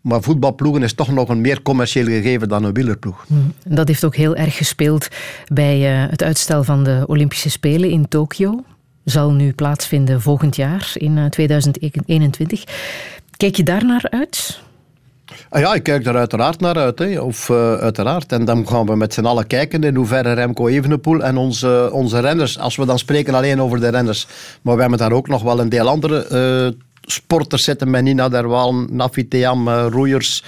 Maar 0.00 0.22
voetbalploegen 0.22 0.82
is 0.82 0.94
toch 0.94 1.12
nog 1.12 1.28
een 1.28 1.40
meer 1.40 1.62
commercieel 1.62 2.04
gegeven 2.04 2.48
dan 2.48 2.64
een 2.64 2.72
wielerploeg. 2.72 3.26
Dat 3.64 3.88
heeft 3.88 4.04
ook 4.04 4.16
heel 4.16 4.36
erg 4.36 4.56
gespeeld 4.56 5.08
bij 5.52 6.04
uh, 6.04 6.10
het 6.10 6.22
uitstel 6.22 6.64
van 6.64 6.84
de 6.84 7.04
Olympische 7.06 7.50
Spelen 7.50 7.90
in 7.90 8.08
Tokio. 8.08 8.64
Zal 9.04 9.32
nu 9.32 9.52
plaatsvinden 9.52 10.20
volgend 10.20 10.56
jaar 10.56 10.90
in 10.94 11.16
uh, 11.16 11.24
2021. 11.24 12.64
Kijk 13.36 13.54
je 13.54 13.62
daar 13.62 13.84
naar 13.84 14.06
uit? 14.10 14.64
Ah 15.48 15.60
ja, 15.60 15.74
ik 15.74 15.82
kijk 15.82 16.04
daar 16.04 16.16
uiteraard 16.16 16.60
naar 16.60 16.76
uit. 16.76 16.98
Hè. 16.98 17.20
Of, 17.20 17.48
uh, 17.48 17.74
uiteraard. 17.74 18.32
En 18.32 18.44
dan 18.44 18.68
gaan 18.68 18.86
we 18.86 18.96
met 18.96 19.14
z'n 19.14 19.24
allen 19.24 19.46
kijken 19.46 19.84
in 19.84 19.94
hoeverre 19.94 20.32
Remco 20.32 20.66
Evenepoel 20.66 21.22
en 21.22 21.36
onze, 21.36 21.88
onze 21.92 22.20
renners, 22.20 22.58
als 22.58 22.76
we 22.76 22.86
dan 22.86 22.98
spreken 22.98 23.34
alleen 23.34 23.60
over 23.60 23.80
de 23.80 23.88
renners, 23.88 24.26
maar 24.62 24.74
we 24.74 24.80
hebben 24.80 24.98
daar 24.98 25.12
ook 25.12 25.28
nog 25.28 25.42
wel 25.42 25.60
een 25.60 25.68
deel 25.68 25.88
andere 25.88 26.26
uh, 26.72 26.80
sporters 27.06 27.64
zitten 27.64 27.90
met 27.90 28.02
Nina 28.02 28.28
Derwaal, 28.28 28.74
Nafi 28.74 29.28
Theam, 29.28 29.68
uh, 29.68 29.86
roeiers 29.90 30.42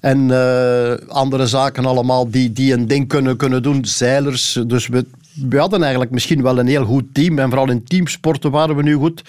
en 0.00 0.28
uh, 0.28 0.92
andere 1.08 1.46
zaken 1.46 1.86
allemaal 1.86 2.30
die, 2.30 2.52
die 2.52 2.72
een 2.72 2.86
ding 2.86 3.08
kunnen, 3.08 3.36
kunnen 3.36 3.62
doen, 3.62 3.84
zeilers. 3.84 4.60
Dus 4.66 4.86
we, 4.86 5.06
we 5.48 5.58
hadden 5.58 5.80
eigenlijk 5.80 6.10
misschien 6.10 6.42
wel 6.42 6.58
een 6.58 6.66
heel 6.66 6.84
goed 6.84 7.04
team 7.12 7.38
en 7.38 7.48
vooral 7.48 7.70
in 7.70 7.84
teamsporten 7.84 8.50
waren 8.50 8.76
we 8.76 8.82
nu 8.82 8.94
goed. 8.94 9.22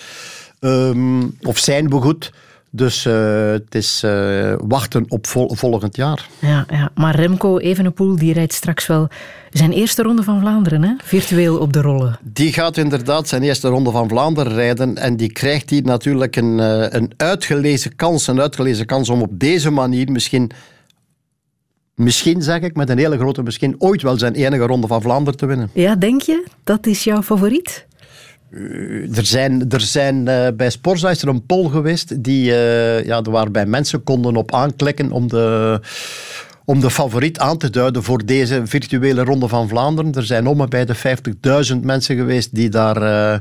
Um, 0.60 1.38
of 1.42 1.58
zijn 1.58 1.90
we 1.90 1.96
goed. 1.96 2.32
Dus 2.72 3.06
eh, 3.06 3.50
het 3.52 3.76
is 3.76 4.04
eh, 4.04 4.54
wachten 4.58 5.06
op 5.08 5.28
vol- 5.28 5.56
volgend 5.56 5.96
jaar. 5.96 6.28
Ja, 6.40 6.66
ja. 6.70 6.90
Maar 6.96 7.16
Remco 7.16 7.58
Evenepoel 7.58 8.16
die 8.16 8.34
rijdt 8.34 8.54
straks 8.54 8.88
wel 8.88 9.08
zijn 9.50 9.72
eerste 9.72 10.04
ronde 10.04 10.24
van 10.24 10.40
Vlaanderen, 10.40 10.84
hè? 10.84 10.94
virtueel 11.04 11.58
op 11.58 11.74
de 11.74 11.82
rollen. 11.82 12.20
Die 12.22 12.54
gaat 12.54 12.78
inderdaad 12.78 13.28
zijn 13.28 13.44
eerste 13.44 13.68
ronde 13.68 13.92
van 13.92 14.08
Vlaanderen 14.10 14.54
rijden. 14.54 14.98
En 14.98 15.18
die 15.18 15.32
krijgt 15.32 15.70
hier 15.70 15.84
natuurlijk 15.84 16.36
een, 16.36 16.60
eh, 16.60 16.86
een 16.90 17.12
uitgelezen 17.18 17.96
kans. 17.96 18.28
Een 18.28 18.42
uitgelezen 18.42 18.86
kans 18.86 19.10
om 19.10 19.22
op 19.22 19.40
deze 19.40 19.70
manier 19.70 20.12
misschien, 20.12 20.52
misschien 21.96 22.42
zeg 22.42 22.62
ik 22.62 22.76
met 22.76 22.90
een 22.90 22.98
hele 22.98 23.18
grote 23.18 23.44
misschien, 23.44 23.76
ooit 23.78 24.02
wel 24.02 24.18
zijn 24.18 24.34
enige 24.34 24.64
ronde 24.66 24.88
van 24.88 25.02
Vlaanderen 25.02 25.40
te 25.40 25.46
winnen. 25.46 25.70
Ja, 25.74 25.96
denk 25.96 26.22
je? 26.22 26.46
Dat 26.64 26.86
is 26.86 27.04
jouw 27.04 27.22
favoriet? 27.22 27.88
Er 29.16 29.26
zijn, 29.26 29.70
er 29.70 29.82
zijn 29.82 30.28
eh, 30.28 30.48
bij 30.54 30.70
Sporza 30.70 31.10
is 31.10 31.22
er 31.22 31.28
een 31.28 31.46
poll 31.46 31.70
geweest 31.70 32.24
die, 32.24 32.52
eh, 32.56 33.06
ja, 33.06 33.22
waarbij 33.22 33.66
mensen 33.66 34.04
konden 34.04 34.36
op 34.36 34.54
aanklikken 34.54 35.12
om 35.12 35.28
de, 35.28 35.80
om 36.66 36.80
de 36.80 36.90
favoriet 36.90 37.40
aan 37.40 37.58
te 37.58 37.70
duiden 37.70 38.04
voor 38.04 38.26
deze 38.26 38.62
virtuele 38.66 39.24
Ronde 39.24 39.48
van 39.48 39.68
Vlaanderen. 39.68 40.14
Er 40.14 40.24
zijn 40.26 40.48
om 40.48 40.62
en 40.62 40.70
bij 40.70 40.86
de 40.86 40.96
50.000 41.72 41.76
mensen 41.82 42.16
geweest 42.16 42.56
die 42.56 42.70
daar 42.70 43.02
eh, 43.02 43.40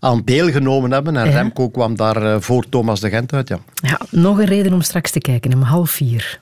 aan 0.00 0.22
deelgenomen 0.24 0.90
hebben. 0.92 1.16
En 1.16 1.30
Ja. 1.30 1.36
Remco 1.36 1.68
kwam 1.68 1.96
daar 1.96 2.22
eh, 2.22 2.36
voor 2.40 2.68
Thomas 2.68 3.00
de 3.00 3.08
Gent 3.08 3.32
uit. 3.32 3.48
Ja. 3.48 3.58
Ja, 3.74 4.00
nog 4.10 4.38
een 4.38 4.44
reden 4.44 4.72
om 4.72 4.80
straks 4.82 5.10
te 5.10 5.18
kijken, 5.18 5.54
om 5.54 5.62
half 5.62 5.90
vier. 5.90 6.40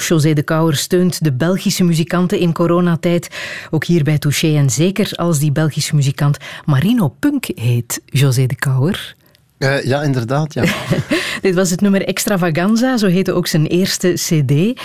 Ook 0.00 0.06
José 0.06 0.32
de 0.32 0.42
Kouwer 0.42 0.76
steunt 0.76 1.24
de 1.24 1.32
Belgische 1.32 1.84
muzikanten 1.84 2.38
in 2.38 2.52
coronatijd. 2.52 3.28
Ook 3.70 3.84
hier 3.84 4.04
bij 4.04 4.18
Touché. 4.18 4.56
En 4.56 4.70
zeker 4.70 5.12
als 5.14 5.38
die 5.38 5.52
Belgische 5.52 5.94
muzikant 5.94 6.36
Marino 6.64 7.08
Punk 7.18 7.46
heet, 7.54 8.00
José 8.04 8.46
de 8.46 8.54
Kouwer. 8.54 9.14
Eh, 9.58 9.84
ja, 9.84 10.02
inderdaad. 10.02 10.54
Ja. 10.54 10.64
Dit 11.42 11.54
was 11.54 11.70
het 11.70 11.80
nummer 11.80 12.06
Extravaganza, 12.06 12.96
zo 12.96 13.06
heette 13.06 13.32
ook 13.32 13.46
zijn 13.46 13.66
eerste 13.66 14.12
cd. 14.12 14.80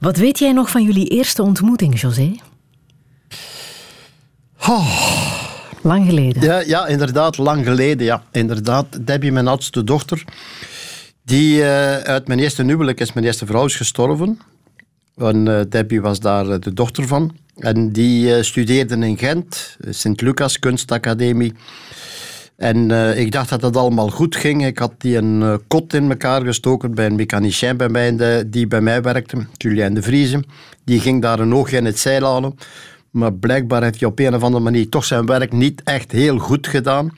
Wat 0.00 0.16
weet 0.16 0.38
jij 0.38 0.52
nog 0.52 0.70
van 0.70 0.82
jullie 0.82 1.08
eerste 1.08 1.42
ontmoeting, 1.42 2.00
José? 2.00 2.32
Lang 5.82 6.06
geleden. 6.06 6.42
Ja, 6.42 6.60
ja, 6.60 6.86
inderdaad, 6.86 7.38
lang 7.38 7.64
geleden. 7.64 8.06
Ja. 8.06 8.22
Inderdaad, 8.32 9.06
Debbie, 9.06 9.32
mijn 9.32 9.48
oudste 9.48 9.84
dochter, 9.84 10.24
die 11.24 11.62
eh, 11.62 11.96
uit 11.96 12.26
mijn 12.26 12.38
eerste 12.38 12.62
huwelijk 12.64 13.00
is 13.00 13.12
mijn 13.12 13.26
eerste 13.26 13.46
vrouw 13.46 13.64
is 13.64 13.76
gestorven. 13.76 14.38
Eh, 15.16 15.60
Debbie 15.68 16.00
was 16.00 16.20
daar 16.20 16.48
eh, 16.48 16.60
de 16.60 16.72
dochter 16.72 17.06
van. 17.06 17.36
En 17.58 17.92
die 17.92 18.34
eh, 18.34 18.42
studeerde 18.42 18.96
in 18.96 19.18
Gent, 19.18 19.76
Sint-Lucas 19.88 20.58
Kunstacademie. 20.58 21.52
En 22.56 22.90
ik 23.16 23.32
dacht 23.32 23.48
dat 23.48 23.62
het 23.62 23.76
allemaal 23.76 24.08
goed 24.08 24.36
ging. 24.36 24.66
Ik 24.66 24.78
had 24.78 24.92
die 24.98 25.16
een 25.16 25.60
kot 25.66 25.94
in 25.94 26.10
elkaar 26.10 26.42
gestoken 26.42 26.94
bij 26.94 27.06
een 27.06 27.14
mechanicien 27.14 27.76
bij 27.76 27.88
mij, 27.88 28.44
die 28.46 28.66
bij 28.66 28.80
mij 28.80 29.02
werkte, 29.02 29.46
Julien 29.56 29.94
de 29.94 30.02
Vrieze. 30.02 30.44
Die 30.84 31.00
ging 31.00 31.22
daar 31.22 31.40
een 31.40 31.54
oogje 31.54 31.76
in 31.76 31.84
het 31.84 31.98
zeil 31.98 32.24
halen. 32.24 32.58
Maar 33.10 33.32
blijkbaar 33.32 33.82
heeft 33.82 34.00
hij 34.00 34.08
op 34.08 34.18
een 34.18 34.34
of 34.34 34.42
andere 34.42 34.64
manier 34.64 34.88
toch 34.88 35.04
zijn 35.04 35.26
werk 35.26 35.52
niet 35.52 35.82
echt 35.84 36.12
heel 36.12 36.38
goed 36.38 36.66
gedaan. 36.66 37.10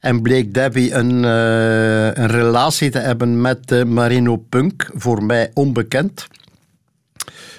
En 0.00 0.22
bleek 0.22 0.54
Debbie 0.54 0.94
een, 0.94 1.22
een 1.22 2.26
relatie 2.26 2.90
te 2.90 2.98
hebben 2.98 3.40
met 3.40 3.84
Marino 3.86 4.36
Punk, 4.36 4.90
voor 4.94 5.22
mij 5.24 5.50
onbekend. 5.54 6.26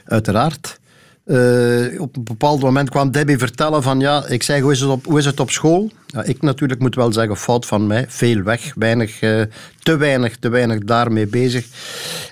Uiteraard. 0.09 0.79
Eh, 1.25 2.01
op 2.01 2.15
een 2.15 2.23
bepaald 2.23 2.61
moment 2.61 2.89
kwam 2.89 3.11
Debbie 3.11 3.37
vertellen 3.37 3.83
van 3.83 3.99
ja, 3.99 4.25
ik 4.27 4.43
zeg 4.43 4.61
hoe 4.61 4.71
is 4.71 4.79
het 4.79 4.89
op, 4.89 5.05
hoe 5.05 5.19
is 5.19 5.25
het 5.25 5.39
op 5.39 5.51
school? 5.51 5.91
Ja, 6.05 6.23
ik 6.23 6.41
natuurlijk 6.41 6.79
moet 6.79 6.95
wel 6.95 7.13
zeggen, 7.13 7.37
fout 7.37 7.65
van 7.65 7.87
mij, 7.87 8.05
veel 8.07 8.41
weg, 8.41 8.73
weinig, 8.75 9.21
eh, 9.21 9.41
te 9.79 9.97
weinig, 9.97 10.37
te 10.37 10.49
weinig 10.49 10.79
daarmee 10.79 11.27
bezig. 11.27 11.65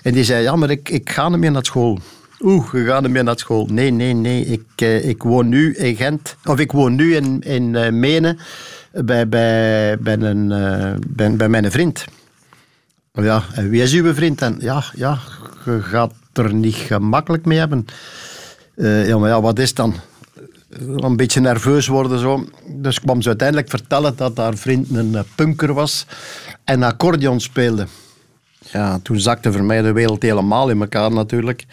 En 0.02 0.12
die 0.12 0.24
zei 0.24 0.42
ja, 0.42 0.56
maar 0.56 0.70
ik, 0.70 0.88
ik 0.88 1.10
ga 1.10 1.28
niet 1.28 1.38
meer 1.38 1.50
naar 1.50 1.64
school. 1.64 1.98
Oeh, 2.40 2.70
we 2.70 2.84
gaan 2.84 3.04
ermee 3.04 3.22
naar 3.22 3.38
school. 3.38 3.66
Nee, 3.66 3.90
nee, 3.90 4.14
nee. 4.14 4.44
Ik, 4.44 4.64
eh, 4.76 5.08
ik 5.08 5.22
woon 5.22 5.48
nu 5.48 5.74
in 5.74 5.96
Gent. 5.96 6.36
Of 6.44 6.58
ik 6.58 6.72
woon 6.72 6.94
nu 6.94 7.14
in, 7.16 7.40
in 7.40 7.98
Menen 7.98 8.38
bij, 8.92 9.28
bij, 9.28 9.98
bij, 9.98 10.18
een, 10.18 10.48
bij, 11.06 11.36
bij 11.36 11.48
mijn 11.48 11.70
vriend. 11.70 12.04
Ja, 13.12 13.42
en 13.54 13.70
wie 13.70 13.82
is 13.82 13.92
uw 13.92 14.14
vriend? 14.14 14.42
En 14.42 14.56
ja, 14.60 14.84
ja, 14.94 15.18
je 15.64 15.82
gaat 15.82 16.12
er 16.38 16.54
niet 16.54 16.74
gemakkelijk 16.74 17.44
mee 17.44 17.58
hebben. 17.58 17.84
Eh, 18.74 19.08
ja, 19.08 19.18
maar 19.18 19.28
ja, 19.28 19.40
wat 19.40 19.58
is 19.58 19.74
dan? 19.74 19.94
Een 20.96 21.16
beetje 21.16 21.40
nerveus 21.40 21.86
worden 21.86 22.18
zo. 22.18 22.44
Dus 22.66 23.00
kwam 23.00 23.22
ze 23.22 23.28
uiteindelijk 23.28 23.68
vertellen 23.70 24.16
dat 24.16 24.36
haar 24.36 24.56
vriend 24.56 24.90
een 24.90 25.14
eh, 25.14 25.22
punker 25.34 25.74
was 25.74 26.06
en 26.64 26.82
accordeon 26.82 27.40
speelde. 27.40 27.86
Ja, 28.58 28.98
toen 29.02 29.20
zakte 29.20 29.52
voor 29.52 29.64
mij 29.64 29.82
de 29.82 29.92
wereld 29.92 30.22
helemaal 30.22 30.68
in 30.70 30.80
elkaar 30.80 31.12
natuurlijk. 31.12 31.64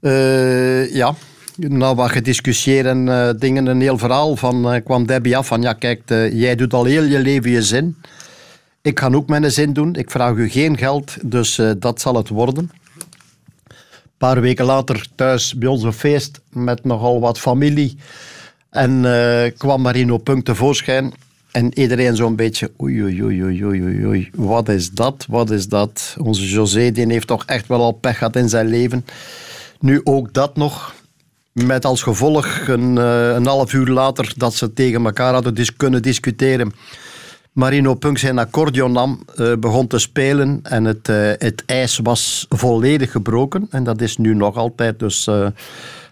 Eh, 0.00 0.94
ja, 0.94 1.14
nou 1.56 1.96
wat 1.96 2.10
gediscussieerd 2.10 2.86
en 2.86 3.08
eh, 3.08 3.30
dingen, 3.38 3.66
een 3.66 3.80
heel 3.80 3.98
verhaal 3.98 4.36
van 4.36 4.72
eh, 4.72 4.84
kwam 4.84 5.06
Debbie 5.06 5.36
af 5.36 5.46
van 5.46 5.62
ja 5.62 5.72
kijk, 5.72 6.02
eh, 6.06 6.32
jij 6.32 6.54
doet 6.54 6.74
al 6.74 6.84
heel 6.84 7.02
je 7.02 7.18
leven 7.18 7.50
je 7.50 7.62
zin. 7.62 7.96
Ik 8.82 8.98
ga 8.98 9.10
ook 9.12 9.28
mijn 9.28 9.50
zin 9.50 9.72
doen. 9.72 9.94
Ik 9.94 10.10
vraag 10.10 10.34
u 10.34 10.48
geen 10.48 10.78
geld, 10.78 11.16
dus 11.22 11.58
eh, 11.58 11.70
dat 11.78 12.00
zal 12.00 12.14
het 12.14 12.28
worden. 12.28 12.70
Paar 14.18 14.40
weken 14.40 14.64
later 14.64 15.06
thuis 15.14 15.54
bij 15.54 15.68
ons 15.68 15.82
een 15.82 15.92
feest 15.92 16.40
met 16.48 16.84
nogal 16.84 17.20
wat 17.20 17.38
familie. 17.38 17.96
En 18.70 19.04
eh, 19.04 19.52
kwam 19.56 19.82
Marino 19.82 20.18
Punk 20.18 20.44
tevoorschijn. 20.44 21.12
En 21.50 21.78
iedereen 21.78 22.16
zo'n 22.16 22.36
beetje, 22.36 22.70
oei, 22.82 23.02
oei, 23.02 23.22
oei, 23.22 23.64
oei, 23.64 24.06
oei, 24.06 24.30
wat 24.34 24.68
is 24.68 24.90
dat, 24.90 25.26
wat 25.28 25.50
is 25.50 25.68
dat? 25.68 26.16
Onze 26.22 26.48
José, 26.48 26.92
die 26.92 27.06
heeft 27.06 27.26
toch 27.26 27.44
echt 27.44 27.66
wel 27.66 27.80
al 27.80 27.92
pech 27.92 28.18
gehad 28.18 28.36
in 28.36 28.48
zijn 28.48 28.66
leven. 28.66 29.04
Nu 29.80 30.00
ook 30.04 30.32
dat 30.32 30.56
nog. 30.56 30.94
Met 31.52 31.84
als 31.84 32.02
gevolg 32.02 32.68
een, 32.68 32.98
eh, 32.98 33.28
een 33.28 33.46
half 33.46 33.72
uur 33.72 33.86
later 33.86 34.32
dat 34.36 34.54
ze 34.54 34.72
tegen 34.72 35.04
elkaar 35.04 35.32
hadden 35.32 35.54
dis 35.54 35.76
kunnen 35.76 36.02
discussiëren. 36.02 36.72
Marino 37.58 37.94
Punk 37.94 38.18
zijn 38.18 38.38
accordeon 38.38 38.92
nam, 38.92 39.22
eh, 39.36 39.52
begon 39.60 39.86
te 39.86 39.98
spelen 39.98 40.60
en 40.62 40.84
het, 40.84 41.08
eh, 41.08 41.16
het 41.38 41.62
ijs 41.66 41.98
was 42.02 42.46
volledig 42.48 43.10
gebroken. 43.10 43.66
En 43.70 43.84
dat 43.84 44.00
is 44.00 44.16
nu 44.16 44.34
nog 44.34 44.56
altijd. 44.56 44.98
Dus 44.98 45.26
eh, 45.26 45.46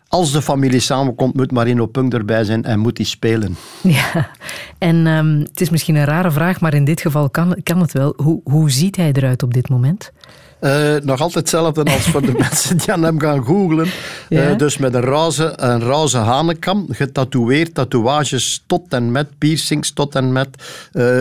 als 0.08 0.32
de 0.32 0.42
familie 0.42 0.80
samenkomt, 0.80 1.34
moet 1.34 1.52
Marino 1.52 1.86
Punk 1.86 2.14
erbij 2.14 2.44
zijn 2.44 2.64
en 2.64 2.78
moet 2.78 2.96
hij 2.96 3.06
spelen. 3.06 3.56
Ja, 3.82 4.30
en 4.78 5.06
ehm, 5.06 5.38
het 5.38 5.60
is 5.60 5.70
misschien 5.70 5.94
een 5.94 6.04
rare 6.04 6.30
vraag, 6.30 6.60
maar 6.60 6.74
in 6.74 6.84
dit 6.84 7.00
geval 7.00 7.30
kan, 7.30 7.56
kan 7.62 7.80
het 7.80 7.92
wel. 7.92 8.12
Hoe, 8.16 8.40
hoe 8.44 8.70
ziet 8.70 8.96
hij 8.96 9.12
eruit 9.12 9.42
op 9.42 9.54
dit 9.54 9.68
moment? 9.68 10.12
Eh, 10.60 10.94
nog 11.02 11.20
altijd 11.20 11.34
hetzelfde 11.34 11.84
als 11.84 12.02
voor 12.04 12.22
de 12.22 12.32
mensen 12.48 12.76
die 12.76 12.92
aan 12.92 13.02
hem 13.02 13.20
gaan 13.20 13.44
googlen. 13.44 13.88
Ja? 14.28 14.48
Eh, 14.50 14.56
dus 14.58 14.76
met 14.76 14.94
een 14.94 15.00
roze, 15.04 15.52
een 15.56 15.80
roze 15.80 16.18
hanekam, 16.18 16.86
getatoeëerd, 16.90 17.74
tatoeages 17.74 18.62
tot 18.66 18.92
en 18.92 19.12
met, 19.12 19.38
piercings 19.38 19.90
tot 19.90 20.14
en 20.14 20.32
met. 20.32 20.48
eh, 20.92 21.20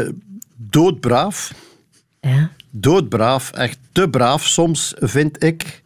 doodbraaf. 0.56 1.54
Ja. 2.22 2.50
Doodbraaf, 2.70 3.52
echt 3.52 3.78
te 3.92 4.10
braaf 4.10 4.46
soms, 4.46 4.94
vind 5.00 5.44
ik. 5.44 5.84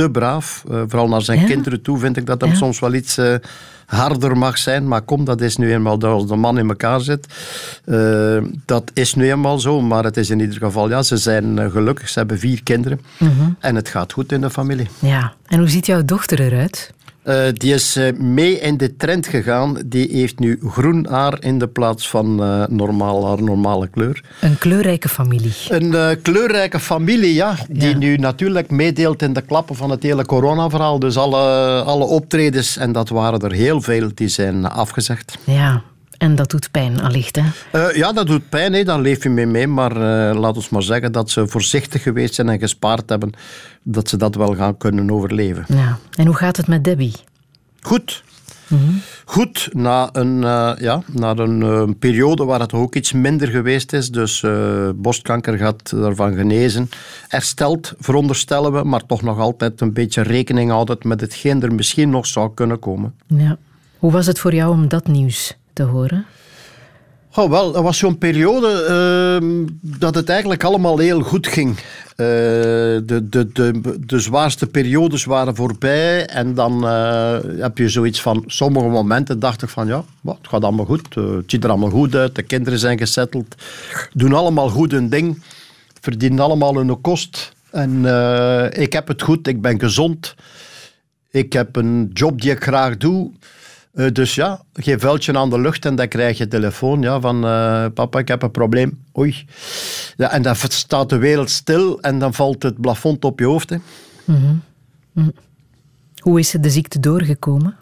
Te 0.00 0.10
braaf. 0.10 0.64
Eh, 0.70 0.82
vooral 0.86 1.08
naar 1.08 1.22
zijn 1.22 1.40
Ja? 1.40 1.46
kinderen 1.46 1.82
toe 1.82 1.98
vind 1.98 2.16
ik 2.16 2.26
dat 2.26 2.40
hem 2.40 2.50
Ja. 2.50 2.56
soms 2.56 2.78
wel 2.80 2.94
iets 2.94 3.18
eh, 3.18 3.34
harder 3.86 4.36
mag 4.38 4.58
zijn. 4.58 4.88
Maar 4.88 5.02
kom, 5.02 5.24
dat 5.24 5.40
is 5.40 5.56
nu 5.56 5.72
eenmaal 5.72 5.98
als 6.02 6.26
de 6.26 6.36
man 6.36 6.58
in 6.58 6.68
elkaar 6.68 7.00
zit. 7.00 7.26
Eh, 7.84 8.36
dat 8.64 8.90
is 8.94 9.14
nu 9.14 9.30
eenmaal 9.30 9.58
zo. 9.58 9.80
Maar 9.80 10.04
het 10.04 10.16
is 10.16 10.30
in 10.30 10.40
ieder 10.40 10.56
geval, 10.56 10.88
ja, 10.88 11.02
ze 11.02 11.16
zijn 11.16 11.70
gelukkig. 11.70 12.08
Ze 12.08 12.18
hebben 12.18 12.38
vier 12.38 12.62
kinderen. 12.62 13.00
Mhm. 13.18 13.30
En 13.58 13.74
het 13.74 13.88
gaat 13.88 14.12
goed 14.12 14.32
in 14.32 14.40
de 14.40 14.50
familie. 14.50 14.88
Ja, 14.98 15.32
en 15.46 15.58
hoe 15.58 15.68
ziet 15.68 15.86
jouw 15.86 16.04
dochter 16.04 16.40
eruit? 16.40 16.92
Eh, 17.22 17.44
die 17.52 17.74
is 17.74 17.96
eh, 17.96 18.12
mee 18.12 18.58
in 18.60 18.76
de 18.76 18.96
trend 18.96 19.26
gegaan. 19.26 19.78
Die 19.86 20.08
heeft 20.12 20.38
nu 20.38 20.60
groen 20.66 21.06
haar 21.10 21.36
in 21.40 21.58
de 21.58 21.68
plaats 21.68 22.08
van 22.08 22.42
eh, 22.42 22.66
normaal 22.68 23.26
haar 23.28 23.42
normale 23.42 23.88
kleur. 23.88 24.24
Een 24.40 24.58
kleurrijke 24.58 25.08
familie. 25.08 25.52
Een 25.68 26.20
kleurrijke 26.22 26.80
familie, 26.80 27.34
ja, 27.34 27.54
die 27.70 27.88
Ja. 27.90 27.96
nu 27.96 28.16
natuurlijk 28.16 28.70
meedeelt 28.70 29.22
in 29.22 29.32
de 29.32 29.40
klappen 29.42 29.76
van 29.76 29.90
het 29.90 30.02
hele 30.02 30.24
coronaverhaal. 30.26 30.98
Dus 30.98 31.16
alle, 31.16 31.80
alle 31.82 32.04
optredens, 32.04 32.76
en 32.76 32.92
dat 32.92 33.08
waren 33.08 33.40
er 33.40 33.52
heel 33.52 33.80
veel, 33.80 34.10
die 34.14 34.28
zijn 34.28 34.64
afgezegd. 34.66 35.38
Ja, 35.44 35.82
en 36.20 36.34
dat 36.34 36.50
doet 36.50 36.70
pijn 36.70 37.00
allicht, 37.00 37.36
hè? 37.36 37.42
Eh, 37.72 37.96
ja, 37.96 38.12
dat 38.12 38.26
doet 38.26 38.48
pijn, 38.48 38.72
hè. 38.72 38.84
daar 38.84 39.00
leef 39.00 39.22
je 39.22 39.28
mee 39.28 39.46
mee. 39.46 39.66
Maar 39.66 39.90
eh, 39.90 40.38
laat 40.38 40.56
ons 40.56 40.68
maar 40.68 40.82
zeggen 40.82 41.12
dat 41.12 41.30
ze 41.30 41.46
voorzichtig 41.46 42.02
geweest 42.02 42.34
zijn 42.34 42.48
en 42.48 42.58
gespaard 42.58 43.08
hebben, 43.08 43.32
dat 43.82 44.08
ze 44.08 44.16
dat 44.16 44.34
wel 44.34 44.54
gaan 44.54 44.76
kunnen 44.76 45.10
overleven. 45.10 45.64
Ja. 45.68 45.98
En 46.14 46.26
hoe 46.26 46.34
gaat 46.34 46.56
het 46.56 46.66
met 46.66 46.84
Debbie? 46.84 47.12
Goed. 47.80 48.22
Goed, 49.24 49.68
na 49.72 50.08
een, 50.12 50.44
eh, 50.44 50.72
ja, 50.78 51.02
na 51.06 51.36
een 51.36 51.98
periode 51.98 52.44
waar 52.44 52.60
het 52.60 52.72
ook 52.72 52.94
iets 52.94 53.12
minder 53.12 53.48
geweest 53.48 53.92
is. 53.92 54.10
Dus 54.10 54.44
borstkanker 54.94 55.58
gaat 55.58 55.90
ervan 55.92 56.34
genezen. 56.34 56.88
Hersteld, 57.28 57.92
veronderstellen 57.98 58.72
we, 58.72 58.84
maar 58.84 59.06
toch 59.06 59.22
nog 59.22 59.38
altijd 59.38 59.80
een 59.80 59.92
beetje 59.92 60.22
rekening 60.22 60.70
houden 60.70 60.96
met 61.02 61.20
hetgeen 61.20 61.62
er 61.62 61.74
misschien 61.74 62.10
nog 62.10 62.26
zou 62.26 62.54
kunnen 62.54 62.78
komen. 62.78 63.14
Ja. 63.26 63.58
Hoe 63.98 64.12
was 64.12 64.26
het 64.26 64.38
voor 64.38 64.54
jou 64.54 64.72
om 64.72 64.88
dat 64.88 65.06
nieuws 65.06 65.58
horen? 65.82 66.26
Oh, 67.34 67.50
wel, 67.50 67.76
er 67.76 67.82
was 67.82 67.98
zo'n 67.98 68.18
periode 68.18 68.84
ehm, 68.88 69.66
dat 69.80 70.14
het 70.14 70.28
eigenlijk 70.28 70.64
allemaal 70.64 70.98
heel 70.98 71.20
goed 71.20 71.46
ging. 71.46 71.76
Eh, 71.76 72.26
de, 73.04 73.26
de, 73.30 73.52
de, 73.52 73.96
de 74.06 74.20
zwaarste 74.20 74.66
periodes 74.66 75.24
waren 75.24 75.56
voorbij 75.56 76.26
en 76.26 76.54
dan 76.54 76.86
eh, 76.86 77.38
heb 77.58 77.78
je 77.78 77.88
zoiets 77.88 78.22
van... 78.22 78.44
Sommige 78.46 78.86
momenten 78.86 79.38
dacht 79.38 79.62
ik 79.62 79.68
van, 79.68 79.86
ja, 79.86 80.04
wat, 80.20 80.36
het 80.38 80.48
gaat 80.48 80.62
allemaal 80.62 80.84
goed. 80.84 81.16
eh, 81.16 81.30
het 81.30 81.50
ziet 81.50 81.64
er 81.64 81.70
allemaal 81.70 81.90
goed 81.90 82.14
uit, 82.14 82.34
de 82.34 82.42
kinderen 82.42 82.78
zijn 82.78 82.98
gesetteld. 82.98 83.54
Doen 84.12 84.32
allemaal 84.32 84.68
goed 84.68 84.90
hun 84.90 85.08
ding. 85.08 85.42
Verdienen 86.00 86.40
allemaal 86.40 86.76
hun 86.76 87.00
kost. 87.00 87.52
En 87.70 88.04
ik 88.72 88.92
heb 88.92 89.08
het 89.08 89.22
goed, 89.22 89.46
ik 89.46 89.60
ben 89.60 89.80
gezond. 89.80 90.34
Ik 91.30 91.52
heb 91.52 91.76
een 91.76 92.10
job 92.12 92.40
die 92.40 92.50
ik 92.50 92.62
graag 92.62 92.96
doe. 92.96 93.30
Eh, 93.92 94.12
dus 94.12 94.34
ja, 94.34 94.62
geef 94.72 95.00
vuiltje 95.00 95.38
aan 95.38 95.50
de 95.50 95.60
lucht 95.60 95.84
en 95.84 95.94
dan 95.94 96.08
krijg 96.08 96.38
je 96.38 96.48
telefoon 96.48 97.02
ja, 97.02 97.20
van 97.20 97.44
eh, 97.44 97.86
papa, 97.94 98.18
ik 98.18 98.28
heb 98.28 98.42
een 98.42 98.50
probleem. 98.50 99.04
Oei. 99.18 99.46
Ja, 100.16 100.30
en 100.30 100.42
dan 100.42 100.56
staat 100.56 101.08
de 101.08 101.18
wereld 101.18 101.50
stil 101.50 102.00
en 102.00 102.18
dan 102.18 102.34
valt 102.34 102.62
het 102.62 102.80
plafond 102.80 103.24
op 103.24 103.38
je 103.38 103.44
hoofd. 103.44 103.70
Hè. 103.70 103.76
Hoe 106.18 106.38
is 106.38 106.50
de 106.50 106.70
ziekte 106.70 107.00
doorgekomen? 107.00 107.76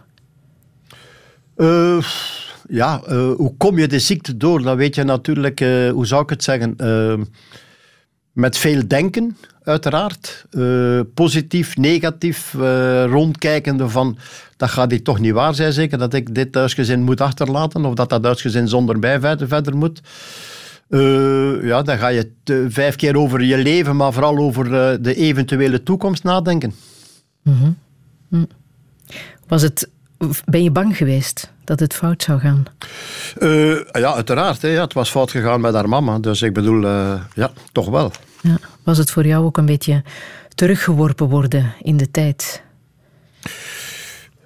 Eh, 1.56 1.98
ja, 2.68 3.01
hoe 3.36 3.55
kom 3.56 3.78
je 3.78 3.89
de 3.89 3.98
ziekte 3.98 4.36
door? 4.36 4.62
Dan 4.62 4.76
weet 4.76 4.94
je 4.94 5.05
natuurlijk, 5.05 5.60
hoe 5.93 6.06
zou 6.06 6.22
ik 6.22 6.30
het 6.30 6.44
zeggen, 6.44 6.76
met 8.32 8.56
veel 8.56 8.88
denken, 8.88 9.36
uiteraard. 9.62 10.46
Eh, 10.50 11.00
positief, 11.14 11.76
negatief, 11.76 12.55
eh, 12.55 13.05
rondkijkende 13.05 13.88
van, 13.88 14.18
dat 14.56 14.70
gaat 14.70 14.90
hier 14.90 15.02
toch 15.02 15.18
niet 15.18 15.32
waar 15.32 15.55
zijn 15.55 15.72
zeker, 15.72 15.98
dat 15.98 16.14
ik 16.14 16.34
dit 16.34 16.55
huisgezin 16.55 17.02
moet 17.02 17.20
achterlaten, 17.20 17.84
of 17.84 17.94
dat 17.94 18.09
dat 18.09 18.24
huisgezin 18.24 18.68
zonder 18.68 18.98
mij 18.98 19.20
verder, 19.20 19.76
moet. 19.76 20.00
Eh, 20.88 21.64
ja, 21.64 21.82
dan 21.82 21.98
ga 21.98 22.09
je 22.09 22.32
vijf 22.68 22.96
keer 22.96 23.16
over 23.16 23.42
je 23.42 23.59
leven, 23.59 23.96
maar 23.96 24.12
vooral 24.12 24.38
over 24.38 24.70
de 25.02 25.14
eventuele 25.14 25.82
toekomst 25.82 26.24
nadenken. 26.24 26.74
Was 29.46 29.62
het, 29.62 29.88
ben 30.44 30.62
je 30.62 30.70
bang 30.70 30.96
geweest 30.96 31.52
dat 31.69 31.81
het 31.81 31.95
fout 31.95 32.23
zou 32.23 32.40
gaan? 32.40 32.65
Eh, 33.39 33.85
ja, 33.93 34.15
uiteraard. 34.15 34.62
Hè, 34.62 34.69
ja, 34.69 34.82
het 34.82 34.93
was 34.93 35.11
fout 35.11 35.31
gegaan 35.31 35.61
met 35.61 35.74
haar 35.74 35.89
mama. 35.89 36.19
Dus 36.19 36.43
ik 36.43 36.53
bedoel, 36.53 36.85
eh, 36.85 37.20
ja, 37.35 37.51
toch 37.73 37.89
wel. 37.89 38.11
Ja. 38.40 38.59
Was 38.82 38.99
het 38.99 39.11
voor 39.11 39.27
jou 39.27 39.45
ook 39.45 39.57
een 39.57 39.66
beetje 39.66 40.03
teruggeworpen 40.55 41.28
worden 41.28 41.73
in 41.82 41.97
de 41.97 42.11
tijd? 42.11 42.62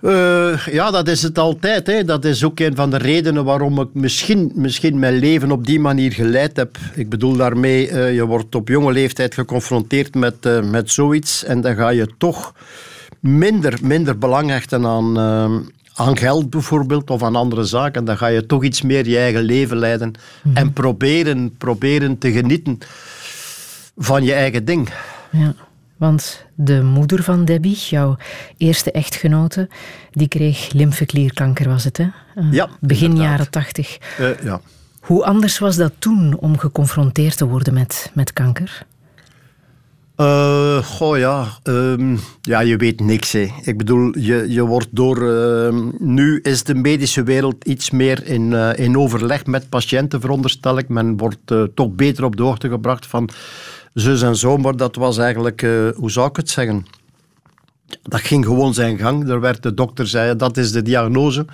Eh, 0.01 0.67
ja, 0.67 0.91
dat 0.91 1.09
is 1.09 1.23
het 1.23 1.39
altijd. 1.39 1.87
Hè. 1.87 2.05
Dat 2.05 2.25
is 2.25 2.45
ook 2.45 2.61
een 2.61 2.77
van 2.77 2.91
de 2.91 2.99
redenen 2.99 3.45
waarom 3.45 3.81
ik 3.81 3.89
misschien, 3.93 4.53
misschien 4.55 4.99
mijn 4.99 5.15
leven 5.19 5.51
op 5.51 5.67
die 5.67 5.81
manier 5.81 6.13
geleid 6.13 6.57
heb. 6.57 6.79
Ik 6.95 7.09
bedoel 7.09 7.37
daarmee, 7.37 7.95
je 8.15 8.27
wordt 8.27 8.55
op 8.55 8.69
jonge 8.69 8.93
leeftijd 8.93 9.35
geconfronteerd 9.35 10.15
met, 10.15 10.65
met 10.71 10.91
zoiets 10.91 11.45
en 11.45 11.61
dan 11.61 11.75
ga 11.75 11.89
je 11.89 12.09
toch 12.19 12.55
minder, 13.23 13.79
minder 13.83 14.19
belang 14.19 14.51
hechten 14.51 14.87
aan, 14.87 15.19
eh, 15.19 15.57
aan 15.95 16.17
geld 16.17 16.51
bijvoorbeeld 16.51 17.11
of 17.11 17.23
aan 17.23 17.37
andere 17.37 17.65
zaken. 17.65 18.05
Dan 18.05 18.17
ga 18.17 18.27
je 18.27 18.47
toch 18.47 18.65
iets 18.65 18.83
meer 18.83 19.09
je 19.09 19.19
eigen 19.19 19.43
leven 19.43 19.77
leiden 19.77 20.13
en 20.55 20.73
proberen, 20.73 21.57
proberen 21.57 22.19
te 22.19 22.33
genieten 22.33 22.79
van 23.97 24.25
je 24.25 24.33
eigen 24.33 24.65
ding. 24.65 24.89
Ja, 25.31 25.55
want 25.97 26.45
de 26.55 26.83
moeder 26.83 27.23
van 27.23 27.45
Debbie, 27.45 27.77
jouw 27.77 28.17
eerste 28.57 28.91
echtgenote, 28.93 29.69
die 30.11 30.29
kreeg 30.29 30.73
lymfeklierkanker, 30.73 31.69
was 31.69 31.85
het, 31.85 31.97
hè? 31.97 32.07
Eh, 32.35 32.45
Ja, 32.53 32.69
Begin 32.81 33.05
inderdaad. 33.11 33.31
jaren 33.31 33.51
tachtig. 33.51 33.99
Eh, 34.19 34.29
ja. 34.43 34.61
Hoe 35.01 35.25
anders 35.25 35.59
was 35.59 35.77
dat 35.77 35.93
toen 35.99 36.37
om 36.39 36.59
geconfronteerd 36.59 37.37
te 37.37 37.47
worden 37.47 37.75
met, 37.75 38.11
met 38.15 38.33
kanker? 38.33 38.87
Uh, 40.17 40.77
goh 40.85 41.19
ja, 41.19 41.59
um, 41.65 42.19
ja, 42.41 42.61
je 42.61 42.77
weet 42.77 43.01
niks. 43.01 43.33
Hè. 43.33 43.49
Ik 43.63 43.79
bedoel, 43.79 44.19
je, 44.19 44.45
je 44.49 44.65
wordt 44.65 44.89
door... 44.91 45.23
Uh, 45.23 45.79
nu 45.99 46.41
is 46.43 46.63
de 46.63 46.75
medische 46.75 47.23
wereld 47.23 47.65
iets 47.65 47.91
meer 47.91 48.27
in, 48.27 48.51
uh, 48.51 48.79
in 48.79 48.99
overleg 48.99 49.47
met 49.47 49.69
patiënten, 49.69 50.21
veronderstel 50.21 50.79
ik. 50.79 50.89
Men 50.89 51.17
wordt 51.17 51.51
uh, 51.51 51.63
toch 51.75 51.91
beter 51.91 52.25
op 52.25 52.37
de 52.37 52.43
hoogte 52.43 52.69
gebracht 52.69 53.07
van 53.07 53.29
zus 53.95 54.23
en 54.23 54.37
zo. 54.37 54.57
Maar 54.57 54.77
dat 54.77 54.97
was 54.97 55.19
eigenlijk, 55.19 55.67
hoe 55.97 56.11
zou 56.11 56.29
ik 56.29 56.37
het 56.37 56.51
zeggen... 56.51 56.87
Dat 58.03 58.21
ging 58.21 58.45
gewoon 58.45 58.75
zijn 58.75 58.99
gang. 58.99 59.29
Er 59.29 59.41
werd 59.41 59.63
de 59.63 59.75
dokter 59.75 60.07
zei, 60.07 60.37
dat 60.37 60.57
is 60.57 60.73
de 60.73 60.83
diagnose. 60.83 61.45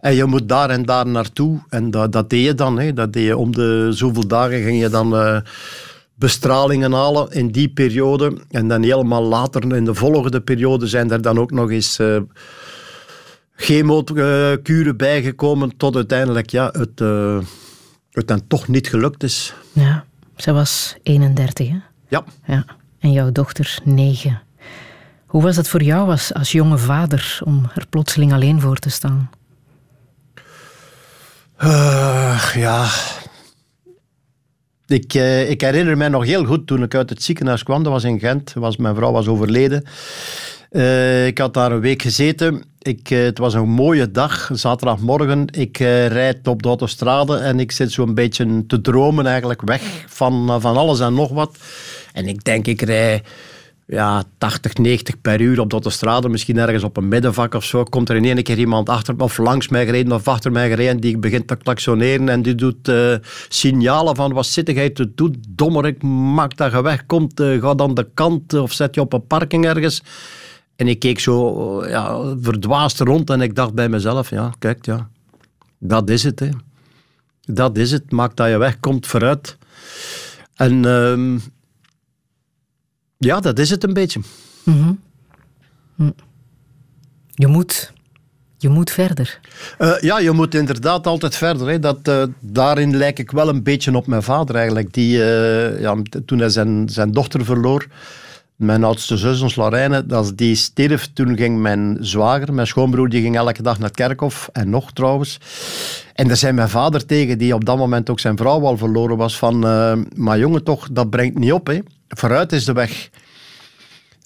En 0.00 0.14
je 0.14 0.24
moet 0.24 0.48
daar 0.48 0.70
en 0.70 0.84
daar 0.84 1.06
naartoe. 1.06 1.58
En 1.68 1.90
dat, 1.90 2.12
dat 2.12 2.30
deed 2.30 2.44
je 2.44 2.54
dan. 2.54 2.78
Hè. 2.78 2.92
Dat 2.92 3.12
deed 3.12 3.24
je 3.24 3.36
om 3.36 3.52
de 3.52 3.88
zoveel 3.90 4.26
dagen 4.26 4.62
ging 4.62 4.80
je 4.80 4.88
dan 4.88 5.42
bestralingen 6.18 6.92
halen 6.92 7.30
in 7.30 7.50
die 7.50 7.68
periode. 7.68 8.38
En 8.50 8.68
dan 8.68 8.82
helemaal 8.82 9.22
later, 9.22 9.74
in 9.76 9.84
de 9.84 9.94
volgende 9.94 10.40
periode, 10.40 10.86
zijn 10.86 11.10
er 11.10 11.22
dan 11.22 11.38
ook 11.38 11.50
nog 11.50 11.70
eens 11.70 11.98
uh, 11.98 12.20
chemokuren 13.54 14.96
bijgekomen. 14.96 15.76
Tot 15.76 15.96
uiteindelijk 15.96 16.50
ja, 16.50 16.68
het, 16.72 17.00
uh, 17.00 17.38
het 18.10 18.28
dan 18.28 18.46
toch 18.46 18.68
niet 18.68 18.88
gelukt 18.88 19.22
is. 19.22 19.54
Ja, 19.72 20.04
zij 20.36 20.52
was 20.52 20.96
31, 21.02 21.68
hè? 21.68 21.78
Ja. 22.08 22.24
ja. 22.46 22.64
En 22.98 23.12
jouw 23.12 23.32
dochter 23.32 23.78
9. 23.84 24.42
Hoe 25.26 25.42
was 25.42 25.56
dat 25.56 25.68
voor 25.68 25.82
jou 25.82 26.10
als, 26.10 26.34
als 26.34 26.52
jonge 26.52 26.78
vader 26.78 27.40
om 27.44 27.70
er 27.74 27.86
plotseling 27.86 28.32
alleen 28.32 28.60
voor 28.60 28.76
te 28.76 28.90
staan? 28.90 29.30
Uh, 31.62 32.54
ja, 32.54 32.88
ik, 34.90 35.14
uh, 35.14 35.50
ik, 35.50 35.60
herinner 35.60 35.96
mij 35.96 36.08
nog 36.08 36.24
heel 36.24 36.44
goed 36.44 36.66
toen 36.66 36.82
ik 36.82 36.94
uit 36.94 37.10
het 37.10 37.22
ziekenhuis 37.22 37.62
kwam. 37.62 37.82
Dat 37.82 37.92
was 37.92 38.04
in 38.04 38.18
Gent. 38.18 38.54
Mijn 38.78 38.94
vrouw 38.94 39.12
was 39.12 39.26
overleden. 39.26 39.84
Uh, 40.70 41.26
ik 41.26 41.38
had 41.38 41.54
daar 41.54 41.72
een 41.72 41.80
week 41.80 42.02
gezeten. 42.02 42.64
Ik, 42.78 43.10
uh, 43.10 43.22
het 43.22 43.38
was 43.38 43.54
een 43.54 43.68
mooie 43.68 44.10
dag, 44.10 44.50
zaterdagmorgen. 44.52 45.46
Ik 45.50 45.78
rijd 46.08 46.48
op 46.48 46.62
de 46.62 46.68
autostrade 46.68 47.36
en 47.36 47.60
ik 47.60 47.72
zit 47.72 47.92
zo'n 47.92 48.14
beetje 48.14 48.66
te 48.66 48.80
dromen 48.80 49.26
eigenlijk 49.26 49.62
weg 49.62 50.04
van, 50.06 50.60
van 50.60 50.76
alles 50.76 51.00
en 51.00 51.14
nog 51.14 51.30
wat. 51.30 51.56
En 52.12 52.26
ik 52.26 52.44
denk, 52.44 52.66
ik 52.66 52.82
rij 52.82 53.22
ja, 53.90 54.24
80, 54.38 54.74
90 54.74 55.20
per 55.20 55.40
uur 55.40 55.60
op 55.60 55.68
de 55.68 55.74
autostrade, 55.74 56.28
misschien 56.28 56.58
ergens 56.58 56.82
op 56.82 56.96
een 56.96 57.08
middenvak 57.08 57.54
of 57.54 57.64
zo, 57.64 57.82
komt 57.84 58.08
er 58.08 58.16
in 58.16 58.24
één 58.24 58.42
keer 58.42 58.58
iemand 58.58 58.88
achter 58.88 59.14
of 59.18 59.38
langs 59.38 59.68
mij 59.68 59.84
gereden 59.84 60.12
of 60.12 60.28
achter 60.28 60.52
mij 60.52 60.68
gereden 60.68 61.00
die 61.00 61.18
begint 61.18 61.46
te 61.46 61.56
klaksoneren 61.56 62.28
en 62.28 62.42
die 62.42 62.54
doet 62.54 62.88
uh, 62.88 63.14
signalen 63.48 64.16
van 64.16 64.32
wat 64.32 64.46
zit 64.46 64.70
jij 64.70 64.90
te 64.90 65.14
doen, 65.14 65.42
dommerik, 65.48 66.02
maak 66.02 66.56
dat 66.56 66.72
je 66.72 66.82
wegkomt, 66.82 67.40
uh, 67.40 67.62
ga 67.62 67.74
dan 67.74 67.94
de 67.94 68.08
kant 68.14 68.54
of 68.54 68.72
zet 68.72 68.94
je 68.94 69.00
op 69.00 69.12
een 69.12 69.26
parking 69.26 69.66
ergens. 69.66 70.02
En 70.76 70.88
ik 70.88 70.98
keek 70.98 71.20
zo 71.20 71.86
ja, 71.86 72.34
verdwaasd 72.40 73.00
rond 73.00 73.30
en 73.30 73.40
ik 73.40 73.54
dacht 73.54 73.74
bij 73.74 73.88
mezelf, 73.88 74.30
ja, 74.30 74.52
kijk, 74.58 74.86
ja, 74.86 75.08
dat 75.78 76.10
is 76.10 76.22
het. 76.22 76.40
Hè. 76.40 76.48
Dat 77.40 77.76
is 77.78 77.90
het, 77.90 78.10
maak 78.10 78.36
dat 78.36 78.48
je 78.48 78.58
wegkomt 78.58 79.06
vooruit. 79.06 79.56
En... 80.54 80.84
Ja, 83.18 83.40
dat 83.40 83.58
is 83.58 83.70
het 83.70 83.84
een 83.84 83.92
beetje. 83.92 84.20
Mm 84.64 84.98
-hmm. 85.96 86.14
Je 87.34 87.46
moet 87.46 87.92
je 88.58 88.68
moet 88.68 88.90
verder. 88.90 89.40
Uh, 89.78 90.00
ja, 90.00 90.18
je 90.18 90.30
moet 90.30 90.54
inderdaad 90.54 91.06
altijd 91.06 91.36
verder. 91.36 91.68
Hè. 91.68 91.78
Dat, 91.78 92.08
uh, 92.08 92.22
daarin 92.40 92.96
lijk 92.96 93.18
ik 93.18 93.30
wel 93.30 93.48
een 93.48 93.62
beetje 93.62 93.96
op 93.96 94.06
mijn 94.06 94.22
vader 94.22 94.54
eigenlijk. 94.56 94.92
Die, 94.92 95.18
uh, 95.18 95.80
ja, 95.80 95.96
toen 96.26 96.38
hij 96.38 96.48
zijn, 96.48 96.88
zijn 96.88 97.12
dochter 97.12 97.44
verloor, 97.44 97.86
mijn 98.56 98.84
oudste 98.84 99.16
zus, 99.16 99.40
ons 99.40 99.56
Lorraine, 99.56 100.06
dat 100.06 100.32
die 100.36 100.54
stierf, 100.54 101.10
toen 101.12 101.36
ging 101.36 101.58
mijn 101.60 101.96
zwager, 102.00 102.54
mijn 102.54 102.66
schoonbroer, 102.66 103.08
die 103.08 103.22
ging 103.22 103.36
elke 103.36 103.62
dag 103.62 103.78
naar 103.78 103.88
het 103.88 103.96
kerkhof. 103.96 104.48
En 104.52 104.70
nog 104.70 104.92
trouwens. 104.92 105.40
En 106.14 106.28
daar 106.28 106.36
zei 106.36 106.52
mijn 106.52 106.68
vader 106.68 107.06
tegen, 107.06 107.38
die 107.38 107.54
op 107.54 107.64
dat 107.64 107.76
moment 107.76 108.10
ook 108.10 108.20
zijn 108.20 108.36
vrouw 108.36 108.64
al 108.64 108.76
verloren 108.76 109.16
was, 109.16 109.38
van, 109.38 109.58
maar 110.14 110.38
jongen 110.38 110.64
toch, 110.64 110.88
dat 110.92 111.10
brengt 111.10 111.38
niet 111.38 111.52
op. 111.52 111.66
Hè 111.66 111.78
vooruit 112.08 112.52
is 112.52 112.64
de 112.64 112.72
weg. 112.72 113.10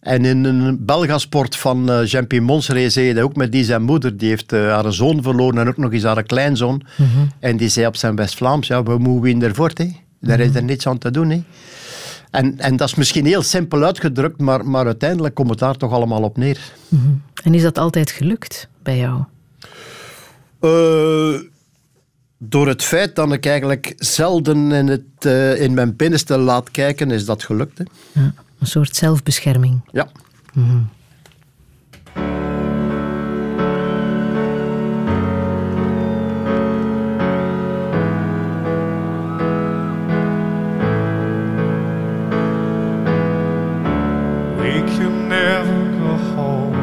En 0.01 0.25
in 0.25 0.45
een 0.45 0.85
Belgasport 0.85 1.57
van 1.57 1.91
uh, 1.91 2.07
Jean-Pierre 2.07 2.47
Mons 2.47 2.69
reed 2.69 3.19
ook 3.19 3.37
met 3.37 3.53
die 3.53 3.65
zijn 3.65 3.83
moeder. 3.83 4.17
Die 4.17 4.29
heeft 4.29 4.53
uh, 4.53 4.73
haar 4.73 4.93
zoon 4.93 5.23
verloren 5.23 5.59
en 5.59 5.69
ook 5.69 5.77
nog 5.77 5.93
eens 5.93 6.03
haar 6.03 6.23
kleinzoon. 6.23 6.83
Mm 6.97 7.07
-hmm. 7.15 7.31
En 7.41 7.57
die 7.57 7.69
zei 7.69 7.87
op 7.87 7.97
zijn 7.97 8.17
West-Vlaams, 8.17 8.67
ja, 8.67 8.83
we 8.83 8.99
moeten 8.99 9.23
winnen 9.23 9.49
ervoor. 9.49 9.71
Hè. 9.75 9.91
Daar 10.21 10.41
is 10.41 10.55
er 10.55 10.63
niets 10.63 10.87
aan 10.87 10.99
te 10.99 11.11
doen. 11.11 11.31
Hè. 11.31 11.43
En, 12.31 12.59
en 12.59 12.77
dat 12.77 12.89
is 12.89 12.95
misschien 12.95 13.27
heel 13.27 13.43
simpel 13.43 13.85
uitgedrukt, 13.85 14.41
maar, 14.41 14.67
maar 14.67 14.87
uiteindelijk 14.87 15.35
komt 15.35 15.51
het 15.51 15.59
daar 15.59 15.77
toch 15.77 15.93
allemaal 15.93 16.23
op 16.23 16.37
neer. 16.37 16.59
Mm 16.89 17.01
-hmm. 17.01 17.23
En 17.43 17.55
is 17.55 17.63
dat 17.63 17.79
altijd 17.79 18.11
gelukt 18.11 18.69
bij 18.83 18.99
jou? 18.99 19.23
Uh, 20.61 21.41
door 22.49 22.69
het 22.69 22.83
feit 22.83 23.17
dat 23.17 23.33
ik 23.33 23.47
eigenlijk 23.47 23.95
zelden 23.97 24.73
in, 24.73 24.89
het, 24.89 25.25
uh, 25.27 25.61
in 25.61 25.75
mijn 25.75 25.97
binnenste 25.97 26.39
laat 26.39 26.71
kijken, 26.71 27.11
is 27.11 27.25
dat 27.25 27.43
gelukt. 27.43 27.79
Hè? 27.79 27.85
Ja, 28.13 28.35
een 28.59 28.67
soort 28.67 28.97
zelfbescherming. 28.97 29.81
Ja. 29.93 30.09
Mm 30.53 30.69
-hmm. 30.69 30.89
We 44.57 44.85
can 44.97 45.29
never 45.29 45.93
go 45.99 46.17
home 46.35 46.77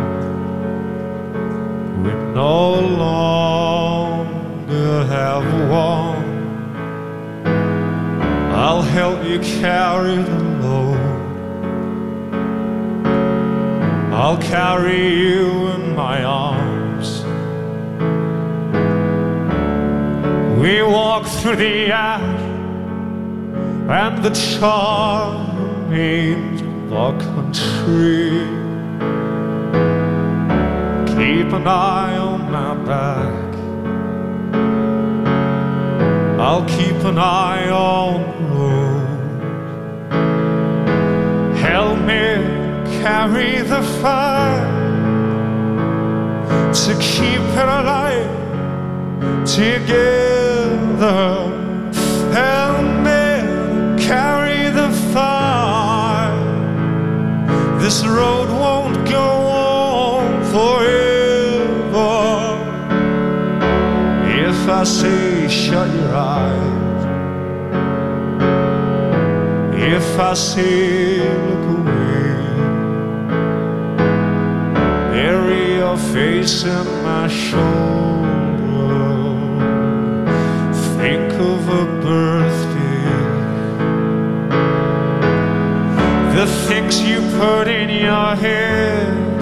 with 2.04 2.34
no 2.36 2.82
longer 2.82 3.39
help 8.90 9.24
you 9.24 9.40
carry 9.40 10.16
the 10.16 10.40
load. 10.64 10.98
I'll 14.12 14.38
carry 14.38 15.02
you 15.24 15.68
in 15.70 15.96
my 15.96 16.24
arms. 16.24 17.24
We 20.60 20.82
walk 20.82 21.26
through 21.28 21.58
the 21.58 21.92
ash 21.92 22.42
and 23.90 24.24
the 24.24 24.32
charming 24.32 25.90
the 26.90 27.12
country. 27.28 28.30
Keep 31.14 31.54
an 31.54 31.68
eye 31.68 32.18
on 32.18 32.52
my 32.52 32.74
back. 32.86 33.50
I'll 36.40 36.66
keep 36.66 37.04
an 37.04 37.18
eye 37.18 37.70
on 37.70 38.29
carry 43.02 43.62
the 43.62 43.82
fire 44.02 44.68
to 46.74 46.94
keep 47.00 47.42
it 47.62 47.70
alive 47.80 48.30
together. 49.46 51.24
Help 52.34 52.84
me 53.08 53.26
carry 54.04 54.70
the 54.80 54.90
fire. 55.14 56.44
This 57.80 58.06
road 58.06 58.50
won't 58.50 58.98
go 59.10 59.28
on 59.64 60.44
forever. 60.54 62.10
If 64.48 64.60
I 64.68 64.84
say 64.84 65.48
shut 65.48 65.90
your 65.96 66.16
eyes, 66.16 67.02
if 69.94 70.20
I 70.20 70.34
say 70.34 71.59
your 75.90 75.98
face 76.14 76.64
in 76.66 76.88
my 77.04 77.28
shoulder. 77.28 78.78
Think 80.98 81.34
of 81.34 81.62
a 81.82 81.86
birthday. 82.08 83.06
The 86.38 86.46
things 86.68 87.02
you 87.02 87.20
put 87.40 87.68
in 87.68 87.90
your 87.90 88.36
head, 88.36 89.40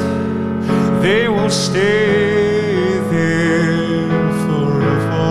they 1.02 1.28
will 1.28 1.50
stay 1.50 3.00
there 3.12 4.08
forever. 4.46 5.30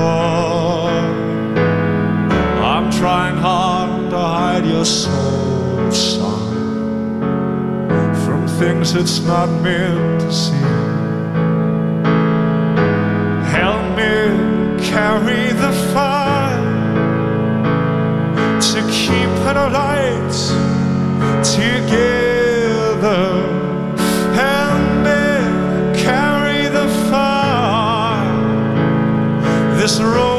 I'm 2.72 2.90
trying 2.90 3.38
hard 3.38 4.10
to 4.10 4.18
hide 4.18 4.66
your 4.66 4.84
soul, 4.84 5.90
son, 5.90 7.20
from 8.24 8.46
things 8.60 8.94
it's 8.94 9.20
not 9.20 9.48
meant 9.62 10.20
to 10.20 10.32
see. 10.32 10.55
carry 14.96 15.52
the 15.52 15.72
fire 15.92 16.58
to 18.58 18.80
keep 18.90 19.32
it 19.50 19.56
alight 19.66 20.36
together. 21.44 22.24
And 24.40 25.04
then 25.04 25.94
carry 25.94 26.68
the 26.68 26.88
fire. 27.10 28.40
This 29.76 30.00
road. 30.00 30.35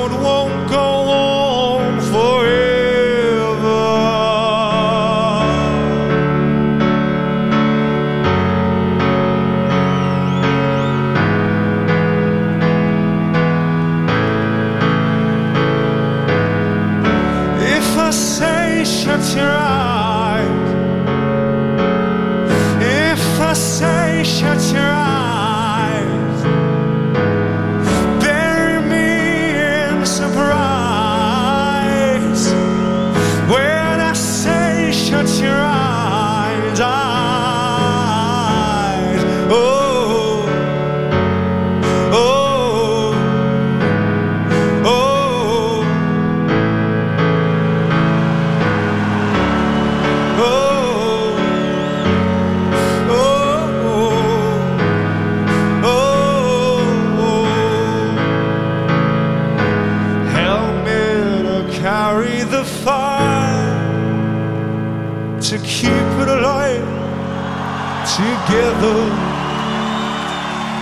Together. 68.48 69.00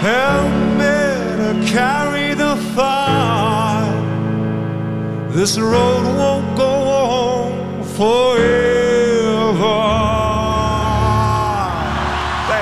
Help 0.02 0.54
me 0.78 1.00
to 1.42 1.52
carry 1.74 2.36
the 2.36 2.56
fire. 2.76 4.04
This 5.32 5.58
road 5.58 6.04
won't 6.18 6.58
go 6.58 6.74
on 7.14 7.84
forever. 7.84 8.84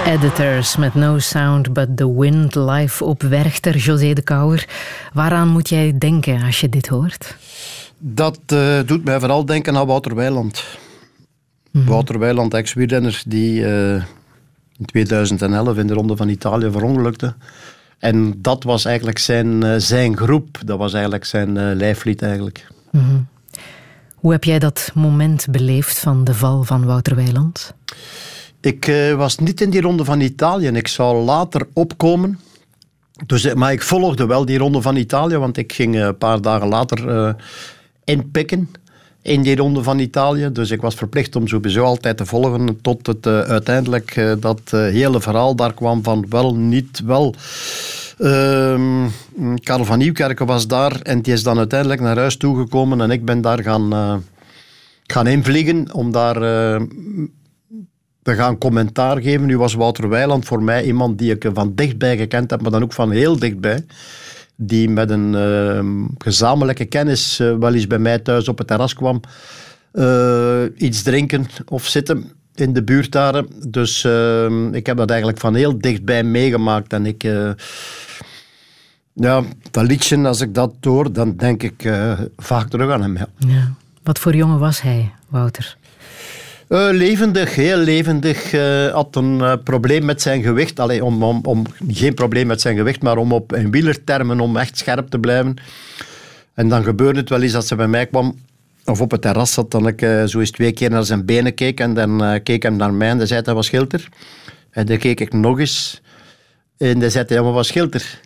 Editors 0.05 0.77
met 0.77 0.93
No 0.95 1.19
Sound 1.19 1.73
But 1.73 1.97
The 1.97 2.13
Wind 2.19 2.55
live 2.55 3.03
op 3.03 3.21
Werchter, 3.21 3.77
José 3.77 4.13
de 4.13 4.21
Kouwer. 4.21 4.67
Waaraan 5.13 5.47
moet 5.47 5.69
jij 5.69 5.97
denken 5.97 6.41
als 6.41 6.59
je 6.59 6.69
dit 6.69 6.87
hoort? 6.87 7.35
Dat 7.97 8.39
eh, 8.45 8.79
doet 8.85 9.03
mij 9.03 9.19
vooral 9.19 9.45
denken 9.45 9.77
aan 9.77 9.87
Wouter 9.87 10.15
Weiland. 10.15 10.63
Wouter 11.71 12.19
Weiland, 12.19 12.53
ex-wielrenner, 12.53 13.21
die 13.25 13.65
eh, 13.65 14.03
in 14.77 14.85
2011 14.85 15.77
in 15.77 15.87
de 15.87 15.93
Ronde 15.93 16.15
van 16.15 16.29
Italië 16.29 16.71
verongelukte. 16.71 17.35
En 17.99 18.41
dat 18.41 18.63
was 18.63 18.85
eigenlijk 18.85 19.17
zijn, 19.17 19.63
eh, 19.63 19.73
zijn 19.77 20.17
groep, 20.17 20.59
dat 20.65 20.77
was 20.77 20.93
eigenlijk 20.93 21.25
zijn 21.25 21.57
eh, 21.57 21.75
lijflied 21.75 22.21
eigenlijk. 22.21 22.67
Mhm. 22.91 23.19
Hoe 24.15 24.31
heb 24.31 24.43
jij 24.43 24.59
dat 24.59 24.91
moment 24.93 25.47
beleefd 25.49 25.99
van 25.99 26.23
de 26.23 26.33
val 26.33 26.63
van 26.63 26.85
Wouter 26.85 27.15
Weiland? 27.15 27.73
Ik 28.61 28.87
eh, 28.87 29.13
was 29.13 29.37
niet 29.37 29.61
in 29.61 29.69
die 29.69 29.81
Ronde 29.81 30.05
van 30.05 30.21
Italië 30.21 30.67
en 30.67 30.75
ik 30.75 30.87
zou 30.87 31.23
later 31.23 31.67
opkomen. 31.73 32.39
Dus, 33.25 33.53
maar 33.53 33.71
ik 33.71 33.81
volgde 33.81 34.25
wel 34.25 34.45
die 34.45 34.57
Ronde 34.57 34.81
van 34.81 34.95
Italië, 34.95 35.37
want 35.37 35.57
ik 35.57 35.73
ging 35.73 35.95
een 35.95 36.17
paar 36.17 36.41
dagen 36.41 36.67
later 36.67 37.35
inpikken 38.03 38.69
in 39.23 39.41
die 39.41 39.55
Ronde 39.55 39.83
van 39.83 39.99
Italië. 39.99 40.49
Dus 40.51 40.71
ik 40.71 40.81
was 40.81 40.95
verplicht 40.95 41.35
om 41.35 41.47
sowieso 41.47 41.83
altijd 41.83 42.17
te 42.17 42.25
volgen 42.25 42.81
tot 42.81 43.07
het 43.07 43.25
eh, 43.25 43.39
uiteindelijk 43.39 44.15
eh, 44.15 44.31
dat 44.39 44.61
eh, 44.65 44.79
hele 44.79 45.21
verhaal 45.21 45.55
daar 45.55 45.73
kwam 45.73 46.03
van 46.03 46.25
wel, 46.29 46.55
niet, 46.55 47.01
wel. 47.05 47.35
Ehm, 48.17 49.07
Karel 49.63 49.85
van 49.85 49.97
Nieuwkerken 49.97 50.45
was 50.45 50.67
daar 50.67 51.01
en 51.01 51.21
die 51.21 51.33
is 51.33 51.43
dan 51.43 51.57
uiteindelijk 51.57 52.01
naar 52.01 52.17
huis 52.17 52.37
toegekomen 52.37 53.01
en 53.01 53.11
ik 53.11 53.25
ben 53.25 53.41
daar 53.41 53.63
gaan, 53.63 54.23
gaan 55.03 55.27
invliegen 55.27 55.93
om 55.93 56.11
daar 56.11 56.33
te 58.23 58.33
gaan 58.35 58.57
commentaar 58.57 59.21
geven. 59.21 59.45
Nu 59.45 59.57
was 59.57 59.73
Wouter 59.73 60.09
Weiland 60.09 60.45
voor 60.45 60.63
mij 60.63 60.83
iemand 60.83 61.17
die 61.17 61.31
ik 61.31 61.49
van 61.53 61.75
dichtbij 61.75 62.17
gekend 62.17 62.49
heb, 62.51 62.61
maar 62.61 62.71
dan 62.71 62.83
ook 62.83 62.93
van 62.93 63.11
heel 63.11 63.39
dichtbij. 63.39 63.85
Die 64.55 64.89
met 64.89 65.09
een 65.09 65.35
eh, 65.35 65.85
gezamenlijke 66.17 66.85
kennis 66.85 67.39
eh, 67.39 67.55
wel 67.57 67.73
eens 67.73 67.87
bij 67.87 67.99
mij 67.99 68.19
thuis 68.19 68.47
op 68.47 68.57
het 68.57 68.67
terras 68.67 68.93
kwam. 68.93 69.19
eh, 69.91 70.63
iets 70.77 71.01
drinken 71.01 71.45
of 71.65 71.85
zitten 71.87 72.31
in 72.55 72.73
de 72.73 72.83
buurt 72.83 73.11
daar. 73.11 73.43
Dus 73.67 74.03
eh, 74.03 74.45
ik 74.71 74.85
heb 74.85 74.97
dat 74.97 75.09
eigenlijk 75.09 75.39
van 75.39 75.55
heel 75.55 75.77
dichtbij 75.77 76.23
meegemaakt. 76.23 76.93
En 76.93 77.05
ik... 77.05 77.23
eh, 77.23 77.49
ja, 79.13 79.43
dat 79.71 79.87
liedje, 79.87 80.27
als 80.27 80.41
ik 80.41 80.53
dat 80.53 80.73
hoor, 80.81 81.13
dan 81.13 81.35
denk 81.35 81.63
ik 81.63 81.91
vaak 82.37 82.69
terug 82.69 82.91
aan 82.91 83.01
hem. 83.01 83.17
Ja. 83.37 83.73
Wat 84.03 84.19
voor 84.19 84.35
jongen 84.35 84.59
was 84.59 84.81
hij, 84.81 85.11
Wouter? 85.29 85.77
Eh, 86.67 86.87
levendig, 86.91 87.55
heel 87.55 87.77
levendig. 87.77 88.53
eh, 88.53 88.87
had 88.87 89.15
een 89.15 89.41
eh, 89.41 89.53
probleem 89.63 90.05
met 90.05 90.21
zijn 90.21 90.41
gewicht. 90.43 90.79
Allee, 90.79 91.05
om, 91.05 91.23
om, 91.23 91.39
om, 91.43 91.65
geen 91.87 92.13
probleem 92.13 92.47
met 92.47 92.61
zijn 92.61 92.75
gewicht, 92.75 93.01
maar 93.01 93.17
om 93.17 93.31
op 93.31 93.55
in 93.55 93.71
wielertermen 93.71 94.39
om 94.39 94.57
echt 94.57 94.77
scherp 94.77 95.09
te 95.09 95.19
blijven. 95.19 95.55
En 96.53 96.69
dan 96.69 96.83
gebeurde 96.83 97.19
het 97.19 97.29
wel 97.29 97.41
eens 97.41 97.51
dat 97.51 97.67
ze 97.67 97.75
bij 97.75 97.87
mij 97.87 98.07
kwam, 98.07 98.35
of 98.85 99.01
op 99.01 99.11
het 99.11 99.21
terras 99.21 99.53
zat, 99.53 99.71
dat 99.71 99.87
ik 99.87 99.99
zo 100.27 100.39
eens 100.39 100.51
twee 100.51 100.71
keer 100.71 100.89
naar 100.89 101.03
zijn 101.03 101.25
benen 101.25 101.53
keek. 101.53 101.79
En 101.79 101.93
dan 101.93 102.39
keek 102.43 102.63
hem 102.63 102.75
naar 102.75 102.93
mij 102.93 103.09
en 103.09 103.17
hij 103.17 103.25
zei 103.25 103.41
dat 103.41 103.55
was 103.55 103.65
Schilter. 103.65 104.07
En 104.69 104.85
dan 104.85 104.97
keek 104.97 105.19
ik 105.19 105.33
nog 105.33 105.59
eens. 105.59 106.01
En 106.77 106.99
dan 106.99 107.11
zei 107.11 107.25
hij, 107.27 107.41
maar 107.41 107.51
wat 107.51 107.65
Schilter? 107.65 108.19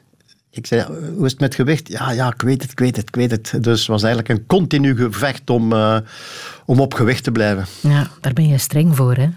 Ik 0.58 0.68
zei, 0.68 0.86
hoe 1.16 1.26
is 1.26 1.32
het 1.32 1.40
met 1.40 1.56
gewicht? 1.56 1.88
Ja, 1.88 2.12
ja, 2.12 2.28
ik 2.28 2.42
weet 2.42 2.62
het, 2.62 2.72
ik 2.72 2.80
weet 2.80 2.96
het, 2.96 3.08
ik 3.08 3.16
weet 3.16 3.32
het. 3.32 3.64
Dus 3.64 3.80
het 3.80 3.88
was 3.88 4.04
eigenlijk 4.04 4.40
een 4.40 4.46
continu 4.46 4.96
gevecht 4.96 5.50
om, 5.50 5.74
eh, 5.74 5.98
om 6.68 6.80
op 6.80 6.94
gewicht 6.94 7.24
te 7.24 7.32
blijven. 7.32 7.66
Ja, 7.82 8.08
daar 8.22 8.34
ben 8.34 8.48
je 8.48 8.58
streng 8.58 8.96
voor, 8.96 9.16
hè? 9.16 9.28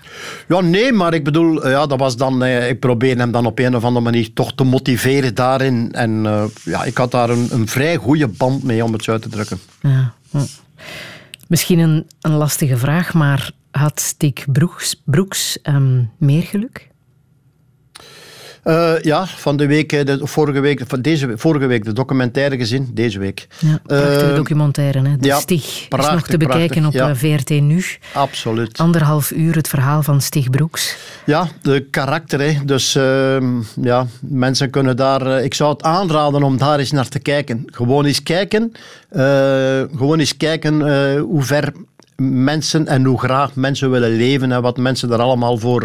Ja, 0.49 0.61
nee, 0.61 0.93
maar 0.93 1.15
ik 1.15 1.25
bedoel, 1.25 1.65
eh, 1.65 1.71
ja, 1.71 1.87
dat 1.87 1.99
was 1.99 2.17
dan, 2.17 2.45
eh, 2.45 2.69
ik 2.69 2.81
probeerde 2.81 3.21
hem 3.21 3.33
dan 3.33 3.47
op 3.47 3.59
een 3.59 3.77
of 3.77 3.85
andere 3.85 4.05
manier 4.05 4.33
toch 4.33 4.55
te 4.55 4.65
motiveren 4.65 5.35
daarin. 5.35 5.93
En 5.93 6.27
eh, 6.27 6.45
ja, 6.65 6.85
ik 6.85 6.97
had 6.97 7.11
daar 7.11 7.31
een, 7.31 7.49
een 7.51 7.69
vrij 7.69 7.97
goede 7.97 8.29
band 8.29 8.63
mee, 8.63 8.85
om 8.85 8.93
het 8.93 9.05
zo 9.05 9.13
uit 9.13 9.23
te 9.23 9.29
drukken. 9.29 9.59
Ja. 9.81 10.15
hm. 10.31 10.39
Misschien 11.49 11.79
een, 11.79 12.07
een 12.21 12.33
lastige 12.33 12.77
vraag, 12.77 13.15
maar 13.15 13.51
had 13.71 14.01
Stig 14.01 14.53
Broeks, 14.53 15.03
Broeks 15.05 15.61
ehm, 15.63 16.03
meer 16.19 16.43
geluk? 16.43 16.90
Eh, 18.63 19.03
ja, 19.03 19.27
van 19.27 19.57
de 19.57 19.67
week, 19.67 19.93
eh, 19.93 20.05
de, 20.05 20.19
vorige 20.23 20.61
week, 20.61 20.83
van 20.87 21.03
deze, 21.03 21.33
vorige 21.35 21.67
week 21.67 21.85
de 21.85 21.93
documentaire 21.93 22.57
gezien, 22.57 22.91
deze 22.95 23.19
week. 23.19 23.47
Ja, 23.59 23.81
prachtige 23.87 24.31
Eh, 24.31 24.35
documentaire, 24.35 25.09
hè? 25.09 25.17
De 25.17 25.27
ja, 25.27 25.39
Stig 25.39 25.65
is 25.65 25.87
prachtig, 25.89 26.15
nog 26.15 26.27
te 26.27 26.37
bekijken 26.37 26.81
prachtig, 26.81 27.03
op 27.03 27.09
ja. 27.09 27.37
VRT 27.37 27.51
Nu. 27.51 27.85
Absoluut. 28.13 28.79
Anderhalf 28.79 29.31
uur 29.31 29.55
het 29.55 29.69
verhaal 29.69 30.03
van 30.03 30.21
Stig 30.21 30.51
Broeks. 30.51 30.97
Ja, 31.27 31.49
de 31.63 31.87
karakter. 31.91 32.41
Hè. 32.41 32.65
Dus 32.65 32.95
ehm, 32.95 33.61
ja, 33.83 34.07
mensen 34.21 34.71
kunnen 34.71 34.97
daar... 34.97 35.43
ik 35.43 35.55
zou 35.55 35.73
het 35.73 35.83
aanraden 35.83 36.43
om 36.43 36.57
daar 36.57 36.79
eens 36.79 36.91
naar 36.91 37.09
te 37.09 37.19
kijken. 37.19 37.63
Gewoon 37.67 38.05
eens 38.05 38.23
kijken. 38.23 38.73
gewoon 39.97 40.19
eens 40.19 40.37
kijken 40.37 40.81
hoe 41.19 41.43
ver 41.43 41.73
mensen 42.17 42.87
en 42.87 43.05
hoe 43.05 43.19
graag 43.19 43.55
mensen 43.55 43.91
willen 43.91 44.17
leven 44.17 44.53
en 44.53 44.63
wat 44.63 44.77
mensen 44.77 45.09
daar 45.09 45.19
allemaal 45.19 45.59
voor, 45.59 45.83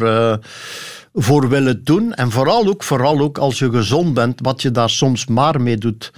voor 1.15 1.49
willen 1.49 1.83
doen. 1.83 2.13
En 2.13 2.31
vooral 2.31 2.67
ook, 2.67 2.83
vooral 2.83 3.19
ook 3.19 3.37
als 3.37 3.59
je 3.59 3.69
gezond 3.69 4.13
bent, 4.13 4.39
wat 4.41 4.61
je 4.61 4.71
daar 4.71 4.89
soms 4.89 5.25
maar 5.25 5.61
mee 5.61 5.77
doet. 5.77 6.13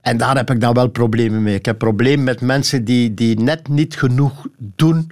En 0.00 0.16
daar 0.16 0.36
heb 0.36 0.50
ik 0.50 0.60
dan 0.60 0.74
wel 0.74 0.88
problemen 0.88 1.42
mee. 1.42 1.54
Ik 1.54 1.64
heb 1.64 1.78
problemen 1.78 2.24
met 2.24 2.40
mensen 2.40 2.84
die, 2.84 3.14
die 3.14 3.40
net 3.40 3.68
niet 3.68 3.96
genoeg 3.96 4.46
doen 4.58 5.10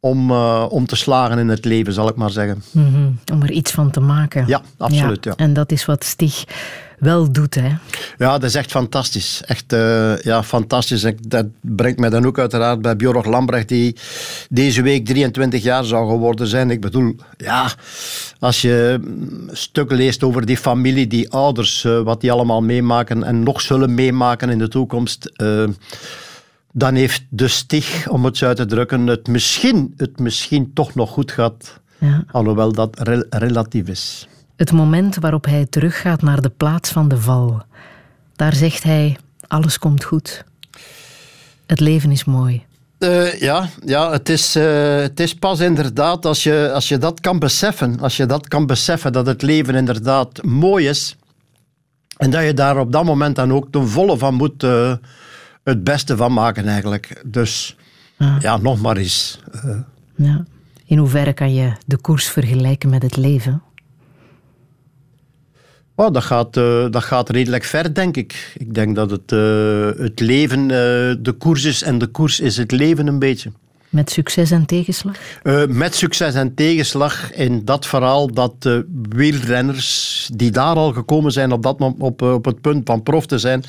om, 0.00 0.30
eh, 0.30 0.66
om 0.68 0.86
te 0.86 0.96
slagen 0.96 1.38
in 1.38 1.48
het 1.48 1.64
leven, 1.64 1.92
zal 1.92 2.08
ik 2.08 2.16
maar 2.16 2.30
zeggen. 2.30 2.62
Mhm, 2.70 3.10
Om 3.32 3.42
er 3.42 3.50
iets 3.50 3.70
van 3.70 3.90
te 3.90 4.00
maken. 4.00 4.46
Ja, 4.46 4.62
absoluut, 4.78 5.24
ja. 5.24 5.32
En 5.36 5.52
dat 5.52 5.72
is 5.72 5.84
wat 5.84 6.04
Stig 6.04 6.44
wel 6.98 7.32
doet, 7.32 7.54
hè? 7.54 7.68
Ja, 8.18 8.32
dat 8.38 8.42
is 8.42 8.54
echt 8.54 8.70
fantastisch. 8.70 9.42
Echt 9.46 9.72
eh, 9.72 10.18
ja, 10.18 10.42
fantastisch. 10.42 11.06
Dat 11.20 11.46
brengt 11.60 11.98
mij 11.98 12.10
dan 12.10 12.26
ook 12.26 12.38
uiteraard 12.38 12.82
bij 12.82 12.96
Björg 12.96 13.26
Lambrecht, 13.26 13.68
die 13.68 13.96
deze 14.48 14.82
week 14.82 15.04
23 15.04 15.62
jaar 15.62 15.84
zou 15.84 16.10
geworden 16.10 16.46
zijn. 16.46 16.70
Ik 16.70 16.80
bedoel, 16.80 17.16
ja, 17.36 17.72
als 18.38 18.60
je 18.60 18.98
mm, 19.00 19.48
stukken 19.52 19.96
leest 19.96 20.22
over 20.22 20.46
die 20.46 20.56
familie, 20.56 21.06
die 21.06 21.30
ouders, 21.30 21.84
eh, 21.84 22.00
wat 22.00 22.20
die 22.20 22.32
allemaal 22.32 22.62
meemaken 22.62 23.24
en 23.24 23.42
nog 23.42 23.60
zullen 23.60 23.94
meemaken 23.94 24.50
in 24.50 24.58
de 24.58 24.68
toekomst. 24.68 25.32
Dan 26.72 26.94
heeft 26.94 27.22
de 27.28 27.48
stig, 27.48 28.08
om 28.08 28.24
het 28.24 28.36
zo 28.36 28.46
uit 28.46 28.56
te 28.56 28.66
drukken, 28.66 29.06
het 29.06 29.28
misschien, 29.28 29.94
het 29.96 30.18
misschien 30.18 30.72
toch 30.72 30.94
nog 30.94 31.10
goed 31.10 31.32
gehad. 31.32 31.80
Ja. 31.98 32.24
Alhoewel 32.30 32.72
dat 32.72 33.00
rel- 33.00 33.26
relatief 33.30 33.88
is. 33.88 34.28
Het 34.56 34.72
moment 34.72 35.16
waarop 35.16 35.44
hij 35.44 35.66
teruggaat 35.66 36.22
naar 36.22 36.40
de 36.40 36.52
plaats 36.56 36.90
van 36.90 37.08
de 37.08 37.20
val. 37.20 37.62
Daar 38.36 38.54
zegt 38.54 38.82
hij, 38.82 39.16
alles 39.46 39.78
komt 39.78 40.04
goed. 40.04 40.44
Het 41.66 41.80
leven 41.80 42.10
is 42.10 42.24
mooi. 42.24 42.64
Eh, 42.98 43.40
ja, 43.40 43.68
ja 43.84 44.10
het, 44.10 44.28
is, 44.28 44.56
eh, 44.56 44.96
het 44.96 45.20
is 45.20 45.34
pas 45.34 45.60
inderdaad 45.60 46.26
als 46.26 46.42
je, 46.42 46.70
als 46.74 46.88
je 46.88 46.98
dat 46.98 47.20
kan 47.20 47.38
beseffen, 47.38 48.00
als 48.00 48.16
je 48.16 48.26
dat 48.26 48.48
kan 48.48 48.66
beseffen 48.66 49.12
dat 49.12 49.26
het 49.26 49.42
leven 49.42 49.74
inderdaad 49.74 50.42
mooi 50.42 50.88
is 50.88 51.16
en 52.16 52.30
dat 52.30 52.44
je 52.44 52.54
daar 52.54 52.78
op 52.78 52.92
dat 52.92 53.04
moment 53.04 53.36
dan 53.36 53.52
ook 53.52 53.66
ten 53.70 53.88
volle 53.88 54.18
van 54.18 54.34
moet 54.34 54.62
eh, 54.62 54.92
het 55.62 55.84
beste 55.84 56.16
van 56.16 56.32
maken 56.32 56.66
eigenlijk. 56.66 57.22
Dus 57.26 57.76
ja, 58.40 58.56
nog 58.56 58.80
maar 58.80 58.96
eens. 58.96 59.40
eh, 59.52 59.70
Ja. 60.14 60.44
In 60.84 60.98
hoeverre 60.98 61.32
kan 61.32 61.54
je 61.54 61.72
de 61.86 61.96
koers 61.96 62.28
vergelijken 62.28 62.90
met 62.90 63.02
het 63.02 63.16
leven? 63.16 63.62
oh, 65.94 66.12
dat, 66.12 66.24
gaat, 66.24 66.56
eh, 66.56 66.86
dat 66.90 67.02
gaat 67.04 67.28
redelijk 67.30 67.64
ver, 67.64 67.94
denk 67.94 68.16
ik. 68.16 68.54
Ik 68.58 68.74
denk 68.74 68.94
dat 68.96 69.10
het, 69.10 69.32
eh, 69.32 70.02
het 70.02 70.20
leven 70.20 70.68
de 71.22 71.34
koers 71.38 71.64
is 71.64 71.82
en 71.82 71.98
de 71.98 72.06
koers 72.06 72.40
is 72.40 72.56
het 72.56 72.70
leven 72.70 73.06
een 73.06 73.18
beetje. 73.18 73.52
Met 73.88 74.10
succes 74.10 74.50
en 74.50 74.66
tegenslag? 74.66 75.16
Uh, 75.42 75.66
met 75.66 75.94
succes 75.94 76.34
en 76.34 76.54
tegenslag 76.54 77.32
in 77.32 77.64
dat 77.64 77.86
verhaal 77.86 78.32
dat 78.32 78.54
wielrenners 79.08 80.30
die 80.34 80.50
daar 80.50 80.74
al 80.76 80.92
gekomen 80.92 81.32
zijn 81.32 81.52
op, 81.52 81.62
dat, 81.62 81.80
op, 81.98 82.22
op 82.22 82.44
het 82.44 82.60
punt 82.60 82.80
van 82.84 83.02
prof 83.02 83.26
te 83.26 83.38
zijn, 83.38 83.64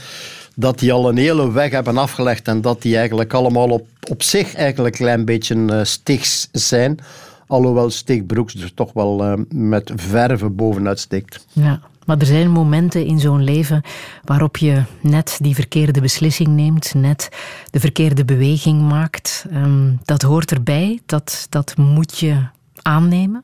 dat 0.56 0.80
die 0.80 0.94
al 0.94 1.10
een 1.10 1.18
hele 1.18 1.52
weg 1.52 1.72
hebben 1.72 1.98
afgelegd 1.98 2.48
en 2.48 2.62
dat 2.62 2.82
die 2.82 2.98
eigenlijk 2.98 3.34
allemaal 3.34 3.70
op, 3.70 3.88
op 4.10 4.24
zich 4.24 4.56
eigenlijk 4.56 4.96
een 4.96 5.06
klein 5.06 5.26
beetje 5.26 5.56
uh, 5.56 5.80
stigs 5.84 6.48
zijn. 6.52 7.00
Alhoewel 7.48 7.90
Stig 7.90 8.26
Broeks 8.26 8.56
er 8.56 8.74
toch 8.74 8.94
wel 8.94 9.26
uh, 9.26 9.34
met 9.50 9.92
verve 9.96 10.50
bovenuit 10.50 11.00
steekt. 11.00 11.46
Ja. 11.52 11.82
Maar 12.06 12.18
er 12.18 12.26
zijn 12.26 12.52
momenten 12.52 13.06
in 13.06 13.20
zo'n 13.20 13.44
leven 13.44 13.82
waarop 14.24 14.58
je 14.58 14.84
net 15.02 15.38
die 15.42 15.56
verkeerde 15.56 16.02
beslissing 16.02 16.48
neemt, 16.50 16.94
net 16.94 17.30
de 17.72 17.80
verkeerde 17.80 18.26
beweging 18.26 18.82
maakt. 18.82 19.46
Um, 19.54 20.00
dat 20.06 20.22
hoort 20.22 20.52
erbij, 20.52 21.00
dat, 21.06 21.48
dat 21.50 21.78
moet 21.78 22.18
je 22.18 22.38
aannemen. 22.82 23.44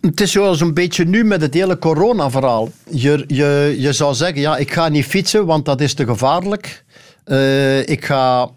Het 0.00 0.20
is 0.20 0.32
zoals 0.32 0.60
een 0.60 0.74
beetje 0.74 1.04
nu 1.04 1.24
met 1.24 1.40
het 1.40 1.54
hele 1.54 1.78
corona-verhaal. 1.78 2.68
Je, 2.90 3.24
je, 3.26 3.74
je 3.78 3.92
zou 3.92 4.14
zeggen, 4.14 4.40
ja, 4.40 4.56
ik 4.56 4.72
ga 4.72 4.88
niet 4.88 5.04
fietsen, 5.04 5.46
want 5.46 5.64
dat 5.64 5.80
is 5.80 5.94
te 5.94 6.04
gevaarlijk. 6.04 6.84
Uh, 7.26 7.88
ik 7.88 8.04
ga 8.04 8.50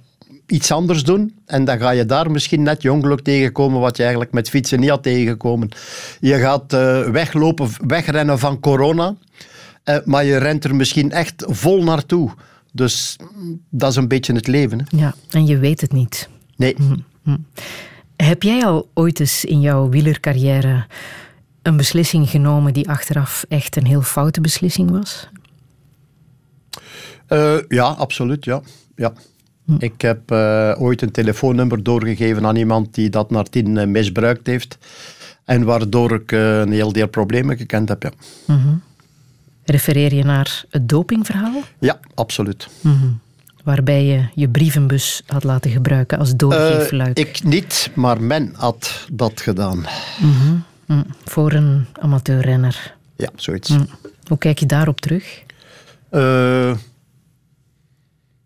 iets 0.48 0.72
anders 0.72 1.04
doen. 1.04 1.36
En 1.46 1.66
dan 1.66 1.80
ga 1.80 1.90
je 1.90 2.06
daar 2.06 2.32
misschien 2.32 2.64
net 2.64 2.82
je 2.82 2.92
ongeluk 2.92 3.22
tegenkomen 3.22 3.80
wat 3.80 3.96
je 3.98 4.02
eigenlijk 4.02 4.34
met 4.34 4.50
fietsen 4.50 4.80
niet 4.80 4.90
had 4.90 5.04
tegengekomen. 5.04 5.70
Je 6.20 6.34
gaat 6.40 6.74
uh, 6.74 7.10
weglopen, 7.10 7.70
wegrennen 7.88 8.40
van 8.40 8.60
corona. 8.60 9.16
Uh, 9.86 9.98
maar 10.06 10.26
je 10.26 10.38
rent 10.38 10.64
er 10.64 10.76
misschien 10.76 11.12
echt 11.12 11.44
vol 11.48 11.84
naartoe. 11.84 12.32
Dus 12.72 13.16
dat 13.70 13.90
is 13.90 13.96
een 13.96 14.08
beetje 14.08 14.34
het 14.34 14.48
leven. 14.48 14.80
Hè? 14.80 14.98
Ja, 14.98 15.14
en 15.30 15.46
je 15.46 15.58
weet 15.58 15.82
het 15.82 15.92
niet. 15.92 16.30
Nee. 16.56 16.76
Mm 16.78 17.04
-hmm. 17.24 17.46
Heb 18.16 18.44
jij 18.44 18.66
al 18.66 18.90
ooit 18.94 19.20
eens 19.20 19.46
in 19.46 19.62
jouw 19.62 19.90
wielercarrière 19.90 20.86
een 21.62 21.78
beslissing 21.78 22.30
genomen 22.30 22.74
die 22.74 22.90
achteraf 22.90 23.46
echt 23.50 23.76
een 23.76 23.86
heel 23.86 24.02
foute 24.02 24.42
beslissing 24.42 24.92
was? 24.92 25.30
Uh, 27.30 27.58
ja, 27.68 27.84
absoluut. 27.84 28.46
Ja. 28.46 28.62
ja. 28.96 29.14
Hm. 29.66 29.76
Ik 29.80 30.02
heb 30.02 30.32
uh, 30.32 30.76
ooit 30.78 31.02
een 31.02 31.12
telefoonnummer 31.12 31.84
doorgegeven 31.84 32.46
aan 32.46 32.56
iemand 32.56 32.94
die 32.94 33.10
dat 33.10 33.32
naar 33.32 33.44
tien 33.44 33.76
uh, 33.76 33.86
misbruikt 33.86 34.48
heeft. 34.48 34.78
En 35.46 35.64
waardoor 35.64 36.14
ik 36.14 36.32
een 36.32 36.72
heel 36.72 36.92
deel 36.92 37.08
problemen 37.08 37.58
gekend 37.58 37.90
heb. 37.90 38.04
Ja. 38.04 38.12
Mm 38.46 38.62
-hmm. 38.62 38.82
Refereer 39.64 40.14
je 40.14 40.24
naar 40.24 40.64
het 40.70 40.90
dopingverhaal? 40.90 41.62
Ja, 41.80 42.00
absoluut. 42.16 42.68
Mm 42.82 43.00
-hmm. 43.00 43.20
Waarbij 43.64 44.06
je 44.06 44.26
je 44.34 44.50
brievenbus 44.50 45.24
had 45.26 45.44
laten 45.44 45.72
gebruiken 45.72 46.18
als 46.18 46.36
doorgeefluik. 46.36 47.20
ik 47.20 47.44
niet, 47.44 47.92
maar 47.94 48.22
men 48.22 48.54
had 48.56 49.08
dat 49.12 49.42
gedaan. 49.42 49.78
Mm 49.78 50.34
-hmm. 50.34 50.64
Voor 51.26 51.52
een 51.52 51.86
amateurrenner. 52.00 52.96
Ja, 53.16 53.30
zoiets. 53.36 53.70
Hm. 53.70 53.86
Hoe 54.28 54.38
kijk 54.38 54.60
je 54.60 54.66
daarop 54.66 55.02
terug? 55.02 55.44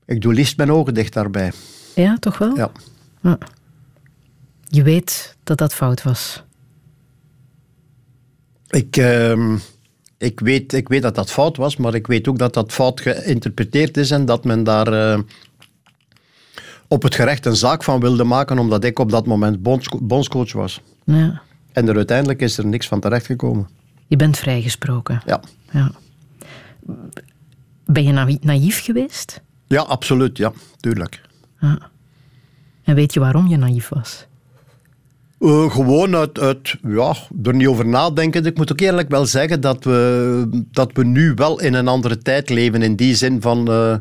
Ik 0.05 0.21
doe 0.21 0.33
liefst 0.33 0.57
mijn 0.57 0.71
ogen 0.71 0.93
dicht 0.93 1.13
daarbij. 1.13 1.51
Ja, 1.95 2.17
toch 2.19 2.37
wel? 2.37 2.55
Ja. 2.55 2.71
ja. 3.21 3.37
Je 4.63 4.83
weet 4.83 5.35
dat 5.43 5.57
dat 5.57 5.73
fout 5.73 6.03
was. 6.03 6.43
Ik, 8.67 8.97
uh, 8.97 9.55
ik, 10.17 10.39
weet, 10.39 10.73
ik 10.73 10.87
weet 10.87 11.01
dat 11.01 11.15
dat 11.15 11.31
fout 11.31 11.57
was, 11.57 11.77
maar 11.77 11.93
ik 11.93 12.07
weet 12.07 12.27
ook 12.27 12.37
dat 12.37 12.53
dat 12.53 12.71
fout 12.71 13.01
geïnterpreteerd 13.01 13.97
is 13.97 14.11
en 14.11 14.25
dat 14.25 14.43
men 14.43 14.63
daar 14.63 14.93
uh, 14.93 15.19
op 16.87 17.03
het 17.03 17.15
gerecht 17.15 17.45
een 17.45 17.55
zaak 17.55 17.83
van 17.83 17.99
wilde 17.99 18.23
maken, 18.23 18.59
omdat 18.59 18.83
ik 18.83 18.99
op 18.99 19.11
dat 19.11 19.25
moment 19.25 19.61
bondscoach 20.01 20.53
was. 20.53 20.81
Ja. 21.03 21.41
En 21.75 21.87
er 21.87 21.95
uiteindelijk 21.95 22.41
is 22.41 22.57
er 22.57 22.65
niks 22.65 22.87
van 22.87 22.99
terechtgekomen. 22.99 23.67
Je 24.07 24.15
bent 24.15 24.37
vrijgesproken. 24.37 25.21
Ja. 25.25 25.41
ja. 25.71 25.91
Ben 27.85 28.03
je 28.03 28.11
na 28.11 28.27
naïef 28.41 28.83
geweest? 28.83 29.41
Ja, 29.67 29.81
absoluut. 29.81 30.37
Ja, 30.37 30.51
tuurlijk. 30.79 31.21
Ja. 31.59 31.77
En 32.83 32.95
weet 32.95 33.13
je 33.13 33.19
waarom 33.19 33.47
je 33.47 33.57
naïef 33.57 33.89
was? 33.89 34.27
Uh, 35.39 35.71
gewoon 35.71 36.15
uit, 36.15 36.39
uit, 36.39 36.75
ja, 36.87 37.15
er 37.43 37.55
niet 37.55 37.67
over 37.67 37.85
nadenken. 37.87 38.45
Ik 38.45 38.57
moet 38.57 38.71
ook 38.71 38.79
eerlijk 38.79 39.09
wel 39.09 39.25
zeggen 39.25 39.61
dat 39.61 39.83
we, 39.83 40.63
dat 40.71 40.89
we 40.93 41.03
nu 41.03 41.33
wel 41.33 41.59
in 41.59 41.73
een 41.73 41.87
andere 41.87 42.17
tijd 42.17 42.49
leven. 42.49 42.81
In 42.81 42.95
die 42.95 43.15
zin 43.15 43.41
van 43.41 43.71
uh, 43.71 43.95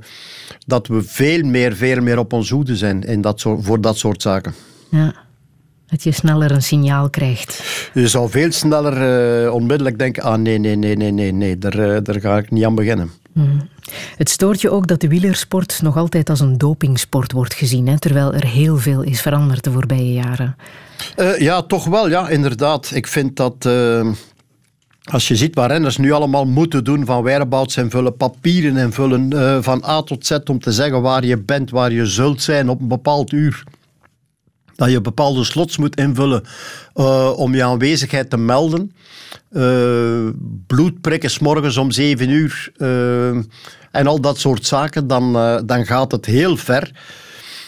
dat 0.67 0.87
we 0.87 1.03
veel 1.03 1.43
meer, 1.43 1.77
veel 1.77 2.01
meer 2.01 2.19
op 2.19 2.33
ons 2.33 2.51
hoede 2.51 2.77
zijn 2.77 3.03
in 3.03 3.21
dat 3.21 3.41
soort, 3.41 3.65
voor 3.65 3.81
dat 3.81 3.99
soort 3.99 4.23
zaken. 4.23 4.55
Ja. 4.91 5.15
Dat 5.87 6.03
je 6.03 6.13
sneller 6.13 6.51
een 6.51 6.63
signaal 6.63 7.11
krijgt. 7.11 7.63
Je 7.93 8.09
zou 8.09 8.31
veel 8.31 8.53
sneller 8.53 9.45
uh, 9.45 9.55
onmiddellijk 9.55 9.99
denken: 9.99 10.23
ah 10.23 10.39
nee, 10.39 10.59
nee, 10.59 10.77
nee, 10.77 10.97
nee, 10.97 11.11
nee, 11.11 11.33
nee 11.33 11.59
daar, 11.59 12.03
daar 12.03 12.21
ga 12.21 12.39
ik 12.39 12.51
niet 12.51 12.65
aan 12.65 12.75
beginnen. 12.75 13.11
Mm. 13.33 13.69
Het 14.17 14.29
stoort 14.29 14.61
je 14.61 14.71
ook 14.71 14.87
dat 14.87 15.01
de 15.01 15.09
wielersport 15.09 15.83
nog 15.83 15.97
altijd 15.97 16.31
als 16.31 16.41
een 16.41 16.59
dopingsport 16.59 17.33
wordt 17.33 17.55
gezien, 17.55 17.87
hè, 17.87 17.99
terwijl 17.99 18.35
er 18.35 18.47
heel 18.47 18.77
veel 18.77 19.03
is 19.03 19.21
veranderd 19.21 19.65
de 19.65 19.71
voorbije 19.71 20.13
jaren. 20.13 20.57
Uh, 21.17 21.39
ja, 21.39 21.63
toch 21.63 21.85
wel, 21.85 22.09
ja, 22.09 22.29
inderdaad. 22.29 22.91
Ik 22.95 23.07
vind 23.07 23.37
dat. 23.37 23.65
Uh, 23.67 24.07
als 25.05 25.29
je 25.29 25.37
ziet 25.37 25.55
waar 25.55 25.71
renners 25.71 25.97
nu 25.97 26.13
allemaal 26.13 26.47
moeten 26.47 26.85
doen 26.85 27.05
van 27.05 27.23
whereabouts 27.23 27.77
invullen, 27.77 28.17
papieren 28.17 28.77
invullen, 28.77 29.31
uh, 29.35 29.59
van 29.61 29.85
A 29.87 30.03
tot 30.03 30.27
Z 30.27 30.39
om 30.45 30.59
te 30.59 30.73
zeggen 30.73 31.03
waar 31.03 31.25
je 31.25 31.39
bent, 31.39 31.71
waar 31.71 31.93
je 31.93 32.07
zult 32.07 32.43
zijn 32.43 32.69
op 32.69 32.81
een 32.81 32.89
bepaald 32.89 33.33
uur. 33.33 33.63
Dat 34.77 34.91
je 34.91 35.01
bepaalde 35.01 35.45
slots 35.45 35.77
moet 35.77 35.97
invullen 35.97 36.45
om 37.37 37.55
je 37.55 37.65
aanwezigheid 37.65 38.31
te 38.31 38.37
melden. 38.37 38.93
Uh, 39.51 40.29
bloedprikken 40.67 41.31
s 41.31 41.39
morgens 41.39 41.77
om 41.77 41.91
zeven 41.91 42.29
uur 42.29 42.73
uh, 42.77 43.29
en 43.91 44.07
al 44.07 44.21
dat 44.21 44.39
soort 44.39 44.67
zaken, 44.67 45.07
dan, 45.07 45.33
dan 45.67 45.87
gaat 45.87 46.13
het 46.13 46.27
heel 46.27 46.57
ver. 46.57 46.91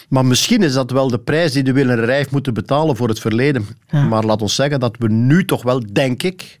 Maar 0.09 0.25
misschien 0.25 0.63
is 0.63 0.73
dat 0.73 0.91
wel 0.91 1.07
de 1.07 1.19
prijs 1.19 1.51
die 1.51 1.63
de 1.63 1.73
wielrennerij 1.73 2.15
heeft 2.15 2.31
moeten 2.31 2.53
betalen 2.53 2.95
voor 2.95 3.07
het 3.07 3.19
verleden. 3.19 3.67
Ja. 3.89 4.03
Maar 4.03 4.23
laat 4.23 4.41
ons 4.41 4.55
zeggen 4.55 4.79
dat 4.79 4.95
we 4.99 5.09
nu 5.09 5.45
toch 5.45 5.63
wel, 5.63 5.83
denk 5.93 6.23
ik, 6.23 6.59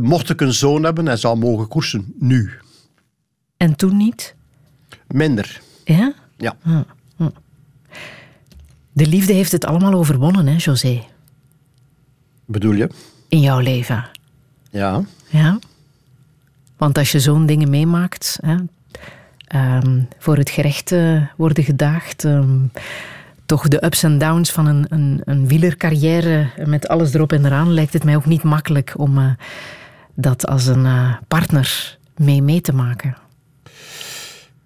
mocht 0.00 0.30
ik 0.30 0.40
een 0.40 0.52
zoon 0.52 0.82
hebben, 0.82 1.06
hij 1.06 1.16
zou 1.16 1.38
mogen 1.38 1.68
koersen. 1.68 2.14
Nu. 2.18 2.50
En 3.56 3.76
toen 3.76 3.96
niet? 3.96 4.34
Minder. 5.06 5.60
Ja? 5.84 6.14
Ja. 6.36 6.56
Hm. 7.16 7.28
De 8.94 9.06
liefde 9.06 9.32
heeft 9.32 9.52
het 9.52 9.64
allemaal 9.64 9.92
overwonnen, 9.92 10.46
hè, 10.46 10.54
José? 10.56 11.04
Bedoel 12.44 12.72
je? 12.72 12.90
In 13.28 13.40
jouw 13.40 13.58
leven. 13.58 14.04
Ja. 14.70 15.02
Ja. 15.28 15.58
Want 16.76 16.98
als 16.98 17.12
je 17.12 17.20
zo'n 17.20 17.46
dingen 17.46 17.70
meemaakt, 17.70 18.38
hè, 18.42 18.56
um, 19.78 20.08
voor 20.18 20.36
het 20.36 20.50
gerecht 20.50 20.92
uh, 20.92 21.22
worden 21.36 21.64
gedaagd, 21.64 22.24
um, 22.24 22.70
toch 23.46 23.68
de 23.68 23.84
ups 23.84 24.02
en 24.02 24.18
downs 24.18 24.52
van 24.52 24.66
een, 24.66 24.86
een, 24.88 25.20
een, 25.24 25.48
wielercarrière 25.48 26.50
met 26.64 26.88
alles 26.88 27.14
erop 27.14 27.32
en 27.32 27.44
eraan, 27.44 27.72
lijkt 27.72 27.92
het 27.92 28.04
mij 28.04 28.16
ook 28.16 28.26
niet 28.26 28.42
makkelijk 28.42 28.94
om 28.96 29.18
uh, 29.18 29.30
dat 30.14 30.46
als 30.46 30.66
een 30.66 30.84
uh, 30.84 31.14
partner 31.28 31.98
mee 32.16 32.42
mee 32.42 32.60
te 32.60 32.74
maken. 32.74 33.16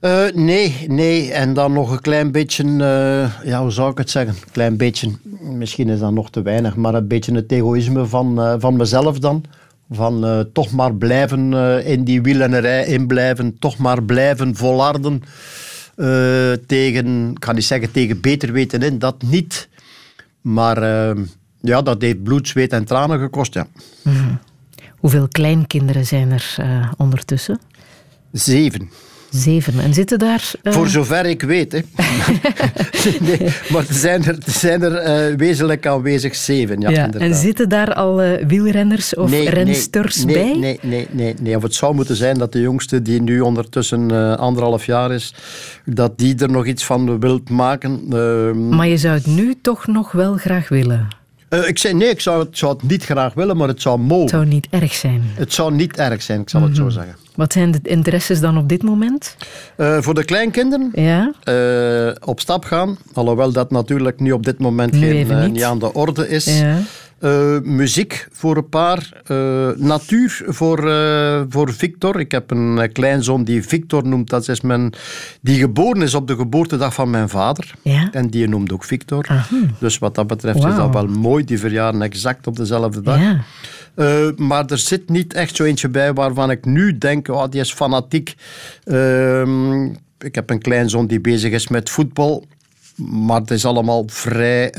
Uh, 0.01 0.25
nee, 0.35 0.85
nee. 0.89 1.33
En 1.33 1.55
dan 1.55 1.73
nog 1.73 1.91
een 1.91 2.01
klein 2.01 2.33
beetje, 2.33 2.65
uh, 2.65 3.45
ja, 3.45 3.61
hoe 3.61 3.71
zou 3.71 3.91
ik 3.91 3.99
het 3.99 4.11
zeggen? 4.11 4.35
Een 4.35 4.53
klein 4.53 4.77
beetje, 4.77 5.11
misschien 5.41 5.89
is 5.89 5.99
dat 5.99 6.13
nog 6.13 6.31
te 6.31 6.43
weinig, 6.43 6.77
maar 6.77 6.95
een 6.95 7.09
beetje 7.09 7.35
het 7.35 7.53
egoïsme 7.53 8.07
van, 8.07 8.41
uh, 8.41 8.55
van 8.59 8.77
mezelf 8.77 9.19
dan. 9.19 9.45
Van 9.91 10.47
toch 10.53 10.71
maar 10.71 10.95
blijven 10.95 11.53
in 11.85 12.05
die 12.05 12.23
wielrennerij 12.23 12.87
inblijven, 12.87 13.59
toch 13.59 13.77
maar 13.77 14.03
blijven 14.03 14.57
volharden 14.57 15.23
tegen, 16.67 17.31
ik 17.31 17.45
ga 17.45 17.53
niet 17.53 17.65
zeggen 17.65 17.91
tegen 17.91 18.21
beter 18.21 18.53
weten 18.53 18.83
in, 18.83 18.99
dat 18.99 19.23
niet. 19.23 19.69
Maar 20.41 20.83
ja, 21.61 21.83
dat 21.83 22.03
heeft 22.03 22.23
bloed, 22.23 22.49
zweet 22.49 22.73
en 22.73 22.85
tranen 22.85 23.19
gekost, 23.19 23.55
ja. 23.55 23.67
Mm 24.03 24.13
-hmm. 24.13 24.39
Hoeveel 24.99 25.29
kleinkinderen 25.29 26.07
zijn 26.07 26.33
er 26.33 26.59
ondertussen? 26.97 27.61
Zeven. 28.33 28.91
Zeven. 29.31 29.81
En 29.81 29.95
zitten 29.95 30.19
daar... 30.19 30.53
Uh... 30.63 30.73
Voor 30.73 30.89
zover 30.89 31.27
ik 31.27 31.43
weet. 31.43 31.73
Hè. 31.73 31.79
nee, 33.27 33.39
maar 33.73 33.85
er 33.89 33.95
zijn 33.95 34.25
er, 34.25 34.35
er, 34.35 34.53
zijn 34.53 34.83
er 34.83 35.31
uh, 35.31 35.37
wezenlijk 35.37 35.87
aanwezig 35.87 36.37
zeven. 36.37 36.81
Ja, 36.81 36.91
ja 36.91 37.11
en 37.11 37.35
zitten 37.35 37.69
daar 37.69 37.95
al 37.95 38.25
uh, 38.25 38.47
wielrenners 38.47 39.15
of 39.15 39.31
nee, 39.31 39.51
rensters 39.51 40.25
nee, 40.25 40.35
bij? 40.35 40.45
Nee, 40.45 40.59
nee, 40.61 40.79
nee, 40.83 41.07
nee, 41.11 41.35
nee. 41.41 41.57
Of 41.57 41.63
het 41.63 41.75
zou 41.75 41.95
moeten 41.95 42.17
zijn 42.17 42.39
dat 42.39 42.53
de 42.53 42.61
jongste, 42.61 43.03
die 43.03 43.23
nu 43.23 43.41
ondertussen 43.41 44.39
anderhalf 44.39 44.87
jaar 44.87 45.13
is, 45.13 45.35
dat 45.85 46.19
die 46.19 46.37
er 46.39 46.51
nog 46.51 46.67
iets 46.67 46.85
van 46.85 47.21
wilt 47.21 47.51
maken. 47.51 48.01
Ehm. 48.11 48.69
Maar 48.69 48.89
je 48.89 48.97
zou 48.97 49.15
het 49.15 49.27
nu 49.27 49.55
toch 49.63 49.87
nog 49.87 50.13
wel 50.13 50.37
graag 50.37 50.69
willen? 50.69 51.18
Eh, 51.49 51.69
ik 51.69 51.79
zei 51.79 51.95
nee, 51.95 52.09
ik 52.09 52.21
zou, 52.21 52.45
het, 52.45 52.59
zou 52.59 52.73
het 52.73 52.83
niet 52.83 53.05
graag 53.05 53.35
willen, 53.35 53.57
maar 53.57 53.69
het 53.69 53.83
zou 53.83 53.99
mogen. 53.99 54.21
Het 54.23 54.31
zou 54.31 54.47
niet 54.47 54.67
erg 54.71 54.95
zijn. 54.95 55.23
Het 55.35 55.53
zou 55.53 55.73
niet 55.75 55.97
erg 55.97 56.23
zijn, 56.23 56.41
ik 56.41 56.49
zal 56.49 56.63
het 56.63 56.77
zo 56.77 56.83
Mhm. 56.85 56.93
zeggen. 56.93 57.17
Wat 57.35 57.53
zijn 57.53 57.71
de 57.71 57.79
interesses 57.83 58.41
dan 58.41 58.59
op 58.59 58.69
dit 58.69 58.83
moment? 58.83 59.37
Eh, 59.77 59.99
voor 60.01 60.15
de 60.15 60.25
kleinkinderen 60.25 60.91
Ja? 60.95 61.33
eh, 61.43 62.15
op 62.29 62.41
stap 62.41 62.65
gaan, 62.65 62.99
alhoewel 63.13 63.53
dat 63.53 63.71
natuurlijk 63.71 64.21
nu 64.21 64.33
op 64.33 64.45
dit 64.45 64.59
moment 64.59 64.93
Nu 64.93 65.25
geen, 65.25 65.53
niet 65.53 65.63
aan 65.63 65.79
de 65.79 65.93
orde 65.93 66.29
is. 66.29 66.59
Ja. 66.59 66.79
Eh, 67.19 67.59
muziek 67.63 68.27
voor 68.33 68.57
een 68.57 68.69
paar. 68.69 69.23
eh, 69.27 69.69
natuur 69.77 70.43
voor, 70.47 70.91
eh, 70.91 71.43
voor 71.49 71.73
Victor. 71.73 72.21
Ik 72.21 72.31
heb 72.31 72.51
een 72.51 72.93
kleinzoon 72.93 73.45
die 73.45 73.63
Victor 73.63 74.07
noemt. 74.07 74.31
Dat 74.31 74.49
is 74.49 74.61
mijn, 74.61 74.93
die 75.41 75.59
geboren 75.59 76.03
is 76.03 76.15
op 76.15 76.27
de 76.27 76.37
geboortedag 76.37 76.95
van 76.95 77.11
mijn 77.11 77.29
vader. 77.29 77.75
Ja? 77.83 78.09
En 78.13 78.29
die 78.29 78.49
noemt 78.49 78.73
ook 78.73 78.85
Victor. 78.85 79.27
Dus 79.81 79.99
wat 79.99 80.15
dat 80.15 80.27
betreft 80.27 80.59
is 80.59 80.75
dat 80.75 80.93
wel 80.93 81.07
mooi. 81.07 81.45
Die 81.45 81.59
verjaren 81.59 82.03
exact 82.03 82.47
op 82.47 82.57
dezelfde 82.57 83.01
dag. 83.01 83.21
Ja. 83.21 83.45
Maar 84.37 84.65
er 84.67 84.79
zit 84.79 85.09
niet 85.09 85.35
echt 85.35 85.57
zo 85.57 85.65
eentje 85.65 85.89
bij 85.89 86.13
waarvan 86.13 86.51
ik 86.51 86.65
nu 86.65 86.99
denk, 86.99 87.29
oh, 87.29 87.45
die 87.51 87.61
is 87.61 87.73
fanatiek. 87.73 88.35
Ehm, 88.85 89.85
ik 90.19 90.35
heb 90.35 90.51
een 90.51 90.61
kleinzoon 90.61 91.07
die 91.07 91.21
bezig 91.21 91.53
is 91.53 91.69
met 91.69 91.91
voetbal. 91.91 92.45
Maar 92.97 93.41
het 93.41 93.51
is 93.51 93.65
allemaal 93.65 94.05
vrij... 94.07 94.73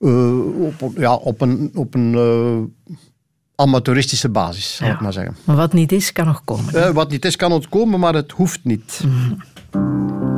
eh, 0.00 0.62
op, 0.80 0.92
ja, 0.96 1.14
op 1.14 1.40
een, 1.40 1.70
op 1.74 1.94
een 1.94 2.14
eh, 2.14 2.94
amateuristische 3.54 4.28
basis, 4.28 4.76
zal 4.76 4.86
Ja. 4.86 4.92
ik 4.94 5.00
maar 5.00 5.12
zeggen. 5.12 5.36
Maar 5.44 5.56
wat 5.56 5.72
niet 5.72 5.92
is, 5.92 6.12
kan 6.12 6.26
nog 6.26 6.44
komen. 6.44 6.74
Eh, 6.74 6.90
wat 6.90 7.10
niet 7.10 7.24
is, 7.24 7.36
kan 7.36 7.52
ontkomen, 7.52 8.00
maar 8.00 8.14
het 8.14 8.30
hoeft 8.32 8.60
niet. 8.64 9.00
Imagine 9.72 10.29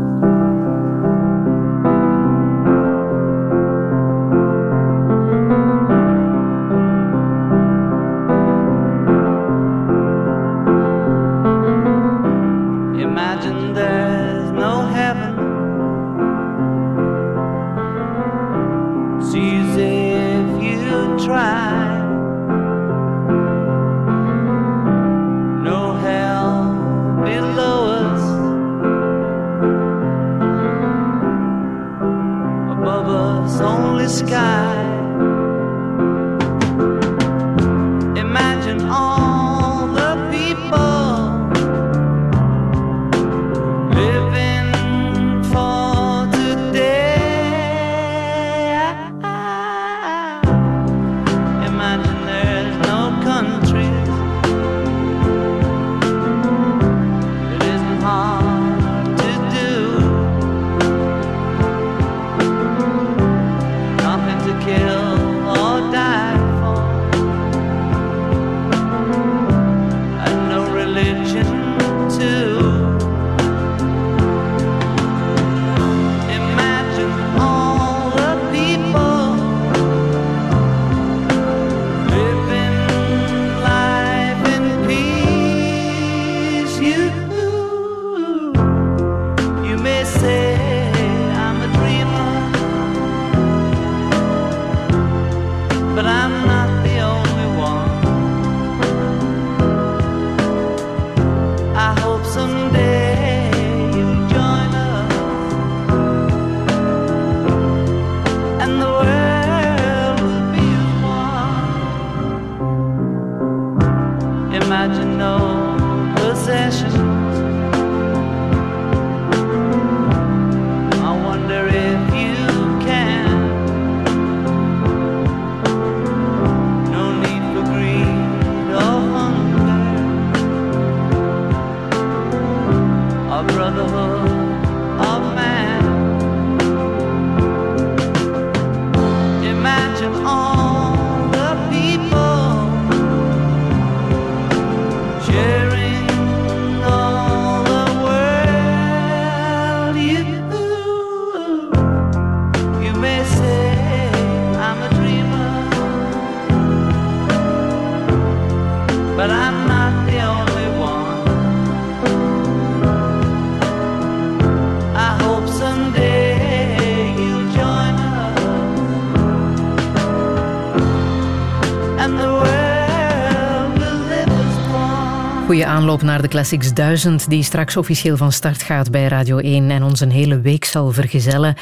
aanloop 175.73 176.03
naar 176.03 176.23
de 176.23 176.29
Classics 176.29 176.73
1000, 176.73 177.29
die 177.29 177.43
straks 177.43 177.77
officieel 177.77 178.17
van 178.17 178.33
start 178.33 178.63
gaat 178.63 178.91
bij 178.91 179.07
Radio 179.07 179.39
1 179.39 179.71
en 179.71 179.83
ons 179.83 180.01
een 180.01 180.11
hele 180.11 180.41
week 180.41 180.65
zal 180.65 180.93
vergezellen. 180.93 181.55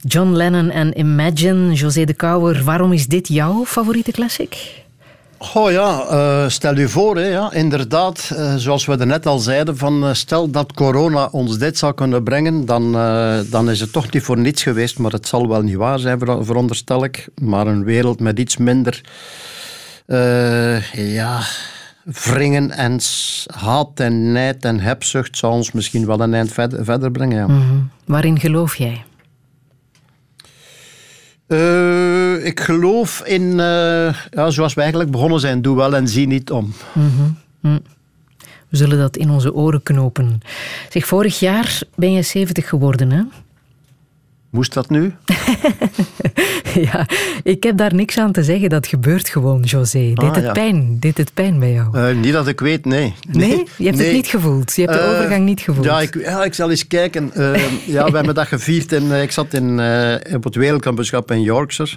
John 0.00 0.32
Lennon 0.32 0.70
en 0.70 0.98
Imagine, 0.98 1.72
José 1.72 2.04
de 2.04 2.14
Kouwer, 2.14 2.64
waarom 2.64 2.92
is 2.92 3.06
dit 3.06 3.28
jouw 3.28 3.64
favoriete 3.64 4.12
classic? 4.12 4.82
Oh 5.54 5.70
ja, 5.70 6.06
eh, 6.10 6.48
stel 6.48 6.76
je 6.76 6.88
voor, 6.88 7.16
hè, 7.16 7.54
inderdaad, 7.54 8.30
eh, 8.36 8.54
zoals 8.54 8.86
we 8.86 8.96
er 8.96 9.06
net 9.06 9.26
al 9.26 9.38
zeiden, 9.38 9.76
van, 9.76 10.04
eh, 10.04 10.12
stel 10.12 10.50
dat 10.50 10.72
corona 10.72 11.28
ons 11.30 11.58
dit 11.58 11.78
zou 11.78 11.94
kunnen 11.94 12.22
brengen, 12.22 12.66
dan, 12.66 12.92
dan 13.50 13.70
is 13.70 13.80
het 13.80 13.92
toch 13.92 14.10
niet 14.10 14.22
voor 14.22 14.38
niets 14.38 14.62
geweest, 14.62 14.98
maar 14.98 15.12
het 15.12 15.28
zal 15.28 15.48
wel 15.48 15.62
niet 15.62 15.76
waar 15.76 15.98
zijn, 15.98 16.18
ver- 16.18 16.44
veronderstel 16.44 17.04
ik. 17.04 17.28
Maar 17.42 17.66
een 17.66 17.84
wereld 17.84 18.20
met 18.20 18.38
iets 18.38 18.56
minder 18.56 19.00
ja, 20.92 21.40
wringen 22.04 22.70
en 22.70 23.00
haat 23.54 24.00
en 24.00 24.32
nijd 24.32 24.64
en 24.64 24.80
hebzucht 24.80 25.36
zou 25.36 25.52
ons 25.52 25.72
misschien 25.72 26.06
wel 26.06 26.20
een 26.20 26.34
eind 26.34 26.52
verder, 26.52 26.84
verder 26.84 27.10
brengen. 27.10 27.36
Ja. 27.36 27.46
Mhm. 27.46 27.74
Waarin 28.04 28.40
geloof 28.40 28.76
jij? 28.76 29.04
Eh, 31.46 32.46
ik 32.46 32.60
geloof 32.60 33.22
in, 33.24 33.60
eh, 33.60 34.14
ja, 34.30 34.50
zoals 34.50 34.74
we 34.74 34.80
eigenlijk 34.80 35.10
begonnen 35.10 35.40
zijn, 35.40 35.62
doe 35.62 35.76
wel 35.76 35.96
en 35.96 36.08
zie 36.08 36.26
niet 36.26 36.50
om. 36.50 36.72
Mhm. 36.92 37.30
Hm. 37.60 37.78
We 38.68 38.76
zullen 38.76 38.98
dat 38.98 39.16
in 39.16 39.30
onze 39.30 39.54
oren 39.54 39.82
knopen. 39.82 40.40
Zeg, 40.88 41.06
vorig 41.06 41.38
jaar 41.38 41.80
ben 41.94 42.12
je 42.12 42.22
70 42.22 42.68
geworden, 42.68 43.10
hè? 43.10 43.22
Moest 44.54 44.72
dat 44.74 44.90
nu? 44.90 45.12
Ja, 46.74 47.06
ik 47.42 47.62
heb 47.62 47.76
daar 47.76 47.94
niks 47.94 48.18
aan 48.18 48.32
te 48.32 48.42
zeggen. 48.42 48.68
Dat 48.68 48.86
gebeurt 48.86 49.28
gewoon, 49.28 49.60
José. 49.62 49.98
Deed 49.98 50.18
Ah, 50.18 50.34
het 50.34 50.44
ja. 50.44 50.52
pijn? 50.52 50.96
Deed 51.00 51.16
het 51.16 51.34
pijn 51.34 51.58
bij 51.58 51.72
jou? 51.72 51.98
Eh, 51.98 52.16
niet 52.16 52.32
dat 52.32 52.48
ik 52.48 52.60
weet, 52.60 52.84
nee. 52.84 53.14
Nee? 53.30 53.62
Je 53.76 53.84
hebt 53.84 53.98
het 53.98 54.12
niet 54.12 54.26
gevoeld. 54.26 54.74
Je 54.76 54.82
hebt 54.82 54.94
de 54.94 54.98
Eh, 55.00 55.10
overgang 55.10 55.44
niet 55.44 55.60
gevoeld. 55.60 55.84
Ja, 55.86 56.00
ik, 56.00 56.20
ja, 56.20 56.44
ik 56.44 56.54
zal 56.54 56.70
eens 56.70 56.86
kijken. 56.86 57.32
Eh, 57.32 57.62
ja, 57.86 58.04
we 58.10 58.16
hebben 58.16 58.34
dat 58.34 58.46
gevierd. 58.46 58.92
En, 58.92 59.22
ik 59.22 59.30
zat 59.32 59.54
in, 59.54 59.80
op 60.34 60.44
het 60.44 60.54
wereldkampioenschap 60.54 61.30
in 61.30 61.42
Yorkshire. 61.42 61.96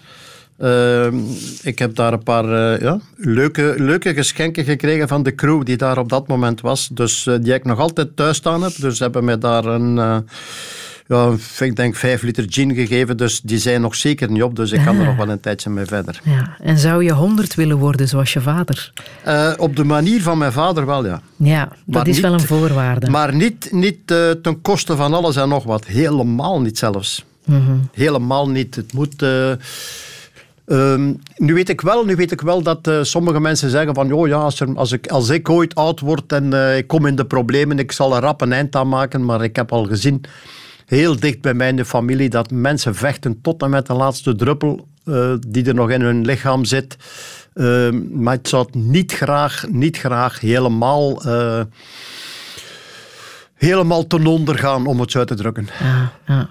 Ik 1.62 1.80
heb 1.80 1.96
daar 1.96 2.14
een 2.14 2.24
paar 2.24 2.82
ja, 2.84 3.00
leuke, 3.16 3.74
leuke 3.78 4.14
geschenken 4.14 4.64
gekregen 4.64 5.08
van 5.08 5.24
de 5.24 5.36
crew 5.36 5.66
die 5.66 5.78
daar 5.78 5.98
op 5.98 6.10
dat 6.10 6.28
moment 6.28 6.62
was. 6.62 6.90
Dus 6.92 7.30
die 7.42 7.54
ik 7.54 7.64
nog 7.66 7.80
altijd 7.80 8.16
thuis 8.16 8.38
staan 8.38 8.64
heb. 8.64 8.74
Dus 8.76 8.98
ze 8.98 9.04
hebben 9.04 9.26
mij 9.26 9.38
daar 9.38 9.66
een... 9.66 10.26
ja, 11.08 11.34
ik 11.60 11.76
denk 11.76 11.96
vijf 11.96 12.22
liter 12.22 12.46
gin 12.48 12.74
gegeven, 12.76 13.18
dus 13.18 13.42
die 13.42 13.58
zijn 13.58 13.82
nog 13.82 13.96
zeker 13.96 14.32
niet 14.32 14.44
op. 14.44 14.56
Dus 14.56 14.72
ik 14.72 14.82
kan 14.86 15.00
er 15.00 15.06
nog 15.12 15.16
wel 15.18 15.30
een 15.30 15.40
tijdje 15.40 15.70
mee 15.70 15.86
verder. 15.86 16.20
Ja. 16.24 16.56
En 16.62 16.78
zou 16.78 17.04
je 17.04 17.12
honderd 17.12 17.56
willen 17.56 17.78
worden 17.78 18.08
zoals 18.08 18.34
je 18.34 18.42
vader? 18.42 18.92
Eh, 19.24 19.54
op 19.58 19.76
de 19.76 19.84
manier 19.84 20.22
van 20.22 20.38
mijn 20.38 20.52
vader 20.52 20.86
wel, 20.86 21.06
ja. 21.06 21.22
Ja, 21.36 21.66
dat 21.66 21.78
Maar 21.86 22.08
is 22.08 22.14
niet- 22.14 22.24
wel 22.24 22.34
een 22.34 22.40
voorwaarde. 22.40 23.10
Maar 23.10 23.36
niet, 23.36 23.68
niet 23.72 24.12
eh, 24.12 24.30
ten 24.32 24.62
koste 24.62 24.96
van 24.96 25.14
alles 25.14 25.36
en 25.36 25.50
nog 25.50 25.64
wat. 25.64 25.86
Helemaal 25.86 26.62
niet 26.62 26.78
zelfs. 26.78 27.26
Mhm. 27.46 27.78
Helemaal 27.94 28.50
niet. 28.50 28.76
Het 28.76 28.94
moet... 28.94 29.22
eh, 29.22 29.52
ehm, 30.66 31.14
nu, 31.36 31.54
weet 31.54 31.70
ik 31.70 31.82
wel, 31.82 32.06
nu 32.06 32.16
weet 32.16 32.32
ik 32.32 32.42
wel 32.42 32.62
dat 32.62 32.90
sommige 33.02 33.40
mensen 33.40 33.70
zeggen 33.70 33.94
van 33.94 34.12
oh 34.12 34.28
ja, 34.28 34.36
als, 34.38 34.60
er, 34.60 34.68
als, 34.76 34.92
ik, 34.92 35.08
als 35.08 35.30
ik 35.30 35.50
ooit 35.50 35.76
oud 35.76 36.00
word 36.00 36.32
en 36.34 36.54
ik 36.78 36.88
kom 36.88 37.06
in 37.06 37.16
de 37.16 37.26
problemen, 37.26 37.80
ik 37.80 37.92
zal 37.92 38.16
er 38.16 38.22
rap 38.22 38.42
een 38.42 38.54
eind 38.54 38.76
aan 38.76 38.90
maken. 38.90 39.26
Maar 39.26 39.44
ik 39.44 39.56
heb 39.56 39.72
al 39.72 39.86
gezien, 39.86 40.22
heel 40.88 41.20
dicht 41.20 41.42
bij 41.42 41.54
mij 41.54 41.70
in 41.70 41.76
de 41.76 41.86
familie, 41.86 42.30
dat 42.30 42.52
mensen 42.52 42.96
vechten 42.96 43.42
tot 43.42 43.62
en 43.62 43.70
met 43.70 43.86
de 43.86 43.94
laatste 43.94 44.36
druppel 44.36 44.88
eh, 45.06 45.34
die 45.48 45.66
er 45.66 45.74
nog 45.74 45.90
in 45.90 46.02
hun 46.02 46.26
lichaam 46.26 46.66
zit. 46.66 46.98
Ehm, 47.54 48.22
maar 48.22 48.34
ik 48.34 48.48
zou 48.48 48.66
het 48.66 48.76
niet 48.76 49.12
graag, 49.12 49.66
niet 49.70 49.98
graag 49.98 50.40
helemaal... 50.40 51.24
eh, 51.24 51.62
helemaal 53.54 54.08
ten 54.08 54.26
onder 54.26 54.58
gaan, 54.58 54.86
om 54.86 55.00
het 55.00 55.12
zo 55.12 55.20
uit 55.20 55.28
te 55.28 55.36
drukken. 55.36 55.68
Ja, 55.80 56.12
ja. 56.28 56.50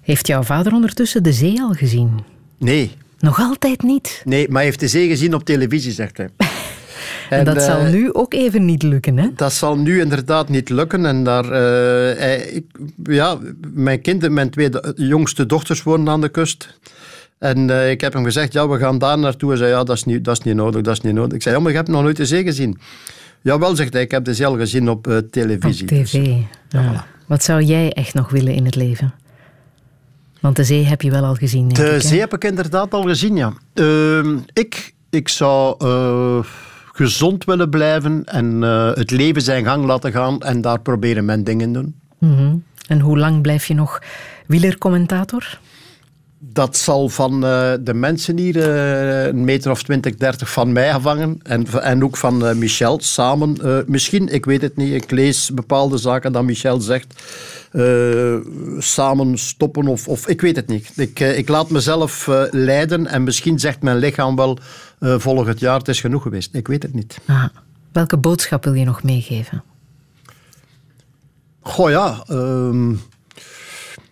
Heeft 0.00 0.26
jouw 0.26 0.42
vader 0.42 0.72
ondertussen 0.72 1.22
de 1.22 1.32
zee 1.32 1.60
al 1.60 1.72
gezien? 1.72 2.24
Nee. 2.58 2.96
Nog 3.18 3.38
altijd 3.40 3.82
niet. 3.82 4.22
Nee, 4.24 4.46
maar 4.46 4.56
hij 4.56 4.64
heeft 4.64 4.80
de 4.80 4.88
zee 4.88 5.08
gezien 5.08 5.34
op 5.34 5.44
televisie, 5.44 5.92
zegt 5.92 6.16
hij. 6.16 6.28
En, 7.30 7.44
dat 7.44 7.56
eh, 7.56 7.64
zal 7.64 7.82
nu 7.82 8.12
ook 8.12 8.34
even 8.34 8.64
niet 8.64 8.82
lukken, 8.82 9.18
hè? 9.18 9.28
Dat 9.36 9.52
zal 9.52 9.76
nu 9.76 10.00
inderdaad 10.00 10.48
niet 10.48 10.68
lukken. 10.68 11.06
En 11.06 11.24
daar, 11.24 11.44
eh, 11.44 12.18
hij- 12.18 12.40
ik, 12.52 12.64
ja, 13.02 13.38
mijn 13.72 14.00
kinderen, 14.00 14.34
mijn 14.34 14.50
twee 14.50 14.70
jongste 14.94 15.46
dochters 15.46 15.82
wonen 15.82 16.08
aan 16.08 16.20
de 16.20 16.28
kust. 16.28 16.78
En 17.38 17.70
eh, 17.70 17.90
ik 17.90 18.00
heb 18.00 18.12
hem 18.12 18.24
gezegd, 18.24 18.52
ja, 18.52 18.68
we 18.68 18.78
gaan 18.78 18.98
daar 18.98 19.18
naartoe. 19.18 19.48
Hij 19.48 19.58
zei, 19.58 19.70
ja, 19.70 19.84
dat 19.84 19.96
is 19.96 20.04
niet, 20.04 20.24
dat 20.24 20.38
is 20.38 20.44
niet 20.44 20.54
nodig, 20.54 20.82
dat 20.82 20.94
is 20.94 21.00
niet 21.00 21.14
nodig. 21.14 21.32
Ik 21.32 21.42
zei, 21.42 21.54
ja, 21.54 21.60
maar 21.60 21.70
je 21.70 21.76
hebt 21.76 21.88
nog 21.88 22.02
nooit 22.02 22.16
de 22.16 22.26
zee 22.26 22.42
gezien. 22.42 22.78
Jawel, 23.42 23.76
zegt 23.76 23.92
hij, 23.92 24.02
ik 24.02 24.10
heb 24.10 24.24
de 24.24 24.34
zee 24.34 24.46
al 24.46 24.56
gezien 24.56 24.88
op 24.90 25.06
eh, 25.06 25.16
televisie. 25.30 25.82
Op 25.82 26.04
tv. 26.04 26.32
Ja. 26.68 27.06
Wat 27.26 27.42
zou 27.44 27.62
jij 27.62 27.92
echt 27.92 28.14
nog 28.14 28.30
willen 28.30 28.54
in 28.54 28.64
het 28.64 28.74
leven? 28.74 29.14
Want 30.40 30.56
de 30.56 30.64
zee 30.64 30.84
heb 30.84 31.02
je 31.02 31.10
wel 31.10 31.24
al 31.24 31.34
gezien, 31.34 31.68
De 31.68 31.94
ik, 31.94 32.02
zee 32.02 32.20
heb 32.20 32.34
ik 32.34 32.44
inderdaad 32.44 32.94
al 32.94 33.02
gezien, 33.02 33.36
ja. 33.36 33.52
Ehm, 33.74 34.36
ik, 34.52 34.94
ik 35.10 35.28
zou 35.28 35.74
eh, 35.78 36.38
gezond 36.98 37.44
willen 37.44 37.70
blijven 37.70 38.24
en 38.24 38.62
eh, 38.62 38.90
het 38.94 39.10
leven 39.10 39.42
zijn 39.42 39.64
gang 39.64 39.84
laten 39.84 40.12
gaan 40.12 40.40
en 40.40 40.60
daar 40.60 40.80
proberen 40.80 41.24
mijn 41.24 41.44
dingen 41.44 41.72
doen. 41.72 41.94
Mhm. 42.18 42.56
En 42.88 43.00
hoe 43.00 43.18
lang 43.18 43.42
blijf 43.42 43.66
je 43.66 43.74
nog 43.74 44.02
wielercommentator? 44.46 45.58
Dat 46.38 46.76
zal 46.76 47.08
van 47.08 47.44
eh, 47.44 47.72
de 47.80 47.94
mensen 47.94 48.38
hier 48.38 48.56
eh, 48.70 49.26
een 49.26 49.44
meter 49.44 49.70
of 49.70 49.82
20, 49.82 50.14
30 50.14 50.50
van 50.52 50.72
mij 50.72 50.92
afhangen. 50.94 51.40
En, 51.42 51.66
en 51.82 52.04
ook 52.04 52.16
van 52.16 52.58
Michel 52.58 52.98
samen. 53.00 53.56
Misschien, 53.86 54.28
ik 54.28 54.44
weet 54.44 54.62
het 54.62 54.76
niet. 54.76 54.92
Ik 54.92 55.10
lees 55.10 55.50
bepaalde 55.54 55.96
zaken 55.96 56.32
dat 56.32 56.44
Michel 56.44 56.80
zegt. 56.80 57.22
eh, 57.72 58.36
samen 58.78 59.38
stoppen 59.38 59.86
of, 59.86 60.08
of 60.08 60.28
ik 60.28 60.40
weet 60.40 60.56
het 60.56 60.66
niet. 60.66 60.92
Ik, 60.96 61.20
ik 61.20 61.48
laat 61.48 61.70
mezelf 61.70 62.28
leiden 62.50 63.06
en 63.06 63.22
misschien 63.22 63.58
zegt 63.58 63.82
mijn 63.82 63.96
lichaam 63.98 64.36
wel 64.36 64.58
eh 65.00 65.18
volgend 65.18 65.60
jaar 65.60 65.78
het 65.78 65.88
is 65.88 66.00
genoeg 66.00 66.22
geweest. 66.22 66.54
Ik 66.54 66.68
weet 66.68 66.82
het 66.82 66.94
niet. 66.94 67.18
Welke 67.92 68.16
boodschap 68.16 68.64
wil 68.64 68.72
je 68.74 68.84
nog 68.84 69.02
meegeven? 69.02 69.62
Goh 71.60 71.90
ja, 71.90 72.22
ehm, 72.26 72.94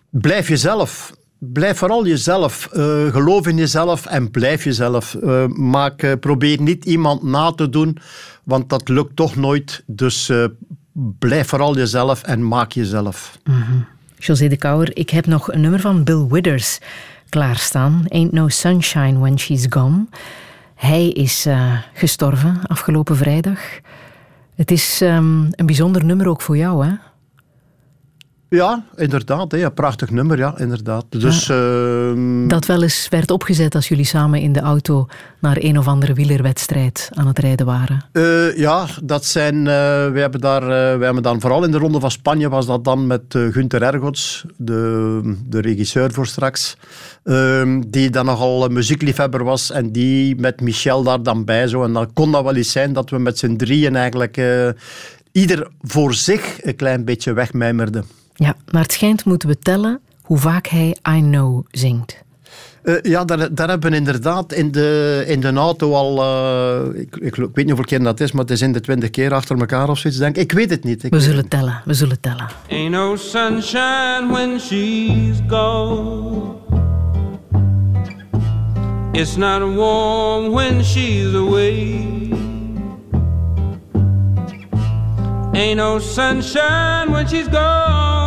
blijf 0.09 0.47
jezelf. 0.47 1.15
Blijf 1.37 1.77
vooral 1.77 2.05
jezelf. 2.07 2.69
Eh, 2.73 3.07
geloof 3.07 3.47
in 3.47 3.57
jezelf 3.57 4.05
en 4.05 4.31
blijf 4.31 4.63
jezelf. 4.63 5.15
Eh, 5.15 5.45
maak, 5.47 6.19
probeer 6.19 6.61
niet 6.61 6.85
iemand 6.85 7.23
na 7.23 7.51
te 7.51 7.69
doen, 7.69 7.97
want 8.43 8.69
dat 8.69 8.89
lukt 8.89 9.15
toch 9.15 9.35
nooit. 9.35 9.83
Dus 9.85 10.31
blijf 11.19 11.47
vooral 11.47 11.75
jezelf 11.75 12.23
en 12.23 12.47
maak 12.47 12.71
jezelf. 12.71 13.39
José 14.19 14.47
de 14.47 14.57
Kouwer, 14.57 14.97
ik 14.97 15.09
heb 15.09 15.25
nog 15.25 15.51
een 15.51 15.61
nummer 15.61 15.79
van 15.79 16.03
Bill 16.03 16.27
Withers 16.29 16.79
klaarstaan. 17.29 18.05
Ain't 18.07 18.31
No 18.31 18.47
Sunshine 18.47 19.19
When 19.19 19.39
She's 19.39 19.65
Gone. 19.69 20.05
Hij 20.77 21.09
is 21.09 21.45
eh, 21.45 21.77
gestorven 21.93 22.59
afgelopen 22.67 23.15
vrijdag. 23.15 23.59
Het 24.55 24.71
is 24.71 25.01
ehm, 25.01 25.45
een 25.51 25.65
bijzonder 25.65 26.05
nummer 26.05 26.27
ook 26.27 26.41
voor 26.41 26.57
jou, 26.57 26.85
hè? 26.85 26.91
Ja, 28.49 28.83
inderdaad. 28.95 29.51
Hè, 29.51 29.63
een 29.63 29.73
prachtig 29.73 30.09
nummer, 30.09 30.37
ja, 30.37 30.57
inderdaad. 30.57 31.05
Dus, 31.09 31.49
ehm, 31.49 32.47
Dat 32.47 32.65
wel 32.65 32.83
eens 32.83 33.07
werd 33.09 33.31
opgezet 33.31 33.75
als 33.75 33.87
jullie 33.87 34.05
samen 34.05 34.39
in 34.41 34.53
de 34.53 34.59
auto 34.59 35.07
naar 35.39 35.57
een 35.59 35.77
of 35.77 35.87
andere 35.87 36.13
wielerwedstrijd 36.13 37.09
aan 37.13 37.27
het 37.27 37.39
rijden 37.39 37.65
waren. 37.65 38.05
Eh, 38.11 38.57
ja, 38.57 38.85
dat 39.03 39.25
zijn. 39.25 39.55
eh 39.67 39.75
we 40.11 40.19
hebben 40.19 40.39
daar, 40.41 40.61
eh, 40.61 40.97
we 40.97 41.03
hebben 41.05 41.23
dan 41.23 41.41
vooral 41.41 41.63
in 41.63 41.71
de 41.71 41.77
ronde 41.77 41.99
van 41.99 42.11
Spanje 42.11 42.49
was 42.49 42.65
dat 42.65 42.83
dan 42.83 43.07
met 43.07 43.21
Gunther 43.29 43.81
Ergots, 43.81 44.45
de, 44.57 45.35
de 45.45 45.59
regisseur 45.61 46.11
voor 46.11 46.27
straks, 46.27 46.77
ehm, 47.23 47.81
die 47.87 48.09
dan 48.09 48.25
nogal 48.25 48.65
een 48.65 48.73
muziekliefhebber 48.73 49.43
was 49.43 49.71
en 49.71 49.91
die 49.91 50.35
met 50.35 50.61
Michel 50.61 51.03
daar 51.03 51.23
dan 51.23 51.45
bij 51.45 51.67
zo. 51.67 51.83
En 51.83 51.93
dan 51.93 52.13
kon 52.13 52.31
dat 52.31 52.43
wel 52.43 52.55
eens 52.55 52.71
zijn 52.71 52.93
dat 52.93 53.09
we 53.09 53.17
met 53.17 53.37
z'n 53.37 53.55
drieën 53.55 53.95
eigenlijk 53.95 54.41
ieder 55.31 55.67
voor 55.81 56.13
zich 56.13 56.57
een 56.63 56.75
klein 56.75 57.05
beetje 57.05 57.33
wegmijmerden. 57.33 58.05
Ja, 58.37 58.55
naar 58.65 58.81
het 58.81 58.91
schijnt 58.91 59.25
moeten 59.25 59.49
we 59.49 59.59
tellen 59.59 59.99
hoe 60.21 60.37
vaak 60.37 60.67
hij 60.67 60.97
I 61.09 61.21
Know 61.21 61.65
zingt. 61.71 62.25
Eh, 62.83 62.95
ja, 63.01 63.25
daar, 63.25 63.53
daar 63.53 63.69
hebben 63.69 63.91
we 63.91 63.97
inderdaad 63.97 64.53
in 64.53 64.71
de, 64.71 65.23
in 65.27 65.39
de 65.39 65.53
auto 65.53 65.93
al, 65.93 66.21
eh, 66.21 67.01
ik, 67.01 67.15
ik, 67.15 67.21
ik 67.21 67.35
weet 67.35 67.55
niet 67.55 67.67
hoeveel 67.67 67.85
keer 67.85 68.03
dat 68.03 68.19
is, 68.19 68.31
maar 68.31 68.41
het 68.41 68.51
is 68.51 68.61
in 68.61 68.73
de 68.73 68.79
twintig 68.79 69.09
keer 69.09 69.33
achter 69.33 69.59
elkaar 69.59 69.89
of 69.89 69.97
zoiets, 69.97 70.19
denk 70.19 70.35
ik. 70.35 70.41
Ik 70.41 70.51
weet 70.51 70.69
het 70.69 70.83
niet. 70.83 71.03
Ik 71.03 71.11
We 71.11 71.19
zullen 71.19 71.47
tellen, 71.47 71.81
we 71.85 71.93
zullen 71.93 72.19
tellen. 72.19 72.47
Ain't 72.69 72.91
no 72.91 73.15
sunshine 73.15 74.27
when 74.31 74.59
she's 74.59 75.37
gone. 75.47 76.55
It's 79.11 79.35
not 79.35 79.75
warm 79.75 80.51
when 80.51 80.83
she's 80.83 81.33
away. 81.33 82.35
Ain't 85.53 85.77
no 85.77 85.99
sunshine 85.99 87.11
when 87.11 87.27
she's 87.27 87.47
gone, 87.47 88.26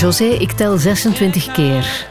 José, 0.00 0.24
ik 0.24 0.52
tel 0.52 0.76
26 0.76 1.52
keer. 1.52 2.06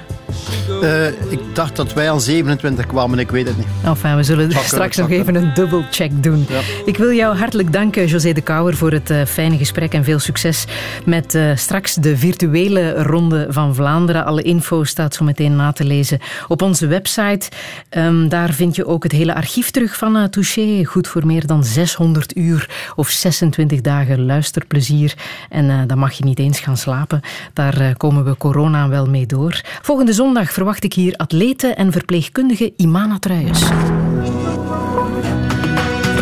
Eh, 0.86 1.07
ik 1.32 1.40
dacht 1.53 1.76
dat 1.76 1.94
wij 1.94 2.10
al 2.10 2.20
27 2.20 2.86
kwamen, 2.86 3.20
ik 3.20 3.32
weet 3.32 3.48
het 3.48 3.57
niet. 3.57 3.68
Enfin, 3.84 4.16
we 4.16 4.24
zullen 4.24 4.52
straks 4.52 4.98
nog 4.98 5.10
even 5.10 5.36
een 5.36 5.53
dubbelcheck 5.53 6.24
doen. 6.24 6.48
Ik 6.86 6.98
wil 6.98 7.12
jou 7.12 7.38
hartelijk 7.38 7.74
danken, 7.74 8.07
José 8.07 8.34
de 8.34 8.41
Kouwer, 8.41 8.76
voor 8.76 8.91
het 8.91 9.10
eh, 9.10 9.26
fijne 9.26 9.57
gesprek 9.57 9.94
en 9.94 10.03
veel 10.03 10.20
succes 10.20 10.66
met 11.06 11.36
eh, 11.36 11.52
straks 11.56 11.95
de 11.95 12.18
virtuele 12.18 13.03
ronde 13.03 13.48
van 13.49 13.76
Vlaanderen. 13.76 14.26
Alle 14.26 14.41
info 14.41 14.84
staat 14.84 15.14
zo 15.14 15.24
meteen 15.24 15.56
na 15.56 15.72
te 15.72 15.84
lezen 15.84 16.20
op 16.48 16.62
onze 16.62 16.88
website. 16.88 17.49
Ehm, 17.90 18.28
daar 18.28 18.53
vind 18.53 18.76
je 18.76 18.86
ook 18.86 19.03
het 19.03 19.12
hele 19.12 19.36
archief 19.36 19.72
terug 19.72 19.98
van 19.98 20.30
Touché. 20.30 20.84
Goed 20.84 21.07
voor 21.07 21.26
meer 21.26 21.48
dan 21.48 21.64
600 21.64 22.38
uur 22.38 22.70
of 22.95 23.10
26 23.10 23.82
dagen 23.82 24.26
luisterplezier. 24.26 25.14
En 25.49 25.88
dan 25.88 25.98
mag 25.98 26.14
je 26.14 26.24
niet 26.24 26.40
eens 26.40 26.60
gaan 26.60 26.78
slapen. 26.78 27.22
Daar 27.53 27.98
komen 27.98 28.26
we 28.26 28.38
corona 28.38 28.90
wel 28.90 29.06
mee 29.06 29.26
door. 29.26 29.62
Volgende 29.82 30.14
zondag 30.14 30.52
verwacht 30.76 30.98
ik 30.98 31.04
hier 31.04 31.18
atlete 31.18 31.68
en 31.68 31.92
verpleegkundige 31.92 32.74
Imana 32.76 33.20
Truijens. 33.20 33.64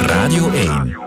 Radio 0.08 0.52
1 0.52 1.03